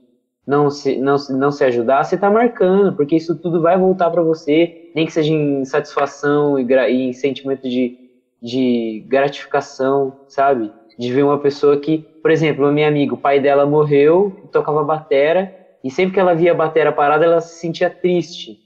não 0.48 0.70
se, 0.70 0.98
não, 0.98 1.16
não 1.30 1.52
se 1.52 1.64
ajudar, 1.64 2.04
você 2.04 2.18
tá 2.18 2.30
marcando, 2.30 2.94
porque 2.96 3.16
isso 3.16 3.36
tudo 3.40 3.62
vai 3.62 3.78
voltar 3.78 4.10
para 4.10 4.22
você, 4.22 4.72
nem 4.94 5.06
que 5.06 5.12
seja 5.12 5.32
em 5.34 5.64
satisfação 5.66 6.58
e, 6.58 6.64
e 6.64 7.08
em 7.10 7.14
sentimento 7.14 7.68
de 7.68 7.94
de 8.42 9.04
gratificação, 9.08 10.14
sabe? 10.26 10.72
De 10.98 11.12
ver 11.12 11.24
uma 11.24 11.40
pessoa 11.40 11.78
que, 11.80 12.06
por 12.22 12.30
exemplo, 12.30 12.66
a 12.66 12.72
minha 12.72 12.88
amiga, 12.88 13.14
o 13.14 13.18
pai 13.18 13.40
dela 13.40 13.66
morreu, 13.66 14.34
tocava 14.52 14.84
batera, 14.84 15.50
e 15.82 15.90
sempre 15.90 16.14
que 16.14 16.20
ela 16.20 16.34
via 16.34 16.52
a 16.52 16.54
batera 16.54 16.92
parada, 16.92 17.24
ela 17.24 17.40
se 17.40 17.58
sentia 17.58 17.90
triste. 17.90 18.58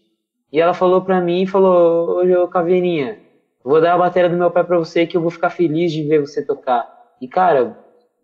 E 0.52 0.60
ela 0.60 0.74
falou 0.74 1.02
pra 1.02 1.20
mim, 1.20 1.46
falou, 1.46 2.22
ô 2.44 2.48
Caveirinha, 2.48 3.18
vou 3.64 3.80
dar 3.80 3.94
a 3.94 3.98
batera 3.98 4.28
do 4.28 4.36
meu 4.36 4.50
pai 4.50 4.64
pra 4.64 4.78
você 4.78 5.06
que 5.06 5.16
eu 5.16 5.20
vou 5.22 5.30
ficar 5.30 5.50
feliz 5.50 5.92
de 5.92 6.04
ver 6.04 6.20
você 6.20 6.44
tocar. 6.44 6.86
E 7.20 7.28
cara, 7.28 7.74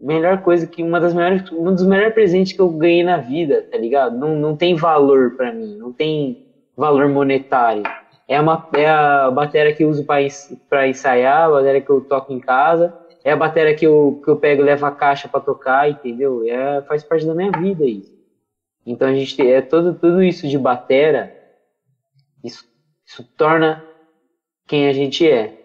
melhor 0.01 0.43
coisa 0.43 0.67
que 0.67 0.83
uma 0.83 1.01
das 1.01 1.13
melhores, 1.13 1.51
um 1.51 1.75
dos 1.75 1.87
melhores 1.87 2.15
presentes 2.15 2.53
que 2.53 2.61
eu 2.61 2.69
ganhei 2.71 3.03
na 3.03 3.17
vida, 3.17 3.67
tá 3.71 3.77
ligado? 3.77 4.17
Não, 4.17 4.37
não 4.37 4.57
tem 4.57 4.75
valor 4.75 5.37
para 5.37 5.53
mim, 5.53 5.77
não 5.77 5.93
tem 5.93 6.47
valor 6.77 7.09
monetário. 7.09 7.83
É, 8.29 8.41
uma, 8.41 8.69
é 8.75 8.89
a 8.89 9.31
bateria 9.31 9.75
que 9.75 9.83
eu 9.83 9.89
uso 9.89 10.05
para 10.05 10.87
ensaiar, 10.87 11.47
a 11.47 11.51
bateria 11.51 11.81
que 11.81 11.91
eu 11.91 12.01
toco 12.03 12.33
em 12.33 12.39
casa. 12.39 12.95
É 13.25 13.33
a 13.33 13.37
bateria 13.37 13.75
que 13.75 13.87
eu, 13.87 14.21
que 14.23 14.31
eu 14.31 14.37
pego 14.37 14.63
e 14.63 14.65
levo 14.65 14.87
a 14.87 14.93
caixa 14.93 15.29
para 15.29 15.41
tocar, 15.41 15.91
entendeu? 15.91 16.45
É, 16.47 16.83
faz 16.83 17.03
parte 17.03 17.27
da 17.27 17.35
minha 17.35 17.51
vida 17.51 17.85
isso. 17.85 18.17
Então 18.87 19.09
a 19.09 19.15
gente 19.15 19.41
é 19.47 19.61
todo, 19.61 19.95
tudo 19.95 20.23
isso 20.23 20.47
de 20.49 20.57
bateria, 20.57 21.35
isso, 22.45 22.65
isso 23.05 23.25
torna 23.37 23.85
quem 24.67 24.89
a 24.89 24.93
gente 24.93 25.29
é. 25.29 25.58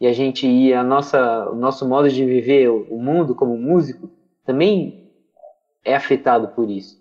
E 0.00 0.06
a 0.06 0.12
gente 0.12 0.46
e 0.46 0.74
a 0.74 0.84
nossa, 0.84 1.48
o 1.50 1.54
nosso 1.54 1.88
modo 1.88 2.08
de 2.08 2.24
viver 2.24 2.68
o 2.68 2.98
mundo 2.98 3.34
como 3.34 3.56
músico 3.56 4.10
também 4.44 5.10
é 5.84 5.94
afetado 5.94 6.48
por 6.48 6.70
isso. 6.70 7.00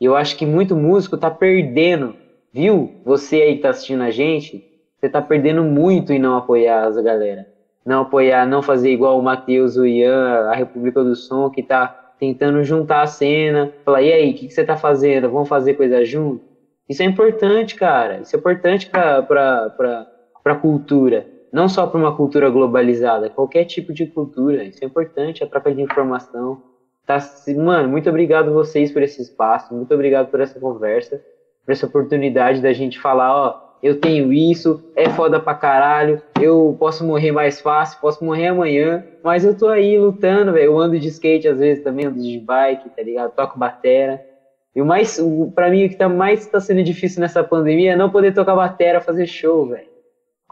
E 0.00 0.04
eu 0.04 0.16
acho 0.16 0.36
que 0.36 0.44
muito 0.44 0.76
músico 0.76 1.14
está 1.14 1.30
perdendo 1.30 2.16
Viu? 2.52 3.00
Você 3.02 3.36
aí 3.36 3.56
que 3.56 3.62
tá 3.62 3.70
assistindo 3.70 4.02
a 4.02 4.10
gente, 4.10 4.62
você 5.00 5.08
tá 5.08 5.22
perdendo 5.22 5.64
muito 5.64 6.12
em 6.12 6.18
não 6.18 6.36
apoiar 6.36 6.86
as 6.86 6.96
galera. 6.96 7.46
Não 7.84 8.02
apoiar, 8.02 8.46
não 8.46 8.62
fazer 8.62 8.92
igual 8.92 9.18
o 9.18 9.22
Matheus, 9.22 9.76
o 9.76 9.86
Ian, 9.86 10.50
a 10.50 10.54
República 10.54 11.02
do 11.02 11.16
Som, 11.16 11.48
que 11.48 11.62
tá 11.62 11.88
tentando 12.20 12.62
juntar 12.62 13.02
a 13.02 13.06
cena. 13.06 13.72
Falar, 13.84 14.02
e 14.02 14.12
aí, 14.12 14.30
o 14.30 14.34
que, 14.34 14.46
que 14.48 14.52
você 14.52 14.62
tá 14.62 14.76
fazendo? 14.76 15.30
Vamos 15.30 15.48
fazer 15.48 15.74
coisa 15.74 16.04
junto? 16.04 16.44
Isso 16.88 17.02
é 17.02 17.06
importante, 17.06 17.74
cara. 17.74 18.20
Isso 18.20 18.36
é 18.36 18.38
importante 18.38 18.88
pra, 18.88 19.22
pra 19.22 20.54
cultura. 20.54 21.26
Não 21.52 21.68
só 21.68 21.86
para 21.86 22.00
uma 22.00 22.16
cultura 22.16 22.48
globalizada, 22.48 23.28
qualquer 23.28 23.64
tipo 23.64 23.92
de 23.92 24.06
cultura. 24.06 24.64
Isso 24.64 24.82
é 24.82 24.86
importante, 24.86 25.44
a 25.44 25.46
troca 25.46 25.74
de 25.74 25.82
informação. 25.82 26.62
Tá, 27.06 27.18
mano, 27.56 27.88
muito 27.88 28.08
obrigado 28.08 28.52
vocês 28.52 28.90
por 28.90 29.02
esse 29.02 29.20
espaço, 29.20 29.74
muito 29.74 29.92
obrigado 29.92 30.30
por 30.30 30.40
essa 30.40 30.58
conversa 30.58 31.20
por 31.64 31.72
essa 31.72 31.86
oportunidade 31.86 32.60
da 32.60 32.72
gente 32.72 33.00
falar, 33.00 33.34
ó, 33.34 33.72
eu 33.82 34.00
tenho 34.00 34.32
isso, 34.32 34.82
é 34.94 35.08
foda 35.10 35.40
pra 35.40 35.54
caralho, 35.54 36.22
eu 36.40 36.76
posso 36.78 37.04
morrer 37.04 37.32
mais 37.32 37.60
fácil, 37.60 38.00
posso 38.00 38.24
morrer 38.24 38.48
amanhã, 38.48 39.04
mas 39.24 39.44
eu 39.44 39.56
tô 39.56 39.68
aí 39.68 39.98
lutando, 39.98 40.52
velho. 40.52 40.66
Eu 40.66 40.78
ando 40.78 40.98
de 40.98 41.08
skate 41.08 41.48
às 41.48 41.58
vezes 41.58 41.82
também, 41.82 42.06
ando 42.06 42.20
de 42.20 42.38
bike, 42.38 42.90
tá 42.90 43.02
ligado? 43.02 43.32
Toco 43.32 43.58
batera. 43.58 44.22
E 44.74 44.80
o 44.80 44.86
mais, 44.86 45.20
para 45.54 45.68
mim, 45.68 45.84
o 45.84 45.88
que 45.88 45.96
tá 45.96 46.08
mais 46.08 46.46
tá 46.46 46.60
sendo 46.60 46.82
difícil 46.82 47.20
nessa 47.20 47.42
pandemia 47.42 47.92
é 47.92 47.96
não 47.96 48.08
poder 48.08 48.32
tocar 48.32 48.54
batera, 48.54 49.00
fazer 49.00 49.26
show, 49.26 49.66
velho. 49.66 49.91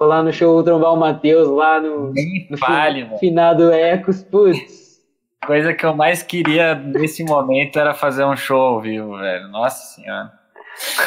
Colar 0.01 0.23
no 0.23 0.33
show, 0.33 0.65
trombar 0.65 0.95
o 0.95 0.97
Matheus 0.97 1.47
lá 1.47 1.79
no, 1.79 2.15
no 2.15 2.59
fale, 2.59 3.07
finado 3.19 3.71
Ecos, 3.71 4.25
putz. 4.25 4.99
Coisa 5.47 5.75
que 5.75 5.85
eu 5.85 5.95
mais 5.95 6.23
queria 6.23 6.75
nesse 6.75 7.23
momento 7.23 7.79
era 7.79 7.93
fazer 7.93 8.25
um 8.25 8.35
show 8.35 8.59
ao 8.59 8.81
vivo, 8.81 9.19
velho. 9.19 9.49
Nossa 9.49 9.95
senhora. 9.95 10.33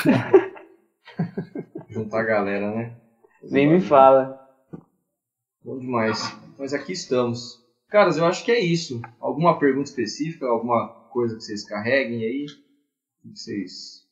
Juntar 1.89 2.19
a 2.19 2.23
galera, 2.23 2.69
né? 2.69 2.95
Nem 3.41 3.67
me 3.67 3.81
fala. 3.81 4.39
Bom 5.65 5.79
demais. 5.79 6.31
Mas 6.59 6.71
aqui 6.71 6.91
estamos. 6.91 7.63
Caras, 7.89 8.19
eu 8.19 8.27
acho 8.27 8.45
que 8.45 8.51
é 8.51 8.59
isso. 8.59 9.01
Alguma 9.19 9.57
pergunta 9.57 9.89
específica? 9.89 10.45
Alguma 10.45 10.87
coisa 11.09 11.35
que 11.35 11.41
vocês 11.41 11.67
carreguem 11.67 12.23
aí? 12.23 12.45
O 13.25 13.31
que 13.31 13.39
vocês. 13.39 14.02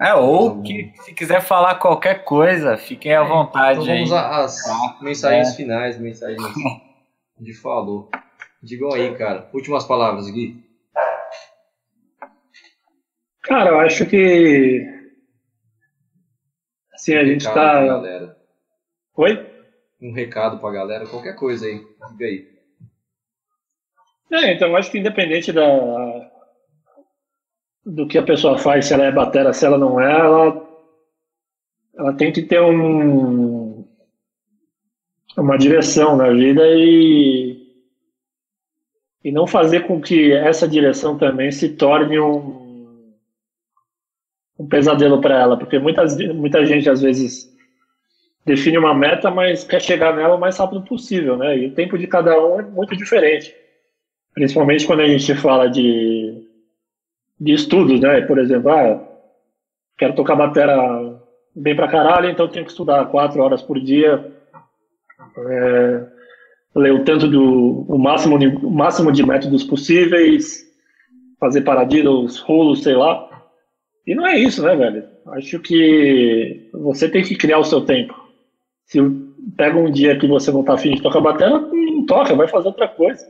É, 0.00 0.14
ou 0.14 0.62
que 0.62 0.92
se 1.02 1.12
quiser 1.12 1.42
falar 1.42 1.74
qualquer 1.74 2.24
coisa, 2.24 2.78
fiquem 2.78 3.14
à 3.14 3.22
vontade 3.22 3.80
então 3.80 3.94
vamos 3.94 4.12
às 4.12 4.64
tá, 4.64 4.98
mensagens 5.02 5.50
é. 5.50 5.56
finais, 5.56 5.98
mensagens 5.98 6.42
de 7.38 7.54
falou. 7.54 8.10
Digam 8.62 8.92
aí, 8.92 9.14
cara. 9.16 9.48
Últimas 9.52 9.84
palavras, 9.84 10.30
Gui. 10.30 10.64
Cara, 13.42 13.70
eu 13.70 13.80
acho 13.80 14.06
que. 14.06 14.86
Assim, 16.94 17.14
a 17.14 17.24
gente 17.24 17.44
tá. 17.44 17.84
Galera. 17.84 18.36
Oi? 19.16 19.50
Um 20.00 20.12
recado 20.12 20.58
pra 20.58 20.70
galera, 20.70 21.06
qualquer 21.06 21.34
coisa 21.34 21.66
aí. 21.66 21.84
Diga 22.12 22.24
aí. 22.24 22.52
É, 24.30 24.54
então 24.54 24.68
eu 24.68 24.76
acho 24.76 24.90
que 24.90 24.98
independente 24.98 25.52
da. 25.52 26.31
Do 27.84 28.06
que 28.06 28.16
a 28.16 28.22
pessoa 28.22 28.58
faz, 28.58 28.86
se 28.86 28.94
ela 28.94 29.04
é 29.04 29.12
batera, 29.12 29.52
se 29.52 29.66
ela 29.66 29.76
não 29.76 30.00
é, 30.00 30.12
ela, 30.12 30.68
ela 31.96 32.12
tem 32.12 32.32
que 32.32 32.42
ter 32.42 32.60
um, 32.60 33.84
uma 35.36 35.56
direção 35.56 36.16
na 36.16 36.30
vida 36.30 36.62
e, 36.64 37.60
e 39.24 39.32
não 39.32 39.46
fazer 39.46 39.86
com 39.86 40.00
que 40.00 40.32
essa 40.32 40.68
direção 40.68 41.18
também 41.18 41.50
se 41.50 41.70
torne 41.70 42.20
um, 42.20 43.12
um 44.58 44.68
pesadelo 44.68 45.20
para 45.20 45.40
ela, 45.40 45.56
porque 45.56 45.78
muitas, 45.78 46.16
muita 46.16 46.64
gente 46.64 46.88
às 46.88 47.02
vezes 47.02 47.52
define 48.44 48.78
uma 48.78 48.94
meta, 48.94 49.30
mas 49.30 49.64
quer 49.64 49.80
chegar 49.80 50.14
nela 50.14 50.36
o 50.36 50.40
mais 50.40 50.56
rápido 50.56 50.82
possível, 50.82 51.36
né? 51.36 51.56
E 51.56 51.66
o 51.66 51.74
tempo 51.74 51.96
de 51.96 52.06
cada 52.06 52.40
um 52.44 52.60
é 52.60 52.62
muito 52.62 52.96
diferente. 52.96 53.54
Principalmente 54.34 54.86
quando 54.86 55.00
a 55.00 55.06
gente 55.06 55.34
fala 55.34 55.68
de, 55.68 56.42
de 57.42 57.52
estudos, 57.52 58.00
né? 58.00 58.20
Por 58.20 58.38
exemplo, 58.38 58.70
ah, 58.70 59.00
quero 59.98 60.14
tocar 60.14 60.36
bateria 60.36 61.16
bem 61.54 61.74
pra 61.74 61.88
caralho, 61.88 62.30
então 62.30 62.48
tenho 62.48 62.64
que 62.64 62.70
estudar 62.70 63.06
quatro 63.06 63.42
horas 63.42 63.60
por 63.60 63.80
dia, 63.80 64.32
é, 65.36 66.06
ler 66.76 66.92
o 66.92 67.04
tanto 67.04 67.26
do 67.28 67.84
o 67.88 67.98
máximo, 67.98 68.36
o 68.36 68.70
máximo 68.70 69.10
de 69.10 69.26
métodos 69.26 69.64
possíveis, 69.64 70.64
fazer 71.40 71.62
paradiddles, 71.62 72.38
rolos, 72.38 72.82
sei 72.82 72.94
lá. 72.94 73.28
E 74.06 74.14
não 74.14 74.26
é 74.26 74.38
isso, 74.38 74.62
né, 74.62 74.76
velho? 74.76 75.04
Acho 75.32 75.58
que 75.58 76.70
você 76.72 77.08
tem 77.08 77.22
que 77.22 77.36
criar 77.36 77.58
o 77.58 77.64
seu 77.64 77.80
tempo. 77.82 78.14
Se 78.86 78.98
pega 79.56 79.78
um 79.78 79.90
dia 79.90 80.18
que 80.18 80.26
você 80.26 80.50
não 80.52 80.62
tá 80.62 80.74
afim 80.74 80.92
de 80.92 81.02
tocar 81.02 81.20
bateria, 81.20 81.58
não 81.58 82.06
toca, 82.06 82.34
vai 82.34 82.46
fazer 82.46 82.68
outra 82.68 82.88
coisa. 82.88 83.24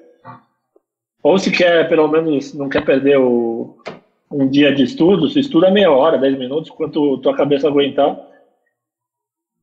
Ou 1.23 1.39
se 1.39 1.51
quer, 1.51 1.89
pelo 1.89 2.09
menos, 2.09 2.53
não 2.55 2.69
quer 2.69 2.85
perder 2.85 3.19
o, 3.19 3.77
um 4.33 4.49
dia 4.49 4.75
de 4.75 4.83
estudo, 4.83 5.29
se 5.29 5.41
estuda 5.41 5.71
meia 5.71 5.91
hora, 5.91 6.19
dez 6.19 6.37
minutos, 6.39 6.71
quanto 6.71 7.19
tua 7.19 7.37
cabeça 7.37 7.69
aguentar. 7.69 8.19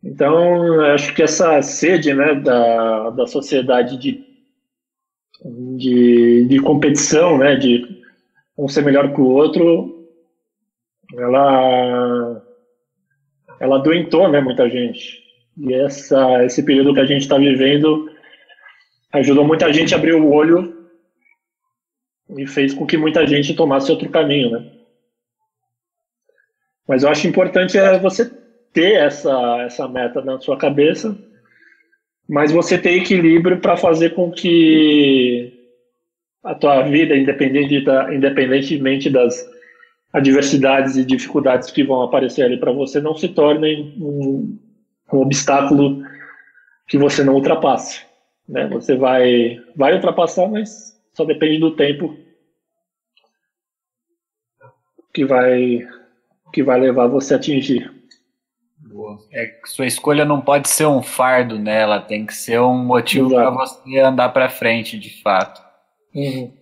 Então, 0.04 0.80
acho 0.94 1.14
que 1.14 1.24
essa 1.24 1.62
sede 1.62 2.14
né, 2.14 2.36
da, 2.36 3.10
da 3.10 3.28
sociedade 3.28 3.98
de, 3.98 4.24
de, 5.78 6.46
de 6.48 6.60
competição, 6.60 7.38
né, 7.38 7.56
de 7.56 8.00
um 8.58 8.68
ser 8.68 8.84
melhor 8.84 9.14
que 9.14 9.20
o 9.20 9.28
outro, 9.28 10.08
ela, 11.18 12.42
ela 13.60 13.78
doentou 13.80 14.30
né, 14.30 14.40
muita 14.40 14.70
gente. 14.70 15.20
E 15.58 15.74
essa, 15.74 16.46
esse 16.46 16.64
período 16.64 16.94
que 16.94 17.00
a 17.02 17.06
gente 17.06 17.22
está 17.22 17.38
vivendo 17.38 18.10
ajudou 19.12 19.44
muita 19.44 19.74
gente 19.74 19.94
a 19.94 19.98
abrir 19.98 20.14
o 20.14 20.32
olho 20.32 20.79
e 22.38 22.48
fez 22.48 22.74
com 22.74 22.86
que 22.86 22.98
muita 22.98 23.26
gente 23.26 23.56
tomasse 23.56 23.92
outro 23.92 24.10
caminho, 24.10 24.52
né? 24.52 24.72
Mas 26.88 27.04
eu 27.04 27.10
acho 27.10 27.28
importante 27.28 27.78
é 27.78 28.00
você 28.00 28.30
ter 28.74 28.94
essa, 28.96 29.62
essa 29.62 29.88
meta 29.88 30.22
na 30.22 30.40
sua 30.40 30.58
cabeça, 30.58 31.18
mas 32.28 32.52
você 32.52 32.78
ter 32.78 32.94
equilíbrio 32.94 33.60
para 33.60 33.78
fazer 33.78 34.12
com 34.12 34.32
que 34.32 35.54
a 36.44 36.56
tua 36.56 36.84
vida, 36.84 37.16
independente 37.16 37.84
da, 37.84 38.14
independentemente 38.14 39.10
das 39.10 39.48
adversidades 40.12 40.96
e 40.98 41.06
dificuldades 41.06 41.70
que 41.72 41.84
vão 41.84 42.02
aparecer 42.02 42.44
ali 42.44 42.58
para 42.58 42.72
você, 42.72 43.00
não 43.00 43.16
se 43.16 43.30
torne 43.30 43.96
um, 44.00 44.58
um 45.12 45.18
obstáculo 45.18 46.04
que 46.88 46.98
você 46.98 47.24
não 47.24 47.36
ultrapasse. 47.36 48.02
Né? 48.48 48.68
Você 48.68 48.96
vai, 48.96 49.60
vai 49.76 49.94
ultrapassar, 49.94 50.48
mas 50.48 50.99
só 51.20 51.26
depende 51.26 51.60
do 51.60 51.76
tempo 51.76 52.18
que 55.14 55.26
vai, 55.26 55.86
que 56.54 56.64
vai 56.64 56.80
levar 56.80 57.08
você 57.08 57.34
a 57.34 57.38
atingir. 57.38 57.94
É, 59.34 59.60
sua 59.66 59.86
escolha 59.86 60.24
não 60.24 60.40
pode 60.40 60.70
ser 60.70 60.86
um 60.86 61.04
fardo 61.04 61.60
nela, 61.60 62.00
tem 62.00 62.26
que 62.26 62.34
ser 62.34 62.62
um 62.62 62.74
motivo 62.74 63.30
para 63.30 63.50
você 63.50 64.00
andar 64.00 64.30
para 64.30 64.48
frente, 64.48 64.98
de 64.98 65.22
fato. 65.22 65.62
Uhum. 66.16 66.54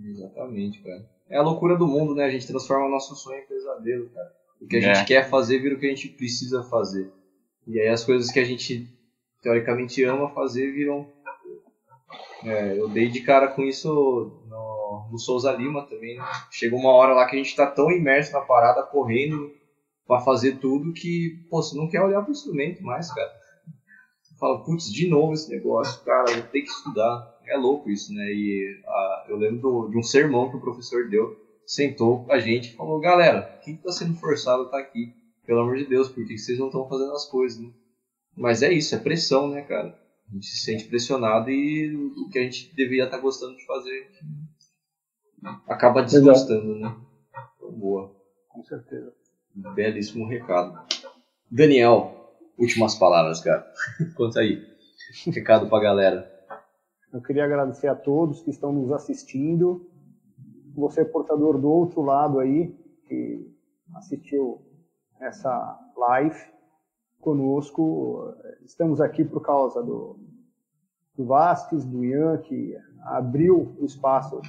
Exatamente, 0.00 0.80
cara. 0.80 1.04
É 1.28 1.36
a 1.36 1.42
loucura 1.42 1.76
do 1.76 1.88
mundo, 1.88 2.14
né? 2.14 2.24
A 2.24 2.30
gente 2.30 2.46
transforma 2.46 2.86
o 2.86 2.90
nosso 2.90 3.16
sonho 3.16 3.40
em 3.40 3.46
pesadelo, 3.46 4.08
cara. 4.10 4.32
O 4.60 4.68
que 4.68 4.76
a 4.76 4.78
é. 4.78 4.94
gente 4.94 5.06
quer 5.06 5.28
fazer 5.28 5.58
vira 5.58 5.74
o 5.74 5.80
que 5.80 5.86
a 5.86 5.90
gente 5.90 6.08
precisa 6.10 6.62
fazer. 6.62 7.10
E 7.66 7.80
aí 7.80 7.88
as 7.88 8.04
coisas 8.04 8.30
que 8.30 8.38
a 8.38 8.44
gente 8.44 8.88
teoricamente 9.42 10.04
ama 10.04 10.30
fazer 10.30 10.70
viram. 10.70 11.04
É, 12.44 12.78
eu 12.78 12.88
dei 12.88 13.08
de 13.08 13.20
cara 13.20 13.48
com 13.48 13.62
isso 13.62 14.42
no, 14.48 15.08
no 15.10 15.18
Souza 15.18 15.52
Lima 15.52 15.86
também. 15.86 16.16
Né? 16.16 16.24
Chegou 16.50 16.78
uma 16.78 16.92
hora 16.92 17.12
lá 17.12 17.26
que 17.26 17.36
a 17.36 17.38
gente 17.38 17.54
tá 17.54 17.66
tão 17.66 17.90
imerso 17.90 18.32
na 18.32 18.40
parada, 18.40 18.82
correndo 18.82 19.52
para 20.06 20.20
fazer 20.20 20.58
tudo 20.58 20.92
que, 20.92 21.44
pô, 21.50 21.62
você 21.62 21.76
não 21.76 21.88
quer 21.88 22.00
olhar 22.00 22.22
pro 22.22 22.32
instrumento 22.32 22.82
mais, 22.82 23.12
cara. 23.12 23.30
Fala, 24.40 24.64
putz, 24.64 24.90
de 24.90 25.08
novo 25.08 25.32
esse 25.32 25.50
negócio, 25.50 26.02
cara, 26.04 26.24
tenho 26.24 26.64
que 26.64 26.70
estudar. 26.70 27.36
É 27.46 27.56
louco 27.56 27.90
isso, 27.90 28.12
né? 28.14 28.24
E 28.24 28.80
a, 28.86 29.26
eu 29.28 29.36
lembro 29.36 29.60
do, 29.60 29.88
de 29.88 29.98
um 29.98 30.02
sermão 30.02 30.48
que 30.48 30.56
o 30.56 30.60
professor 30.60 31.08
deu, 31.08 31.36
sentou 31.66 32.24
com 32.24 32.32
a 32.32 32.38
gente 32.38 32.70
e 32.70 32.76
falou, 32.76 33.00
galera, 33.00 33.60
quem 33.64 33.76
tá 33.76 33.90
sendo 33.90 34.14
forçado 34.14 34.62
a 34.62 34.64
estar 34.66 34.78
tá 34.78 34.82
aqui? 34.82 35.12
Pelo 35.44 35.60
amor 35.60 35.76
de 35.76 35.86
Deus, 35.86 36.08
por 36.08 36.24
que 36.26 36.38
vocês 36.38 36.58
não 36.58 36.66
estão 36.66 36.88
fazendo 36.88 37.12
as 37.12 37.26
coisas, 37.26 37.60
né? 37.60 37.70
Mas 38.36 38.62
é 38.62 38.72
isso, 38.72 38.94
é 38.94 38.98
pressão, 38.98 39.48
né, 39.48 39.62
cara? 39.62 39.98
A 40.28 40.34
gente 40.34 40.46
se 40.46 40.58
sente 40.58 40.84
pressionado 40.84 41.50
e 41.50 41.94
o 41.96 42.28
que 42.28 42.38
a 42.38 42.42
gente 42.42 42.74
deveria 42.74 43.04
estar 43.04 43.16
tá 43.16 43.22
gostando 43.22 43.56
de 43.56 43.64
fazer 43.64 44.10
acaba 45.66 46.02
desgostando, 46.02 46.78
né? 46.78 46.96
Então, 47.56 47.72
boa. 47.72 48.14
Com 48.48 48.62
certeza. 48.64 49.12
Belíssimo 49.54 50.26
recado. 50.26 50.78
Daniel, 51.50 52.34
últimas 52.58 52.94
palavras, 52.94 53.40
cara. 53.40 53.66
Conta 54.16 54.40
aí. 54.40 54.62
Recado 55.26 55.68
pra 55.68 55.80
galera. 55.80 56.30
Eu 57.12 57.22
queria 57.22 57.44
agradecer 57.44 57.88
a 57.88 57.94
todos 57.94 58.42
que 58.42 58.50
estão 58.50 58.72
nos 58.72 58.92
assistindo. 58.92 59.88
Você, 60.74 61.04
portador 61.04 61.58
do 61.58 61.68
outro 61.68 62.02
lado 62.02 62.38
aí, 62.38 62.68
que 63.06 63.50
assistiu 63.94 64.62
essa 65.20 65.78
live 65.96 66.38
conosco. 67.20 68.34
Estamos 68.64 69.00
aqui 69.00 69.24
por 69.24 69.40
causa 69.40 69.82
do, 69.82 70.18
do 71.16 71.24
Vasques, 71.24 71.84
do 71.84 72.04
Ian, 72.04 72.38
que 72.38 72.76
abriu 73.02 73.74
o 73.78 73.84
espaço 73.84 74.40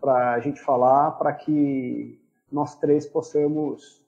para 0.00 0.32
a 0.32 0.40
gente 0.40 0.60
falar, 0.60 1.12
para 1.12 1.32
que 1.32 2.20
nós 2.50 2.74
três 2.76 3.06
possamos 3.06 4.04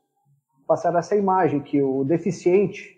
passar 0.67 0.95
essa 0.97 1.15
imagem 1.15 1.61
que 1.61 1.81
o 1.81 2.05
deficiente 2.05 2.95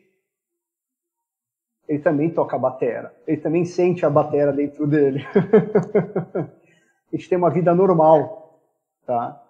ele 1.88 2.01
também 2.01 2.30
toca 2.30 2.56
a 2.56 2.59
batera, 2.59 3.14
ele 3.26 3.40
também 3.40 3.64
sente 3.64 4.05
a 4.05 4.10
batera 4.10 4.52
dentro 4.52 4.86
dele. 4.86 5.24
a 6.34 7.16
gente 7.16 7.28
tem 7.28 7.38
uma 7.38 7.51
vida 7.51 7.72
normal, 7.74 8.60
tá? 9.06 9.40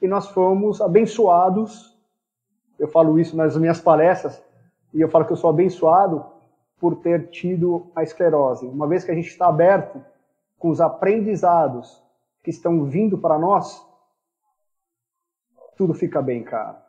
E 0.00 0.06
nós 0.06 0.28
fomos 0.28 0.80
abençoados 0.80 1.99
eu 2.80 2.88
falo 2.88 3.18
isso 3.18 3.36
nas 3.36 3.54
minhas 3.58 3.78
palestras, 3.78 4.42
e 4.94 5.02
eu 5.02 5.08
falo 5.10 5.26
que 5.26 5.32
eu 5.32 5.36
sou 5.36 5.50
abençoado 5.50 6.24
por 6.78 6.96
ter 6.96 7.28
tido 7.28 7.92
a 7.94 8.02
esclerose. 8.02 8.66
Uma 8.66 8.88
vez 8.88 9.04
que 9.04 9.10
a 9.10 9.14
gente 9.14 9.28
está 9.28 9.48
aberto 9.48 10.02
com 10.58 10.70
os 10.70 10.80
aprendizados 10.80 12.02
que 12.42 12.48
estão 12.48 12.84
vindo 12.84 13.18
para 13.18 13.38
nós, 13.38 13.86
tudo 15.76 15.92
fica 15.92 16.22
bem, 16.22 16.42
cara. 16.42 16.82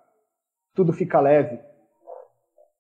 Tudo 0.74 0.94
fica 0.94 1.20
leve. 1.20 1.60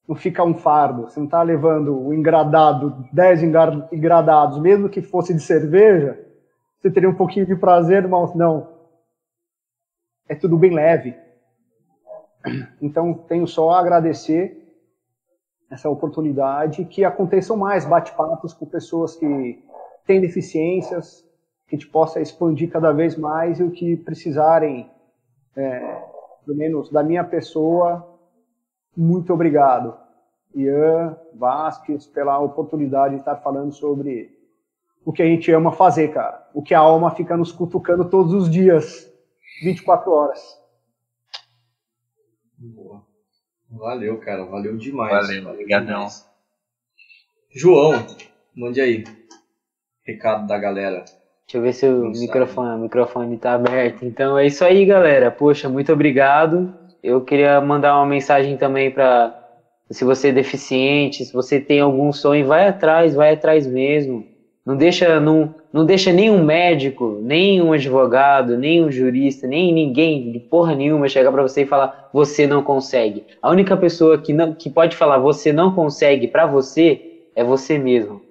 Não 0.08 0.16
fica 0.16 0.42
um 0.42 0.56
fardo. 0.56 1.04
Você 1.04 1.20
não 1.20 1.26
está 1.26 1.44
levando 1.44 2.00
o 2.00 2.14
engradado, 2.14 3.06
10 3.12 3.44
engradados, 3.92 4.58
mesmo 4.58 4.88
que 4.88 5.02
fosse 5.02 5.34
de 5.34 5.42
cerveja, 5.42 6.18
você 6.80 6.90
teria 6.90 7.10
um 7.10 7.16
pouquinho 7.16 7.46
de 7.46 7.58
prazer, 7.58 8.08
mas 8.08 8.34
não. 8.34 8.70
É 10.30 10.34
tudo 10.34 10.58
bem 10.58 10.74
leve 10.74 11.14
então, 12.82 13.14
tenho 13.14 13.48
só 13.48 13.72
a 13.72 13.80
agradecer 13.80 14.58
essa 15.70 15.90
oportunidade, 15.90 16.84
que 16.86 17.06
aconteçam 17.06 17.56
mais 17.56 17.86
bate-papos 17.86 18.54
com 18.54 18.66
pessoas 18.66 19.16
que 19.16 19.64
têm 20.06 20.20
deficiências, 20.20 21.26
que 21.68 21.76
a 21.76 21.80
gente 21.80 21.90
possa 21.90 22.20
expandir 22.20 22.70
cada 22.70 22.92
vez 22.92 23.16
mais 23.16 23.60
e 23.60 23.64
o 23.64 23.72
que 23.72 23.96
precisarem, 23.96 24.92
é, 25.56 25.80
pelo 26.46 26.58
menos 26.58 26.90
da 26.92 27.02
minha 27.02 27.24
pessoa, 27.24 28.06
muito 28.96 29.34
obrigado. 29.34 29.98
Ian 30.54 31.18
Vasques, 31.34 32.06
pela 32.06 32.38
oportunidade 32.40 33.16
de 33.16 33.22
estar 33.22 33.38
falando 33.38 33.72
sobre 33.72 34.38
o 35.06 35.14
que 35.14 35.24
a 35.24 35.26
gente 35.26 35.50
ama 35.52 35.72
fazer, 35.72 36.10
cara. 36.10 36.46
O 36.54 36.62
que 36.62 36.74
a 36.74 36.80
alma 36.80 37.12
fica 37.12 37.38
nos 37.38 37.54
cutucando 37.54 38.10
todos 38.10 38.34
os 38.34 38.50
dias, 38.50 39.10
24 39.64 40.12
horas. 40.12 40.61
Boa. 42.62 43.02
Valeu, 43.70 44.20
cara. 44.20 44.46
Valeu 44.46 44.78
demais. 44.78 45.28
Valeu, 45.28 45.50
obrigadão. 45.50 46.08
João, 47.50 48.06
mande 48.56 48.80
aí. 48.80 49.04
Recado 50.06 50.46
da 50.46 50.58
galera. 50.58 51.04
Deixa 51.48 51.58
eu 51.58 51.62
ver 51.62 51.74
se 51.74 51.88
o 51.88 52.12
microfone, 52.12 52.76
o 52.76 52.84
microfone 52.84 53.38
tá 53.38 53.54
aberto. 53.54 54.06
Então 54.06 54.38
é 54.38 54.46
isso 54.46 54.64
aí, 54.64 54.86
galera. 54.86 55.32
Poxa, 55.32 55.68
muito 55.68 55.92
obrigado. 55.92 56.74
Eu 57.02 57.22
queria 57.22 57.60
mandar 57.60 57.96
uma 57.96 58.06
mensagem 58.06 58.56
também 58.58 58.92
para 58.92 59.38
se 59.90 60.06
você 60.06 60.30
é 60.30 60.32
deficiente, 60.32 61.26
se 61.26 61.34
você 61.34 61.60
tem 61.60 61.82
algum 61.82 62.14
sonho, 62.14 62.48
vai 62.48 62.68
atrás, 62.68 63.14
vai 63.16 63.34
atrás 63.34 63.68
mesmo. 63.68 64.26
Não 64.66 64.78
deixa, 64.78 65.20
não, 65.20 65.54
não 65.74 65.86
deixa 65.86 66.12
nenhum 66.12 66.44
médico, 66.44 67.20
nem 67.22 67.62
um 67.62 67.72
advogado, 67.72 68.58
nem 68.58 68.84
um 68.84 68.92
jurista, 68.92 69.48
nem 69.48 69.74
ninguém 69.74 70.32
de 70.32 70.40
porra 70.40 70.76
nenhuma 70.76 71.08
chegar 71.08 71.32
para 71.32 71.42
você 71.42 71.62
e 71.62 71.66
falar 71.66 72.10
você 72.14 72.46
não 72.46 72.62
consegue. 72.62 73.26
A 73.42 73.50
única 73.50 73.78
pessoa 73.78 74.18
que, 74.18 74.34
não, 74.34 74.54
que 74.54 74.70
pode 74.70 74.96
falar 74.96 75.18
você 75.18 75.54
não 75.54 75.74
consegue 75.74 76.28
para 76.28 76.46
você 76.46 77.24
é 77.36 77.44
você 77.44 77.78
mesmo. 77.78 78.22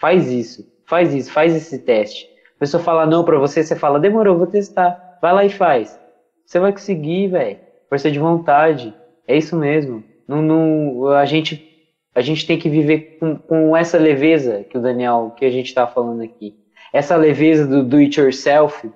Faz 0.00 0.30
isso, 0.30 0.66
faz 0.86 1.12
isso, 1.12 1.30
faz 1.30 1.54
esse 1.54 1.78
teste. 1.78 2.26
A 2.56 2.60
pessoa 2.60 2.82
fala 2.82 3.04
não 3.04 3.24
para 3.24 3.38
você, 3.38 3.62
você 3.62 3.76
fala 3.76 4.00
demorou, 4.00 4.38
vou 4.38 4.46
testar. 4.46 5.18
Vai 5.20 5.32
lá 5.34 5.44
e 5.44 5.50
faz. 5.50 5.98
Você 6.46 6.58
vai 6.58 6.72
conseguir, 6.72 7.28
velho. 7.28 7.58
força 7.88 8.10
de 8.10 8.18
vontade. 8.18 8.94
É 9.28 9.36
isso 9.36 9.54
mesmo. 9.54 10.02
Não, 10.26 10.40
não, 10.40 11.08
a, 11.08 11.24
gente, 11.26 11.69
a 12.14 12.20
gente 12.20 12.46
tem 12.46 12.58
que 12.58 12.68
viver 12.68 13.18
com, 13.18 13.36
com 13.36 13.76
essa 13.76 13.98
leveza 13.98 14.64
que 14.68 14.76
o 14.76 14.80
Daniel, 14.80 15.32
que 15.36 15.44
a 15.44 15.50
gente 15.50 15.66
está 15.66 15.86
falando 15.86 16.22
aqui. 16.22 16.54
Essa 16.92 17.16
leveza 17.16 17.66
do 17.66 17.84
do 17.84 17.98
it 17.98 18.18
yourself, 18.18 18.90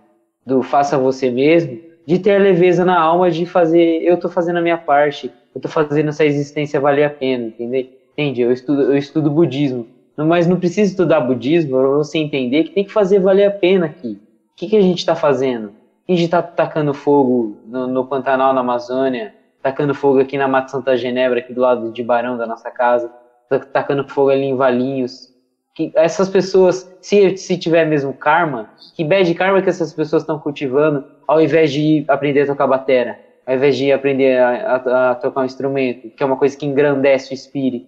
do 0.45 0.63
faça 0.63 0.99
você 0.99 1.31
mesmo, 1.31 1.79
de 2.07 2.19
ter 2.19 2.37
a 2.37 2.39
leveza 2.39 2.85
na 2.85 3.01
alma 3.01 3.31
de 3.31 3.47
fazer, 3.47 4.03
eu 4.03 4.15
estou 4.15 4.31
fazendo 4.31 4.59
a 4.59 4.63
minha 4.63 4.77
parte, 4.77 5.27
eu 5.55 5.59
estou 5.59 5.71
fazendo 5.71 6.09
essa 6.09 6.25
existência 6.25 6.81
valer 6.81 7.05
a 7.05 7.11
pena, 7.11 7.47
entendeu? 7.47 7.87
Entende? 8.13 8.43
Eu 8.43 8.53
estudo, 8.53 8.83
eu 8.83 8.97
estudo 8.97 9.31
budismo, 9.31 9.87
mas 10.17 10.47
não 10.47 10.59
preciso 10.59 10.91
estudar 10.91 11.21
budismo 11.21 11.79
para 11.79 11.89
você 11.89 12.19
entender 12.19 12.65
que 12.65 12.71
tem 12.71 12.85
que 12.85 12.93
fazer 12.93 13.21
valer 13.21 13.47
a 13.47 13.51
pena 13.51 13.87
aqui. 13.87 14.19
O 14.53 14.57
que, 14.57 14.69
que 14.69 14.77
a 14.77 14.83
gente 14.83 14.99
está 14.99 15.17
fazendo? 15.17 15.73
A 16.09 16.13
gente 16.13 16.25
está 16.25 16.43
tacando 16.43 16.93
fogo 16.93 17.57
no, 17.67 17.87
no, 17.87 18.05
Pantanal, 18.05 18.53
na 18.53 18.61
Amazônia, 18.61 19.35
tacando 19.65 19.95
fogo 19.95 20.21
aqui 20.21 20.37
na 20.37 20.47
Mata 20.47 20.69
Santa 20.69 20.95
Genebra, 20.95 21.39
aqui 21.39 21.55
do 21.55 21.63
lado 21.63 21.91
de 21.91 22.03
Barão 22.03 22.37
da 22.37 22.47
nossa 22.47 22.71
casa, 22.71 23.11
tacando 23.73 24.07
fogo 24.07 24.29
ali 24.29 24.45
em 24.45 24.55
Valinhos. 24.55 25.33
Que 25.75 25.91
essas 25.95 26.29
pessoas, 26.29 26.95
se, 27.01 27.35
se 27.39 27.57
tiver 27.57 27.87
mesmo 27.87 28.13
karma, 28.13 28.69
que 28.95 29.03
bad 29.03 29.35
karma 29.35 29.63
que 29.63 29.71
essas 29.71 29.95
pessoas 29.95 30.23
estão 30.23 30.39
cultivando, 30.39 31.03
ao 31.27 31.41
invés 31.41 31.73
de 31.73 32.05
aprender 32.09 32.43
a 32.43 32.47
tocar 32.49 32.67
batera, 32.67 33.19
ao 33.47 33.55
invés 33.55 33.75
de 33.75 33.91
aprender 33.91 34.39
a, 34.39 34.51
a, 34.51 35.11
a, 35.13 35.15
tocar 35.15 35.41
um 35.41 35.47
instrumento, 35.47 36.11
que 36.11 36.23
é 36.23 36.27
uma 36.27 36.37
coisa 36.37 36.55
que 36.55 36.67
engrandece 36.67 37.33
o 37.33 37.35
espírito. 37.35 37.87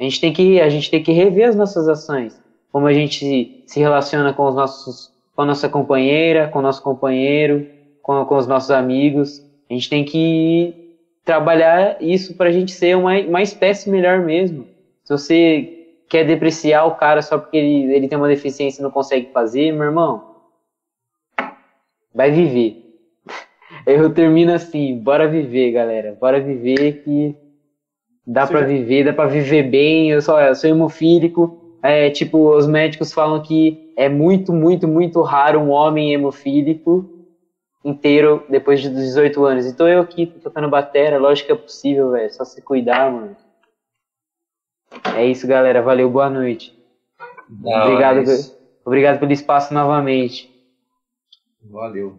A 0.00 0.02
gente 0.02 0.20
tem 0.20 0.32
que, 0.32 0.60
a 0.60 0.68
gente 0.68 0.90
tem 0.90 1.00
que 1.04 1.12
rever 1.12 1.48
as 1.48 1.54
nossas 1.54 1.86
ações, 1.88 2.36
como 2.72 2.88
a 2.88 2.92
gente 2.92 3.62
se 3.64 3.78
relaciona 3.78 4.32
com 4.32 4.44
os 4.44 4.56
nossos, 4.56 5.12
com 5.36 5.42
a 5.42 5.46
nossa 5.46 5.68
companheira, 5.68 6.48
com 6.48 6.58
o 6.58 6.62
nosso 6.62 6.82
companheiro, 6.82 7.64
com, 8.02 8.24
com 8.24 8.36
os 8.36 8.48
nossos 8.48 8.72
amigos. 8.72 9.40
A 9.70 9.72
gente 9.72 9.88
tem 9.88 10.04
que 10.04 10.85
trabalhar 11.26 12.00
isso 12.00 12.36
para 12.36 12.48
a 12.48 12.52
gente 12.52 12.70
ser 12.70 12.96
uma, 12.96 13.18
uma 13.18 13.42
espécie 13.42 13.90
melhor 13.90 14.20
mesmo. 14.20 14.64
Se 15.02 15.12
você 15.12 15.88
quer 16.08 16.24
depreciar 16.24 16.86
o 16.86 16.94
cara 16.94 17.20
só 17.20 17.36
porque 17.36 17.56
ele, 17.56 17.92
ele 17.92 18.08
tem 18.08 18.16
uma 18.16 18.28
deficiência 18.28 18.80
e 18.80 18.82
não 18.84 18.92
consegue 18.92 19.32
fazer, 19.32 19.72
meu 19.72 19.86
irmão, 19.86 20.36
vai 22.14 22.30
viver. 22.30 22.80
Eu 23.84 24.14
termino 24.14 24.52
assim, 24.52 24.96
bora 24.98 25.26
viver, 25.26 25.72
galera. 25.72 26.16
Bora 26.18 26.40
viver 26.40 27.02
que 27.02 27.34
dá 28.24 28.46
para 28.46 28.60
viver, 28.60 29.04
dá 29.04 29.12
para 29.12 29.26
viver 29.26 29.64
bem. 29.64 30.10
Eu 30.10 30.22
sou, 30.22 30.40
eu 30.40 30.54
sou 30.54 30.70
hemofílico. 30.70 31.76
É, 31.82 32.08
tipo, 32.08 32.56
os 32.56 32.68
médicos 32.68 33.12
falam 33.12 33.42
que 33.42 33.92
é 33.96 34.08
muito, 34.08 34.52
muito, 34.52 34.86
muito 34.86 35.22
raro 35.22 35.58
um 35.58 35.70
homem 35.70 36.12
hemofílico 36.12 37.15
inteiro 37.86 38.44
depois 38.48 38.80
de 38.80 38.90
18 38.90 39.44
anos. 39.44 39.64
Então 39.64 39.88
eu 39.88 40.00
aqui 40.00 40.26
tocando 40.26 40.68
bateria, 40.68 41.18
lógico 41.18 41.46
que 41.46 41.52
é 41.52 41.56
possível, 41.56 42.10
velho. 42.10 42.32
Só 42.34 42.44
se 42.44 42.60
cuidar, 42.60 43.10
mano. 43.10 43.36
É 45.16 45.24
isso, 45.24 45.46
galera. 45.46 45.80
Valeu, 45.80 46.10
boa 46.10 46.28
noite. 46.28 46.76
Não, 47.48 47.82
obrigado, 47.84 48.28
é 48.28 48.36
obrigado 48.84 49.20
pelo 49.20 49.32
espaço 49.32 49.72
novamente. 49.72 50.52
Valeu. 51.62 52.18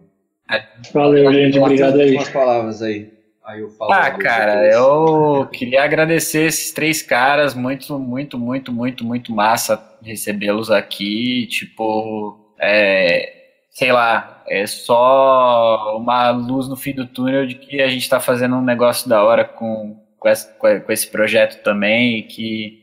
Valeu, 0.92 1.32
gente. 1.32 1.58
Obrigado 1.58 2.00
aí. 2.00 2.16
Umas 2.16 2.30
palavras 2.30 2.80
aí. 2.80 3.12
aí 3.44 3.60
eu 3.60 3.68
falo 3.68 3.92
ah, 3.92 4.10
cara, 4.12 4.66
eu 4.72 5.46
queria 5.52 5.84
agradecer 5.84 6.46
esses 6.46 6.72
três 6.72 7.02
caras. 7.02 7.54
Muito, 7.54 7.98
muito, 7.98 8.38
muito, 8.38 8.72
muito, 8.72 9.04
muito 9.04 9.32
massa 9.32 9.82
recebê-los 10.02 10.70
aqui. 10.70 11.46
Tipo, 11.46 12.38
é, 12.58 13.37
sei 13.78 13.92
lá, 13.92 14.42
é 14.48 14.66
só 14.66 15.96
uma 15.96 16.30
luz 16.30 16.66
no 16.66 16.74
fim 16.74 16.92
do 16.92 17.06
túnel 17.06 17.46
de 17.46 17.54
que 17.54 17.80
a 17.80 17.86
gente 17.86 18.02
está 18.02 18.18
fazendo 18.18 18.56
um 18.56 18.60
negócio 18.60 19.08
da 19.08 19.22
hora 19.22 19.44
com, 19.44 20.04
com, 20.18 20.28
esse, 20.28 20.52
com 20.58 20.90
esse 20.92 21.06
projeto 21.08 21.62
também, 21.62 22.26
que, 22.26 22.82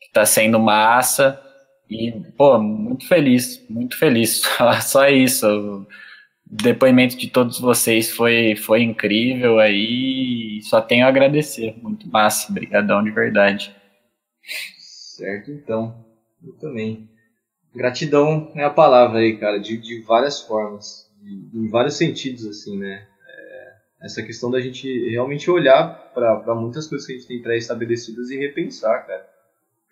está 0.00 0.26
sendo 0.26 0.58
massa. 0.58 1.40
E, 1.88 2.10
pô, 2.36 2.58
muito 2.58 3.06
feliz, 3.06 3.64
muito 3.70 3.96
feliz. 3.96 4.42
Só 4.82 5.08
isso. 5.08 5.46
O 5.46 5.86
depoimento 6.50 7.16
de 7.16 7.30
todos 7.30 7.60
vocês 7.60 8.10
foi, 8.10 8.56
foi 8.56 8.82
incrível 8.82 9.60
aí. 9.60 10.60
Só 10.62 10.80
tenho 10.80 11.06
a 11.06 11.10
agradecer. 11.10 11.76
Muito 11.80 12.08
massa. 12.08 12.50
Obrigadão 12.50 13.04
de 13.04 13.12
verdade. 13.12 13.72
Certo, 15.16 15.52
então. 15.52 16.04
Eu 16.44 16.54
também. 16.54 17.08
Gratidão 17.74 18.52
é 18.54 18.62
a 18.62 18.70
palavra 18.70 19.18
aí, 19.18 19.36
cara, 19.36 19.58
de, 19.58 19.76
de 19.76 20.00
várias 20.02 20.40
formas, 20.40 21.10
de, 21.20 21.58
em 21.58 21.68
vários 21.68 21.96
sentidos, 21.96 22.46
assim, 22.46 22.78
né? 22.78 23.06
É, 23.28 23.72
essa 24.02 24.22
questão 24.22 24.50
da 24.50 24.60
gente 24.60 24.88
realmente 25.10 25.50
olhar 25.50 26.12
para 26.14 26.54
muitas 26.54 26.86
coisas 26.86 27.06
que 27.06 27.12
a 27.12 27.16
gente 27.16 27.26
tem 27.26 27.42
pré-estabelecidas 27.42 28.30
e 28.30 28.38
repensar, 28.38 29.06
cara. 29.06 29.26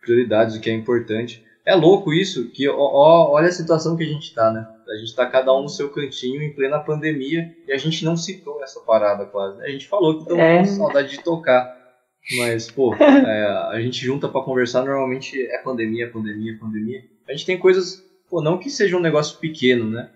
Prioridades, 0.00 0.56
o 0.56 0.60
que 0.60 0.70
é 0.70 0.74
importante. 0.74 1.44
É 1.64 1.74
louco 1.74 2.12
isso, 2.12 2.50
que 2.50 2.68
ó, 2.68 2.76
ó, 2.76 3.32
olha 3.32 3.48
a 3.48 3.52
situação 3.52 3.96
que 3.96 4.02
a 4.02 4.08
gente 4.08 4.34
tá, 4.34 4.52
né? 4.52 4.66
A 4.88 4.96
gente 4.96 5.14
tá 5.14 5.26
cada 5.26 5.54
um 5.56 5.62
no 5.62 5.68
seu 5.68 5.90
cantinho 5.90 6.42
em 6.42 6.52
plena 6.52 6.80
pandemia 6.80 7.54
e 7.66 7.72
a 7.72 7.78
gente 7.78 8.04
não 8.04 8.16
citou 8.16 8.62
essa 8.62 8.80
parada 8.80 9.26
quase. 9.26 9.62
A 9.62 9.68
gente 9.68 9.88
falou 9.88 10.16
que 10.16 10.22
estamos 10.22 10.42
é. 10.42 10.58
com 10.58 10.64
saudade 10.66 11.10
de 11.10 11.22
tocar. 11.22 11.80
Mas, 12.36 12.70
pô, 12.70 12.94
é, 12.98 13.46
a 13.70 13.80
gente 13.80 14.04
junta 14.04 14.28
para 14.28 14.42
conversar, 14.42 14.84
normalmente 14.84 15.40
é 15.40 15.58
pandemia, 15.58 16.10
pandemia, 16.10 16.56
pandemia. 16.60 17.11
A 17.28 17.32
gente 17.32 17.46
tem 17.46 17.58
coisas, 17.58 18.04
pô, 18.28 18.42
não 18.42 18.58
que 18.58 18.70
seja 18.70 18.96
um 18.96 19.00
negócio 19.00 19.38
pequeno, 19.38 19.88
né? 19.88 20.10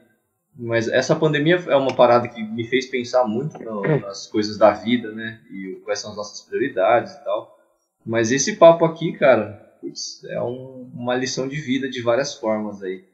Mas 0.58 0.88
essa 0.88 1.14
pandemia 1.14 1.56
é 1.68 1.76
uma 1.76 1.94
parada 1.94 2.28
que 2.28 2.42
me 2.42 2.66
fez 2.66 2.86
pensar 2.86 3.26
muito 3.26 3.58
no, 3.58 3.82
nas 3.98 4.26
coisas 4.26 4.56
da 4.56 4.72
vida, 4.72 5.12
né? 5.12 5.40
E 5.50 5.80
quais 5.84 5.98
são 5.98 6.10
as 6.10 6.16
nossas 6.16 6.40
prioridades 6.40 7.12
e 7.12 7.24
tal. 7.24 7.58
Mas 8.04 8.32
esse 8.32 8.56
papo 8.56 8.84
aqui, 8.84 9.12
cara, 9.12 9.76
putz, 9.80 10.24
é 10.24 10.40
um, 10.40 10.90
uma 10.94 11.14
lição 11.14 11.46
de 11.46 11.56
vida 11.56 11.88
de 11.90 12.00
várias 12.00 12.34
formas 12.34 12.82
aí. 12.82 13.04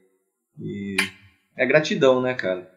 E 0.59 0.95
é 1.57 1.65
gratidão, 1.65 2.21
né, 2.21 2.33
cara? 2.33 2.71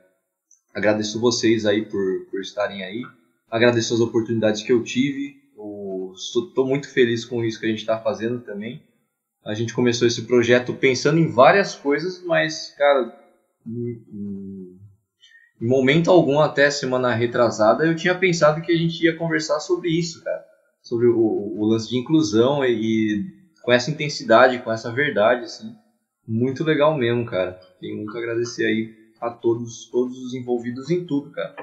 Agradeço 0.74 1.20
vocês 1.20 1.64
aí 1.64 1.84
por, 1.84 2.26
por 2.30 2.40
estarem 2.40 2.82
aí. 2.82 3.02
Agradeço 3.50 3.94
as 3.94 4.00
oportunidades 4.00 4.62
que 4.62 4.72
eu 4.72 4.82
tive. 4.82 5.36
Estou 6.14 6.66
muito 6.66 6.88
feliz 6.92 7.24
com 7.24 7.44
isso 7.44 7.60
que 7.60 7.66
a 7.66 7.68
gente 7.68 7.80
está 7.80 7.98
fazendo 7.98 8.40
também. 8.40 8.82
A 9.46 9.54
gente 9.54 9.72
começou 9.72 10.08
esse 10.08 10.22
projeto 10.22 10.74
pensando 10.74 11.20
em 11.20 11.30
várias 11.30 11.72
coisas, 11.72 12.20
mas, 12.24 12.74
cara, 12.76 13.16
em, 13.64 14.76
em 15.60 15.66
momento 15.66 16.10
algum, 16.10 16.40
até 16.40 16.68
semana 16.68 17.14
retrasada, 17.14 17.86
eu 17.86 17.94
tinha 17.94 18.14
pensado 18.14 18.60
que 18.60 18.72
a 18.72 18.76
gente 18.76 19.04
ia 19.04 19.16
conversar 19.16 19.60
sobre 19.60 19.88
isso, 19.88 20.24
cara. 20.24 20.44
Sobre 20.82 21.06
o, 21.06 21.16
o 21.16 21.64
lance 21.64 21.88
de 21.88 21.96
inclusão 21.96 22.64
e, 22.64 22.72
e 22.72 23.24
com 23.62 23.72
essa 23.72 23.88
intensidade, 23.88 24.58
com 24.58 24.72
essa 24.72 24.90
verdade, 24.92 25.44
assim. 25.44 25.72
Muito 26.26 26.64
legal 26.64 26.98
mesmo, 26.98 27.24
cara. 27.24 27.60
Tenho 27.80 27.98
muito 27.98 28.16
a 28.16 28.18
agradecer 28.18 28.64
aí 28.64 28.94
a 29.20 29.30
todos, 29.30 29.88
todos 29.90 30.18
os 30.18 30.34
envolvidos 30.34 30.90
em 30.90 31.04
tudo, 31.04 31.30
cara. 31.30 31.54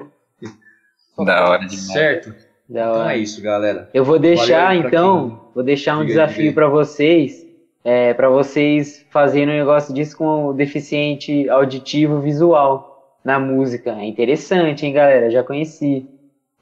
Da 1.18 1.48
hora 1.48 1.66
demais. 1.66 1.92
Certo? 1.92 2.34
Da 2.68 2.90
hora. 2.90 2.98
Então 3.00 3.10
é 3.10 3.18
isso, 3.18 3.42
galera. 3.42 3.90
Eu 3.92 4.04
vou 4.04 4.18
deixar, 4.18 4.74
então, 4.74 5.28
quem... 5.28 5.54
vou 5.54 5.62
deixar 5.62 5.98
um 5.98 6.06
diga, 6.06 6.26
desafio 6.26 6.52
para 6.54 6.68
vocês, 6.68 7.44
é, 7.84 8.14
para 8.14 8.30
vocês 8.30 9.04
fazerem 9.10 9.54
um 9.54 9.58
negócio 9.58 9.94
disso 9.94 10.16
com 10.16 10.46
o 10.46 10.54
deficiente 10.54 11.48
auditivo 11.50 12.18
visual 12.20 13.18
na 13.22 13.38
música. 13.38 13.90
É 13.90 14.06
interessante, 14.06 14.86
hein, 14.86 14.92
galera? 14.94 15.30
Já 15.30 15.44
conheci 15.44 16.08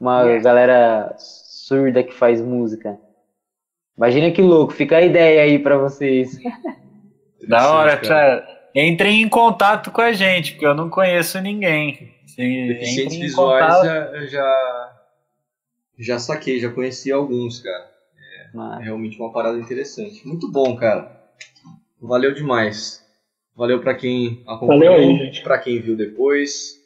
uma 0.01 0.29
é. 0.29 0.41
galera 0.41 1.15
surda 1.17 2.03
que 2.03 2.13
faz 2.13 2.41
música. 2.41 2.99
Imagina 3.97 4.33
que 4.33 4.43
louco, 4.43 4.73
fica 4.73 4.97
a 4.97 5.03
ideia 5.03 5.43
aí 5.43 5.59
para 5.59 5.79
vocês. 5.79 6.39
Da 7.49 7.73
hora, 7.73 7.97
cara. 7.97 8.47
Entrem 8.73 9.21
em 9.21 9.29
contato 9.29 9.91
com 9.91 10.01
a 10.01 10.13
gente, 10.13 10.53
porque 10.53 10.65
eu 10.65 10.77
não 10.77 10.89
conheço 10.89 11.41
ninguém. 11.41 12.15
Deficientes 12.37 13.17
visuais 13.19 13.85
já, 13.85 14.27
já, 14.27 14.93
já 15.99 16.19
saquei, 16.21 16.61
já 16.61 16.71
conheci 16.71 17.11
alguns, 17.11 17.61
cara. 17.61 17.92
É 18.81 18.85
realmente 18.85 19.19
uma 19.19 19.33
parada 19.33 19.59
interessante. 19.59 20.27
Muito 20.27 20.51
bom, 20.51 20.77
cara. 20.77 21.21
Valeu 22.01 22.35
demais. 22.35 23.03
Valeu 23.55 23.81
para 23.81 23.95
quem 23.95 24.43
acompanhou, 24.47 25.19
para 25.43 25.59
quem 25.59 25.81
viu 25.81 25.97
depois. 25.97 26.81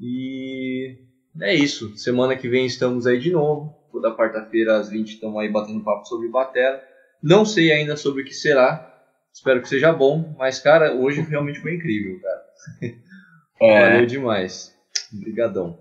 E 0.00 0.96
é 1.40 1.54
isso. 1.54 1.96
Semana 1.96 2.36
que 2.36 2.48
vem 2.48 2.66
estamos 2.66 3.06
aí 3.06 3.18
de 3.18 3.30
novo. 3.30 3.74
Toda 3.90 4.14
quarta-feira 4.14 4.76
às 4.76 4.90
20 4.90 5.14
estamos 5.14 5.38
aí 5.40 5.48
batendo 5.48 5.82
papo 5.82 6.06
sobre 6.06 6.28
batera. 6.28 6.82
Não 7.22 7.44
sei 7.44 7.72
ainda 7.72 7.96
sobre 7.96 8.22
o 8.22 8.24
que 8.24 8.34
será. 8.34 8.86
Espero 9.32 9.60
que 9.60 9.68
seja 9.68 9.92
bom. 9.92 10.34
Mas, 10.38 10.58
cara, 10.58 10.94
hoje 10.94 11.20
realmente 11.22 11.60
foi 11.60 11.74
incrível, 11.74 12.20
cara. 12.20 12.40
É. 13.62 13.90
Valeu 13.90 14.06
demais. 14.06 14.74
Obrigadão. 15.12 15.78